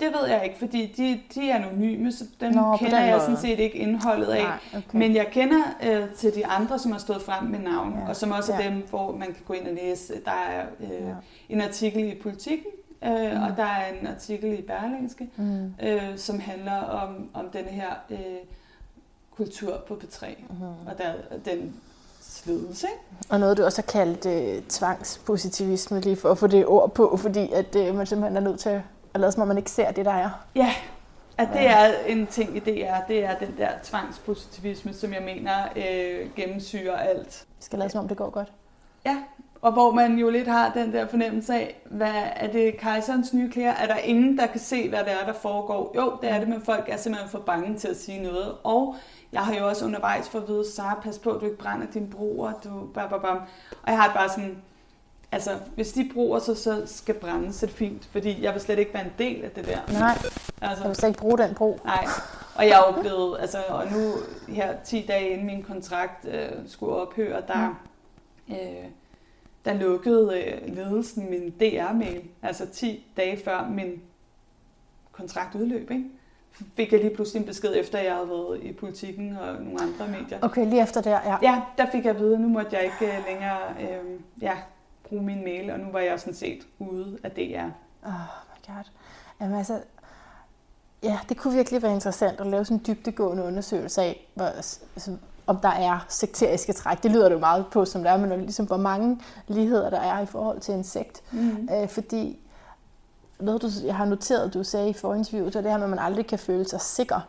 Det 0.00 0.08
ved 0.20 0.28
jeg 0.28 0.44
ikke, 0.44 0.58
fordi 0.58 0.92
de, 0.96 1.20
de 1.34 1.50
er 1.50 1.54
anonyme, 1.56 2.12
så 2.12 2.24
dem 2.40 2.52
Nå, 2.52 2.76
kender 2.76 2.98
den 2.98 3.06
jeg 3.08 3.12
måde. 3.12 3.20
sådan 3.20 3.36
set 3.36 3.58
ikke 3.58 3.76
indholdet 3.78 4.26
af. 4.26 4.42
Nej, 4.42 4.58
okay. 4.76 4.98
Men 4.98 5.14
jeg 5.14 5.26
kender 5.30 5.62
øh, 5.86 6.14
til 6.14 6.34
de 6.34 6.46
andre, 6.46 6.78
som 6.78 6.92
har 6.92 6.98
stået 6.98 7.22
frem 7.22 7.44
med 7.44 7.58
navn, 7.58 7.92
Ja. 7.98 8.08
og 8.08 8.16
som 8.16 8.30
også 8.30 8.52
er 8.52 8.62
Ja. 8.62 8.70
dem, 8.70 8.86
hvor 8.90 9.12
man 9.12 9.26
kan 9.26 9.42
gå 9.46 9.52
ind 9.52 9.66
og 9.68 9.74
læse. 9.74 10.12
Der 10.24 10.30
er 10.30 10.66
øh, 10.80 10.90
Ja. 10.90 11.14
en 11.48 11.60
artikel 11.60 12.04
i 12.12 12.14
Politiken, 12.22 12.66
øh, 13.04 13.10
Mm. 13.10 13.42
og 13.42 13.56
der 13.56 13.64
er 13.64 13.92
en 14.00 14.06
artikel 14.06 14.58
i 14.58 14.62
Berlingske, 14.62 15.28
Mm. 15.36 15.74
øh, 15.82 16.16
som 16.18 16.40
handler 16.40 16.80
om, 16.80 17.30
om 17.34 17.44
denne 17.52 17.70
her 17.70 17.90
øh, 18.10 18.18
kultur 19.38 19.80
på 19.88 19.94
P3, 20.04 20.26
Mm. 20.50 20.62
og 20.62 20.98
der, 20.98 21.12
den 21.44 21.76
sledelse. 22.20 22.86
Ikke? 22.86 23.00
Og 23.30 23.40
noget, 23.40 23.56
du 23.56 23.64
også 23.64 23.82
har 23.82 23.86
kaldt 23.92 24.26
øh, 24.26 24.62
tvangspositivisme, 24.68 26.00
lige 26.00 26.16
for 26.16 26.30
at 26.30 26.38
få 26.38 26.46
det 26.46 26.66
ord 26.66 26.94
på, 26.94 27.16
fordi 27.16 27.52
at 27.52 27.76
øh, 27.76 27.94
man 27.94 28.06
simpelthen 28.06 28.36
er 28.36 28.40
nødt 28.50 28.60
til 28.60 28.82
at 29.14 29.20
lade 29.20 29.32
som 29.32 29.42
om, 29.42 29.48
man 29.48 29.58
ikke 29.58 29.70
ser 29.70 29.90
det, 29.90 30.04
der 30.04 30.12
er. 30.12 30.30
Ja, 30.54 30.74
at 31.38 31.48
det 31.52 31.66
er 31.66 31.92
en 32.06 32.26
ting 32.26 32.56
i 32.56 32.58
DR, 32.60 32.96
det 33.08 33.24
er 33.24 33.38
den 33.38 33.54
der 33.58 33.68
tvangspositivisme, 33.82 34.92
som 34.94 35.12
jeg 35.12 35.22
mener 35.22 35.54
øh, 35.76 36.30
gennemsyrer 36.36 36.96
alt. 36.96 37.46
Vi 37.58 37.64
skal 37.64 37.78
lade 37.78 37.90
som 37.90 38.00
om, 38.00 38.08
det 38.08 38.16
går 38.16 38.30
godt. 38.30 38.52
Ja, 39.06 39.16
og 39.62 39.72
hvor 39.72 39.90
man 39.92 40.18
jo 40.18 40.30
lidt 40.30 40.48
har 40.48 40.72
den 40.72 40.92
der 40.92 41.06
fornemmelse 41.06 41.54
af, 41.54 41.80
hvad 41.84 42.14
er 42.36 42.52
det 42.52 42.76
kejserens 42.78 43.34
nye 43.34 43.50
klæder? 43.50 43.70
Er 43.72 43.86
der 43.86 43.96
ingen, 43.96 44.38
der 44.38 44.46
kan 44.46 44.60
se, 44.60 44.88
hvad 44.88 44.98
det 44.98 45.12
er, 45.12 45.26
der 45.26 45.32
foregår? 45.32 45.92
Jo, 45.96 46.18
det 46.22 46.30
er 46.30 46.38
det, 46.38 46.48
men 46.48 46.62
folk 46.62 46.84
er 46.88 46.96
simpelthen 46.96 47.30
for 47.30 47.38
bange 47.38 47.78
til 47.78 47.88
at 47.88 47.96
sige 47.96 48.22
noget. 48.22 48.54
Og 48.64 48.96
jeg 49.32 49.40
har 49.40 49.54
jo 49.54 49.68
også 49.68 49.84
undervejs 49.84 50.28
fået 50.28 50.42
at 50.42 50.48
vide, 50.48 50.72
Sara, 50.72 51.00
pas 51.02 51.18
på, 51.18 51.30
at 51.30 51.40
du 51.40 51.44
ikke 51.44 51.58
brænder 51.58 51.86
dine 51.86 52.10
broer, 52.10 52.52
du 52.64 52.86
bam, 52.94 53.08
bam, 53.08 53.20
bam. 53.20 53.36
Og 53.82 53.90
jeg 53.90 53.96
har 53.96 54.06
det 54.06 54.14
bare 54.14 54.28
sådan, 54.28 54.58
altså, 55.32 55.50
hvis 55.74 55.92
de 55.92 56.10
broer 56.14 56.38
så, 56.38 56.54
så 56.54 56.82
skal 56.86 57.14
brændes, 57.14 57.56
så 57.56 57.66
det 57.66 57.74
fint, 57.74 58.08
fordi 58.12 58.42
jeg 58.42 58.52
vil 58.52 58.60
slet 58.60 58.78
ikke 58.78 58.94
være 58.94 59.04
en 59.04 59.12
del 59.18 59.44
af 59.44 59.50
det 59.50 59.66
der. 59.66 59.98
Nej, 59.98 60.18
Altså, 60.60 60.84
jeg 60.84 60.88
vil 60.88 60.96
slet 60.96 61.08
ikke 61.08 61.20
bruge 61.20 61.38
den 61.38 61.54
bro. 61.54 61.80
Nej, 61.84 62.04
og 62.54 62.66
jeg 62.66 62.72
er 62.72 62.94
jo 62.94 63.00
blevet, 63.00 63.36
altså, 63.40 63.58
og 63.68 63.84
nu 63.92 64.12
her 64.54 64.74
10 64.84 65.04
dage 65.08 65.28
inden 65.28 65.46
min 65.46 65.62
kontrakt 65.62 66.26
øh, 66.28 66.48
skulle 66.66 66.94
ophøre, 66.94 67.42
der, 67.48 67.80
øh, 68.50 68.56
der 69.64 69.72
lukkede 69.72 70.42
øh, 70.42 70.76
ledelsen 70.76 71.30
min 71.30 71.50
DR-mail, 71.50 72.22
altså 72.42 72.66
10 72.66 73.06
dage 73.16 73.44
før 73.44 73.68
min 73.68 74.02
kontrakt 75.12 75.54
udløb, 75.54 75.90
ikke? 75.90 76.04
Fik 76.76 76.92
jeg 76.92 77.00
lige 77.00 77.14
pludselig 77.14 77.40
en 77.40 77.46
besked 77.46 77.74
efter, 77.76 77.98
jeg 77.98 78.14
havde 78.14 78.28
været 78.28 78.62
i 78.62 78.72
politikken 78.72 79.36
og 79.36 79.62
nogle 79.62 79.82
andre 79.82 80.08
medier. 80.08 80.38
Okay, 80.42 80.66
lige 80.66 80.82
efter 80.82 81.00
der, 81.00 81.10
ja. 81.10 81.36
Ja, 81.42 81.62
der 81.78 81.90
fik 81.92 82.04
jeg 82.04 82.14
at 82.14 82.20
vide, 82.20 82.34
at 82.34 82.40
nu 82.40 82.48
måtte 82.48 82.76
jeg 82.76 82.84
ikke 82.84 83.16
øh, 83.16 83.26
længere 83.26 83.58
øh, 83.80 84.20
ja, 84.40 84.56
bruge 85.08 85.22
min 85.22 85.44
mail, 85.44 85.70
og 85.70 85.80
nu 85.80 85.90
var 85.92 86.00
jeg 86.00 86.20
sådan 86.20 86.34
set 86.34 86.66
ude 86.78 87.18
af 87.22 87.30
DR. 87.30 87.64
Oh 88.02 88.12
my 88.12 88.66
god. 88.66 88.84
Jamen 89.40 89.58
altså, 89.58 89.80
ja, 91.02 91.18
det 91.28 91.36
kunne 91.36 91.54
virkelig 91.54 91.82
være 91.82 91.94
interessant 91.94 92.40
at 92.40 92.46
lave 92.46 92.64
sådan 92.64 92.76
en 92.76 92.84
dybdegående 92.86 93.42
undersøgelse 93.42 94.02
af, 94.02 94.26
hvor, 94.34 94.44
altså, 94.44 95.16
om 95.48 95.56
der 95.56 95.68
er 95.68 96.06
sekteriske 96.08 96.72
træk. 96.72 97.02
Det 97.02 97.10
lyder 97.10 97.28
det 97.28 97.34
jo 97.34 97.40
meget 97.40 97.66
på, 97.72 97.84
som 97.84 98.02
det 98.02 98.10
er, 98.10 98.16
men 98.16 98.40
ligesom, 98.40 98.66
hvor 98.66 98.76
mange 98.76 99.20
ligheder 99.46 99.90
der 99.90 100.00
er 100.00 100.20
i 100.20 100.26
forhold 100.26 100.60
til 100.60 100.74
en 100.74 100.84
sekt. 100.84 101.22
Mm. 101.32 101.68
Øh, 101.72 101.88
fordi 101.88 102.38
noget, 103.40 103.62
du, 103.62 103.68
jeg 103.84 103.96
har 103.96 104.04
noteret, 104.04 104.54
du 104.54 104.64
sagde 104.64 104.90
i 104.90 104.92
forinterviewet, 104.92 105.52
så 105.52 105.58
er 105.58 105.62
det 105.62 105.70
her 105.70 105.78
med, 105.78 105.84
at 105.84 105.90
man 105.90 105.98
aldrig 105.98 106.26
kan 106.26 106.38
føle 106.38 106.68
sig 106.68 106.80
sikker. 106.80 107.20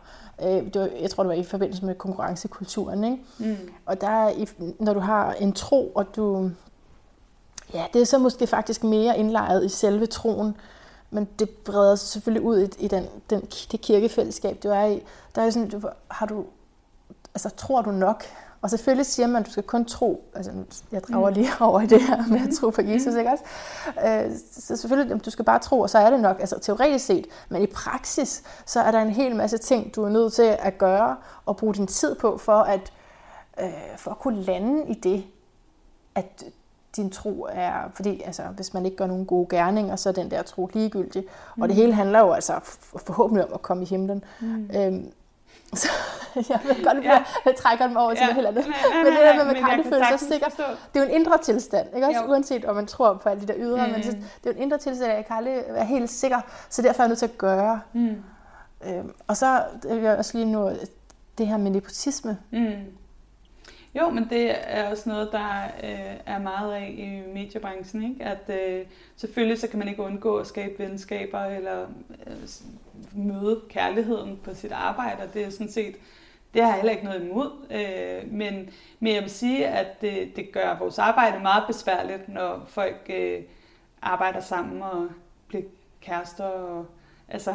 Øh, 0.42 0.48
det 0.48 0.80
var, 0.80 0.88
jeg 1.00 1.10
tror, 1.10 1.22
det 1.22 1.28
var 1.28 1.34
i 1.34 1.44
forbindelse 1.44 1.84
med 1.84 1.94
konkurrencekulturen. 1.94 3.04
Ikke? 3.04 3.18
Mm. 3.38 3.56
Og 3.86 4.00
der 4.00 4.08
er, 4.08 4.32
når 4.78 4.94
du 4.94 5.00
har 5.00 5.32
en 5.32 5.52
tro, 5.52 5.92
og 5.94 6.16
du... 6.16 6.50
Ja, 7.74 7.86
det 7.92 8.00
er 8.00 8.06
så 8.06 8.18
måske 8.18 8.46
faktisk 8.46 8.84
mere 8.84 9.18
indlejret 9.18 9.64
i 9.64 9.68
selve 9.68 10.06
troen, 10.06 10.56
men 11.10 11.28
det 11.38 11.50
breder 11.50 11.96
sig 11.96 12.08
selvfølgelig 12.08 12.42
ud 12.42 12.60
i, 12.60 12.84
i 12.84 12.88
den, 12.88 13.06
den, 13.30 13.40
det 13.40 13.80
kirkefællesskab, 13.80 14.62
du 14.62 14.68
er 14.68 14.84
i. 14.84 15.02
Der 15.34 15.42
er 15.42 15.50
sådan, 15.50 15.68
du, 15.68 15.80
har 16.08 16.26
du, 16.26 16.44
altså 17.34 17.50
tror 17.50 17.82
du 17.82 17.90
nok? 17.90 18.24
Og 18.62 18.70
selvfølgelig 18.70 19.06
siger 19.06 19.26
man, 19.26 19.40
at 19.40 19.46
du 19.46 19.50
skal 19.50 19.62
kun 19.62 19.84
tro, 19.84 20.24
altså 20.34 20.50
jeg 20.92 21.02
drager 21.04 21.28
Mm. 21.28 21.34
lige 21.34 21.48
over 21.60 21.80
i 21.80 21.86
det 21.86 22.02
her 22.02 22.26
med 22.28 22.40
at 22.48 22.54
tro 22.60 22.70
på 22.70 22.80
Jesus, 22.82 23.14
ikke 23.14 23.30
også? 23.30 23.44
Øh, 24.06 24.30
Så 24.52 24.76
selvfølgelig, 24.76 25.24
du 25.24 25.30
skal 25.30 25.44
bare 25.44 25.58
tro, 25.58 25.80
og 25.80 25.90
så 25.90 25.98
er 25.98 26.10
det 26.10 26.20
nok, 26.20 26.36
altså 26.40 26.58
teoretisk 26.58 27.06
set, 27.06 27.26
men 27.48 27.62
i 27.62 27.66
praksis, 27.66 28.42
så 28.66 28.80
er 28.80 28.90
der 28.90 29.00
en 29.02 29.10
hel 29.10 29.36
masse 29.36 29.58
ting, 29.58 29.94
du 29.96 30.04
er 30.04 30.08
nødt 30.08 30.32
til 30.32 30.56
at 30.58 30.78
gøre 30.78 31.16
og 31.46 31.56
bruge 31.56 31.74
din 31.74 31.86
tid 31.86 32.14
på, 32.14 32.38
for 32.38 32.56
at, 32.56 32.92
øh, 33.60 33.68
for 33.96 34.10
at 34.10 34.18
kunne 34.18 34.42
lande 34.42 34.84
i 34.88 34.94
det, 34.94 35.24
at 36.14 36.44
din 36.96 37.10
tro 37.10 37.46
er, 37.52 37.72
fordi 37.94 38.22
altså, 38.22 38.42
hvis 38.42 38.74
man 38.74 38.84
ikke 38.84 38.96
gør 38.96 39.06
nogen 39.06 39.26
gode 39.26 39.46
gerninger, 39.56 39.96
så 39.96 40.08
er 40.08 40.12
den 40.12 40.30
der 40.30 40.42
tro 40.42 40.70
ligegyldig. 40.74 41.24
Og 41.60 41.68
det 41.68 41.76
hele 41.76 41.94
handler 41.94 42.18
jo 42.20 42.32
altså 42.32 42.52
forhåbentlig 43.06 43.44
om 43.46 43.50
at 43.54 43.62
komme 43.62 43.82
i 43.82 43.86
himlen. 43.86 44.24
Mm. 44.40 44.70
Øhm, 44.76 45.12
så 45.74 45.88
jeg 46.50 46.60
ved 46.64 46.84
godt, 46.84 46.98
at 46.98 47.04
Ja. 47.04 47.24
jeg 47.44 47.54
trækker 47.56 47.86
dem 47.86 47.96
over 47.96 48.14
til 48.14 48.20
noget 48.20 48.34
helt 48.34 48.46
andet. 48.46 48.66
Nej, 48.66 48.76
nej, 48.92 49.02
Men 49.04 49.12
det 49.12 49.20
der 49.20 49.32
med, 49.34 49.40
at 49.40 49.62
man 49.62 49.70
kan 49.70 49.84
føle 49.84 50.04
sig 50.18 50.20
sikker. 50.20 50.46
Det 50.94 51.00
er 51.00 51.00
jo 51.00 51.02
en 51.02 51.10
indre 51.14 51.38
tilstand, 51.38 51.88
ikke 51.94 52.06
også? 52.06 52.20
Jo. 52.20 52.30
Uanset 52.30 52.64
om 52.64 52.76
man 52.76 52.86
tror 52.86 53.14
på 53.22 53.28
alle 53.28 53.42
de 53.42 53.46
der 53.48 53.54
ydre, 53.58 53.86
mm. 53.86 53.92
men 53.92 54.02
så, 54.02 54.10
det 54.10 54.20
er 54.44 54.50
jo 54.50 54.50
en 54.50 54.58
indre 54.62 54.78
tilstand, 54.78 55.10
at 55.10 55.16
jeg 55.16 55.26
kan 55.26 55.36
aldrig 55.36 55.62
være 55.68 55.84
helt 55.84 56.10
sikker, 56.10 56.40
så 56.68 56.82
derfor 56.82 57.00
er 57.00 57.04
jeg 57.04 57.08
nødt 57.08 57.18
til 57.18 57.26
at 57.26 57.38
gøre. 57.38 57.80
Mm. 57.92 58.16
Øhm, 58.86 59.12
og 59.26 59.36
så 59.36 59.62
vil 59.88 59.98
jeg 60.02 60.16
også 60.18 60.38
lige 60.38 60.52
nu 60.52 60.70
det 61.38 61.46
her 61.46 61.56
med 61.56 61.70
nepotisme. 61.70 62.38
Mm. 62.50 62.72
Jo, 63.94 64.10
men 64.10 64.26
det 64.30 64.54
er 64.64 64.90
også 64.90 65.08
noget, 65.08 65.28
der 65.32 65.64
øh, 65.84 66.16
er 66.26 66.38
meget 66.38 66.72
af 66.74 66.94
i 66.98 67.32
mediebranchen, 67.34 68.02
ikke? 68.02 68.24
At 68.24 68.60
øh, 68.60 68.86
selvfølgelig 69.16 69.60
så 69.60 69.66
kan 69.68 69.78
man 69.78 69.88
ikke 69.88 70.02
undgå 70.02 70.36
at 70.36 70.46
skabe 70.46 70.78
venskaber 70.78 71.40
eller 71.40 71.80
øh, 72.26 72.32
møde 73.12 73.60
kærligheden 73.68 74.38
på 74.44 74.54
sit 74.54 74.72
arbejde, 74.72 75.22
og 75.22 75.34
det 75.34 75.46
er 75.46 75.50
sådan 75.50 75.70
set, 75.70 75.94
det 76.54 76.62
har 76.62 76.68
jeg 76.68 76.76
heller 76.76 76.92
ikke 76.92 77.04
noget 77.04 77.22
imod. 77.22 77.50
Øh, 77.70 78.32
men, 78.32 78.68
men 79.00 79.14
jeg 79.14 79.22
vil 79.22 79.30
sige, 79.30 79.66
at 79.68 80.00
det, 80.00 80.36
det 80.36 80.52
gør 80.52 80.78
vores 80.78 80.98
arbejde 80.98 81.42
meget 81.42 81.64
besværligt, 81.66 82.28
når 82.28 82.64
folk 82.68 83.10
øh, 83.10 83.38
arbejder 84.02 84.40
sammen 84.40 84.82
og 84.82 85.06
bliver 85.48 85.64
kærester. 86.00 86.44
Og, 86.44 86.86
altså, 87.28 87.52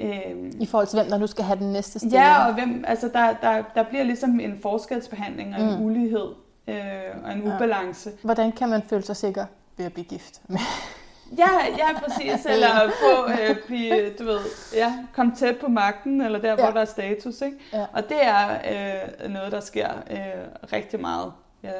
øh, 0.00 0.52
I 0.60 0.66
forhold 0.66 0.86
til 0.86 0.98
hvem, 1.00 1.10
der 1.10 1.18
nu 1.18 1.26
skal 1.26 1.44
have 1.44 1.58
den 1.58 1.72
næste 1.72 1.98
stilling. 1.98 2.20
Ja, 2.22 2.46
og 2.48 2.54
hvem, 2.54 2.84
altså 2.86 3.08
der, 3.12 3.34
der, 3.42 3.62
der 3.74 3.82
bliver 3.82 4.04
ligesom 4.04 4.40
en 4.40 4.58
forskelsbehandling 4.62 5.54
og 5.54 5.60
en 5.60 5.76
Mm. 5.78 5.84
ulighed 5.84 6.28
øh, 6.68 6.76
og 7.24 7.32
en 7.32 7.42
Ja. 7.46 7.54
ubalance. 7.56 8.10
Hvordan 8.22 8.52
kan 8.52 8.68
man 8.68 8.82
føle 8.82 9.02
sig 9.02 9.16
sikker 9.16 9.46
ved 9.76 9.86
at 9.86 9.92
blive 9.92 10.04
gift? 10.04 10.40
Ja, 11.38 11.48
ja, 11.78 11.98
præcis. 12.00 12.46
Eller 12.52 12.90
få, 12.90 13.30
øh, 13.30 13.56
blive, 13.66 14.10
du 14.18 14.24
ved, 14.24 14.40
ja, 14.74 14.98
komme 15.14 15.32
tæt 15.36 15.58
på 15.58 15.68
magten, 15.68 16.20
eller 16.20 16.38
der, 16.38 16.54
hvor 16.54 16.64
Ja. 16.64 16.70
der 16.72 16.80
er 16.80 16.84
status. 16.84 17.40
Ikke? 17.40 17.56
Ja. 17.72 17.86
Og 17.92 18.02
det 18.08 18.18
er 18.26 18.48
øh, 19.24 19.30
noget, 19.30 19.52
der 19.52 19.60
sker 19.60 19.88
øh, 20.10 20.18
rigtig 20.72 21.00
meget. 21.00 21.32
Øh, 21.64 21.70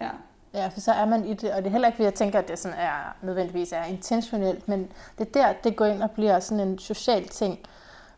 ja. 0.00 0.08
Ja, 0.54 0.68
for 0.68 0.80
så 0.80 0.92
er 0.92 1.04
man 1.04 1.24
i 1.24 1.34
det, 1.34 1.52
og 1.52 1.58
det 1.58 1.66
er 1.66 1.70
heller 1.70 1.88
ikke, 1.88 1.96
fordi 1.96 2.04
jeg 2.04 2.14
tænker, 2.14 2.38
at 2.38 2.48
det 2.48 2.58
sådan 2.58 2.78
er, 2.78 3.16
nødvendigvis 3.22 3.72
er 3.72 3.84
intentionelt, 3.84 4.68
men 4.68 4.88
det 5.18 5.26
er 5.26 5.30
der, 5.32 5.52
det 5.64 5.76
går 5.76 5.84
ind 5.84 6.02
og 6.02 6.10
bliver 6.10 6.40
sådan 6.40 6.68
en 6.68 6.78
social 6.78 7.28
ting. 7.28 7.58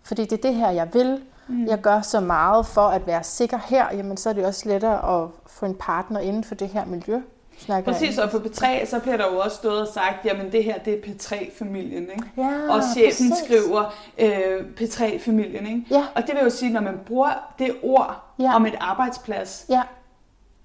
Fordi 0.03 0.23
det 0.25 0.33
er 0.33 0.43
det 0.49 0.55
her, 0.55 0.71
jeg 0.71 0.95
vil. 0.95 1.23
Mm. 1.49 1.66
Jeg 1.66 1.79
gør 1.81 2.01
så 2.01 2.21
meget 2.21 2.66
for 2.66 2.89
at 2.89 3.07
være 3.07 3.23
sikker 3.23 3.59
her, 3.68 3.87
jamen 3.93 4.16
så 4.16 4.29
er 4.29 4.33
det 4.33 4.47
også 4.47 4.68
lettere 4.68 5.23
at 5.23 5.29
få 5.47 5.66
en 5.66 5.75
partner 5.75 6.21
inden 6.21 6.45
for 6.45 6.55
det 6.55 6.68
her 6.68 6.85
miljø. 6.85 7.21
Snakker 7.61 7.92
Præcis, 7.92 8.18
og 8.18 8.30
på 8.30 8.36
P3, 8.36 8.86
så 8.86 8.98
bliver 9.00 9.16
der 9.16 9.26
jo 9.32 9.38
også 9.38 9.56
stået 9.56 9.80
og 9.80 9.88
sagt, 9.94 10.24
jamen 10.24 10.52
det 10.52 10.64
her, 10.64 10.78
det 10.78 10.92
er 10.94 10.98
P3-familien, 10.98 12.02
ikke? 12.11 12.24
Ja, 12.36 12.48
og 12.74 12.82
chefen 12.96 13.30
præcis. 13.30 13.44
skriver 13.44 13.94
øh, 14.18 14.64
P3-familien, 14.80 15.66
ikke? 15.66 15.84
Ja. 15.90 16.04
Og 16.14 16.22
det 16.26 16.34
vil 16.34 16.42
jo 16.42 16.50
sige, 16.50 16.72
når 16.72 16.80
man 16.80 17.00
bruger 17.06 17.52
det 17.58 17.76
ord 17.82 18.24
Ja. 18.38 18.54
om 18.56 18.66
et 18.66 18.74
arbejdsplads, 18.80 19.66
Ja, 19.68 19.82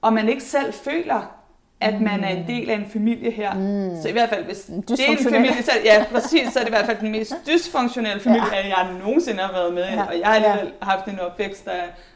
og 0.01 0.13
man 0.13 0.29
ikke 0.29 0.43
selv 0.43 0.73
føler, 0.73 1.31
at 1.81 2.01
man 2.01 2.23
er 2.23 2.27
en 2.29 2.47
del 2.47 2.69
af 2.69 2.75
en 2.75 2.89
familie 2.89 3.31
her. 3.31 3.53
Mm. 3.53 4.01
Så 4.01 4.07
i 4.07 4.11
hvert 4.11 4.29
fald, 4.29 4.45
hvis 4.45 4.57
det 4.87 4.99
er 4.99 5.11
en 5.11 5.17
familie, 5.17 5.63
så, 5.63 5.71
ja, 5.83 6.05
præcis, 6.13 6.53
så 6.53 6.59
er 6.59 6.63
det 6.63 6.69
i 6.69 6.73
hvert 6.73 6.85
fald 6.85 6.97
den 6.99 7.11
mest 7.11 7.33
dysfunktionelle 7.47 8.19
familie, 8.23 8.55
ja. 8.55 8.77
jeg 8.77 8.93
nogensinde 8.99 9.39
har 9.43 9.51
været 9.51 9.73
med 9.73 9.83
i. 9.83 9.93
Ja. 9.93 10.03
Og 10.05 10.19
jeg 10.19 10.27
har 10.27 10.35
Ja. 10.35 10.43
alligevel 10.43 10.73
haft 10.81 11.05
en 11.07 11.19
opvækst, 11.19 11.65
der 11.65 11.71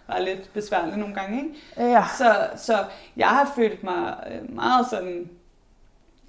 var 0.07 0.19
lidt 0.19 0.53
besværlig 0.53 0.97
nogle 0.97 1.15
gange. 1.15 1.37
Ikke? 1.43 1.91
ja. 1.91 2.03
Så, 2.17 2.47
så 2.55 2.83
jeg 3.17 3.27
har 3.27 3.51
følt 3.55 3.83
mig 3.83 4.15
øh, 4.31 4.55
meget 4.55 4.85
sådan, 4.89 5.29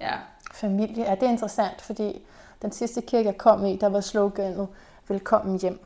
ja, 0.01 0.11
Familie, 0.53 1.03
ja, 1.03 1.15
det 1.15 1.23
er 1.23 1.29
interessant, 1.29 1.81
fordi 1.81 2.21
den 2.61 2.71
sidste 2.71 3.01
kirke, 3.01 3.25
jeg 3.25 3.37
kom 3.37 3.65
i, 3.65 3.75
der 3.75 3.89
var 3.89 4.01
sloganet, 4.01 4.67
velkommen 5.07 5.59
hjem. 5.59 5.79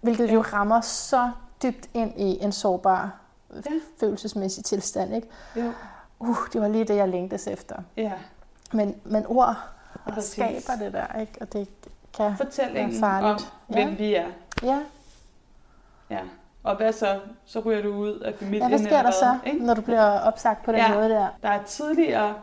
Hvilket 0.00 0.32
jo 0.32 0.40
rammer 0.40 0.80
så 0.80 1.30
dybt 1.62 1.88
ind 1.94 2.20
i 2.20 2.38
en 2.44 2.52
sårbar 2.52 3.20
Ja. 3.54 3.60
følelsesmæssig 4.00 4.64
tilstand. 4.64 5.14
Ikke? 5.14 5.28
jo, 5.56 5.72
Uh, 6.28 6.36
det 6.52 6.60
var 6.60 6.68
lige 6.68 6.84
det, 6.84 6.96
jeg 6.96 7.08
længtes 7.08 7.46
efter. 7.46 7.76
ja. 7.96 8.12
Men, 8.72 8.96
men 9.04 9.26
ord 9.26 9.56
Præcis. 10.08 10.32
skaber 10.32 10.84
det 10.84 10.92
der, 10.92 11.20
ikke? 11.20 11.32
og 11.40 11.52
det 11.52 11.68
kan 12.16 12.36
Fortællingen 12.36 12.90
være 12.92 13.00
farligt. 13.00 13.52
om, 13.68 13.74
hvem 13.74 13.88
Ja. 13.88 13.94
vi 13.94 14.14
er. 14.14 14.26
Ja. 14.62 14.80
Ja. 16.10 16.20
Og 16.62 16.76
hvad 16.76 16.92
så? 16.92 17.20
Så 17.44 17.60
ryger 17.60 17.82
du 17.82 17.94
ud 17.94 18.18
af 18.20 18.34
familien. 18.34 18.62
ja, 18.62 18.68
hvad 18.68 18.86
sker 18.86 19.02
der 19.02 19.10
så, 19.10 19.38
Ikke? 19.46 19.64
når 19.66 19.74
du 19.74 19.80
bliver 19.80 20.20
opsagt 20.20 20.64
på 20.64 20.72
den 20.72 20.80
Ja. 20.80 20.94
måde 20.94 21.08
der? 21.08 21.28
Der 21.42 21.48
er 21.48 21.62
tidligere 21.62 22.34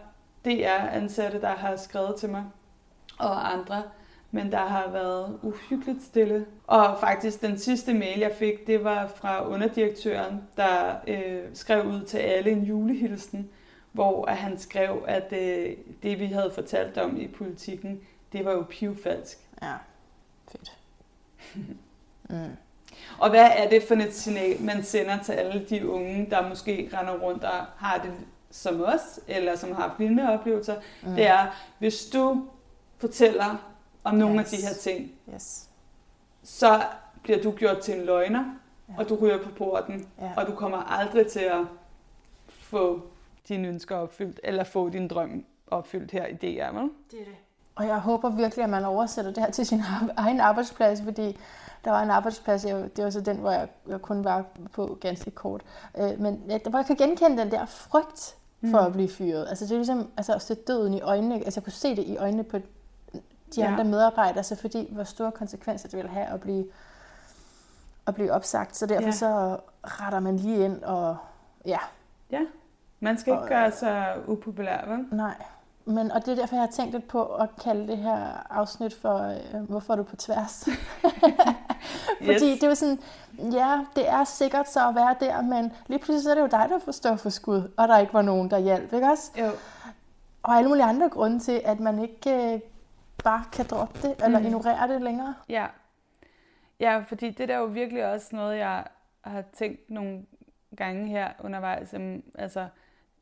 DR-ansatte, 0.45 1.41
der 1.41 1.47
har 1.55 1.75
skrevet 1.75 2.15
til 2.15 2.29
mig, 2.29 2.43
og 3.19 3.53
andre, 3.53 3.83
men 4.31 4.51
der 4.51 4.57
har 4.65 4.89
været 4.91 5.39
uhyggeligt 5.41 6.03
stille. 6.03 6.45
Og 6.67 6.97
faktisk 6.99 7.41
den 7.41 7.57
sidste 7.59 7.93
mail, 7.93 8.19
jeg 8.19 8.31
fik, 8.39 8.67
det 8.67 8.83
var 8.83 9.07
fra 9.15 9.47
underdirektøren, 9.47 10.41
der 10.57 10.95
øh, 11.07 11.41
skrev 11.53 11.85
ud 11.85 12.01
til 12.01 12.17
alle 12.17 12.51
en 12.51 12.63
julehilsen, 12.63 13.49
hvor 13.91 14.25
at 14.25 14.37
han 14.37 14.59
skrev, 14.59 15.03
at 15.07 15.33
øh, 15.33 15.77
det, 16.03 16.19
vi 16.19 16.25
havde 16.25 16.51
fortalt 16.55 16.97
om 16.97 17.21
i 17.21 17.27
politikken, 17.27 18.01
det 18.33 18.45
var 18.45 18.51
jo 18.51 18.65
pivfalsk. 18.69 19.37
Ja, 19.61 19.73
fedt. 20.51 20.77
mm. 22.29 22.55
Og 23.19 23.29
hvad 23.29 23.49
er 23.57 23.69
det 23.69 23.83
for 23.83 23.95
et 23.95 24.13
signal, 24.15 24.61
man 24.61 24.83
sender 24.83 25.23
til 25.23 25.31
alle 25.33 25.65
de 25.69 25.89
unge, 25.89 26.27
der 26.29 26.49
måske 26.49 26.89
render 26.93 27.17
rundt 27.19 27.43
og 27.43 27.65
har 27.77 27.97
det 27.97 28.13
som 28.51 28.81
os, 28.81 29.19
eller 29.27 29.55
som 29.55 29.71
har 29.71 29.81
haft 29.81 29.99
lignende 29.99 30.29
oplevelser? 30.29 30.75
Mm. 31.03 31.15
Det 31.15 31.25
er, 31.27 31.47
hvis 31.79 32.05
du 32.05 32.45
fortæller 32.97 33.73
om 34.03 34.15
nogle 34.15 34.39
Yes. 34.41 34.53
af 34.53 34.59
de 34.59 34.65
her 34.67 34.73
ting, 34.73 35.11
Yes. 35.33 35.69
så 36.43 36.81
bliver 37.23 37.41
du 37.41 37.51
gjort 37.51 37.77
til 37.79 37.99
en 37.99 38.05
løgner, 38.05 38.45
Ja. 38.89 38.93
og 38.97 39.09
du 39.09 39.15
ryger 39.15 39.43
på 39.43 39.49
porten, 39.57 40.07
Ja. 40.21 40.31
og 40.37 40.47
du 40.47 40.55
kommer 40.55 40.77
aldrig 40.77 41.27
til 41.27 41.39
at 41.39 41.61
få 42.49 43.01
dine 43.49 43.67
ønsker 43.67 43.95
opfyldt, 43.97 44.39
eller 44.43 44.63
få 44.63 44.89
din 44.89 45.07
drøm 45.07 45.45
opfyldt 45.67 46.11
her 46.11 46.25
i 46.25 46.33
DR, 46.33 46.71
vel? 46.79 46.89
Det 47.11 47.19
er 47.21 47.25
det. 47.25 47.35
Og 47.75 47.87
jeg 47.87 47.99
håber 47.99 48.29
virkelig, 48.29 48.63
at 48.63 48.69
man 48.69 48.85
oversætter 48.85 49.31
det 49.31 49.43
her 49.43 49.51
til 49.51 49.65
sin 49.65 49.81
egen 50.17 50.39
arbejdsplads, 50.39 51.01
fordi 51.01 51.37
der 51.85 51.91
var 51.91 52.01
en 52.03 52.09
arbejdsplads, 52.11 52.65
jeg, 52.65 52.95
det 52.95 53.03
var 53.03 53.09
så 53.09 53.21
den, 53.21 53.37
hvor 53.37 53.51
jeg, 53.51 53.67
jeg 53.89 54.01
kun 54.01 54.23
var 54.23 54.45
på 54.73 54.97
ganske 55.01 55.31
kort. 55.31 55.61
Øh, 55.97 56.19
men 56.19 56.43
jeg, 56.47 56.61
hvor 56.69 56.79
jeg 56.79 56.85
kan 56.85 56.95
genkende 56.95 57.37
den 57.41 57.51
der 57.51 57.65
frygt 57.65 58.35
for 58.61 58.79
Mm. 58.81 58.85
at 58.85 58.93
blive 58.93 59.09
fyret. 59.09 59.47
Altså 59.49 59.65
det 59.65 59.71
er 59.71 59.75
ligesom 59.77 60.09
altså, 60.17 60.33
at 60.33 60.41
se 60.41 60.55
døden 60.55 60.93
i 60.93 61.01
øjnene. 61.01 61.35
Altså 61.35 61.59
jeg 61.59 61.63
kunne 61.63 61.73
se 61.73 61.95
det 61.95 62.03
i 62.03 62.17
øjnene 62.17 62.43
på 62.43 62.57
de 62.57 62.63
Ja. 63.57 63.65
andre 63.65 63.83
medarbejdere, 63.83 64.43
så 64.43 64.55
fordi 64.55 64.87
hvor 64.93 65.03
store 65.03 65.31
konsekvenser 65.31 65.89
det 65.89 65.97
vil 65.99 66.07
have 66.09 66.25
at 66.25 66.41
blive, 66.41 66.65
at 68.07 68.15
blive 68.15 68.31
opsagt. 68.33 68.75
Så 68.77 68.85
derfor 68.85 69.05
Ja. 69.05 69.11
så 69.11 69.57
retter 69.83 70.19
man 70.19 70.37
lige 70.37 70.65
ind 70.65 70.83
og 70.83 71.17
ja, 71.65 71.77
Man 73.03 73.17
skal 73.17 73.33
ikke 73.33 73.43
Og- 73.43 73.49
gøre 73.49 73.71
sig 73.71 74.15
upopulær, 74.27 74.85
vel? 74.87 75.05
Nej, 75.11 75.33
men, 75.85 76.11
og 76.11 76.25
det 76.25 76.31
er 76.31 76.35
derfor, 76.35 76.55
jeg 76.55 76.63
har 76.63 76.71
tænkt 76.71 76.91
lidt 76.93 77.07
på 77.07 77.25
at 77.25 77.49
kalde 77.63 77.87
det 77.87 77.97
her 77.97 78.47
afsnit 78.49 78.93
for, 78.93 79.17
øh, 79.53 79.63
hvorfor 79.69 79.93
er 79.93 79.97
du 79.97 80.03
på 80.03 80.15
tværs? 80.15 80.67
Fordi 82.19 82.31
Yes. 82.33 82.41
det 82.41 82.63
er 82.63 82.67
jo 82.67 82.75
sådan, 82.75 82.99
ja, 83.51 83.85
det 83.95 84.09
er 84.09 84.23
sikkert 84.23 84.69
så 84.69 84.89
at 84.89 84.95
være 84.95 85.15
der, 85.19 85.41
men 85.41 85.71
lige 85.87 85.99
pludselig 85.99 86.23
så 86.23 86.31
er 86.31 86.35
det 86.35 86.41
jo 86.41 86.47
dig, 86.47 86.65
der 86.69 86.79
får 86.79 86.91
stå 86.91 87.15
for 87.15 87.29
skud, 87.29 87.71
og 87.77 87.87
der 87.87 87.97
ikke 87.97 88.13
var 88.13 88.21
nogen, 88.21 88.51
der 88.51 88.57
hjalp, 88.59 88.93
ikke 88.93 89.07
også? 89.07 89.31
Jo. 89.39 89.49
Og 90.43 90.53
alle 90.53 90.67
mulige 90.69 90.83
andre 90.85 91.09
grunde 91.09 91.39
til, 91.39 91.61
at 91.65 91.79
man 91.79 91.99
ikke 91.99 92.53
øh, 92.53 92.59
bare 93.23 93.43
kan 93.53 93.65
droppe 93.65 93.99
det, 94.07 94.15
eller 94.25 94.39
Mm. 94.39 94.45
ignorere 94.45 94.87
det 94.87 95.01
længere. 95.01 95.35
Ja. 95.49 95.65
Ja, 96.79 96.99
fordi 97.07 97.29
det 97.29 97.47
der 97.49 97.53
er 97.55 97.59
jo 97.59 97.65
virkelig 97.65 98.05
også 98.13 98.27
noget, 98.35 98.57
jeg 98.57 98.83
har 99.21 99.43
tænkt 99.53 99.89
nogle 99.89 100.25
gange 100.77 101.07
her 101.07 101.27
undervejs. 101.43 101.93
Altså, 102.35 102.67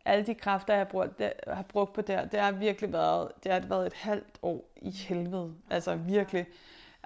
alle 0.05 0.25
de 0.25 0.33
kræfter, 0.33 0.73
jeg 0.73 0.79
har 0.79 0.85
brugt, 0.85 1.19
det, 1.19 1.33
har 1.47 1.61
brugt 1.63 1.93
på 1.93 2.01
det 2.01 2.15
her, 2.15 2.25
det 2.25 2.39
har 2.39 2.51
virkelig 2.51 2.93
været, 2.93 3.27
det 3.43 3.51
har 3.51 3.59
været 3.59 3.87
et 3.87 3.93
halvt 3.93 4.37
år 4.41 4.65
i 4.75 4.91
helvede. 4.91 5.53
Altså 5.69 5.95
virkelig. 5.95 6.45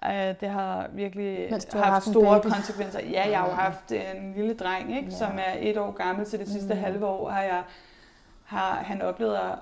Uh, 0.06 0.10
det 0.12 0.50
har 0.50 0.88
virkelig 0.94 1.48
Mens 1.52 1.66
du 1.66 1.78
haft 1.78 1.89
haft 1.89 2.06
store 2.06 2.41
baby. 2.41 2.52
konsekvenser. 2.54 3.00
Ja, 3.00 3.30
jeg 3.30 3.39
har 3.39 3.48
jo 3.50 3.54
haft 3.54 3.91
en 3.91 4.34
lille 4.36 4.54
dreng, 4.54 4.96
ikke, 4.98 5.10
Ja. 5.12 5.16
som 5.18 5.32
er 5.38 5.54
et 5.60 5.78
år 5.78 5.91
gammel, 5.91 6.26
så 6.26 6.38
det 6.38 6.48
sidste 6.48 6.74
Mm. 6.74 6.80
halve 6.80 7.06
år 7.06 7.30
har 7.30 7.41
jeg 7.41 7.64
har 8.44 8.76
han 8.76 9.02
oplevet, 9.02 9.36
at, 9.36 9.58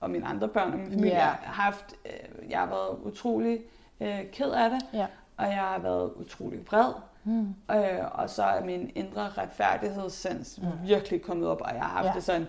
og 0.00 0.10
mine 0.10 0.26
andre 0.26 0.48
børn 0.48 0.72
og 0.72 0.78
min 0.78 0.90
familie 0.90 1.10
Ja. 1.16 1.20
har 1.24 1.40
haft, 1.62 1.94
øh, 2.06 2.50
jeg 2.50 2.58
har 2.58 2.66
været 2.66 2.98
utrolig 3.02 3.60
øh, 4.00 4.20
ked 4.32 4.50
af 4.50 4.70
det, 4.70 4.80
Ja. 4.92 5.06
og 5.36 5.44
jeg 5.46 5.54
har 5.56 5.78
været 5.78 6.12
utrolig 6.16 6.60
vred. 6.70 6.92
Mm. 7.24 7.54
Øh, 7.70 7.98
og 8.12 8.30
så 8.30 8.42
er 8.42 8.64
min 8.64 8.92
indre 8.94 9.28
retfærdighedssans 9.28 10.58
mm. 10.62 10.68
virkelig 10.88 11.22
kommet 11.22 11.48
op, 11.48 11.60
og 11.60 11.70
jeg 11.74 11.82
har 11.82 11.88
haft 11.88 12.06
ja. 12.08 12.12
det 12.14 12.24
sådan, 12.24 12.46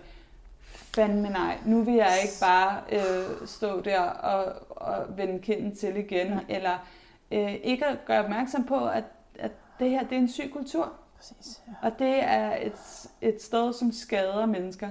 fandme 0.96 1.30
nej, 1.30 1.58
nu 1.66 1.84
vil 1.84 1.94
jeg 1.94 2.14
ikke 2.24 2.34
bare 2.42 2.82
øh, 2.92 3.48
stå 3.48 3.82
der 3.82 4.02
og, 4.02 4.54
og 4.70 5.18
vende 5.18 5.40
kinden 5.40 5.76
til 5.76 5.96
igen, 5.98 6.40
eller 6.50 6.78
øh, 7.32 7.54
ikke 7.54 7.86
at 7.86 7.98
gøre 8.06 8.24
opmærksom 8.24 8.66
på, 8.66 8.88
at, 8.88 9.04
at 9.40 9.52
det 9.80 9.90
her 9.90 10.04
det 10.04 10.12
er 10.12 10.20
en 10.20 10.30
syg 10.32 10.50
kultur, 10.54 10.94
Præcis. 11.18 11.62
Ja. 11.68 11.74
og 11.88 12.00
det 12.00 12.24
er 12.24 12.56
et, 12.66 13.08
et 13.22 13.42
sted, 13.42 13.74
som 13.74 13.92
skader 13.92 14.46
mennesker. 14.46 14.90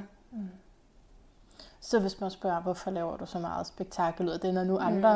Så 1.81 2.01
hvis 2.01 2.21
man 2.21 2.31
spørger, 2.31 2.61
hvorfor 2.61 2.91
laver 2.91 3.17
du 3.17 3.27
så 3.27 3.39
meget 3.39 3.67
spektakel 3.67 4.27
ud 4.27 4.33
af 4.33 4.41
det, 4.41 4.55
når 4.55 4.65
nu 4.65 4.79
andre 4.79 5.15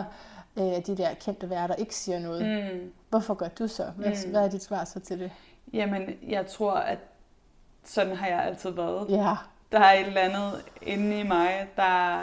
øh, 0.57 0.65
af 0.65 0.83
de 0.83 0.97
der 0.97 1.15
kendte 1.15 1.51
værter 1.51 1.75
ikke 1.75 1.95
siger 1.95 2.19
noget? 2.19 2.75
Mm. 2.75 2.93
Hvorfor 3.11 3.35
gør 3.35 3.49
du 3.49 3.69
så? 3.69 3.85
Hvad, 3.97 4.11
Mm. 4.27 4.31
hvad 4.31 4.45
er 4.45 4.49
dit 4.51 4.63
svar 4.63 4.85
så 4.85 5.01
til 5.01 5.21
det? 5.21 5.33
Jamen, 5.73 6.11
jeg 6.29 6.47
tror, 6.47 6.73
at 6.73 6.99
sådan 7.85 8.17
har 8.17 8.27
jeg 8.27 8.43
altid 8.43 8.71
været. 8.71 9.11
Ja, 9.11 9.35
Der 9.73 9.79
er 9.79 10.01
et 10.01 10.07
eller 10.07 10.21
andet 10.21 10.65
inde 10.83 11.21
i 11.21 11.23
mig, 11.23 11.69
der 11.77 12.23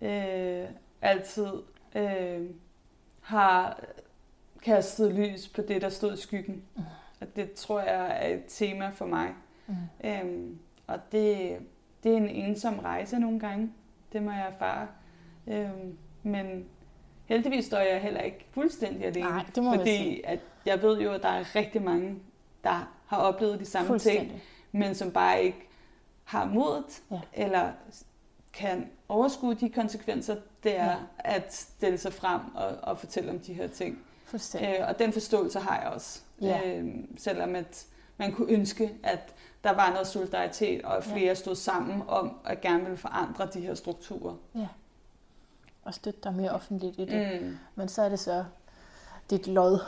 øh, 0.00 0.68
altid 1.02 1.52
øh, 1.94 2.46
har 3.20 3.80
kastet 4.62 5.14
lys 5.14 5.48
på 5.48 5.62
det, 5.62 5.82
der 5.82 5.88
stod 5.88 6.14
i 6.14 6.20
skyggen. 6.20 6.62
Mm. 6.76 6.82
Og 7.20 7.36
det 7.36 7.52
tror 7.52 7.80
jeg 7.80 8.18
er 8.20 8.34
et 8.34 8.44
tema 8.48 8.88
for 8.88 9.06
mig. 9.06 9.34
Mm. 9.66 9.74
Øhm, 10.04 10.58
og 10.86 10.98
det, 11.12 11.58
det 12.02 12.12
er 12.12 12.16
en 12.16 12.28
ensom 12.28 12.78
rejse 12.78 13.18
nogle 13.18 13.40
gange. 13.40 13.72
Det 14.12 14.22
må 14.22 14.30
jeg 14.30 14.52
erfare. 14.54 14.88
Øhm, 15.46 15.98
men 16.22 16.64
heldigvis 17.24 17.64
står 17.64 17.78
jeg 17.78 18.00
heller 18.00 18.20
ikke 18.20 18.46
fuldstændig 18.50 19.06
alene. 19.06 19.28
Nej, 19.28 19.44
det 19.54 19.62
må 19.62 19.74
fordi 19.74 20.20
at 20.24 20.40
jeg 20.66 20.82
ved 20.82 21.00
jo, 21.00 21.12
at 21.12 21.22
der 21.22 21.28
er 21.28 21.54
rigtig 21.56 21.82
mange, 21.82 22.18
der 22.64 22.92
har 23.06 23.16
oplevet 23.16 23.60
de 23.60 23.64
samme 23.64 23.98
ting 23.98 24.42
men 24.72 24.94
som 24.94 25.10
bare 25.10 25.42
ikke 25.42 25.67
har 26.28 26.44
modet, 26.44 27.02
Ja. 27.10 27.20
eller 27.32 27.72
kan 28.52 28.90
overskue 29.08 29.54
de 29.54 29.70
konsekvenser, 29.70 30.36
det 30.62 30.78
er 30.78 30.84
Ja. 30.84 30.90
ja. 30.90 30.96
at 31.18 31.54
stille 31.54 31.98
sig 31.98 32.12
frem 32.12 32.40
og, 32.54 32.66
og 32.82 32.98
fortælle 32.98 33.30
om 33.30 33.38
de 33.38 33.54
her 33.54 33.66
ting. 33.68 33.98
Øh, 34.60 34.88
og 34.88 34.98
den 34.98 35.12
forståelse 35.12 35.58
har 35.60 35.80
jeg 35.80 35.88
også. 35.88 36.20
Ja. 36.40 36.60
Øh, 36.78 36.94
selvom 37.18 37.54
at 37.54 37.86
man 38.16 38.32
kunne 38.32 38.52
ønske, 38.52 38.94
at 39.02 39.34
der 39.64 39.72
var 39.72 39.90
noget 39.90 40.06
solidaritet, 40.06 40.82
og 40.84 40.96
at 40.96 41.06
Ja. 41.06 41.14
flere 41.14 41.36
stod 41.36 41.54
sammen 41.54 42.02
om 42.08 42.38
at 42.44 42.60
gerne 42.60 42.80
ville 42.82 42.96
forandre 42.96 43.46
de 43.54 43.60
her 43.60 43.74
strukturer. 43.74 44.34
Og 45.84 45.94
støtte 45.94 46.20
dig 46.24 46.34
mere 46.34 46.50
offentligt 46.50 46.98
i 46.98 47.04
det. 47.04 47.42
Mm. 47.42 47.56
Men 47.74 47.88
så 47.88 48.02
er 48.02 48.08
det 48.08 48.18
så 48.20 48.44
dit 49.30 49.46
lod, 49.46 49.78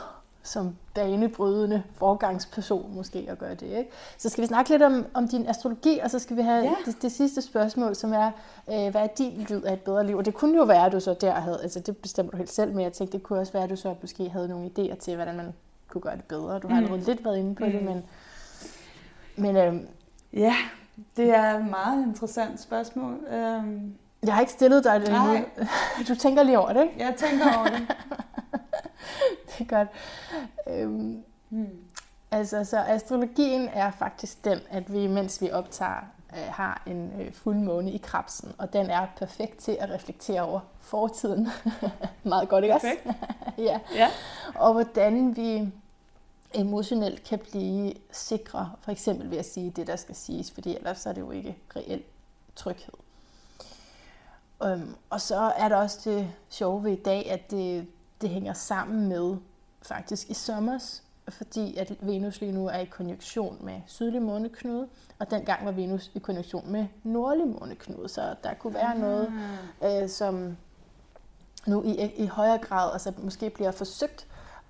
som 0.43 0.75
banebrydende 0.93 1.83
forgangsperson 1.95 2.95
måske 2.95 3.25
at 3.29 3.37
gøre 3.39 3.55
det. 3.55 3.61
Ikke? 3.77 3.89
Så 4.17 4.29
skal 4.29 4.41
vi 4.41 4.47
snakke 4.47 4.69
lidt 4.69 4.81
om, 4.83 5.05
om 5.13 5.27
din 5.27 5.47
astrologi, 5.47 5.99
og 6.03 6.11
så 6.11 6.19
skal 6.19 6.37
vi 6.37 6.41
have 6.41 6.63
Ja. 6.63 6.73
det, 6.85 7.01
det 7.01 7.11
sidste 7.11 7.41
spørgsmål, 7.41 7.95
som 7.95 8.13
er, 8.13 8.31
øh, 8.71 8.91
hvad 8.91 9.01
er 9.01 9.07
din 9.07 9.45
lyd 9.49 9.61
af 9.61 9.73
et 9.73 9.81
bedre 9.81 10.05
liv? 10.07 10.17
Og 10.17 10.25
det 10.25 10.33
kunne 10.33 10.57
jo 10.57 10.63
være, 10.63 10.85
at 10.85 10.91
du 10.91 10.99
så 10.99 11.13
der 11.21 11.31
havde, 11.33 11.59
altså 11.63 11.79
det 11.79 11.97
bestemmer 11.97 12.31
du 12.31 12.37
helt 12.37 12.51
selv, 12.51 12.71
men 12.73 12.83
jeg 12.83 12.93
tænkte, 12.93 13.17
det 13.17 13.23
kunne 13.25 13.39
også 13.39 13.53
være, 13.53 13.63
at 13.63 13.69
du 13.69 13.75
så 13.75 13.95
måske 14.01 14.29
havde 14.29 14.47
nogle 14.47 14.69
idéer 14.79 14.95
til, 14.95 15.15
hvordan 15.15 15.35
man 15.37 15.53
kunne 15.87 16.01
gøre 16.01 16.15
det 16.15 16.23
bedre. 16.23 16.59
Du 16.59 16.67
har 16.67 16.75
Mm. 16.79 16.83
allerede 16.85 17.01
lidt 17.05 17.25
været 17.25 17.37
inde 17.37 17.55
på 17.55 17.65
det, 17.65 17.81
Mm. 17.81 17.87
men, 17.87 18.03
men 19.35 19.57
øh, 19.57 19.75
Ja, 20.33 20.55
det 21.17 21.29
er 21.35 21.57
et 21.59 21.65
meget 21.69 22.03
interessant 22.07 22.59
spørgsmål. 22.61 23.17
Øhm, 23.33 23.93
jeg 24.23 24.33
har 24.33 24.39
ikke 24.41 24.51
stillet 24.51 24.83
dig 24.83 25.01
det 25.01 25.09
endnu. 25.09 25.45
Du 26.07 26.15
tænker 26.15 26.43
lige 26.43 26.59
over 26.59 26.73
det, 26.73 26.81
ikke? 26.83 26.95
jeg 26.97 27.13
tænker 27.17 27.45
over 27.57 27.67
det. 27.67 27.81
Er 29.61 29.65
godt. 29.65 29.87
Øhm, 30.67 31.23
Hmm. 31.51 31.77
Altså, 32.31 32.63
så 32.63 32.79
astrologien 32.79 33.67
er 33.73 33.91
faktisk 33.91 34.45
den, 34.45 34.59
at 34.69 34.93
vi, 34.93 35.07
mens 35.07 35.41
vi 35.41 35.51
optager, 35.51 36.01
øh, 36.33 36.53
har 36.53 36.83
en 36.85 37.21
øh, 37.21 37.33
fuldmåne 37.33 37.91
i 37.91 37.97
krabsen, 37.97 38.51
og 38.57 38.73
den 38.73 38.89
er 38.89 39.07
perfekt 39.17 39.57
til 39.57 39.77
at 39.79 39.89
reflektere 39.89 40.41
over 40.41 40.59
fortiden. 40.79 41.47
Meget 42.23 42.49
godt, 42.49 42.63
ikke 42.63 42.75
også? 42.75 42.87
Perfekt. 43.03 43.17
ja. 43.67 43.79
Ja. 43.95 44.09
Og 44.55 44.73
hvordan 44.73 45.35
vi 45.35 45.71
emotionelt 46.53 47.23
kan 47.23 47.39
blive 47.39 47.93
sikre, 48.11 48.71
for 48.81 48.91
eksempel 48.91 49.31
ved 49.31 49.37
at 49.37 49.45
sige 49.45 49.69
det, 49.69 49.87
der 49.87 49.95
skal 49.95 50.15
siges, 50.15 50.51
fordi 50.51 50.75
ellers 50.75 51.05
er 51.05 51.11
det 51.11 51.21
jo 51.21 51.31
ikke 51.31 51.57
reel 51.75 52.03
tryghed. 52.55 52.93
Um, 54.59 54.95
og 55.09 55.21
så 55.21 55.35
er 55.57 55.69
der 55.69 55.75
også 55.75 56.09
det 56.09 56.31
sjove 56.49 56.83
ved 56.83 56.91
i 56.91 57.03
dag, 57.03 57.31
at 57.31 57.51
det, 57.51 57.87
det 58.21 58.29
hænger 58.29 58.53
sammen 58.53 59.09
med 59.09 59.37
faktisk 59.81 60.29
i 60.29 60.33
sommers, 60.33 61.03
fordi 61.29 61.77
at 61.77 61.93
Venus 62.01 62.41
lige 62.41 62.51
nu 62.51 62.67
er 62.67 62.77
i 62.77 62.85
konjunktion 62.85 63.57
med 63.61 63.81
sydlig 63.87 64.21
måneknude, 64.21 64.87
og 65.19 65.31
dengang 65.31 65.65
var 65.65 65.71
Venus 65.71 66.11
i 66.13 66.19
konjunktion 66.19 66.71
med 66.71 66.85
nordlig 67.03 67.47
måneknude, 67.47 68.09
så 68.09 68.35
der 68.43 68.53
kunne 68.53 68.73
være 68.73 68.99
noget, 68.99 69.33
øh, 69.83 70.09
som 70.09 70.57
nu 71.67 71.83
i, 71.83 72.11
i 72.15 72.25
højere 72.25 72.57
grad 72.57 72.93
altså 72.93 73.13
måske 73.17 73.49
bliver 73.49 73.71
forsøgt 73.71 74.27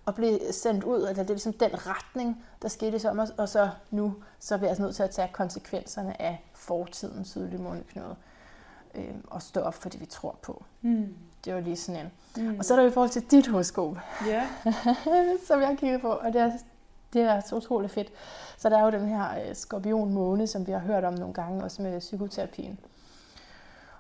at 0.08 0.16
blive 0.16 0.40
sendt 0.52 0.84
ud, 0.84 0.98
eller 0.98 1.14
det 1.14 1.20
er 1.20 1.28
ligesom 1.28 1.54
den 1.54 1.88
retning, 1.88 2.46
der 2.62 2.68
skete 2.68 2.96
i 2.96 3.00
sommer, 3.00 3.28
og 3.38 3.50
så 3.50 3.70
nu 3.92 4.16
så 4.40 4.56
er 4.56 4.60
vi 4.60 4.66
altså 4.66 4.84
nødt 4.84 4.96
til 4.96 5.04
at 5.04 5.10
tage 5.10 5.30
konsekvenserne 5.34 6.22
af 6.22 6.46
fortidens 6.54 7.30
sydlige 7.30 7.62
måneknude 7.62 8.16
øh, 8.96 9.16
og 9.28 9.42
stå 9.42 9.60
op 9.62 9.74
for 9.74 9.90
det, 9.90 10.00
vi 10.00 10.06
tror 10.06 10.40
på. 10.42 10.64
Hmm. 10.82 11.16
Det 11.46 11.54
var 11.56 11.60
lige 11.60 11.76
sådan 11.78 12.06
en. 12.06 12.12
Hmm. 12.44 12.60
Og 12.60 12.66
så 12.66 12.74
er 12.74 12.80
der 12.80 12.88
i 12.88 12.92
forhold 12.92 13.10
til 13.10 13.32
dit 13.32 13.48
horoskop, 13.48 13.98
Ja. 14.28 14.48
som 15.48 15.60
jeg 15.60 15.68
har 15.68 15.76
kigget 15.76 16.02
på, 16.02 16.08
og 16.10 16.34
det 16.34 16.42
er, 16.42 16.52
det 17.14 17.22
er 17.22 17.42
så 17.42 17.56
utroligt 17.56 17.94
fedt. 17.94 18.12
Så 18.58 18.70
der 18.70 18.78
er 18.78 18.84
jo 18.86 18.92
den 18.92 19.08
her 19.08 19.50
øh, 19.50 19.56
skorpion-måne, 19.56 20.48
som 20.48 20.68
vi 20.68 20.72
har 20.72 20.80
hørt 20.80 21.04
om 21.04 21.14
nogle 21.14 21.34
gange, 21.34 21.64
også 21.64 21.82
med 21.82 22.00
psykoterapien. 22.00 22.80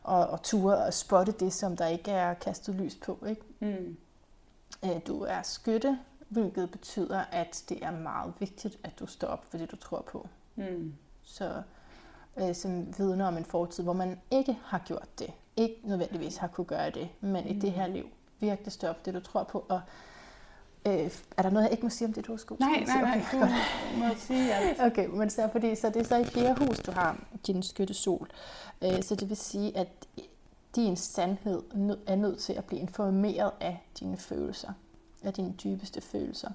Og, 0.03 0.27
og 0.27 0.43
ture 0.43 0.77
og 0.77 0.93
spotte 0.93 1.31
det, 1.31 1.53
som 1.53 1.77
der 1.77 1.87
ikke 1.87 2.11
er 2.11 2.33
kastet 2.33 2.75
lys 2.75 2.95
på. 2.95 3.17
Ikke? 3.29 3.41
Hmm. 3.59 3.97
Øh, 4.85 5.01
Du 5.07 5.21
er 5.23 5.41
skytte, 5.41 5.99
hvilket 6.29 6.71
betyder, 6.71 7.23
at 7.31 7.63
det 7.69 7.83
er 7.85 7.91
meget 7.91 8.33
vigtigt, 8.39 8.77
at 8.83 8.99
du 8.99 9.05
står 9.05 9.27
op 9.27 9.45
for 9.49 9.57
det, 9.57 9.71
du 9.71 9.75
tror 9.75 10.01
på. 10.11 10.27
Hmm. 10.55 10.93
Så 11.23 11.61
øh, 12.37 12.55
som 12.55 12.97
vidner 12.97 13.27
om 13.27 13.37
en 13.37 13.45
fortid, 13.45 13.83
hvor 13.83 13.93
man 13.93 14.19
ikke 14.31 14.57
har 14.65 14.79
gjort 14.79 15.19
det. 15.19 15.31
Ikke 15.58 15.76
nødvendigvis 15.84 16.38
har 16.38 16.47
kunne 16.47 16.66
gøre 16.66 16.89
det, 16.89 17.10
men 17.22 17.47
i 17.47 17.60
det 17.60 17.72
her 17.72 17.88
liv 17.88 18.06
virkelig 18.39 18.72
stå 18.74 18.88
op 18.88 19.06
det, 19.06 19.14
du 19.14 19.20
tror 19.20 19.43
på. 19.43 19.66
Og 19.70 19.82
øh, 20.88 21.12
er 21.38 21.41
der 21.41 21.49
noget, 21.49 21.64
jeg 21.64 21.72
ikke 21.72 21.84
må 21.84 21.89
sige 21.89 22.08
om 22.08 22.14
dit 22.14 22.28
horoskop? 22.28 22.60
Nej, 22.60 22.70
Skal 22.86 22.88
nej, 22.88 23.10
jeg 23.10 23.26
nej. 23.34 23.39
Du 23.39 23.45
Okay, 23.45 23.97
må 24.10 24.16
sige 24.18 24.54
alt. 24.54 24.80
Okay, 24.91 25.06
men 25.08 25.30
så, 25.30 25.49
fordi, 25.52 25.76
så 25.76 25.89
det 25.89 25.95
er 25.95 26.04
så 26.04 26.16
i 26.18 26.26
fjerde 26.26 26.66
hus, 26.66 26.80
du 26.80 26.91
har 26.91 27.18
din 27.47 27.64
skytte 27.64 27.93
sol. 27.93 28.30
Øh, 28.82 29.04
så 29.04 29.16
det 29.16 29.30
vil 29.30 29.38
sige, 29.38 29.78
at 29.78 29.88
din 30.76 30.97
sandhed 30.97 31.62
er 32.08 32.16
nødt 32.16 32.39
til 32.39 32.54
at 32.54 32.66
blive 32.66 32.82
informeret 32.82 33.52
af 33.60 33.84
dine 33.99 34.18
følelser, 34.18 34.74
af 35.24 35.34
dine 35.34 35.54
dybeste 35.64 36.02
følelser. 36.02 36.49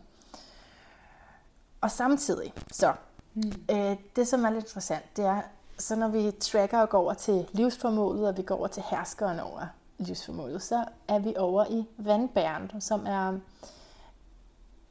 Og 1.80 1.90
samtidig, 1.90 2.52
så 2.72 2.94
Hmm. 3.34 3.52
øh, 3.70 3.96
det 4.16 4.28
som 4.28 4.44
er 4.44 4.50
lidt 4.50 4.64
interessant, 4.64 5.16
det 5.16 5.24
er, 5.24 5.42
så 5.78 5.96
når 5.96 6.08
vi 6.08 6.30
tracker 6.30 6.78
og 6.78 6.88
går 6.88 6.98
over 6.98 7.14
til 7.14 7.48
livsformålet, 7.52 8.28
og 8.28 8.36
vi 8.36 8.42
går 8.42 8.56
over 8.56 8.68
til 8.68 8.82
herskeren 8.90 9.40
over 9.40 9.66
livsformålet, 9.98 10.62
så 10.62 10.84
er 11.08 11.18
vi 11.18 11.34
over 11.36 11.64
i 11.70 11.84
vandbæren, 11.96 12.80
som 12.80 13.06
er, 13.06 13.38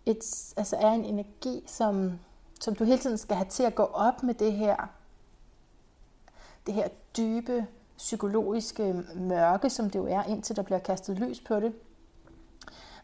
et, 0.05 0.53
altså 0.57 0.75
er 0.75 0.91
en 0.91 1.05
energi, 1.05 1.63
som, 1.67 2.19
som 2.59 2.75
du 2.75 2.83
hele 2.83 2.97
tiden 2.97 3.17
skal 3.17 3.35
have 3.35 3.49
til 3.49 3.63
at 3.63 3.75
gå 3.75 3.83
op 3.83 4.23
med 4.23 4.33
det 4.33 4.53
her, 4.53 4.75
det 6.65 6.73
her 6.73 6.87
dybe 7.17 7.65
psykologiske 7.97 9.03
mørke, 9.15 9.69
som 9.69 9.89
det 9.89 9.99
jo 9.99 10.05
er, 10.05 10.23
indtil 10.23 10.55
der 10.55 10.61
bliver 10.61 10.79
kastet 10.79 11.19
lys 11.19 11.39
på 11.39 11.59
det. 11.59 11.73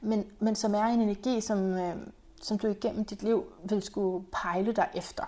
Men, 0.01 0.25
men 0.39 0.55
som 0.55 0.75
er 0.75 0.84
en 0.84 1.01
energi, 1.01 1.41
som, 1.41 1.73
øh, 1.73 1.95
som 2.41 2.57
du 2.57 2.67
igennem 2.67 3.05
dit 3.05 3.23
liv 3.23 3.45
vil 3.63 3.81
skulle 3.83 4.25
pejle 4.31 4.71
dig 4.73 4.87
efter. 4.93 5.23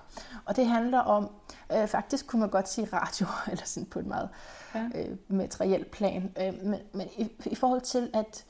Og 0.45 0.55
det 0.55 0.67
handler 0.67 0.99
om, 0.99 1.29
øh, 1.71 1.87
faktisk 1.87 2.27
kunne 2.27 2.39
man 2.39 2.49
godt 2.49 2.69
sige 2.69 2.87
radio, 2.93 3.25
eller 3.51 3.65
sådan 3.65 3.85
på 3.85 3.99
et 3.99 4.05
meget 4.05 4.29
Ja. 4.75 4.89
øh, 4.95 5.17
materielt 5.27 5.91
plan, 5.91 6.31
øh, 6.41 6.65
men, 6.65 6.79
men 6.93 7.07
i, 7.17 7.31
i 7.45 7.55
forhold 7.55 7.81
til 7.81 8.09
at 8.13 8.45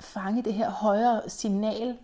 fange 0.00 0.42
det 0.42 0.54
her 0.54 0.70
højere 0.70 1.30
signal, 1.30 1.98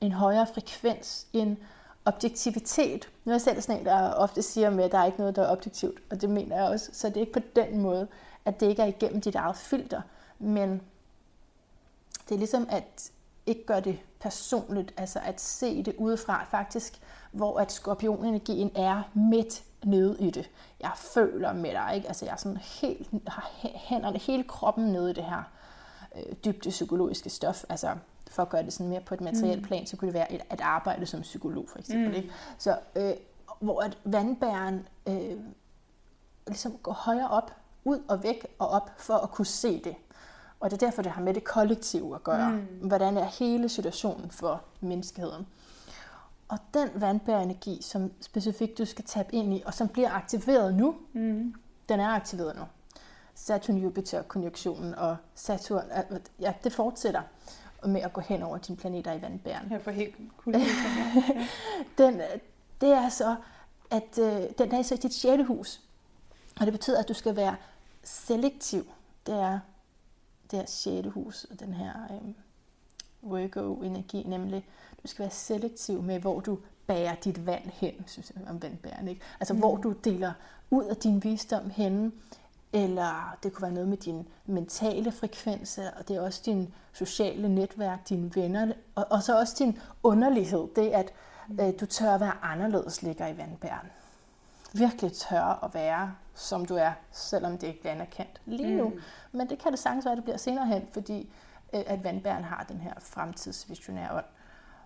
en 0.00 0.12
højere 0.12 0.46
frekvens, 0.54 1.26
en 1.32 1.58
objektivitet. 2.04 3.08
Nu 3.24 3.30
er 3.30 3.34
jeg 3.34 3.40
selv 3.40 3.60
sådan 3.60 3.80
en, 3.80 3.86
der 3.86 4.12
ofte 4.12 4.42
siger 4.42 4.70
med, 4.70 4.84
at 4.84 4.92
der 4.92 4.98
er 4.98 5.04
ikke 5.06 5.18
noget, 5.18 5.36
der 5.36 5.42
er 5.42 5.52
objektivt, 5.52 6.00
og 6.10 6.20
det 6.20 6.30
mener 6.30 6.56
jeg 6.56 6.64
også. 6.64 6.90
Så 6.92 7.08
det 7.08 7.16
er 7.16 7.20
ikke 7.20 7.32
på 7.32 7.40
den 7.56 7.78
måde, 7.80 8.08
at 8.44 8.60
det 8.60 8.66
ikke 8.66 8.82
er 8.82 8.86
igennem 8.86 9.20
dit 9.20 9.34
eget 9.34 9.56
filter, 9.56 10.00
men 10.38 10.82
det 12.28 12.34
er 12.34 12.38
ligesom 12.38 12.66
at 12.70 13.10
ikke 13.50 13.66
gøre 13.66 13.80
det 13.80 13.98
personligt, 14.20 14.94
altså 14.96 15.20
at 15.24 15.40
se 15.40 15.82
det 15.82 15.94
udefra 15.98 16.44
faktisk, 16.44 17.00
hvor 17.32 17.60
at 17.60 17.72
skorpionenergien 17.72 18.70
er 18.74 19.02
midt 19.14 19.62
nede 19.84 20.16
i 20.20 20.30
det. 20.30 20.50
Jeg 20.80 20.92
føler 20.94 21.52
med 21.52 21.70
dig, 21.70 21.92
ikke? 21.94 22.08
Altså 22.08 22.24
jeg 22.24 22.32
er 22.32 22.36
sådan 22.36 22.56
helt, 22.56 23.08
har 23.26 23.42
hæ- 23.42 23.78
hænderne, 23.78 24.18
hele 24.18 24.44
kroppen 24.44 24.84
nede 24.84 25.10
i 25.10 25.14
det 25.14 25.24
her 25.24 25.42
øh, 26.16 26.32
dybde 26.44 26.70
psykologiske 26.70 27.30
stof. 27.30 27.64
Altså 27.68 27.96
for 28.30 28.42
at 28.42 28.48
gøre 28.48 28.62
det 28.62 28.72
sådan 28.72 28.88
mere 28.88 29.00
på 29.00 29.14
et 29.14 29.20
materielt 29.20 29.66
plan, 29.66 29.86
så 29.86 29.96
kunne 29.96 30.06
det 30.06 30.14
være 30.14 30.32
et, 30.32 30.40
at 30.50 30.60
arbejde 30.60 31.06
som 31.06 31.20
psykolog 31.20 31.68
for 31.68 31.78
eksempel. 31.78 32.08
Mm. 32.08 32.14
Ikke? 32.14 32.30
Så 32.58 32.78
øh, 32.96 33.12
hvor 33.60 33.80
at 33.80 33.98
vandbæren 34.04 34.88
øh, 35.06 35.38
ligesom 36.46 36.78
går 36.82 36.92
højere 36.92 37.28
op, 37.28 37.52
ud 37.84 37.98
og 38.08 38.22
væk 38.22 38.46
og 38.58 38.68
op 38.68 38.90
for 38.98 39.14
at 39.14 39.30
kunne 39.30 39.46
se 39.46 39.80
det. 39.84 39.94
Og 40.60 40.70
det 40.70 40.82
er 40.82 40.86
derfor, 40.86 41.02
det 41.02 41.12
har 41.12 41.22
med 41.22 41.34
det 41.34 41.44
kollektive 41.44 42.14
at 42.14 42.24
gøre. 42.24 42.50
Mm. 42.50 42.88
Hvordan 42.88 43.16
er 43.16 43.24
hele 43.24 43.68
situationen 43.68 44.30
for 44.30 44.62
menneskeheden? 44.80 45.46
Og 46.48 46.58
den 46.74 46.88
vandbærenergi, 46.94 47.82
som 47.82 48.12
specifikt 48.20 48.78
du 48.78 48.84
skal 48.84 49.04
tabe 49.04 49.34
ind 49.34 49.54
i, 49.54 49.62
og 49.66 49.74
som 49.74 49.88
bliver 49.88 50.10
aktiveret 50.10 50.74
nu, 50.74 50.94
Mm. 51.12 51.54
den 51.88 52.00
er 52.00 52.08
aktiveret 52.08 52.56
nu. 52.56 52.62
Saturn-Jupiter-konjunktionen 53.34 54.94
og 54.94 55.16
Saturn, 55.34 55.84
ja, 56.40 56.52
det 56.64 56.72
fortsætter 56.72 57.22
med 57.84 58.00
at 58.00 58.12
gå 58.12 58.20
hen 58.20 58.42
over 58.42 58.58
dine 58.58 58.76
planeter 58.76 59.12
i 59.12 59.22
vandbæren. 59.22 59.70
Jeg 59.70 59.82
får 59.82 59.90
helt. 59.90 60.14
Ja. 60.46 60.52
Den, 61.98 62.20
det 62.80 62.88
er 62.88 63.08
så, 63.08 63.36
at 63.90 64.18
øh, 64.18 64.42
den 64.58 64.74
er 64.74 64.82
så 64.82 64.94
i 64.94 64.98
dit 64.98 65.14
sjette 65.14 65.44
hus. 65.44 65.80
Og 66.60 66.66
det 66.66 66.72
betyder, 66.72 66.98
at 66.98 67.08
du 67.08 67.14
skal 67.14 67.36
være 67.36 67.56
selektiv. 68.04 68.86
Det 69.26 69.34
er 69.34 69.58
det 70.50 70.58
her 70.58 70.66
sjette 70.66 71.10
hus, 71.10 71.44
og 71.44 71.60
den 71.60 71.72
her 71.72 71.92
øh, 72.10 72.34
Virgo-energi, 73.22 74.22
nemlig 74.22 74.66
du 75.02 75.08
skal 75.08 75.22
være 75.22 75.30
selektiv 75.30 76.02
med, 76.02 76.20
hvor 76.20 76.40
du 76.40 76.58
bærer 76.86 77.14
dit 77.14 77.46
vand 77.46 77.70
hen, 77.72 77.94
synes 78.06 78.32
jeg 78.36 78.50
om 78.50 78.62
vandbæren, 78.62 79.08
ikke? 79.08 79.20
Altså, 79.40 79.54
mm. 79.54 79.60
hvor 79.60 79.76
du 79.76 79.92
deler 79.92 80.32
ud 80.70 80.84
af 80.84 80.96
din 80.96 81.24
visdom 81.24 81.70
henne, 81.70 82.12
eller 82.72 83.36
det 83.42 83.52
kunne 83.52 83.62
være 83.62 83.72
noget 83.72 83.88
med 83.88 83.96
din 83.96 84.28
mentale 84.46 85.12
frekvens, 85.12 85.78
og 85.98 86.08
det 86.08 86.16
er 86.16 86.20
også 86.20 86.42
din 86.46 86.74
sociale 86.92 87.48
netværk, 87.48 88.08
dine 88.08 88.30
venner, 88.34 88.72
og, 88.94 89.06
og 89.10 89.22
så 89.22 89.38
også 89.38 89.56
din 89.58 89.78
underlighed, 90.02 90.68
det 90.76 90.88
at 90.88 91.12
øh, 91.60 91.72
du 91.80 91.86
tør 91.86 92.14
at 92.14 92.20
være 92.20 92.44
anderledes 92.44 93.02
ligger 93.02 93.26
i 93.26 93.36
vandbæren. 93.36 93.86
Virkelig 94.72 95.12
tør 95.12 95.64
at 95.64 95.74
være, 95.74 96.14
som 96.34 96.64
du 96.66 96.74
er, 96.76 96.92
selvom 97.12 97.58
det 97.58 97.66
ikke 97.66 97.80
bliver 97.80 97.92
anerkendt 97.92 98.40
lige 98.46 98.76
nu. 98.76 98.88
Mm. 98.88 99.00
Men 99.32 99.48
det 99.50 99.58
kan 99.58 99.72
det 99.72 99.78
sagtens 99.80 100.04
være, 100.04 100.12
at 100.12 100.16
det 100.16 100.24
bliver 100.24 100.36
senere 100.36 100.66
hen, 100.66 100.88
fordi 100.92 101.32
øh, 101.72 101.82
at 101.86 102.04
vandbæren 102.04 102.44
har 102.44 102.64
den 102.68 102.80
her 102.80 102.94
fremtidsvisionære 103.00 104.12
ånd. 104.16 104.24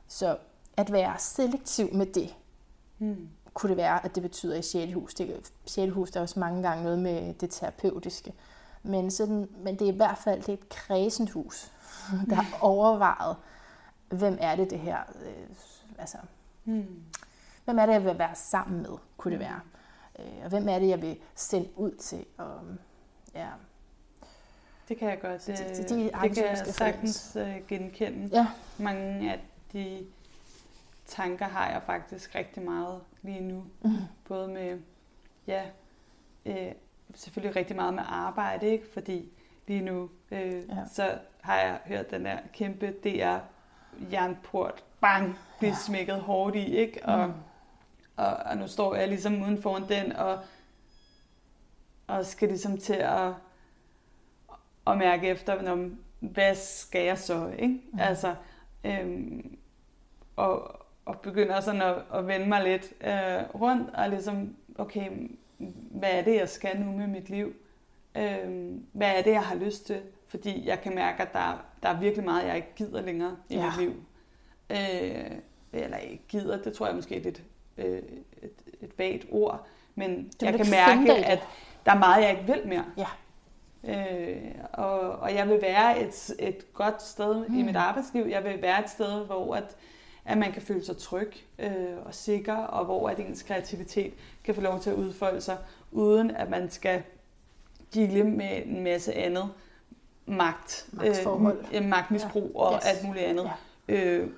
Så 0.09 0.37
at 0.77 0.93
være 0.93 1.15
selektiv 1.19 1.95
med 1.95 2.07
det, 2.07 2.35
Mm. 2.99 3.29
kunne 3.55 3.69
det 3.71 3.77
være, 3.77 4.05
at 4.05 4.15
det 4.15 4.23
betyder 4.23 4.57
i 4.57 4.63
6. 4.63 4.93
hus. 4.95 5.15
Det, 5.15 5.53
6. 5.67 5.93
hus, 5.93 6.11
der 6.11 6.21
er 6.21 6.23
også 6.23 6.41
mange 6.41 6.63
gange 6.63 6.83
noget 6.85 6.99
med 6.99 7.35
det 7.35 7.51
terapeutiske. 7.51 8.33
Men, 8.83 9.11
sådan, 9.11 9.49
men 9.59 9.79
det 9.79 9.89
er 9.89 9.93
i 9.93 9.97
hvert 9.97 10.19
fald 10.19 10.41
det 10.43 10.49
er 10.49 10.53
et 10.53 10.69
kredsent 10.69 11.31
hus, 11.31 11.73
der 12.31 12.35
har 12.35 12.59
overvejet 12.61 13.37
hvem 14.09 14.39
er 14.41 14.57
det 14.57 14.71
det 14.71 14.79
her, 14.79 14.99
øh, 15.25 15.57
altså, 15.99 16.17
Mm. 16.65 17.03
hvem 17.65 17.79
er 17.79 17.87
det, 17.87 17.93
jeg 17.93 18.05
vil 18.05 18.19
være 18.19 18.35
sammen 18.35 18.83
med, 18.83 18.91
kunne 19.17 19.33
det 19.33 19.41
være. 19.41 19.61
Øh, 20.19 20.25
og 20.45 20.49
hvem 20.49 20.69
er 20.69 20.79
det, 20.79 20.89
jeg 20.89 21.03
vil 21.03 21.17
sende 21.35 21.69
ud 21.77 21.91
til. 21.91 22.25
Og, 22.39 22.61
ja, 23.35 23.49
Det 24.89 24.99
kan 24.99 25.09
jeg 25.09 25.21
godt. 25.21 25.47
Det, 25.47 25.59
de- 25.59 25.65
det, 25.65 25.77
de- 25.77 25.83
det, 25.83 25.89
de 25.91 26.29
det 26.29 26.35
kan 26.35 26.45
jeg 26.47 26.59
sagtens 26.67 27.37
øh, 27.37 27.57
genkende. 27.69 28.29
ja, 28.33 28.47
Mange 28.79 29.33
af 29.33 29.41
de 29.73 30.07
tanker 31.07 31.47
har 31.47 31.71
jeg 31.71 31.83
faktisk 31.87 32.35
rigtig 32.35 32.63
meget 32.63 33.01
lige 33.23 33.41
nu. 33.41 33.65
mm. 33.83 33.91
Både 34.29 34.49
med, 34.49 34.79
ja, 35.47 35.63
øh, 36.47 36.73
selvfølgelig 37.15 37.57
rigtig 37.57 37.77
meget 37.77 37.95
med 37.95 38.03
arbejde, 38.07 38.67
ikke? 38.67 38.87
Fordi 38.93 39.33
lige 39.67 39.81
nu, 39.81 40.11
øh, 40.31 40.53
Ja. 40.69 40.85
så 40.93 41.19
har 41.41 41.57
jeg 41.59 41.79
hørt 41.85 42.11
den 42.11 42.25
der 42.25 42.39
kæmpe 42.53 42.95
DR 43.05 43.39
jernport, 44.13 44.85
bang, 45.01 45.39
blive 45.59 45.71
ja. 45.71 45.77
smækket 45.77 46.21
hårdt 46.21 46.57
i, 46.57 46.77
ikke? 46.77 47.01
Og, 47.07 47.29
Mm. 47.29 47.35
Og, 48.17 48.27
og 48.27 48.57
nu 48.57 48.67
står 48.67 48.95
jeg 48.95 49.09
ligesom 49.09 49.43
uden 49.43 49.63
foran 49.63 49.89
den, 49.89 50.13
og, 50.13 50.39
og 52.07 52.27
skal 52.27 52.49
ligesom 52.49 52.79
til 52.79 52.95
at, 52.95 53.33
at 54.87 54.99
mærke 54.99 55.29
efter, 55.29 55.63
når, 55.63 55.89
hvad 56.21 56.55
skal 56.55 57.05
jeg 57.05 57.19
så, 57.19 57.53
ikke? 57.59 57.81
Mm. 57.93 57.99
Altså, 58.01 58.35
øhm, 58.85 59.59
og, 60.37 60.81
og 61.05 61.21
begynder 61.21 61.61
sådan 61.61 61.83
at, 61.83 61.95
at 62.15 62.27
vende 62.27 62.49
mig 62.49 62.65
lidt 62.65 62.93
øh, 63.01 63.61
rundt, 63.61 63.91
og 63.95 64.09
ligesom, 64.09 64.57
okay, 64.79 65.11
hvad 65.91 66.11
er 66.11 66.23
det, 66.23 66.35
jeg 66.37 66.49
skal 66.49 66.81
nu 66.81 66.93
med 66.93 67.07
mit 67.07 67.29
liv? 67.31 67.55
Øhm, 68.17 68.87
hvad 68.93 69.09
er 69.19 69.23
det, 69.23 69.31
jeg 69.31 69.43
har 69.43 69.55
lyst 69.55 69.87
til? 69.87 70.03
Fordi 70.29 70.67
jeg 70.69 70.81
kan 70.81 70.95
mærke, 70.95 71.23
at 71.23 71.33
der, 71.33 71.65
der 71.83 71.89
er 71.89 72.01
virkelig 72.01 72.25
meget, 72.25 72.47
jeg 72.47 72.57
ikke 72.57 72.73
gider 72.77 73.03
længere 73.03 73.37
i 73.49 73.55
Ja. 73.55 73.67
mit 73.67 73.79
liv. 73.79 74.05
Øh, 74.71 75.31
eller 75.73 75.97
ikke 75.97 76.25
gider, 76.29 76.63
det 76.63 76.73
tror 76.73 76.87
jeg 76.87 76.95
måske 76.95 77.17
er 77.17 77.21
lidt 77.23 77.43
øh, 77.79 77.99
et, 78.43 78.53
et 78.81 78.99
vagt 78.99 79.27
ord, 79.31 79.67
men 79.95 80.33
jeg 80.43 80.55
kan 80.55 80.67
mærke, 80.71 81.13
at 81.27 81.39
der 81.87 81.93
er 81.93 81.99
meget, 81.99 82.23
jeg 82.23 82.31
ikke 82.31 82.53
vil 82.53 82.67
mere. 82.69 82.85
Ja. 82.97 83.07
Øh, 83.89 84.37
og, 84.73 85.01
og 85.01 85.35
jeg 85.35 85.49
vil 85.49 85.63
være 85.63 86.01
et, 86.01 86.31
et 86.39 86.67
godt 86.75 87.03
sted 87.03 87.35
mm. 87.49 87.55
i 87.55 87.61
Mm. 87.61 87.67
mit 87.67 87.77
arbejdsliv. 87.77 88.27
Jeg 88.27 88.45
vil 88.45 88.63
være 88.63 88.85
et 88.85 88.91
sted, 88.91 89.27
hvor 89.27 89.55
at, 89.57 89.77
at 90.25 90.39
man 90.39 90.53
kan 90.53 90.63
føle 90.63 90.85
sig 90.85 90.97
tryg 90.97 91.33
øh, 91.59 91.73
og 92.05 92.15
sikker, 92.15 92.55
og 92.57 92.85
hvor 92.85 93.09
at 93.09 93.21
ens 93.21 93.43
kreativitet 93.43 94.13
kan 94.45 94.55
få 94.55 94.61
lov 94.61 94.81
til 94.81 94.91
at 94.91 94.97
udfolde 94.97 95.41
sig, 95.41 95.59
uden 95.93 96.31
at 96.31 96.51
man 96.51 96.71
skal 96.71 97.03
deale 97.95 98.25
med 98.25 98.63
en 98.67 98.85
masse 98.85 99.15
andet 99.15 99.51
magt, 100.27 100.87
Magtforhold. 100.93 101.65
øh, 101.75 101.85
magtmisbrug 101.85 102.51
ja. 102.55 102.61
og 102.61 102.75
Yes. 102.75 102.85
alt 102.87 103.05
muligt 103.07 103.25
andet. 103.25 103.51
Ja. 103.89 103.95
Øh, 103.95 104.31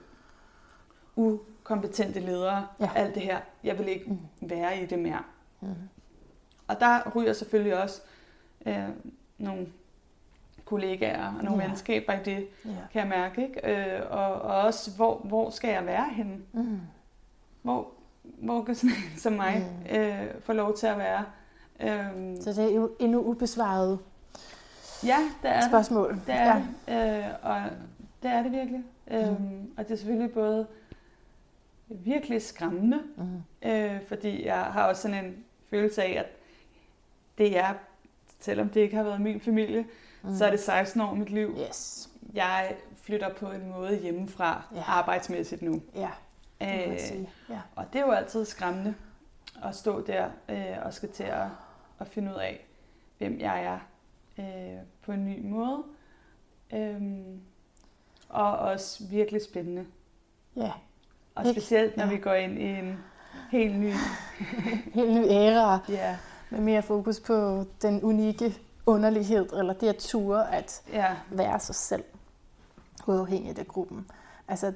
ukompetente 1.66 2.20
ledere, 2.20 2.66
Ja. 2.80 2.90
alt 2.97 3.14
det 3.14 3.22
her. 3.22 3.38
Jeg 3.64 3.78
vil 3.78 3.88
ikke 3.88 4.05
Mm. 4.10 4.48
være 4.48 4.78
i 4.82 4.86
det 4.86 4.98
mere. 4.98 5.22
Mm. 5.60 5.68
Og 6.68 6.80
der 6.80 7.10
ryger 7.16 7.32
selvfølgelig 7.32 7.82
også 7.82 8.01
øh, 8.66 8.88
nogle 9.38 9.66
kollegaer 10.64 11.26
og 11.38 11.44
nogle 11.44 11.62
Ja. 11.62 11.68
venskaber 11.68 12.12
i 12.12 12.18
det, 12.24 12.47
Ja. 12.64 12.70
kan 12.93 13.01
jeg 13.01 13.09
mærke. 13.09 13.43
Ikke? 13.43 13.94
Øh, 13.97 14.02
og, 14.10 14.32
og 14.34 14.60
også, 14.62 14.90
hvor, 14.97 15.16
hvor 15.24 15.51
skal 15.51 15.70
jeg 15.70 15.86
være 15.86 16.09
henne? 16.12 16.36
Mm. 16.52 16.80
Hvor, 17.62 17.88
hvor 18.22 18.62
kan 18.64 18.74
sådan 18.74 18.90
en 19.12 19.18
som 19.18 19.32
mig 19.32 19.66
Mm. 19.90 19.97
øh, 19.97 20.24
få 20.40 20.52
lov 20.52 20.76
til 20.76 20.86
at 20.86 20.98
være? 20.98 21.24
Øhm, 21.80 22.40
Så 22.43 22.51
det 22.52 22.70
er 22.70 22.74
jo 22.74 22.90
endnu 22.98 23.20
ubesvaret 23.22 23.98
ja, 25.05 25.18
det 25.43 25.51
er 25.51 25.60
det. 25.60 25.64
spørgsmål. 25.70 26.20
Det 26.26 26.34
er 26.34 26.47
ja. 26.47 26.62
det. 26.88 27.24
Øh, 27.24 27.30
og 27.43 27.60
det 28.22 28.30
er 28.30 28.43
det 28.43 28.52
virkelig. 28.52 28.84
Øhm, 29.10 29.70
og 29.76 29.84
det 29.84 29.90
er 29.93 29.97
selvfølgelig 29.97 30.32
både 30.32 30.66
virkelig 31.88 32.42
skræmmende, 32.42 33.02
Mm. 33.16 33.68
øh, 33.68 34.02
fordi 34.08 34.44
jeg 34.46 34.64
har 34.64 34.88
også 34.88 35.02
sådan 35.02 35.24
en 35.24 35.44
følelse 35.70 36.02
af, 36.02 36.10
at 36.18 36.26
det 37.38 37.58
er, 37.58 37.74
selvom 38.40 38.68
det 38.68 38.80
ikke 38.80 38.96
har 38.96 39.02
været 39.02 39.20
min 39.20 39.40
familie, 39.40 39.86
Mm. 40.22 40.34
så 40.36 40.44
er 40.46 40.50
det 40.50 40.60
16 40.60 41.00
år 41.00 41.06
af 41.08 41.16
mit 41.16 41.30
liv. 41.30 41.56
Yes. 41.68 42.10
Jeg 42.34 42.76
flytter 42.96 43.34
på 43.34 43.50
en 43.50 43.68
måde 43.70 43.96
hjemmefra 43.98 44.62
Ja. 44.74 44.82
arbejdsmæssigt 44.86 45.62
nu. 45.62 45.82
Ja, 45.94 46.10
det 46.60 46.68
man 46.68 46.92
Øh, 46.92 47.00
sige. 47.00 47.30
Ja. 47.48 47.60
og 47.76 47.84
det 47.92 48.00
er 48.00 48.06
jo 48.06 48.12
altid 48.12 48.44
skræmmende 48.44 48.94
at 49.64 49.74
stå 49.74 50.00
der 50.06 50.30
øh, 50.48 50.76
og 50.84 50.94
skal 50.94 51.08
til 51.12 51.22
at, 51.24 51.46
at 52.00 52.08
finde 52.08 52.30
ud 52.32 52.36
af, 52.36 52.66
hvem 53.18 53.40
jeg 53.40 53.64
er 53.64 53.78
øh, 54.38 54.80
på 55.02 55.12
en 55.12 55.24
ny 55.24 55.40
måde. 55.46 55.82
Øhm, 56.74 57.40
og 58.28 58.58
også 58.58 59.04
virkelig 59.10 59.42
spændende. 59.42 59.86
ja. 60.56 60.72
Og 61.36 61.46
specielt 61.52 61.96
når 61.96 62.04
Ja. 62.04 62.10
vi 62.10 62.18
går 62.18 62.32
ind 62.32 62.58
i 62.58 62.64
en 62.64 62.98
helt 63.50 63.76
ny... 63.78 63.92
Helt 64.94 65.12
ny 65.12 65.24
æra 65.30 65.78
Ja, 65.88 66.16
med 66.50 66.60
mere 66.60 66.82
fokus 66.82 67.20
på 67.20 67.64
den 67.82 68.02
unikke 68.02 68.58
underlighed, 68.86 69.52
eller 69.52 69.72
det 69.72 69.88
at 69.88 69.96
ture 69.96 70.54
at 70.54 70.82
ja, 70.92 71.14
være 71.30 71.60
sig 71.60 71.74
selv, 71.74 72.04
uafhængigt 73.06 73.58
af 73.58 73.66
gruppen. 73.68 74.06
Altså, 74.48 74.72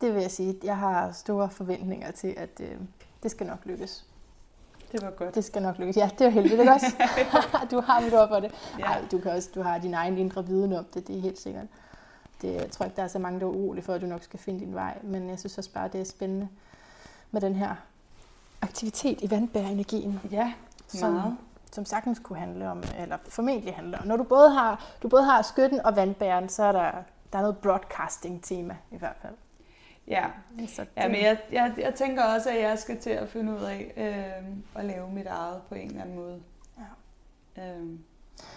det 0.00 0.14
vil 0.14 0.22
jeg 0.22 0.30
sige, 0.30 0.56
jeg 0.64 0.76
har 0.76 1.12
store 1.12 1.50
forventninger 1.50 2.10
til, 2.10 2.34
at 2.36 2.60
øh, 2.60 2.76
det 3.22 3.30
skal 3.30 3.46
nok 3.46 3.58
lykkes. 3.64 4.04
det 4.92 5.02
var 5.02 5.10
godt. 5.10 5.34
Det 5.34 5.44
skal 5.44 5.62
nok 5.62 5.78
lykkes. 5.78 5.96
Ja, 5.96 6.10
det 6.18 6.26
er 6.26 6.30
heldigt, 6.30 6.60
ikke 6.60 6.72
også? 6.72 6.86
du 7.70 7.80
har 7.80 8.00
mit 8.00 8.14
ord 8.14 8.28
for 8.28 8.40
det. 8.40 8.52
Ja. 8.78 8.84
Nej, 8.84 9.00
du, 9.12 9.18
kan 9.18 9.30
også, 9.32 9.48
du 9.54 9.62
har 9.62 9.78
din 9.78 9.94
egen 9.94 10.18
indre 10.18 10.46
viden 10.46 10.72
om 10.72 10.84
det, 10.94 11.06
det 11.08 11.16
er 11.16 11.20
helt 11.20 11.38
sikkert. 11.38 11.66
Det, 12.42 12.54
jeg 12.54 12.70
tror 12.70 12.84
ikke, 12.84 12.96
der 12.96 13.02
er 13.02 13.08
så 13.08 13.18
mange, 13.18 13.40
der 13.40 13.46
er 13.46 13.50
urolige 13.50 13.84
for, 13.84 13.94
at 13.94 14.00
du 14.00 14.06
nok 14.06 14.22
skal 14.22 14.38
finde 14.38 14.60
din 14.60 14.74
vej. 14.74 14.98
Men 15.02 15.28
jeg 15.30 15.38
synes 15.38 15.58
også 15.58 15.72
bare, 15.72 15.88
det 15.88 16.00
er 16.00 16.04
spændende 16.04 16.48
med 17.30 17.40
den 17.40 17.54
her 17.54 17.74
aktivitet 18.62 19.20
i 19.22 19.30
vandbærenergien, 19.30 20.20
Ja, 20.30 20.52
som, 20.88 21.12
meget. 21.12 21.36
som 21.72 21.84
sagtens 21.84 22.18
kunne 22.18 22.38
handle 22.38 22.68
om, 22.70 22.82
eller 22.98 23.18
formentlig 23.28 23.74
handle 23.74 23.98
om. 23.98 24.06
Når 24.06 24.16
du 24.16 24.22
både 24.24 24.50
har, 24.50 24.84
du 25.02 25.08
både 25.08 25.24
har 25.24 25.42
skytten 25.42 25.80
og 25.80 25.96
vandbæren, 25.96 26.48
så 26.48 26.62
er 26.62 26.72
der, 26.72 26.90
der 27.32 27.38
er 27.38 27.42
noget 27.42 27.58
broadcasting-tema 27.58 28.76
i 28.90 28.96
hvert 28.96 29.16
fald. 29.22 29.34
Ja, 30.08 30.24
Så 30.68 30.82
det, 30.82 30.88
ja 30.96 31.08
men 31.08 31.22
jeg, 31.22 31.38
jeg, 31.52 31.74
jeg 31.78 31.94
tænker 31.94 32.24
også, 32.24 32.50
at 32.50 32.60
jeg 32.60 32.78
skal 32.78 32.98
til 33.00 33.10
at 33.10 33.28
finde 33.28 33.52
ud 33.52 33.62
af 33.62 33.92
øh, 33.96 34.46
at 34.74 34.84
lave 34.84 35.10
mit 35.10 35.26
eget 35.26 35.62
på 35.68 35.74
en 35.74 35.86
eller 35.88 36.02
anden 36.02 36.16
måde. 36.16 36.40
Ja. 37.56 37.62
Øh, 37.76 37.86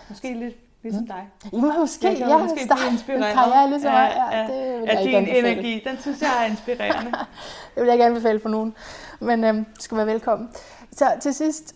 måske 0.10 0.34
lidt 0.34 0.56
ligesom 0.84 1.08
dig. 1.08 1.30
Må 1.54 1.80
måske, 1.80 2.08
Jeg 2.08 2.18
kan 2.18 2.28
ja, 2.30 2.38
måske 2.38 2.60
start 2.66 2.78
blive 2.80 2.92
inspireret 2.92 3.34
karriere 3.34 3.70
ligesom 3.70 3.92
mig. 3.92 4.14
Ja, 4.16 4.42
af- 4.42 4.48
det 4.48 4.80
vil 4.82 4.88
At 4.90 4.96
jeg 4.98 5.04
din 5.06 5.16
anbefale. 5.16 5.52
energi, 5.52 5.84
den 5.90 5.98
synes 5.98 6.22
jeg 6.22 6.30
er 6.42 6.46
inspirerende. 6.50 7.12
Det 7.76 7.82
vil 7.82 7.86
jeg 7.86 7.94
ikke 7.94 8.06
anbefale 8.06 8.40
for 8.40 8.50
nogen. 8.50 8.76
Men 9.20 9.44
øhm, 9.44 9.66
du 9.66 9.82
skal 9.82 9.98
være 9.98 10.08
velkommen. 10.08 10.50
Så 10.92 11.06
til 11.22 11.34
sidst, 11.34 11.76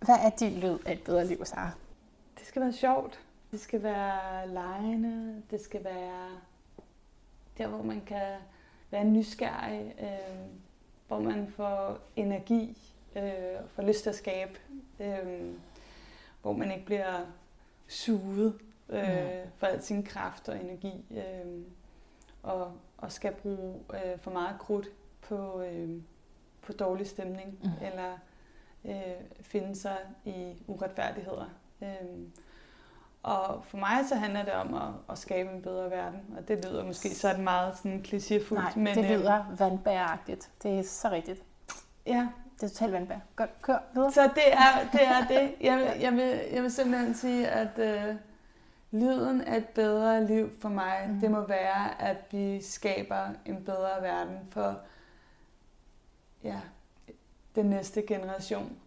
hvad 0.00 0.14
er 0.24 0.30
din 0.30 0.52
lyd 0.60 0.78
af 0.86 0.92
et 0.92 1.02
bedre 1.02 1.26
liv, 1.26 1.44
Sara? 1.44 1.70
Det 2.38 2.46
skal 2.46 2.62
være 2.62 2.72
sjovt. 2.72 3.18
Det 3.50 3.60
skal 3.60 3.82
være 3.82 4.48
lejende. 4.48 5.42
Det 5.50 5.60
skal 5.64 5.84
være 5.84 6.28
der, 7.58 7.66
hvor 7.66 7.82
man 7.82 8.02
kan 8.06 8.22
være 8.90 9.04
nysgerrig. 9.04 9.94
Øh, 10.00 10.06
hvor 11.08 11.20
man 11.20 11.52
får 11.56 11.98
energi. 12.16 12.76
Øh, 13.16 13.22
får 13.74 13.82
lyst 13.82 14.02
til 14.02 14.10
at 14.10 14.16
skabe. 14.16 14.52
Øh, 15.00 15.08
hvor 16.42 16.52
man 16.52 16.72
ikke 16.72 16.84
bliver 16.86 17.14
suget 17.90 18.54
øh, 18.88 19.02
Mm. 19.02 19.50
for 19.56 19.66
al 19.66 19.82
sin 19.82 20.02
kraft 20.02 20.48
og 20.48 20.60
energi. 20.60 21.04
Øh, 21.10 21.62
og, 22.42 22.72
og 22.98 23.12
skal 23.12 23.32
bruge 23.32 23.80
øh, 23.94 24.18
for 24.20 24.30
meget 24.30 24.58
krudt 24.58 24.88
på, 25.20 25.62
øh, 25.62 25.88
på 26.62 26.72
dårlig 26.72 27.06
stemning. 27.06 27.58
Mm. 27.62 27.86
Eller 27.86 28.18
øh, 28.84 28.94
finde 29.42 29.76
sig 29.76 29.96
i 30.24 30.62
uretfærdigheder. 30.66 31.46
Øhm, 31.82 32.32
og 33.22 33.64
for 33.64 33.76
mig 33.78 33.98
så 34.08 34.14
handler 34.14 34.44
det 34.44 34.52
om 34.52 34.74
at, 34.74 34.88
at 35.10 35.18
skabe 35.18 35.50
en 35.50 35.62
bedre 35.62 35.90
verden, 35.90 36.20
og 36.38 36.48
det 36.48 36.64
lyder 36.64 36.84
måske 36.84 37.14
sådan 37.14 37.44
meget 37.44 37.76
sådan 37.76 38.04
klichéfuldt, 38.08 38.54
Nej, 38.54 38.72
men 38.76 38.86
det 38.86 39.10
øhm, 39.10 39.20
lyder 39.20 39.44
vandbæragtigt. 39.58 40.50
Det 40.62 40.78
er 40.78 40.82
så 40.82 41.10
rigtigt. 41.10 41.42
ja, 42.06 42.28
Det 42.60 42.66
er 42.66 42.70
totalt 42.70 42.92
vandbær. 42.92 43.18
Godt, 43.36 43.62
kør 43.62 43.78
videre. 43.94 44.12
så 44.12 44.22
det 44.34 44.52
er 44.52 44.90
det. 44.92 45.02
Er 45.02 45.26
det. 45.28 45.54
Jeg, 45.60 45.76
vil, 45.78 46.00
jeg, 46.00 46.12
vil, 46.12 46.40
jeg 46.52 46.62
vil 46.62 46.72
simpelthen 46.72 47.14
sige, 47.14 47.48
at 47.48 47.78
øh, 47.78 48.16
lyden 48.90 49.40
af 49.40 49.56
et 49.56 49.68
bedre 49.68 50.26
liv 50.26 50.50
for 50.60 50.68
mig, 50.68 51.06
mm. 51.08 51.20
det 51.20 51.30
må 51.30 51.40
være, 51.40 52.02
at 52.02 52.16
vi 52.30 52.62
skaber 52.62 53.28
en 53.46 53.64
bedre 53.64 54.02
verden 54.02 54.38
for 54.50 54.80
ja, 56.44 56.60
den 57.54 57.66
næste 57.66 58.02
generation, 58.02 58.78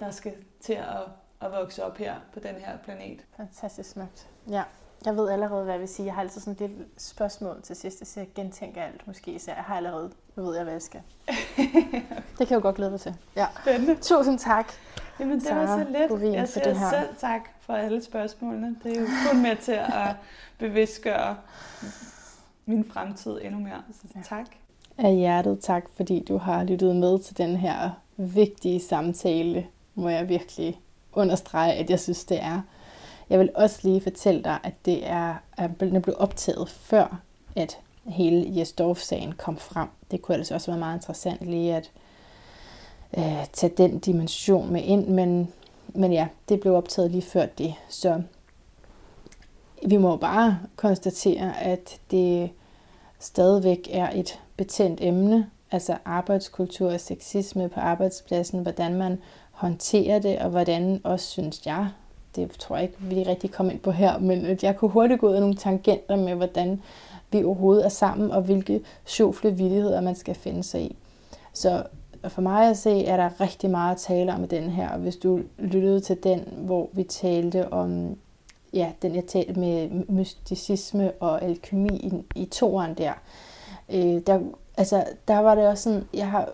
der 0.00 0.10
skal 0.10 0.34
til 0.60 0.72
at, 0.72 1.02
at 1.40 1.52
vokse 1.52 1.84
op 1.84 1.96
her 1.96 2.16
på 2.32 2.40
den 2.40 2.54
her 2.54 2.78
planet. 2.78 3.26
Fantastisk 3.36 3.90
smukt. 3.90 4.28
Ja, 4.50 4.62
jeg 5.04 5.16
ved 5.16 5.30
allerede, 5.30 5.64
hvad 5.64 5.74
jeg 5.74 5.80
vil 5.80 5.88
sige. 5.88 6.06
Jeg 6.06 6.14
har 6.14 6.22
altid 6.22 6.40
sådan 6.40 6.52
et 6.52 6.70
lille 6.70 6.86
spørgsmål 6.96 7.62
til 7.62 7.76
sidst. 7.76 8.00
Jeg 8.00 8.06
siger, 8.06 8.24
jeg 8.24 8.34
gentænker 8.34 8.82
alt 8.82 9.06
måske, 9.06 9.38
så 9.38 9.50
jeg 9.50 9.64
har 9.64 9.76
allerede, 9.76 10.12
nu 10.38 10.44
ved 10.44 10.54
jeg, 10.54 10.64
hvad 10.64 10.72
jeg 10.74 10.82
skal. 10.82 11.00
det 12.38 12.46
kan 12.46 12.50
jeg 12.50 12.50
jo 12.50 12.60
godt 12.60 12.76
glæde 12.76 12.90
mig 12.90 13.00
til. 13.00 13.14
Ja. 13.36 13.46
Spændende. 13.62 13.94
Tusind 13.94 14.38
tak. 14.38 14.72
Jamen, 15.20 15.40
det 15.40 15.50
var 15.50 15.66
Sara 15.66 15.84
så 15.84 15.90
let. 15.90 16.08
Bovin 16.08 16.34
Jeg 16.34 16.48
siger 16.48 16.64
det 16.64 16.78
her. 16.78 16.90
selv 16.90 17.08
tak 17.20 17.40
for 17.60 17.72
alle 17.72 18.04
spørgsmålene. 18.04 18.76
Det 18.84 18.96
er 18.96 19.00
jo 19.00 19.06
kun 19.30 19.42
med 19.42 19.56
til 19.56 19.72
at 19.72 20.14
bevidstgøre 20.58 21.36
min 22.66 22.90
fremtid 22.92 23.38
endnu 23.42 23.60
mere. 23.60 23.82
Så 23.92 24.08
ja. 24.14 24.20
tak. 24.22 24.46
Af 24.98 25.14
hjertet 25.14 25.60
tak, 25.60 25.84
fordi 25.96 26.24
du 26.24 26.38
har 26.38 26.64
lyttet 26.64 26.96
med 26.96 27.18
til 27.18 27.38
den 27.38 27.56
her 27.56 27.90
vigtige 28.16 28.80
samtale, 28.80 29.66
må 29.94 30.08
jeg 30.08 30.28
virkelig 30.28 30.80
understrege, 31.12 31.72
at 31.72 31.90
jeg 31.90 32.00
synes, 32.00 32.24
det 32.24 32.42
er. 32.42 32.60
Jeg 33.30 33.38
vil 33.38 33.50
også 33.54 33.80
lige 33.82 34.00
fortælle 34.00 34.42
dig, 34.44 34.58
at 34.62 34.74
det 34.84 35.06
er, 35.08 35.34
at 35.56 35.70
den 35.80 36.02
blev 36.02 36.14
optaget 36.18 36.68
før, 36.68 37.20
at 37.56 37.78
hele 38.08 38.58
Jesdorf-sagen 38.58 39.32
kom 39.32 39.56
frem. 39.56 39.88
Det 40.10 40.22
kunne 40.22 40.36
altså 40.36 40.54
også 40.54 40.70
være 40.70 40.78
meget 40.78 40.96
interessant 40.96 41.46
lige 41.46 41.76
at 41.76 41.90
øh, 43.18 43.46
tage 43.52 43.72
den 43.76 43.98
dimension 43.98 44.72
med 44.72 44.82
ind, 44.82 45.06
men, 45.06 45.52
men 45.88 46.12
ja, 46.12 46.26
det 46.48 46.60
blev 46.60 46.74
optaget 46.74 47.10
lige 47.10 47.22
før 47.22 47.46
det. 47.46 47.74
Så 47.88 48.22
vi 49.86 49.96
må 49.96 50.16
bare 50.16 50.58
konstatere, 50.76 51.60
at 51.60 52.00
det 52.10 52.50
stadigvæk 53.18 53.88
er 53.92 54.10
et 54.10 54.40
betændt 54.56 55.00
emne, 55.02 55.50
altså 55.70 55.96
arbejdskultur 56.04 56.92
og 56.92 57.00
sexisme 57.00 57.68
på 57.68 57.80
arbejdspladsen, 57.80 58.62
hvordan 58.62 58.94
man 58.94 59.18
håndterer 59.50 60.18
det, 60.18 60.38
og 60.38 60.50
hvordan 60.50 61.00
også 61.04 61.26
synes 61.26 61.66
jeg, 61.66 61.88
det 62.36 62.50
tror 62.50 62.76
jeg 62.76 62.82
ikke, 62.82 62.96
vi 63.00 63.22
rigtig 63.22 63.50
kommer 63.50 63.72
ind 63.72 63.80
på 63.80 63.90
her, 63.90 64.18
men 64.18 64.58
jeg 64.62 64.76
kunne 64.76 64.90
hurtigt 64.90 65.20
gå 65.20 65.28
ud 65.28 65.34
af 65.34 65.40
nogle 65.40 65.56
tangenter 65.56 66.16
med, 66.16 66.34
hvordan 66.34 66.82
vi 67.32 67.44
overhovedet 67.44 67.84
er 67.84 67.88
sammen, 67.88 68.30
og 68.30 68.42
hvilke 68.42 68.80
sjofle 69.04 69.50
vildigheder 69.50 70.00
man 70.00 70.14
skal 70.14 70.34
finde 70.34 70.62
sig 70.62 70.82
i. 70.82 70.96
Så 71.52 71.82
for 72.28 72.42
mig 72.42 72.70
at 72.70 72.78
se, 72.78 73.04
er 73.04 73.16
der 73.16 73.40
rigtig 73.40 73.70
meget 73.70 73.94
at 73.94 74.00
tale 74.00 74.34
om 74.34 74.44
i 74.44 74.46
den 74.46 74.70
her. 74.70 74.98
Hvis 74.98 75.16
du 75.16 75.40
lyttede 75.58 76.00
til 76.00 76.22
den, 76.22 76.40
hvor 76.56 76.88
vi 76.92 77.02
talte 77.02 77.72
om, 77.72 78.16
ja, 78.72 78.92
den 79.02 79.14
jeg 79.14 79.24
talte 79.24 79.60
med 79.60 79.90
mysticisme 80.08 81.12
og 81.20 81.42
alkemi 81.42 81.96
i, 81.96 82.12
i 82.34 82.44
toeren 82.44 82.94
der, 82.94 83.12
øh, 83.88 84.22
der, 84.26 84.40
altså, 84.76 85.04
der 85.28 85.38
var 85.38 85.54
det 85.54 85.68
også 85.68 85.82
sådan, 85.82 86.08
jeg 86.14 86.30
har 86.30 86.48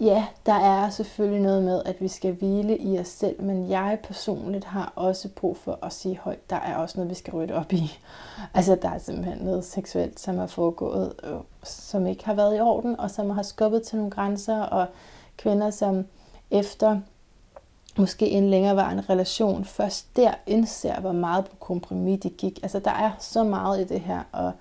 Ja, 0.00 0.26
der 0.46 0.54
er 0.54 0.90
selvfølgelig 0.90 1.42
noget 1.42 1.62
med, 1.62 1.82
at 1.84 2.00
vi 2.00 2.08
skal 2.08 2.32
hvile 2.32 2.78
i 2.78 2.98
os 2.98 3.08
selv, 3.08 3.42
men 3.42 3.70
jeg 3.70 3.98
personligt 4.02 4.64
har 4.64 4.92
også 4.96 5.28
brug 5.28 5.56
for 5.56 5.78
at 5.82 5.92
sige 5.92 6.18
højt, 6.18 6.50
der 6.50 6.56
er 6.56 6.76
også 6.76 6.98
noget, 6.98 7.10
vi 7.10 7.14
skal 7.14 7.34
rydde 7.34 7.54
op 7.54 7.72
i. 7.72 7.98
Altså, 8.54 8.74
der 8.82 8.90
er 8.90 8.98
simpelthen 8.98 9.38
noget 9.38 9.64
seksuelt, 9.64 10.20
som 10.20 10.38
er 10.38 10.46
foregået, 10.46 11.14
øh, 11.24 11.36
som 11.62 12.06
ikke 12.06 12.24
har 12.24 12.34
været 12.34 12.56
i 12.56 12.60
orden, 12.60 13.00
og 13.00 13.10
som 13.10 13.30
har 13.30 13.42
skubbet 13.42 13.82
til 13.82 13.96
nogle 13.96 14.10
grænser, 14.10 14.62
og 14.62 14.86
kvinder, 15.36 15.70
som 15.70 16.04
efter 16.50 17.00
måske 17.98 18.30
en 18.30 18.50
længerevarende 18.50 19.04
relation, 19.10 19.64
først 19.64 20.16
der 20.16 20.34
indser, 20.46 21.00
hvor 21.00 21.12
meget 21.12 21.44
på 21.44 21.56
kompromis 21.60 22.20
de 22.20 22.30
gik. 22.30 22.58
Altså, 22.62 22.78
der 22.78 22.90
er 22.90 23.10
så 23.18 23.44
meget 23.44 23.80
i 23.80 23.84
det 23.84 24.00
her, 24.00 24.22
og 24.32 24.52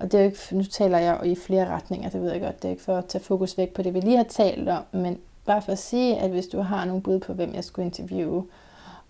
og 0.00 0.12
det 0.12 0.20
er 0.20 0.24
jo 0.24 0.30
ikke, 0.30 0.38
nu 0.50 0.64
taler 0.64 0.98
jeg 0.98 1.18
jo 1.20 1.30
i 1.30 1.34
flere 1.34 1.68
retninger, 1.68 2.10
det 2.10 2.22
ved 2.22 2.32
jeg 2.32 2.40
godt, 2.40 2.62
det 2.62 2.68
er 2.68 2.70
ikke 2.72 2.82
for 2.82 2.96
at 2.96 3.06
tage 3.06 3.24
fokus 3.24 3.58
væk 3.58 3.74
på 3.74 3.82
det, 3.82 3.94
vi 3.94 4.00
lige 4.00 4.16
har 4.16 4.24
talt 4.24 4.68
om, 4.68 4.82
men 4.92 5.18
bare 5.44 5.62
for 5.62 5.72
at 5.72 5.78
sige, 5.78 6.18
at 6.18 6.30
hvis 6.30 6.46
du 6.46 6.60
har 6.60 6.84
nogle 6.84 7.02
bud 7.02 7.18
på, 7.18 7.32
hvem 7.32 7.54
jeg 7.54 7.64
skulle 7.64 7.86
interviewe, 7.86 8.46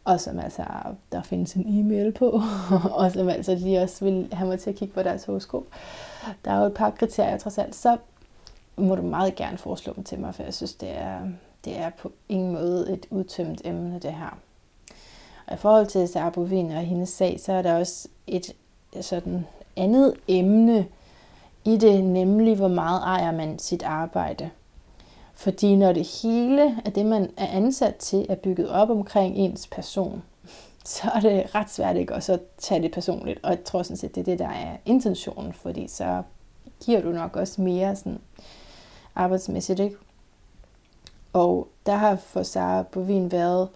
og 0.05 0.21
som 0.21 0.39
altså, 0.39 0.65
der 1.13 1.23
findes 1.23 1.55
en 1.55 1.65
e-mail 1.67 2.13
på, 2.13 2.43
og 3.01 3.13
som 3.13 3.29
altså 3.29 3.55
lige 3.55 3.83
også 3.83 4.05
vil 4.05 4.29
have 4.33 4.49
mig 4.49 4.61
til 4.61 4.71
at 4.71 4.77
kigge 4.77 4.95
på 4.95 5.03
deres 5.03 5.25
horoskop. 5.25 5.65
Der 6.45 6.51
er 6.51 6.61
jo 6.61 6.67
et 6.67 6.75
par 6.75 6.91
kriterier 6.91 7.39
trods 7.39 7.59
alt, 7.59 7.75
så 7.75 7.97
må 8.77 8.95
du 8.95 9.03
meget 9.03 9.35
gerne 9.35 9.59
foreslå 9.59 9.93
dem 9.93 10.05
til 10.05 10.21
mig, 10.21 10.35
for 10.35 10.43
jeg 10.43 10.55
synes, 10.55 10.75
det 10.75 10.99
er, 10.99 11.21
det 11.65 11.79
er 11.79 11.91
på 11.91 12.13
ingen 12.29 12.53
måde 12.53 12.93
et 12.93 13.07
udtømt 13.11 13.61
emne, 13.65 13.99
det 13.99 14.13
her. 14.13 14.39
Og 15.47 15.55
i 15.55 15.57
forhold 15.57 15.87
til 15.87 16.09
Sarah 16.09 16.33
Bovin 16.33 16.71
og 16.71 16.83
hendes 16.83 17.09
sag, 17.09 17.41
så 17.41 17.53
er 17.53 17.63
der 17.63 17.75
også 17.75 18.09
et 18.27 18.53
sådan 19.01 19.47
andet 19.81 20.15
emne 20.29 20.87
i 21.65 21.77
det, 21.77 22.05
nemlig 22.05 22.57
hvor 22.57 22.69
meget 22.69 23.03
ejer 23.03 23.33
man 23.33 23.59
sit 23.59 23.83
arbejde. 23.83 24.51
Fordi 25.35 25.77
når 25.77 25.93
det 25.93 26.21
hele 26.23 26.77
af 26.85 26.93
det, 26.93 27.07
man 27.07 27.31
er 27.37 27.47
ansat 27.47 27.97
til, 27.97 28.27
er 28.29 28.35
bygget 28.35 28.69
op 28.69 28.91
omkring 28.91 29.37
ens 29.37 29.67
person, 29.67 30.23
så 30.85 31.11
er 31.15 31.21
det 31.21 31.55
ret 31.55 31.71
svært 31.71 31.97
ikke 31.97 32.15
også 32.15 32.33
så 32.33 32.39
tage 32.59 32.83
det 32.83 32.93
personligt. 32.93 33.41
Og 33.43 33.51
jeg 33.51 33.65
tror 33.65 33.83
sådan 33.83 33.97
set, 33.97 34.15
det 34.15 34.21
er 34.21 34.25
det, 34.25 34.39
der 34.39 34.49
er 34.49 34.77
intentionen, 34.85 35.53
fordi 35.53 35.89
så 35.89 36.23
giver 36.85 37.01
du 37.01 37.13
nok 37.13 37.37
også 37.37 37.63
mere 37.63 37.97
sådan 37.97 38.19
arbejdsmæssigt. 39.15 39.81
Ikke? 39.81 39.97
Og 41.33 41.69
der 41.87 41.95
har 41.95 42.17
for 42.17 42.43
Sara 42.43 42.83
Bovin 42.83 43.33
været 43.33 43.69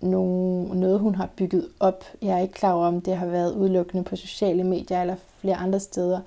nogle, 0.00 0.80
noget, 0.80 1.00
hun 1.00 1.14
har 1.14 1.28
bygget 1.36 1.68
op. 1.80 2.04
Jeg 2.22 2.36
er 2.36 2.38
ikke 2.38 2.54
klar 2.54 2.72
over, 2.72 2.86
om 2.86 3.00
det 3.00 3.16
har 3.16 3.26
været 3.26 3.54
udelukkende 3.54 4.04
på 4.04 4.16
sociale 4.16 4.64
medier 4.64 5.00
eller 5.00 5.16
flere 5.42 5.56
andre 5.56 5.80
steder, 5.80 6.20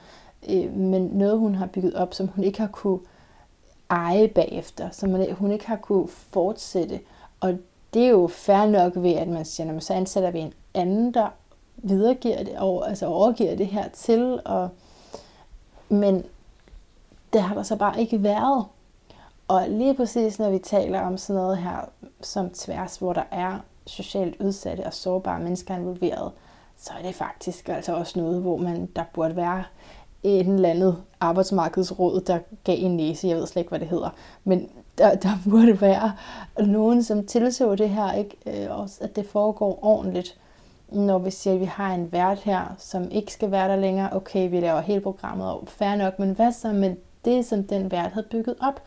øh, 0.50 0.74
men 0.74 1.02
noget, 1.02 1.40
hun 1.40 1.56
har 1.56 1.66
bygget 1.66 1.94
op, 1.94 2.14
som 2.14 2.28
hun 2.28 2.44
ikke 2.44 2.60
har 2.60 2.68
kunne 2.68 3.00
eje 3.90 4.28
bagefter, 4.28 4.90
som 4.92 5.34
hun 5.34 5.52
ikke 5.52 5.68
har 5.68 5.76
kunne 5.76 6.08
fortsætte. 6.08 7.00
Og 7.40 7.58
det 7.94 8.06
er 8.06 8.10
jo 8.10 8.28
fair 8.28 8.66
nok 8.66 8.94
ved, 8.96 9.14
at 9.14 9.28
man 9.28 9.46
siger, 9.46 9.76
at 9.76 9.84
så 9.84 9.94
ansætter 9.94 10.32
vi 10.32 10.40
en 10.40 10.54
anden, 10.74 11.14
der 11.14 11.28
videregiver 11.78 12.44
det, 12.44 12.58
og, 12.58 12.90
altså 12.90 13.06
overgiver 13.06 13.56
det 13.56 13.68
her 13.68 13.90
til, 13.90 14.42
og, 14.46 14.70
men 15.90 16.24
det 17.34 17.42
har 17.42 17.56
der 17.56 17.64
så 17.64 17.76
bare 17.76 18.02
ikke 18.02 18.24
været. 18.24 18.66
Og 19.48 19.70
lige 19.70 19.94
præcis 19.94 20.40
når 20.40 20.50
vi 20.50 20.60
taler 20.60 21.02
om 21.02 21.18
sådan 21.18 21.42
noget 21.42 21.58
her 21.58 21.90
som 22.22 22.50
tværs, 22.50 22.98
hvor 22.98 23.14
der 23.14 23.24
er 23.32 23.60
socialt 23.86 24.42
udsatte 24.42 24.86
og 24.86 24.94
sårbare 24.94 25.40
mennesker 25.40 25.76
involveret, 25.76 26.32
så 26.86 26.94
er 26.99 27.02
det 27.02 27.16
faktisk 27.16 27.70
altså 27.70 27.95
også 27.95 28.20
noget, 28.20 28.41
hvor 28.41 28.57
man 28.57 28.86
der 28.95 29.03
burde 29.14 29.36
være 29.36 29.64
et 30.24 30.48
eller 30.48 30.70
andet 30.70 30.98
arbejdsmarkedsråd, 31.20 32.22
der 32.22 32.40
gav 32.64 32.76
en 32.80 32.98
næse. 32.98 33.28
Jeg 33.28 33.38
ved 33.38 33.48
slet 33.48 33.62
ikke, 33.62 33.70
hvad 33.70 33.80
det 33.80 33.88
hedder. 33.88 34.10
Men 34.44 34.70
der, 34.98 35.16
der 35.16 35.30
burde 35.49 35.82
være 35.82 36.14
nogen, 36.60 37.03
som 37.03 37.26
tilså 37.26 37.76
det 37.76 37.90
her, 37.90 38.14
ikke? 38.14 38.38
Øh, 38.45 38.80
også, 38.80 38.98
at 39.02 39.16
det 39.16 39.26
foregår 39.26 39.80
ordentligt. 39.82 40.38
Når 40.90 41.20
vi 41.20 41.32
siger, 41.32 41.53
at 41.53 41.60
vi 41.60 41.66
har 41.66 41.94
en 41.94 42.12
vært 42.12 42.40
her, 42.40 42.76
som 42.78 43.12
ikke 43.12 43.34
skal 43.34 43.52
være 43.52 43.70
der 43.70 43.76
længere, 43.76 44.14
okay, 44.14 44.49
vi 44.49 44.60
laver 44.60 44.82
hele 44.82 45.02
programmet, 45.02 45.48
op, 45.48 45.70
fair 45.70 45.95
nok, 45.95 46.20
men 46.20 46.32
hvad 46.32 46.52
så 46.52 46.72
med 46.72 46.95
det, 47.26 47.45
som 47.45 47.64
den 47.64 47.91
vært 47.91 48.12
havde 48.12 48.28
bygget 48.32 48.56
op? 48.62 48.82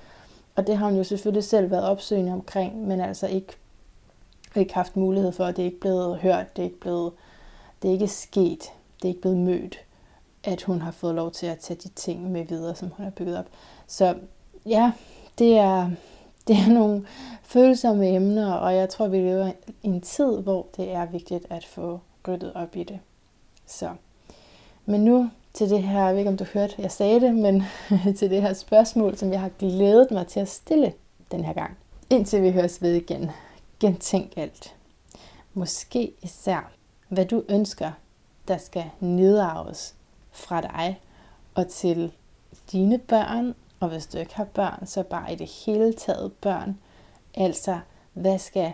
Og 0.56 0.66
det 0.66 0.76
har 0.76 0.86
hun 0.86 0.96
jo 0.96 1.04
selvfølgelig 1.04 1.44
selv 1.44 1.70
været 1.70 1.84
opsøgende 1.84 2.32
omkring, 2.32 2.86
men 2.86 3.00
altså 3.00 3.26
ikke, 3.26 3.56
ikke 4.56 4.74
haft 4.74 4.96
mulighed 4.96 5.32
for, 5.32 5.44
at 5.44 5.56
det 5.56 5.62
er 5.62 5.66
ikke 5.66 5.80
blevet 5.80 6.18
hørt, 6.18 6.56
det 6.56 6.62
er 6.62 6.66
ikke 6.66 6.80
blevet, 6.80 7.12
det 7.82 7.88
er 7.88 7.92
ikke 7.92 8.08
sket, 8.08 8.72
det 8.96 9.04
er 9.04 9.08
ikke 9.08 9.20
blevet 9.20 9.38
mødt, 9.38 9.78
at 10.44 10.62
hun 10.62 10.80
har 10.80 10.90
fået 10.90 11.14
lov 11.14 11.30
til 11.30 11.46
at 11.46 11.58
tage 11.58 11.80
de 11.82 11.88
ting 11.88 12.32
med 12.32 12.44
videre, 12.44 12.74
som 12.74 12.88
hun 12.96 13.04
har 13.04 13.10
bygget 13.10 13.38
op. 13.38 13.46
Så 13.86 14.14
ja, 14.66 14.92
det 15.38 15.58
er, 15.58 15.90
det 16.48 16.56
er 16.56 16.72
nogle 16.72 17.06
følsomme 17.42 18.08
emner, 18.08 18.52
og 18.52 18.74
jeg 18.74 18.88
tror, 18.88 19.08
vi 19.08 19.18
lever 19.18 19.52
i 19.82 19.86
en 19.86 20.00
tid, 20.00 20.40
hvor 20.40 20.66
det 20.76 20.92
er 20.92 21.06
vigtigt 21.06 21.46
at 21.50 21.64
få 21.64 22.00
ryddet 22.28 22.52
op 22.54 22.76
i 22.76 22.82
det. 22.82 22.98
Så. 23.66 23.90
Men 24.86 25.04
nu 25.04 25.30
til 25.54 25.70
det 25.70 25.82
her, 25.82 26.04
jeg 26.04 26.12
ved 26.12 26.18
ikke 26.18 26.30
om 26.30 26.36
du 26.36 26.44
hørte, 26.44 26.74
jeg 26.78 26.90
sagde 26.90 27.20
det, 27.20 27.34
men 27.34 27.62
til 28.18 28.30
det 28.30 28.42
her 28.42 28.52
spørgsmål, 28.52 29.16
som 29.16 29.32
jeg 29.32 29.40
har 29.40 29.50
glædet 29.58 30.10
mig 30.10 30.26
til 30.26 30.40
at 30.40 30.48
stille 30.48 30.92
den 31.32 31.44
her 31.44 31.52
gang. 31.52 31.76
Indtil 32.10 32.42
vi 32.42 32.50
høres 32.50 32.82
ved 32.82 32.94
igen. 32.94 33.30
Gentænk 33.80 34.32
alt. 34.36 34.74
Måske 35.54 36.12
især, 36.22 36.72
hvad 37.08 37.24
du 37.24 37.42
ønsker, 37.48 37.90
der 38.48 38.58
skal 38.58 38.84
nedarves 39.00 39.94
fra 40.30 40.60
dig 40.60 41.00
og 41.54 41.68
til 41.68 42.12
dine 42.72 42.98
børn, 42.98 43.54
og 43.80 43.88
hvis 43.88 44.06
du 44.06 44.18
ikke 44.18 44.34
har 44.34 44.44
børn, 44.44 44.86
så 44.86 45.02
bare 45.02 45.32
i 45.32 45.36
det 45.36 45.50
hele 45.66 45.92
taget 45.92 46.32
børn. 46.32 46.78
Altså, 47.34 47.78
hvad 48.12 48.38
skal 48.38 48.72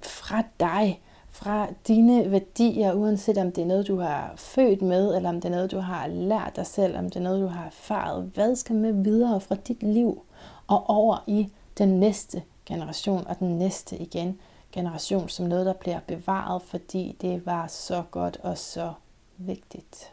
fra 0.00 0.42
dig 0.60 1.00
fra 1.30 1.68
dine 1.86 2.30
værdier, 2.30 2.92
uanset 2.92 3.38
om 3.38 3.52
det 3.52 3.62
er 3.62 3.66
noget, 3.66 3.88
du 3.88 3.98
har 3.98 4.32
født 4.36 4.82
med, 4.82 5.16
eller 5.16 5.28
om 5.28 5.40
det 5.40 5.44
er 5.44 5.54
noget, 5.54 5.70
du 5.70 5.78
har 5.78 6.06
lært 6.06 6.56
dig 6.56 6.66
selv, 6.66 6.98
om 6.98 7.04
det 7.04 7.16
er 7.16 7.20
noget, 7.20 7.42
du 7.42 7.46
har 7.46 7.66
erfaret. 7.66 8.30
Hvad 8.34 8.56
skal 8.56 8.76
med 8.76 8.92
videre 8.92 9.40
fra 9.40 9.54
dit 9.54 9.82
liv 9.82 10.22
og 10.66 10.90
over 10.90 11.24
i 11.26 11.48
den 11.78 12.00
næste 12.00 12.42
generation 12.66 13.26
og 13.26 13.38
den 13.38 13.58
næste 13.58 13.96
igen 13.96 14.38
generation 14.76 15.28
som 15.28 15.46
noget, 15.46 15.66
der 15.66 15.72
bliver 15.72 16.00
bevaret, 16.00 16.62
fordi 16.62 17.16
det 17.20 17.46
var 17.46 17.66
så 17.66 18.02
godt 18.10 18.36
og 18.42 18.58
så 18.58 18.92
vigtigt. 19.36 20.12